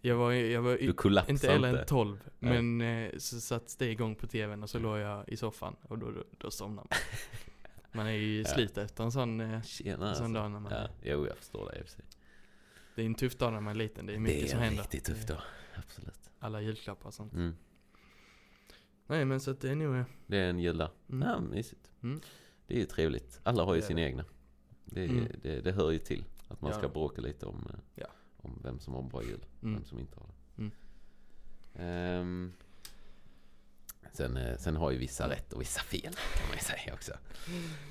Jag 0.01 0.15
var, 0.15 0.31
jag 0.31 0.61
var 0.61 0.77
inte 0.77 1.31
inte? 1.31 1.51
äldre 1.51 1.79
än 1.79 1.85
12. 1.85 2.19
Nej. 2.39 2.61
Men 2.61 2.81
eh, 3.05 3.17
så 3.17 3.39
sattes 3.41 3.75
det 3.75 3.91
igång 3.91 4.15
på 4.15 4.27
tvn 4.27 4.63
och 4.63 4.69
så 4.69 4.79
låg 4.79 4.97
jag 4.97 5.29
i 5.29 5.37
soffan 5.37 5.75
och 5.81 5.99
då, 5.99 6.11
då, 6.11 6.23
då 6.37 6.51
somnade 6.51 6.87
man. 6.91 6.97
Man 7.91 8.07
är 8.07 8.11
ju 8.11 8.41
Ja. 8.41 8.47
slut 8.47 8.77
efter 8.77 9.03
en 9.03 9.11
sån, 9.11 9.39
eh, 9.41 9.61
Tjena 9.61 9.95
en 9.95 10.03
alltså. 10.03 10.23
sån 10.23 10.33
dag 10.33 10.51
när 10.51 10.59
man... 10.59 10.71
Ja, 10.71 10.87
jo 11.03 11.27
jag 11.27 11.37
förstår 11.37 11.71
det 11.71 11.79
i. 11.79 11.83
Det 12.95 13.01
är 13.01 13.05
en 13.05 13.15
tuff 13.15 13.37
dag 13.37 13.53
när 13.53 13.61
man 13.61 13.71
är 13.71 13.77
liten. 13.77 14.05
Det 14.05 14.13
är 14.15 14.19
mycket 14.19 14.39
Det 14.39 14.45
är 14.45 14.49
som 14.49 14.57
en 14.59 14.63
händer. 14.63 14.83
riktigt 14.83 15.03
tuff 15.05 15.25
dag. 15.27 15.41
Absolut. 15.75 16.29
Alla 16.39 16.61
julklappar 16.61 17.07
och 17.07 17.13
sånt. 17.13 17.33
Mm. 17.33 17.55
Nej 19.09 19.25
men 19.25 19.39
så 19.39 19.51
att 19.51 19.61
det 19.61 19.69
är 19.71 19.75
nog... 19.75 19.95
eh, 19.95 20.03
Det 20.27 20.37
är 20.37 20.49
en 20.49 20.59
juldag. 20.59 20.89
Mm. 21.09 21.27
Ja, 21.29 21.39
mysigt. 21.39 21.91
Mm. 22.03 22.21
Det 22.67 22.73
är 22.75 22.79
ju 22.79 22.85
trevligt. 22.85 23.39
Alla 23.43 23.63
har 23.63 23.73
ju 23.75 23.81
Det 23.81 23.87
sina 23.87 23.99
det. 23.99 24.05
egna. 24.05 24.25
Det, 24.85 25.05
Mm. 25.05 25.27
det, 25.41 25.61
det 25.61 25.71
hör 25.71 25.91
ju 25.91 25.99
till. 25.99 26.23
Att 26.47 26.61
man 26.61 26.71
Ja. 26.71 26.77
ska 26.77 26.87
bråka 26.89 27.21
lite 27.21 27.45
om, 27.45 27.67
eh, 27.73 27.79
Ja. 27.95 28.07
om 28.37 28.59
vem 28.63 28.79
som 28.79 28.93
har 28.93 29.01
en 29.01 29.09
bra 29.09 29.23
jul. 29.23 29.45
Mm. 29.63 29.73
Vem 29.75 29.85
som 29.85 29.99
inte 29.99 30.19
har 30.19 30.27
det. 30.27 30.61
Mm. 30.61 30.71
Ehm, 31.75 32.53
sen, 34.13 34.37
eh, 34.37 34.57
sen 34.57 34.75
har 34.75 34.91
ju 34.91 34.97
vissa 34.97 35.29
rätt 35.29 35.53
och 35.53 35.61
vissa 35.61 35.81
fel 35.81 36.01
kan 36.13 36.47
man 36.47 36.57
ju 36.57 36.63
säga 36.63 36.93
också. 36.93 37.11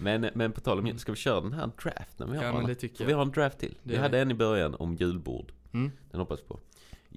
Men, 0.01 0.31
men 0.35 0.53
på 0.53 0.61
tal 0.61 0.79
om 0.79 0.87
jul, 0.87 0.99
ska 0.99 1.13
vi 1.13 1.19
köra 1.19 1.41
den 1.41 1.53
här 1.53 1.71
draften 1.83 2.31
vi 2.31 2.37
har? 2.37 2.45
Ja 2.45 2.53
men 2.53 2.67
det 2.67 2.75
tycker 2.75 3.01
jag. 3.01 3.07
vi 3.07 3.13
har 3.13 3.23
en 3.23 3.31
draft 3.31 3.59
till. 3.59 3.79
Det 3.83 3.91
Vi 3.93 3.97
hade 3.99 4.21
en 4.21 4.31
i 4.31 4.35
början 4.35 4.75
om 4.75 4.95
julbord. 4.95 5.53
Mm. 5.73 5.91
Den 6.11 6.21
hoppas 6.21 6.41
vi 6.41 6.45
på. 6.45 6.61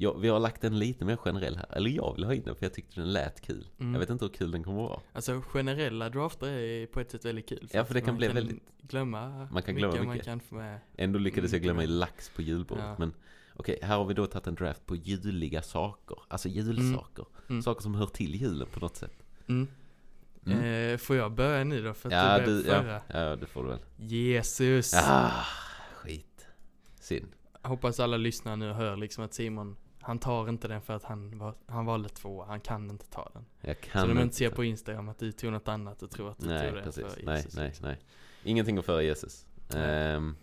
Ja, 0.01 0.13
vi 0.13 0.27
har 0.27 0.39
lagt 0.39 0.61
den 0.61 0.79
lite 0.79 1.05
mer 1.05 1.15
generell 1.17 1.55
här. 1.57 1.65
Eller 1.77 1.89
jag 1.89 2.13
vill 2.15 2.23
ha 2.23 2.33
in 2.33 2.43
den 2.43 2.55
för 2.55 2.65
jag 2.65 2.73
tyckte 2.73 2.99
den 2.99 3.13
lät 3.13 3.41
kul. 3.41 3.67
Mm. 3.79 3.93
Jag 3.93 3.99
vet 3.99 4.09
inte 4.09 4.25
hur 4.25 4.29
kul 4.33 4.51
den 4.51 4.63
kommer 4.63 4.83
att 4.83 4.89
vara. 4.89 4.99
Alltså 5.13 5.41
generella 5.41 6.09
drafter 6.09 6.47
är 6.47 6.85
på 6.87 6.99
ett 6.99 7.11
sätt 7.11 7.25
väldigt 7.25 7.49
kul. 7.49 7.67
Ja, 7.73 7.85
för 7.85 7.93
det 7.93 8.01
kan 8.01 8.17
bli 8.17 8.27
väldigt- 8.27 8.63
glömma 8.81 9.47
Man 9.51 9.63
kan 9.63 9.75
glömma 9.75 9.93
mycket. 9.93 10.07
mycket. 10.09 10.27
Man 10.27 10.39
kan 10.39 10.39
få 10.39 10.55
med. 10.55 10.79
Ändå 10.97 11.19
lyckades 11.19 11.51
jag 11.51 11.57
Mm, 11.59 11.63
glömma 11.63 11.81
i 11.81 11.85
mm. 11.85 11.97
lax 11.97 12.29
på 12.29 12.41
julbordet. 12.41 12.83
Ja. 12.85 12.95
Men 12.99 13.13
okej, 13.55 13.79
här 13.81 13.97
har 13.97 14.05
vi 14.05 14.13
då 14.13 14.27
tagit 14.27 14.47
en 14.47 14.55
draft 14.55 14.85
på 14.85 14.95
juliga 14.95 15.61
saker. 15.61 16.17
Alltså 16.27 16.49
julsaker. 16.49 17.25
Mm. 17.49 17.61
Saker 17.61 17.81
som 17.81 17.95
hör 17.95 18.07
till 18.07 18.35
julen 18.35 18.67
på 18.73 18.79
något 18.79 18.95
sätt. 18.95 19.23
Mm. 19.47 19.67
Mm. 20.45 20.63
Eh, 20.93 20.97
får 20.97 21.15
jag 21.15 21.31
börja 21.31 21.63
nu 21.63 21.83
då? 21.83 21.93
För 21.93 22.09
att 22.09 22.13
ja, 22.39 22.45
du 22.45 22.63
du, 22.63 22.69
ja, 22.69 23.01
ja, 23.07 23.35
det 23.35 23.45
får 23.45 23.63
du 23.63 23.69
väl. 23.69 23.79
Jesus! 23.97 24.93
Ah, 24.93 25.31
skit. 25.93 26.47
Synd. 26.99 27.27
Hoppas 27.63 27.99
alla 27.99 28.17
lyssnar 28.17 28.55
nu 28.55 28.69
och 28.69 28.75
hör 28.75 28.97
liksom 28.97 29.23
att 29.23 29.33
Simon, 29.33 29.75
han 30.01 30.19
tar 30.19 30.49
inte 30.49 30.67
den 30.67 30.81
för 30.81 30.93
att 30.93 31.03
han, 31.03 31.37
var, 31.37 31.55
han 31.65 31.85
valde 31.85 32.09
två, 32.09 32.43
han 32.43 32.59
kan 32.61 32.89
inte 32.89 33.05
ta 33.05 33.29
den. 33.33 33.45
Jag 33.61 33.81
kan 33.81 34.01
så 34.01 34.07
de 34.07 34.19
inte 34.19 34.35
ser 34.35 34.49
på 34.49 34.63
Instagram 34.63 35.09
att 35.09 35.19
du 35.19 35.31
tog 35.31 35.51
något 35.51 35.67
annat 35.67 36.01
och 36.03 36.11
tror 36.11 36.31
att 36.31 36.39
du 36.39 36.47
Nej, 36.47 36.67
tog 36.69 36.77
det 36.79 36.83
precis. 36.83 37.03
för 37.13 37.25
Nej, 37.25 37.35
Jesus, 37.37 37.55
nej, 37.55 37.67
liksom. 37.67 37.87
nej. 37.87 37.99
Ingenting 38.43 38.77
att 38.77 38.85
föra 38.85 39.01
Jesus. 39.03 39.45
Nej. 39.73 40.13
Ehm, 40.15 40.35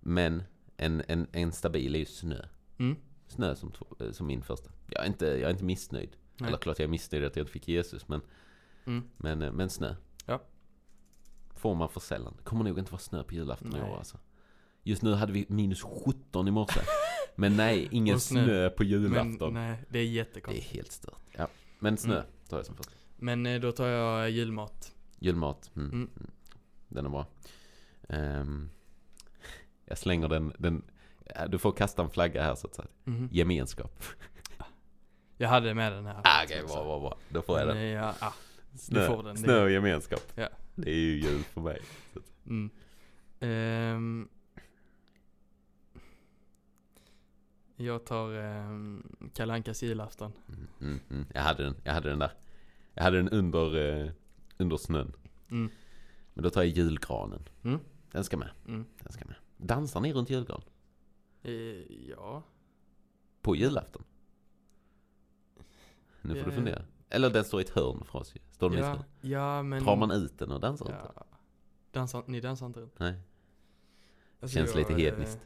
men 0.00 0.42
en, 0.76 1.02
en, 1.08 1.26
en 1.32 1.52
stabil 1.52 1.94
är 1.94 1.98
ju 1.98 2.04
snö. 2.06 2.46
Mm. 2.78 2.96
Snö 3.28 3.54
som, 3.54 3.72
eh, 4.00 4.10
som 4.10 4.26
min 4.26 4.42
första. 4.42 4.70
Jag 4.86 5.02
är 5.02 5.06
inte, 5.06 5.26
jag 5.26 5.42
är 5.42 5.50
inte 5.50 5.64
missnöjd. 5.64 6.16
Nej. 6.36 6.48
Eller 6.48 6.58
klart 6.58 6.78
jag 6.78 6.84
är 6.84 6.90
missnöjd 6.90 7.24
att 7.24 7.36
jag 7.36 7.42
inte 7.42 7.52
fick 7.52 7.68
Jesus, 7.68 8.08
men, 8.08 8.20
Mm. 8.84 9.10
men, 9.16 9.42
eh, 9.42 9.52
men 9.52 9.70
snö. 9.70 9.94
Ja. 10.26 10.40
Får 11.54 11.74
man 11.74 11.88
för 11.88 12.00
sällan. 12.00 12.34
Det 12.38 12.42
kommer 12.44 12.64
nog 12.64 12.78
inte 12.78 12.92
vara 12.92 13.00
snö 13.00 13.22
på 13.22 13.34
julafton 13.34 13.76
i 13.76 13.80
Nej. 13.80 13.90
år 13.90 13.96
alltså. 13.96 14.18
Just 14.82 15.02
nu 15.02 15.14
hade 15.14 15.32
vi 15.32 15.46
minus 15.48 15.82
17 15.82 16.48
i 16.48 16.50
morse. 16.50 16.80
Men 17.36 17.56
nej, 17.56 17.88
ingen 17.90 18.20
snö. 18.20 18.44
snö. 18.44 18.70
på 18.70 18.82
Men 18.82 18.90
julafton. 18.92 19.54
nej, 19.54 19.76
det 19.88 19.88
är 19.88 19.92
det 19.92 19.98
är 19.98 20.04
jättekonstigt. 20.04 20.72
helt 20.72 20.92
stört. 20.92 21.20
Ja. 21.36 21.48
Men 21.78 21.96
snö 21.96 22.14
Mm. 22.14 22.26
tar 22.48 22.56
jag 22.56 22.66
som 22.66 22.76
första. 22.76 22.92
Men 23.16 23.46
eh, 23.46 23.60
då 23.60 23.72
tar 23.72 23.86
jag 23.86 24.30
julmat. 24.30 24.92
Julmat. 25.18 25.70
Mm. 25.76 25.88
Mm. 25.90 26.10
Mm. 26.16 26.30
Den 26.88 27.06
är 27.06 27.10
bra. 27.10 27.26
Ehm, 28.08 28.70
jag 29.84 29.98
slänger 29.98 30.28
den, 30.28 30.52
den, 30.58 30.82
du 31.48 31.58
får 31.58 31.72
kasta 31.72 32.02
en 32.02 32.10
flagga 32.10 32.42
här 32.42 32.54
så 32.54 32.66
att 32.66 32.74
säga. 32.74 32.88
Mhm. 33.04 33.28
Gemenskap. 33.32 34.02
Jag 35.36 35.48
hade 35.48 35.74
med 35.74 35.92
den 35.92 36.06
här. 36.06 36.20
Ah, 36.24 36.44
Okej, 36.44 36.62
bra, 36.66 36.84
bra, 36.84 37.00
bra. 37.00 37.18
Då 37.28 37.42
får 37.42 37.58
jag 37.58 37.66
Men, 37.66 37.76
den. 37.76 37.86
ja, 37.86 38.14
ah, 38.20 38.32
Snö, 38.78 39.06
får 39.06 39.22
den, 39.22 39.36
snö 39.38 39.62
och 39.62 39.70
gemenskap. 39.70 40.32
Ja. 40.34 40.48
Det 40.74 40.90
är 40.90 40.94
ju 40.94 41.20
jul 41.20 41.42
för 41.42 41.60
mig. 41.60 41.80
mm. 42.46 42.70
Ehm, 43.40 44.28
jag 47.80 48.04
tar 48.06 48.38
um, 48.38 49.16
Kalle 49.34 49.52
Ankas 49.54 49.82
julafton. 49.82 50.32
Mm, 50.48 50.66
mm, 50.80 51.00
mm. 51.10 51.26
Jag 51.34 51.42
hade 51.42 51.62
den, 51.62 51.74
jag 51.84 51.92
hade 51.92 52.08
den 52.08 52.18
där. 52.18 52.32
Jag 52.94 53.02
hade 53.02 53.16
den 53.16 53.28
under, 53.28 53.76
eh, 54.04 54.10
under 54.58 54.76
snön. 54.76 55.12
Mm. 55.50 55.70
Men 56.34 56.44
då 56.44 56.50
tar 56.50 56.62
jag 56.62 56.70
julgranen. 56.70 57.48
Mm. 57.62 57.80
Den 58.12 58.24
ska 58.24 58.36
med. 58.36 58.50
Mm. 58.66 58.84
Den 59.02 59.12
ska 59.12 59.24
med. 59.24 59.34
Dansar 59.56 60.00
ni 60.00 60.12
runt 60.12 60.30
julgran? 60.30 60.62
Eh, 61.42 61.52
ja. 62.10 62.42
På 63.42 63.56
julafton? 63.56 64.04
Nu 66.22 66.34
får 66.34 66.44
du 66.44 66.50
Ja. 66.50 66.56
fundera. 66.56 66.82
Eller 67.08 67.30
den 67.30 67.44
står 67.44 67.60
i 67.60 67.64
ett 67.64 67.70
hörn 67.70 68.04
för 68.04 68.18
oss 68.18 68.34
ju. 68.36 68.40
Står 68.50 68.70
den 68.70 68.78
i 68.78 68.80
ett 68.80 68.86
Ja, 68.86 68.92
hörn? 68.92 69.04
ja 69.20 69.62
men... 69.62 69.84
Tar 69.84 69.96
man 69.96 70.10
ut 70.10 70.38
den 70.38 70.50
och 70.52 70.60
dansar 70.60 70.84
runt 70.86 70.98
den? 71.02 71.12
Ja. 71.16 71.26
Dansar, 71.92 72.24
ni 72.26 72.40
dansar 72.40 72.66
inte 72.66 72.80
runt? 72.80 72.98
Nej. 72.98 73.14
Alltså, 74.40 74.54
Känns 74.58 74.70
jag, 74.70 74.78
lite 74.78 74.92
eh, 74.92 74.98
hedniskt. 74.98 75.38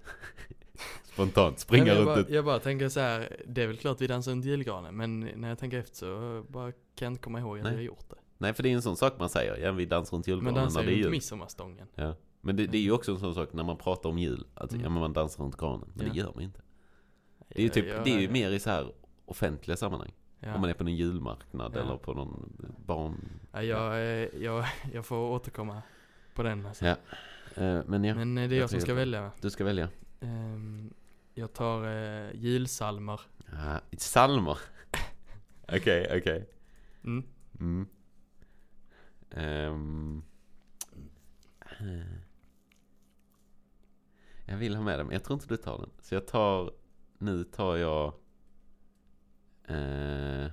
Spontant, 1.14 1.58
springa 1.58 1.84
Nej, 1.84 1.94
men 1.94 2.04
runt 2.04 2.08
jag, 2.08 2.18
ett... 2.20 2.26
bara, 2.28 2.34
jag 2.34 2.44
bara 2.44 2.58
tänker 2.58 2.88
så 2.88 3.00
här, 3.00 3.36
det 3.46 3.62
är 3.62 3.66
väl 3.66 3.76
klart 3.76 4.00
vi 4.00 4.06
dansar 4.06 4.32
runt 4.32 4.44
julgranen, 4.44 4.96
men 4.96 5.20
när 5.20 5.48
jag 5.48 5.58
tänker 5.58 5.78
efter 5.78 5.96
så 5.96 6.42
bara 6.48 6.72
kan 6.72 6.78
jag 7.06 7.10
inte 7.10 7.22
komma 7.22 7.40
ihåg 7.40 7.56
att 7.58 7.64
Nej. 7.64 7.72
jag 7.72 7.78
har 7.78 7.82
gjort 7.84 8.10
det. 8.10 8.16
Nej, 8.38 8.54
för 8.54 8.62
det 8.62 8.68
är 8.68 8.74
en 8.74 8.82
sån 8.82 8.96
sak 8.96 9.14
man 9.18 9.28
säger. 9.28 9.56
Ja, 9.56 9.72
vi 9.72 9.86
dansar 9.86 10.16
runt 10.16 10.26
Men 10.26 10.34
julgranen 10.34 10.54
dansar 10.54 10.80
när 10.80 10.86
det 10.86 10.92
är 10.92 10.94
runt 10.94 11.04
jul. 11.04 11.10
midsommarstången. 11.10 11.86
Ja. 11.94 12.14
Men 12.40 12.56
det, 12.56 12.66
det 12.66 12.78
är 12.78 12.82
ju 12.82 12.92
också 12.92 13.12
en 13.12 13.18
sån 13.18 13.34
sak 13.34 13.52
när 13.52 13.64
man 13.64 13.76
pratar 13.76 14.10
om 14.10 14.18
jul. 14.18 14.44
Att 14.54 14.70
Mm. 14.72 14.84
ja, 14.84 14.88
men 14.90 15.00
man 15.00 15.12
dansar 15.12 15.44
runt 15.44 15.56
granen. 15.56 15.88
Men 15.94 16.04
det 16.08 16.18
Ja. 16.18 16.24
gör 16.24 16.32
man 16.34 16.44
inte. 16.44 16.60
Det 17.48 17.58
är 17.58 17.62
ju, 17.62 17.68
typ, 17.68 18.04
det 18.04 18.10
är 18.14 18.18
ju 18.20 18.28
mer 18.30 18.50
i 18.50 18.60
så 18.60 18.70
här 18.70 18.92
offentliga 19.24 19.76
sammanhang. 19.76 20.12
Ja. 20.40 20.54
Om 20.54 20.60
man 20.60 20.70
är 20.70 20.74
på 20.74 20.84
någon 20.84 20.94
julmarknad 20.96 21.72
Ja. 21.76 21.80
eller 21.80 21.96
på 21.96 22.14
någon 22.14 22.52
barn... 22.86 23.30
Ja, 23.52 23.62
jag, 23.62 23.94
eh, 23.94 24.28
jag, 24.42 24.64
jag 24.92 25.06
får 25.06 25.16
återkomma 25.16 25.82
på 26.34 26.42
den 26.42 26.66
alltså. 26.66 26.84
Ja. 26.86 26.96
Eh, 27.54 27.80
Men 27.86 28.04
ja, 28.04 28.14
Men 28.14 28.38
eh, 28.38 28.48
det 28.48 28.54
är 28.54 28.56
jag 28.56 28.62
jag 28.62 28.70
som 28.70 28.80
ska 28.80 28.94
välja. 28.94 29.30
du 29.40 29.50
ska 29.50 29.64
välja. 29.64 29.88
Ehm, 30.20 30.94
jag 31.34 31.52
tar 31.52 31.84
eh, 31.84 32.30
julsalmer. 32.34 33.20
Ja, 33.52 33.80
Salmer. 33.98 34.58
Okej, 35.68 36.18
okej. 36.18 36.48
Mm. 37.04 37.24
Mm. 37.60 37.88
Ehm. 39.30 40.22
Eh. 41.60 42.18
Jag 44.44 44.56
vill 44.56 44.76
ha 44.76 44.82
med 44.82 44.98
den, 44.98 45.06
men 45.06 45.14
jag 45.14 45.24
tror 45.24 45.34
inte 45.34 45.48
du 45.48 45.56
tar 45.56 45.78
den. 45.78 45.90
Så 46.00 46.14
jag 46.14 46.26
tar, 46.26 46.72
nu 47.18 47.44
tar 47.44 47.76
jag... 47.76 48.14
Eh, 49.64 50.46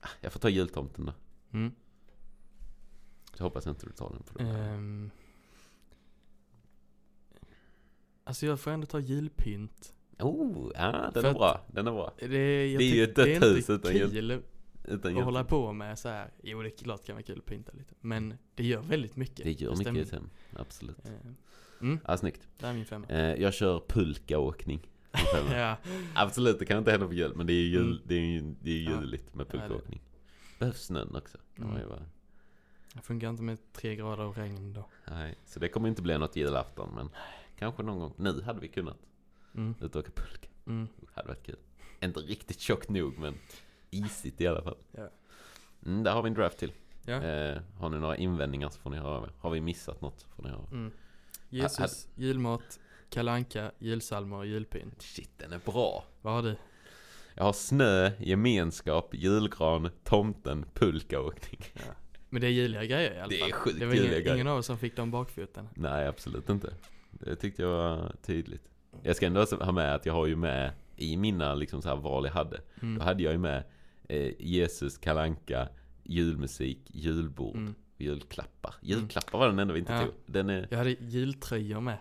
ah, 0.00 0.08
jag 0.20 0.32
får 0.32 0.40
ta 0.40 0.48
jultomten 0.48 1.06
då. 1.06 1.12
Mm. 1.52 1.72
Så 3.34 3.44
hoppas 3.44 3.66
jag 3.66 3.72
inte 3.72 3.86
du 3.86 3.92
tar 3.92 4.10
den. 4.10 4.22
För 4.22 4.38
då. 4.38 4.44
Ehm, 4.44 5.10
alltså 8.28 8.46
jag 8.46 8.60
får 8.60 8.70
ändå 8.70 8.86
ta 8.86 8.98
julpynt. 9.00 9.94
Oh, 10.18 10.70
ja, 10.74 11.10
den 11.14 11.22
För 11.22 11.30
är 11.30 11.34
bra. 11.34 11.60
Den 11.66 11.86
är 11.86 11.92
bra. 11.92 12.14
Det 12.18 12.24
är, 12.38 12.66
jag 12.66 12.78
Det 12.78 12.84
är 12.84 12.94
ju 12.94 13.04
ett 13.04 13.16
det 13.16 13.24
dött 13.38 13.42
hus 13.42 13.70
utan 13.70 13.92
jul- 13.96 14.42
Utan 14.84 15.18
att 15.18 15.24
hålla 15.24 15.44
på 15.44 15.72
med 15.72 15.98
så 15.98 16.08
här. 16.08 16.30
Jo 16.42 16.62
det 16.62 16.68
är 16.68 16.76
klart 16.84 17.04
kan 17.06 17.14
vara 17.16 17.22
kul 17.22 17.38
att 17.38 17.46
pynta 17.46 17.72
lite. 17.72 17.94
Men 18.00 18.34
det 18.54 18.64
gör 18.64 18.80
väldigt 18.82 19.16
mycket. 19.16 19.44
Det 19.44 19.52
gör 19.60 19.76
mycket 19.76 19.96
i 19.96 20.00
ett 20.00 20.10
hem. 20.10 20.30
Absolut. 20.56 21.08
Eh, 21.08 21.12
Mm, 21.80 22.00
Ja, 22.06 22.16
snyggt. 22.16 22.48
det 22.58 22.66
är 22.66 22.72
min 22.74 22.84
femma. 22.84 23.06
Eh, 23.06 23.34
jag 23.42 23.54
kör 23.54 23.82
pulkaåkning. 23.88 24.90
ja, 25.52 25.76
Absolut, 26.14 26.58
det 26.58 26.64
kan 26.66 26.78
inte 26.78 26.90
hända 26.90 27.06
på 27.06 27.12
jul, 27.14 27.32
men 27.36 27.46
det 27.46 27.52
är 27.52 27.54
ju 27.62 27.68
jul, 27.68 27.86
Mm. 27.90 28.00
det 28.06 28.14
är 28.14 28.20
ju 28.20 28.54
det 28.62 28.70
är 28.70 28.74
juligt 29.00 29.34
med 29.34 29.46
det- 29.46 29.50
pulkaåkning. 29.58 30.00
Behövs 30.58 30.82
snön 30.84 31.16
också. 31.16 31.38
Kan 31.56 31.66
man 31.66 31.76
ju 31.76 31.82
Mm. 31.82 31.88
vara. 31.90 32.02
det 32.94 33.00
funkar 33.02 33.30
inte 33.30 33.42
med 33.42 33.58
tre 33.72 33.96
grader 33.96 34.24
och 34.24 34.36
regn 34.36 34.72
då. 34.72 34.88
Nej, 35.10 35.38
så 35.46 35.60
det 35.60 35.68
kommer 35.68 35.88
inte 35.88 36.02
bli 36.02 36.18
något 36.18 36.36
julafton, 36.36 36.90
men 36.94 37.10
kanske 37.58 37.82
någon 37.82 37.98
gång. 37.98 38.14
Nu 38.16 38.42
hade 38.42 38.60
vi 38.60 38.68
kunnat 38.68 38.96
Mm, 39.54 39.74
ut 39.80 39.94
och 39.96 40.00
åka 40.00 40.10
pulka. 40.10 40.48
mm. 40.66 40.88
Hade 41.14 41.28
varit 41.28 41.46
kul. 41.46 41.56
Inte 42.00 42.20
riktigt 42.20 42.60
tjockt 42.60 42.88
nog, 42.88 43.18
men 43.18 43.34
isigt 43.90 44.40
i 44.40 44.46
alla 44.46 44.62
fall. 44.62 44.76
Ja. 44.92 45.08
Mm, 45.86 46.02
där 46.02 46.12
har 46.12 46.22
vi 46.22 46.28
en 46.28 46.34
draft 46.34 46.58
till. 46.58 46.72
Ja. 47.04 47.14
Eh, 47.22 47.58
har 47.78 47.88
ni 47.88 47.98
några 47.98 48.16
invändningar 48.16 48.68
så 48.68 48.80
får 48.80 48.90
ni 48.90 48.96
höra 48.96 49.16
av 49.16 49.24
er. 49.24 49.32
Har 49.40 49.50
vi 49.50 49.60
missat 49.60 50.00
något 50.00 50.22
får 50.36 50.42
ni 50.42 50.48
höra 50.48 50.58
av. 50.58 50.72
Mm. 50.72 50.92
Jesus, 51.48 52.08
julmat, 52.14 52.80
kalanka, 53.10 53.72
julsalmer 53.78 54.36
och 54.36 54.46
julpynt. 54.46 55.02
Shit, 55.02 55.30
den 55.38 55.52
är 55.52 55.58
bra. 55.64 56.04
Vad 56.22 56.32
har 56.34 56.42
du? 56.42 56.56
Jag 57.34 57.44
har 57.44 57.52
snö, 57.52 58.10
gemenskap, 58.18 59.14
julgran, 59.14 59.90
tomten, 60.04 60.64
pulkaåkning. 60.74 61.60
Men 62.28 62.40
det 62.40 62.46
är 62.46 62.50
juliga 62.50 62.84
grejer 62.84 63.14
i 63.14 63.18
alla 63.18 63.28
Det 63.28 63.38
fall. 63.38 63.48
är 63.48 63.52
sjukt 63.52 63.78
det 63.80 63.86
var 63.86 63.94
ingen, 63.94 64.34
ingen 64.34 64.46
av 64.46 64.58
oss 64.58 64.66
som 64.66 64.78
fick 64.78 64.96
dem 64.96 65.10
bakfoten. 65.10 65.68
Nej, 65.74 66.06
absolut 66.06 66.48
inte. 66.48 66.74
Det 67.10 67.36
tyckte 67.36 67.62
jag 67.62 67.68
var 67.70 68.12
tydligt. 68.22 68.68
Jag 69.02 69.16
ska 69.16 69.26
ändå 69.26 69.44
ha 69.44 69.72
med 69.72 69.94
att 69.94 70.06
jag 70.06 70.12
har 70.12 70.26
ju 70.26 70.36
med 70.36 70.72
i 70.96 71.16
mina 71.16 71.54
liksom 71.54 71.82
så 71.82 71.88
här 71.88 71.96
val 71.96 72.24
jag 72.24 72.32
hade. 72.32 72.56
Då 72.80 72.86
Mm. 72.86 73.00
hade 73.00 73.22
jag 73.22 73.32
ju 73.32 73.38
med 73.38 73.64
eh, 74.08 74.32
Jesus, 74.38 74.98
kalanka, 74.98 75.68
julmusik, 76.04 76.78
julbord, 76.86 77.56
Mm. 77.56 77.74
julklappar. 77.98 78.74
Julklappar 78.80 79.38
var 79.38 79.46
den 79.48 79.58
enda 79.58 79.74
vi 79.74 79.80
inte 79.80 79.92
Ja. 79.92 80.00
tog. 80.04 80.12
Den 80.26 80.50
är... 80.50 80.66
Jag 80.70 80.78
hade 80.78 80.90
jultröjor 80.90 81.80
med. 81.80 81.98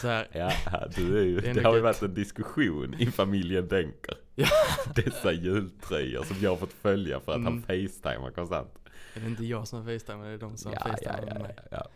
Så 0.00 0.06
här, 0.08 0.28
Ja, 0.32 0.52
du 0.96 1.18
är 1.20 1.24
ju, 1.24 1.40
Det 1.40 1.48
är 1.50 1.54
det, 1.54 1.62
har 1.62 1.74
ju 1.74 1.80
varit 1.80 2.02
en 2.02 2.14
diskussion 2.14 2.94
i 2.98 3.06
familjen 3.06 3.68
Denker. 3.68 4.14
Ja. 4.34 4.46
Dessa 4.94 5.32
jultröjor 5.32 6.22
som 6.24 6.36
jag 6.40 6.50
har 6.50 6.56
fått 6.56 6.72
följa 6.72 7.20
för 7.20 7.32
att 7.32 7.38
Mm. 7.38 7.52
han 7.52 7.62
facetimar 7.62 8.30
konstant. 8.30 8.78
är 9.14 9.20
det 9.20 9.26
inte 9.26 9.44
jag 9.44 9.68
som 9.68 9.84
facetimar, 9.84 10.24
det 10.24 10.30
är 10.32 10.38
de 10.38 10.56
som 10.56 10.72
Ja, 10.72 10.78
ja, 10.84 10.90
facetimar 10.90 11.18
ja, 11.28 11.34
med 11.34 11.36
ja, 11.36 11.42
mig. 11.42 11.56
ja. 11.70 11.86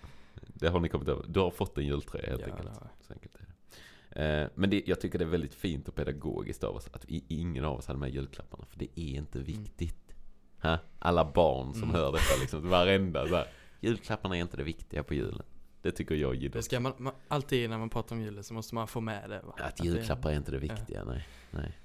Det 0.60 0.68
har 0.68 0.80
ni 0.80 0.88
kommit 0.88 1.08
över. 1.08 1.24
Du 1.28 1.40
har 1.40 1.50
fått 1.50 1.78
en 1.78 1.86
jultröja 1.86 2.28
helt 2.30 2.40
Ja, 2.46 2.46
enkelt. 2.54 2.70
Så 3.00 3.12
enkelt 3.12 3.34
är 3.34 3.40
det. 3.40 4.42
Eh, 4.42 4.48
Men 4.54 4.70
det, 4.70 4.82
jag 4.86 5.00
tycker 5.00 5.18
det 5.18 5.24
är 5.24 5.28
väldigt 5.28 5.54
fint 5.54 5.88
och 5.88 5.94
pedagogiskt 5.94 6.64
av 6.64 6.76
oss 6.76 6.88
att 6.92 7.04
vi, 7.08 7.24
ingen 7.28 7.64
av 7.64 7.76
oss 7.78 7.86
hade 7.86 7.98
med 7.98 8.10
julklapparna. 8.14 8.64
För 8.66 8.78
det 8.78 9.00
är 9.00 9.14
inte 9.16 9.38
viktigt. 9.38 10.14
Ha? 10.62 10.78
Alla 10.98 11.32
barn 11.32 11.72
som 11.74 11.82
Mm. 11.82 11.94
hör 11.94 12.12
detta 12.12 12.40
liksom, 12.40 12.68
varenda 12.68 13.28
så 13.28 13.34
här, 13.34 13.46
Julklapparna 13.80 14.36
är 14.36 14.40
inte 14.40 14.56
det 14.56 14.62
viktiga 14.62 15.02
på 15.02 15.14
julen. 15.14 15.42
Det 15.82 15.90
tycker 15.92 16.14
jag 16.14 16.44
är 16.44 16.48
Det 16.48 16.62
ska 16.62 16.80
man, 16.80 16.92
man, 16.98 17.12
alltid 17.28 17.70
när 17.70 17.78
man 17.78 17.90
pratar 17.90 18.16
om 18.16 18.22
julen 18.22 18.44
så 18.44 18.54
måste 18.54 18.74
man 18.74 18.88
få 18.88 19.00
med 19.00 19.30
det 19.30 19.40
va? 19.44 19.54
Att 19.58 19.84
julklappar 19.84 20.30
är 20.30 20.36
inte 20.36 20.50
det 20.50 20.58
viktiga, 20.58 21.04
nej. 21.04 21.28
nej. 21.50 21.78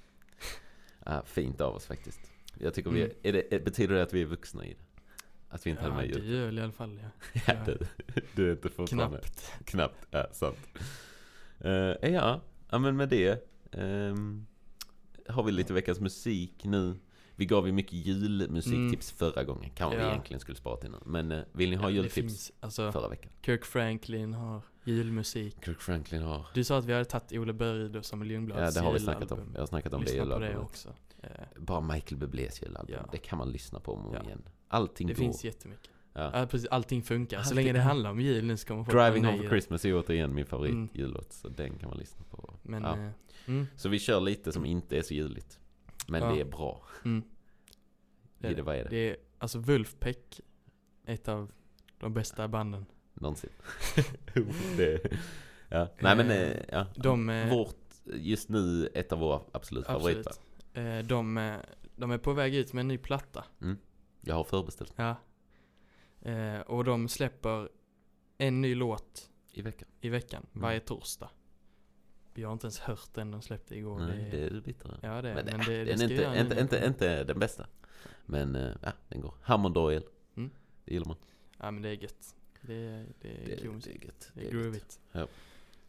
Ja, 1.04 1.22
fint 1.26 1.60
av 1.60 1.74
oss 1.74 1.86
faktiskt. 1.86 2.20
Jag 2.58 2.74
tycker 2.74 2.90
vi, 2.90 3.02
Mm. 3.02 3.16
är 3.22 3.32
det, 3.32 3.64
betyder 3.64 3.94
det 3.94 4.02
att 4.02 4.12
vi 4.12 4.22
är 4.22 4.26
vuxna 4.26 4.66
i 4.66 4.74
det? 4.74 4.91
Att 5.54 5.66
vi 5.66 5.70
inte 5.70 5.82
hade 5.82 5.94
Ja, 5.94 5.96
med 5.96 6.04
det 6.04 6.08
julklappar? 6.08 6.34
gör 6.34 6.52
i 6.52 6.60
alla 6.62 6.72
fall 6.72 7.00
ja. 7.02 7.40
Ja, 7.46 7.54
du, 7.66 7.78
du 8.34 8.48
är 8.48 8.52
inte 8.52 8.68
fortfarande... 8.68 9.18
Knappt. 9.18 9.52
Knappt, 9.64 10.06
ja 10.10 10.26
sant. 10.32 10.58
Eh, 11.58 12.10
ja, 12.12 12.40
ja 12.70 12.78
men 12.78 12.96
med 12.96 13.08
det 13.08 13.48
ehm, 13.72 14.46
har 15.28 15.42
vi 15.42 15.52
lite 15.52 15.72
veckans 15.72 16.00
musik 16.00 16.64
nu. 16.64 16.94
Vi 17.36 17.46
gav 17.46 17.66
ju 17.66 17.72
mycket 17.72 17.92
julmusiktips 17.92 19.10
förra 19.12 19.44
gången. 19.44 19.70
Kanske 19.74 19.96
vi 19.96 20.02
Mm. 20.02 20.06
Ja. 20.08 20.12
egentligen 20.12 20.40
skulle 20.40 20.56
spara 20.56 20.76
till 20.76 20.90
nu. 20.90 20.96
Men 21.04 21.32
eh, 21.32 21.42
vill 21.52 21.70
ni 21.70 21.76
ha 21.76 21.82
Ja, 21.84 21.88
det 21.88 21.94
jultips 21.94 22.14
finns, 22.14 22.52
alltså, 22.60 22.92
förra 22.92 23.08
veckan? 23.08 23.32
Kirk 23.42 23.64
Franklin 23.64 24.34
har 24.34 24.62
julmusik. 24.84 25.64
Kirk 25.64 25.80
Franklin 25.80 26.22
har... 26.22 26.46
Du 26.54 26.64
sa 26.64 26.78
att 26.78 26.84
vi 26.84 26.92
hade 26.92 27.04
tagit 27.04 27.32
Ole 27.32 27.52
Berg 27.52 28.04
som 28.04 28.18
Miljonblads 28.18 28.60
Ja, 28.76 28.80
det 28.80 28.86
har 28.86 28.92
vi 28.92 29.00
snackat 29.00 29.32
om. 29.32 29.50
Jag 29.54 29.60
har 29.60 29.66
snackat 29.66 29.92
om 29.94 30.04
det 30.04 30.14
i 30.16 30.18
på 30.20 30.38
det 30.38 30.56
också. 30.58 30.88
Bara 31.56 31.80
Michael 31.80 32.16
Bublés 32.16 32.62
julalbum. 32.62 32.96
Ja. 33.00 33.08
Det 33.12 33.18
kan 33.18 33.38
man 33.38 33.50
lyssna 33.52 33.80
på 33.80 33.94
om 33.94 34.06
och 34.06 34.14
Ja. 34.16 34.22
igen. 34.22 34.42
Allting 34.72 35.06
det 35.06 35.14
går. 35.14 35.18
finns 35.22 35.44
jättemycket. 35.44 35.90
ja. 36.12 36.30
Ja, 36.40 36.46
precis, 36.46 36.68
allting 36.70 37.02
funkar. 37.02 37.36
Så 37.36 37.42
Allting- 37.42 37.54
länge 37.56 37.72
det 37.72 37.80
handlar 37.80 38.10
om 38.10 38.20
jul 38.20 38.44
nu 38.44 38.56
så 38.56 38.66
kommer 38.66 38.84
folk 38.84 38.96
Driving 38.98 39.24
Home 39.24 39.38
for. 39.38 39.48
Christmas 39.48 39.84
är 39.84 39.94
återigen 40.00 40.34
min 40.34 40.46
favorit 40.46 40.72
Mm. 40.72 41.14
Så 41.30 41.48
den 41.48 41.78
kan 41.78 41.88
man 41.88 41.98
lyssna 41.98 42.24
på. 42.30 42.54
Men, 42.62 42.82
ja. 42.82 42.98
eh, 42.98 43.08
mm, 43.46 43.66
Så 43.76 43.88
vi 43.88 43.98
kör 43.98 44.20
lite 44.20 44.52
som 44.52 44.64
inte 44.66 44.98
är 44.98 45.02
så 45.02 45.14
juligt. 45.14 45.58
Men 46.08 46.22
Ja. 46.22 46.32
det 46.34 46.40
är 46.40 46.44
bra. 46.44 46.82
mm. 47.04 47.22
Gidde, 48.38 48.62
vad 48.62 48.76
är 48.76 48.84
det? 48.84 48.90
Det 48.90 49.10
är, 49.10 49.16
alltså 49.38 49.58
Wolfpack, 49.58 50.40
ett 51.06 51.28
av 51.28 51.50
de 51.98 52.14
bästa 52.14 52.48
banden. 52.48 52.86
Någonsin. 53.14 53.50
det, 54.76 55.12
ja. 55.68 55.88
Nej 56.00 56.16
men, 56.16 56.30
Eh, 56.30 56.36
eh, 56.50 56.56
ja. 56.72 56.86
De, 56.96 57.46
Vårt, 57.50 57.76
just 58.04 58.48
nu, 58.48 58.86
ett 58.94 59.12
av 59.12 59.18
våra 59.18 59.40
absolut 59.52 59.88
absolut. 59.88 60.26
Eh, 60.74 60.98
de, 60.98 61.56
de 61.96 62.10
är 62.10 62.18
på 62.18 62.32
väg 62.32 62.54
ut 62.54 62.72
med 62.72 62.80
en 62.80 62.88
ny 62.88 62.98
platta. 62.98 63.44
Jag 64.24 64.34
har 64.34 64.44
förbeställt 64.44 64.92
Ja. 64.96 65.16
Eh, 66.22 66.60
och 66.60 66.84
de 66.84 67.08
släpper 67.08 67.68
en 68.38 68.60
ny 68.60 68.74
låt 68.74 69.30
i 69.52 69.62
veckan. 69.62 69.88
i 70.00 70.08
veckan, 70.08 70.46
Mm. 70.52 70.62
varje 70.62 70.80
torsdag. 70.80 71.30
Vi 72.34 72.42
har 72.42 72.52
inte 72.52 72.64
ens 72.66 72.78
hört 72.78 73.14
den 73.14 73.30
de 73.30 73.42
släppte 73.42 73.76
igår. 73.76 73.98
Nej, 73.98 74.28
det 74.30 74.40
är 74.44 74.60
bittrare. 74.60 74.98
Ja 75.02 75.22
det 75.22 75.30
är 75.30 75.34
Men, 75.34 75.44
men, 75.46 75.58
det, 75.66 75.84
det 75.84 75.84
den 75.84 76.00
är 76.00 76.40
inte, 76.40 76.40
inte, 76.40 76.60
inte, 76.60 76.86
inte 76.86 77.24
den 77.24 77.38
bästa. 77.38 77.66
Men, 78.26 78.56
eh, 78.56 78.74
ja, 78.82 78.92
den 79.08 79.20
går. 79.20 79.34
Hammond 79.42 79.76
Oil. 79.78 80.02
Mm. 80.36 80.50
Det 80.84 80.92
gillar 80.94 81.06
man. 81.06 81.16
Ja 81.58 81.70
men 81.70 81.82
det 81.82 81.88
är 81.88 82.02
gött. 82.02 82.34
Det 82.60 82.74
är, 82.74 83.06
det 83.20 83.28
är 83.28 83.46
Det, 83.46 83.54
det 83.56 83.90
är 83.90 84.04
gött. 84.04 84.30
Det 84.34 84.46
är 84.46 84.50
groovigt. 84.50 85.00
Ja. 85.12 85.26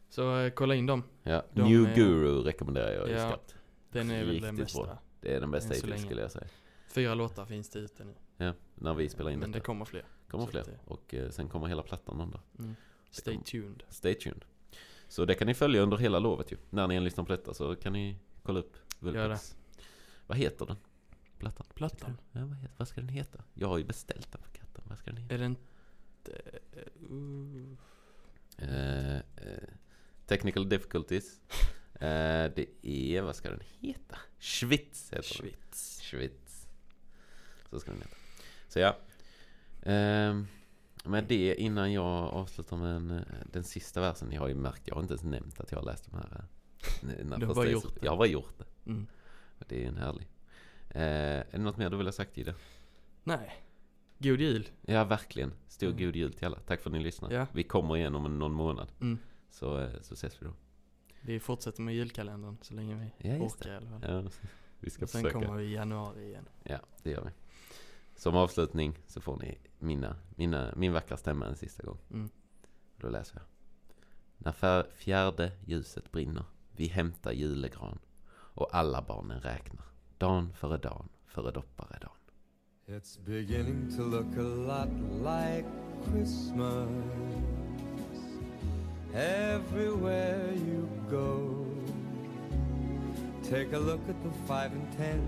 Så 0.08 0.38
eh, 0.40 0.50
kolla 0.50 0.74
in 0.74 0.86
dem. 0.86 1.02
Ja, 1.22 1.42
De 1.52 1.62
New 1.62 1.88
är- 1.88 1.94
Guru 1.94 2.42
rekommenderar 2.42 2.92
jag 2.92 3.10
Ja, 3.10 3.28
skarpt. 3.28 3.54
Den 3.90 4.10
är 4.10 4.24
väl 4.24 4.40
den 4.40 4.56
bästa. 4.56 4.82
bra. 4.82 4.98
Det 5.20 5.34
är 5.34 5.40
den 5.40 5.50
bästa 5.50 5.74
hittills 5.74 6.02
skulle 6.02 6.22
jag 6.22 6.30
säga. 6.32 6.46
Fyra 6.88 7.14
låtar 7.14 7.44
finns 7.46 7.68
det 7.70 7.78
ute 7.78 8.04
nu. 8.04 8.14
Ja, 8.36 8.54
när 8.74 8.94
vi 8.94 9.08
spelar 9.08 9.30
in 9.30 9.38
Men 9.38 9.50
det 9.52 9.58
detta. 9.58 9.66
kommer 9.66 9.84
fler. 9.84 10.04
kommer 10.28 10.44
så 10.44 10.50
fler. 10.50 10.64
det- 10.64 10.78
Och 10.84 11.14
eh, 11.14 11.30
sen 11.30 11.48
kommer 11.48 11.66
hela 11.66 11.82
plattan 11.82 12.16
någon 12.16 12.30
dag. 12.30 12.40
Mm. 12.58 12.74
Stay 13.10 13.34
kommer- 13.34 13.44
tuned. 13.46 13.82
Stay 13.88 14.14
tuned. 14.14 14.44
Så 15.08 15.24
det 15.24 15.34
kan 15.34 15.46
ni 15.46 15.54
följa 15.54 15.80
under 15.82 15.96
hela 15.96 16.18
lovet 16.18 16.52
ju. 16.52 16.56
När 16.70 16.88
ni 16.88 16.94
än 16.94 17.04
lyssnar 17.04 17.24
på 17.24 17.32
detta 17.32 17.54
så 17.54 17.76
kan 17.76 17.92
ni 17.92 18.18
kolla 18.42 18.60
upp 18.60 18.76
Vulpix. 18.98 19.56
Vad 20.26 20.38
heter 20.38 20.66
den? 20.66 20.76
Plattan? 21.38 21.66
Plattan. 21.74 22.18
Ja, 22.32 22.40
vad, 22.46 22.56
heter, 22.56 22.74
vad 22.76 22.88
ska 22.88 23.00
den 23.00 23.08
heta? 23.08 23.44
Jag 23.54 23.68
har 23.68 23.78
ju 23.78 23.84
beställt 23.84 24.32
den 24.32 24.42
för 24.42 24.50
katten. 24.50 24.84
Vad 24.88 24.98
ska 24.98 25.10
den 25.10 25.16
heta? 25.22 25.34
Är 25.34 25.38
det 25.38 25.44
inte... 25.46 26.32
Uh, 27.10 27.74
Eh, 28.58 29.16
eh, 29.16 29.68
technical 30.26 30.68
difficulties. 30.68 31.40
Eh, 31.94 32.50
det 32.56 32.66
är, 32.82 33.22
vad 33.22 33.36
ska 33.36 33.50
den 33.50 33.62
heta? 33.80 34.18
Schwitz 34.38 35.12
heter 35.12 35.36
den. 35.42 35.50
Schwitz. 35.50 36.00
Schwitz. 36.02 36.66
Så 37.70 37.80
ska 37.80 37.90
den 37.90 38.00
heta. 38.02 38.16
Så 38.74 38.80
ja. 38.80 38.96
Ehm, 39.82 40.46
med 41.04 41.24
det 41.24 41.54
innan 41.54 41.92
jag 41.92 42.04
avslutar 42.34 42.76
med 42.76 42.96
en, 42.96 43.24
den 43.52 43.64
sista 43.64 44.00
versen. 44.00 44.32
Jag 44.32 44.40
har 44.40 44.48
ju 44.48 44.54
märkt, 44.54 44.82
jag 44.88 44.94
har 44.94 45.02
inte 45.02 45.12
ens 45.14 45.24
nämnt 45.24 45.60
att 45.60 45.72
jag 45.72 45.78
har 45.78 45.84
läst 45.86 46.10
de 46.10 46.16
här. 46.16 46.44
eh, 47.02 47.38
Du 47.38 47.46
har 47.46 47.54
bara 47.54 47.66
gjort 47.66 47.94
det. 47.94 48.04
Jag 48.04 48.12
har 48.12 48.16
bara 48.16 48.28
gjort 48.28 48.58
det. 48.58 48.90
Mm. 48.90 49.06
Det 49.68 49.84
är 49.84 49.88
en 49.88 49.96
härlig. 49.96 50.28
Eh, 50.90 51.02
är 51.02 51.46
det 51.50 51.58
något 51.58 51.76
mer 51.76 51.90
du 51.90 51.96
vill 51.96 52.06
ha 52.06 52.12
sagt 52.12 52.38
i 52.38 52.42
det? 52.42 52.54
Nej. 53.24 53.54
God 54.18 54.40
jul. 54.40 54.68
Ja, 54.82 55.04
verkligen. 55.04 55.52
Stor 55.68 55.86
Mm. 55.86 55.98
god 55.98 56.16
jul 56.16 56.32
till 56.32 56.46
alla. 56.46 56.58
Tack 56.66 56.80
för 56.80 56.90
att 56.90 56.96
ni 56.96 57.02
lyssnade. 57.02 57.34
Ja. 57.34 57.46
Vi 57.52 57.62
kommer 57.62 57.96
igen 57.96 58.14
om 58.14 58.38
någon 58.38 58.52
månad. 58.52 58.92
Mm. 59.00 59.18
Så, 59.50 59.78
eh, 59.80 59.90
så 60.02 60.14
ses 60.14 60.42
vi 60.42 60.46
då. 60.46 60.52
Vi 61.20 61.40
fortsätter 61.40 61.82
med 61.82 61.94
julkalendern 61.94 62.56
så 62.62 62.74
länge 62.74 62.94
vi 63.18 63.28
Ja, 63.28 63.36
orkar 63.36 63.70
i 63.72 63.76
alla 63.76 63.86
fall. 63.90 64.00
Ja, 64.24 64.30
vi 64.80 64.90
ska 64.90 65.04
Och 65.04 65.10
sen 65.10 65.22
försöka. 65.22 65.46
kommer 65.46 65.58
vi 65.60 65.64
i 65.64 65.72
januari 65.72 66.26
igen. 66.26 66.48
Ja, 66.62 66.78
det 67.02 67.10
gör 67.10 67.24
vi. 67.24 67.30
Som 68.16 68.36
avslutning 68.36 68.98
så 69.06 69.20
får 69.20 69.36
ni 69.36 69.58
mina, 69.78 70.16
mina, 70.36 70.72
min 70.76 70.92
vackra 70.92 71.16
stämma 71.16 71.46
en 71.46 71.56
sista 71.56 71.82
gång. 71.82 71.98
Mm. 72.10 72.30
Då 72.96 73.08
läser 73.08 73.36
jag. 73.36 73.44
När 74.38 74.82
fjärde 74.90 75.52
ljuset 75.66 76.12
brinner, 76.12 76.44
vi 76.72 76.86
hämtar 76.86 77.32
julegran 77.32 77.98
och 78.32 78.74
alla 78.74 79.02
barnen 79.02 79.40
räknar. 79.40 79.84
Dan 80.18 80.52
före 80.52 80.76
dan, 80.76 81.08
före 81.26 81.50
dopparedan. 81.50 82.10
It's 82.86 83.18
beginning 83.24 83.96
to 83.96 84.02
look 84.02 84.36
a 84.36 84.42
lot 84.42 84.88
like 85.22 85.66
Christmas 86.04 86.88
everywhere 89.14 90.52
you 90.54 90.88
go. 91.10 91.66
Take 93.50 93.72
a 93.72 93.78
look 93.78 94.00
at 94.08 94.22
the 94.22 94.30
five 94.46 94.72
and 94.72 94.96
ten, 94.96 95.22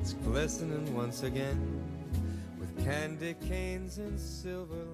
it's 0.00 0.12
glistening 0.12 0.94
once 0.94 1.26
again 1.26 1.87
candy 2.84 3.34
canes 3.48 3.98
and 3.98 4.18
silver 4.18 4.84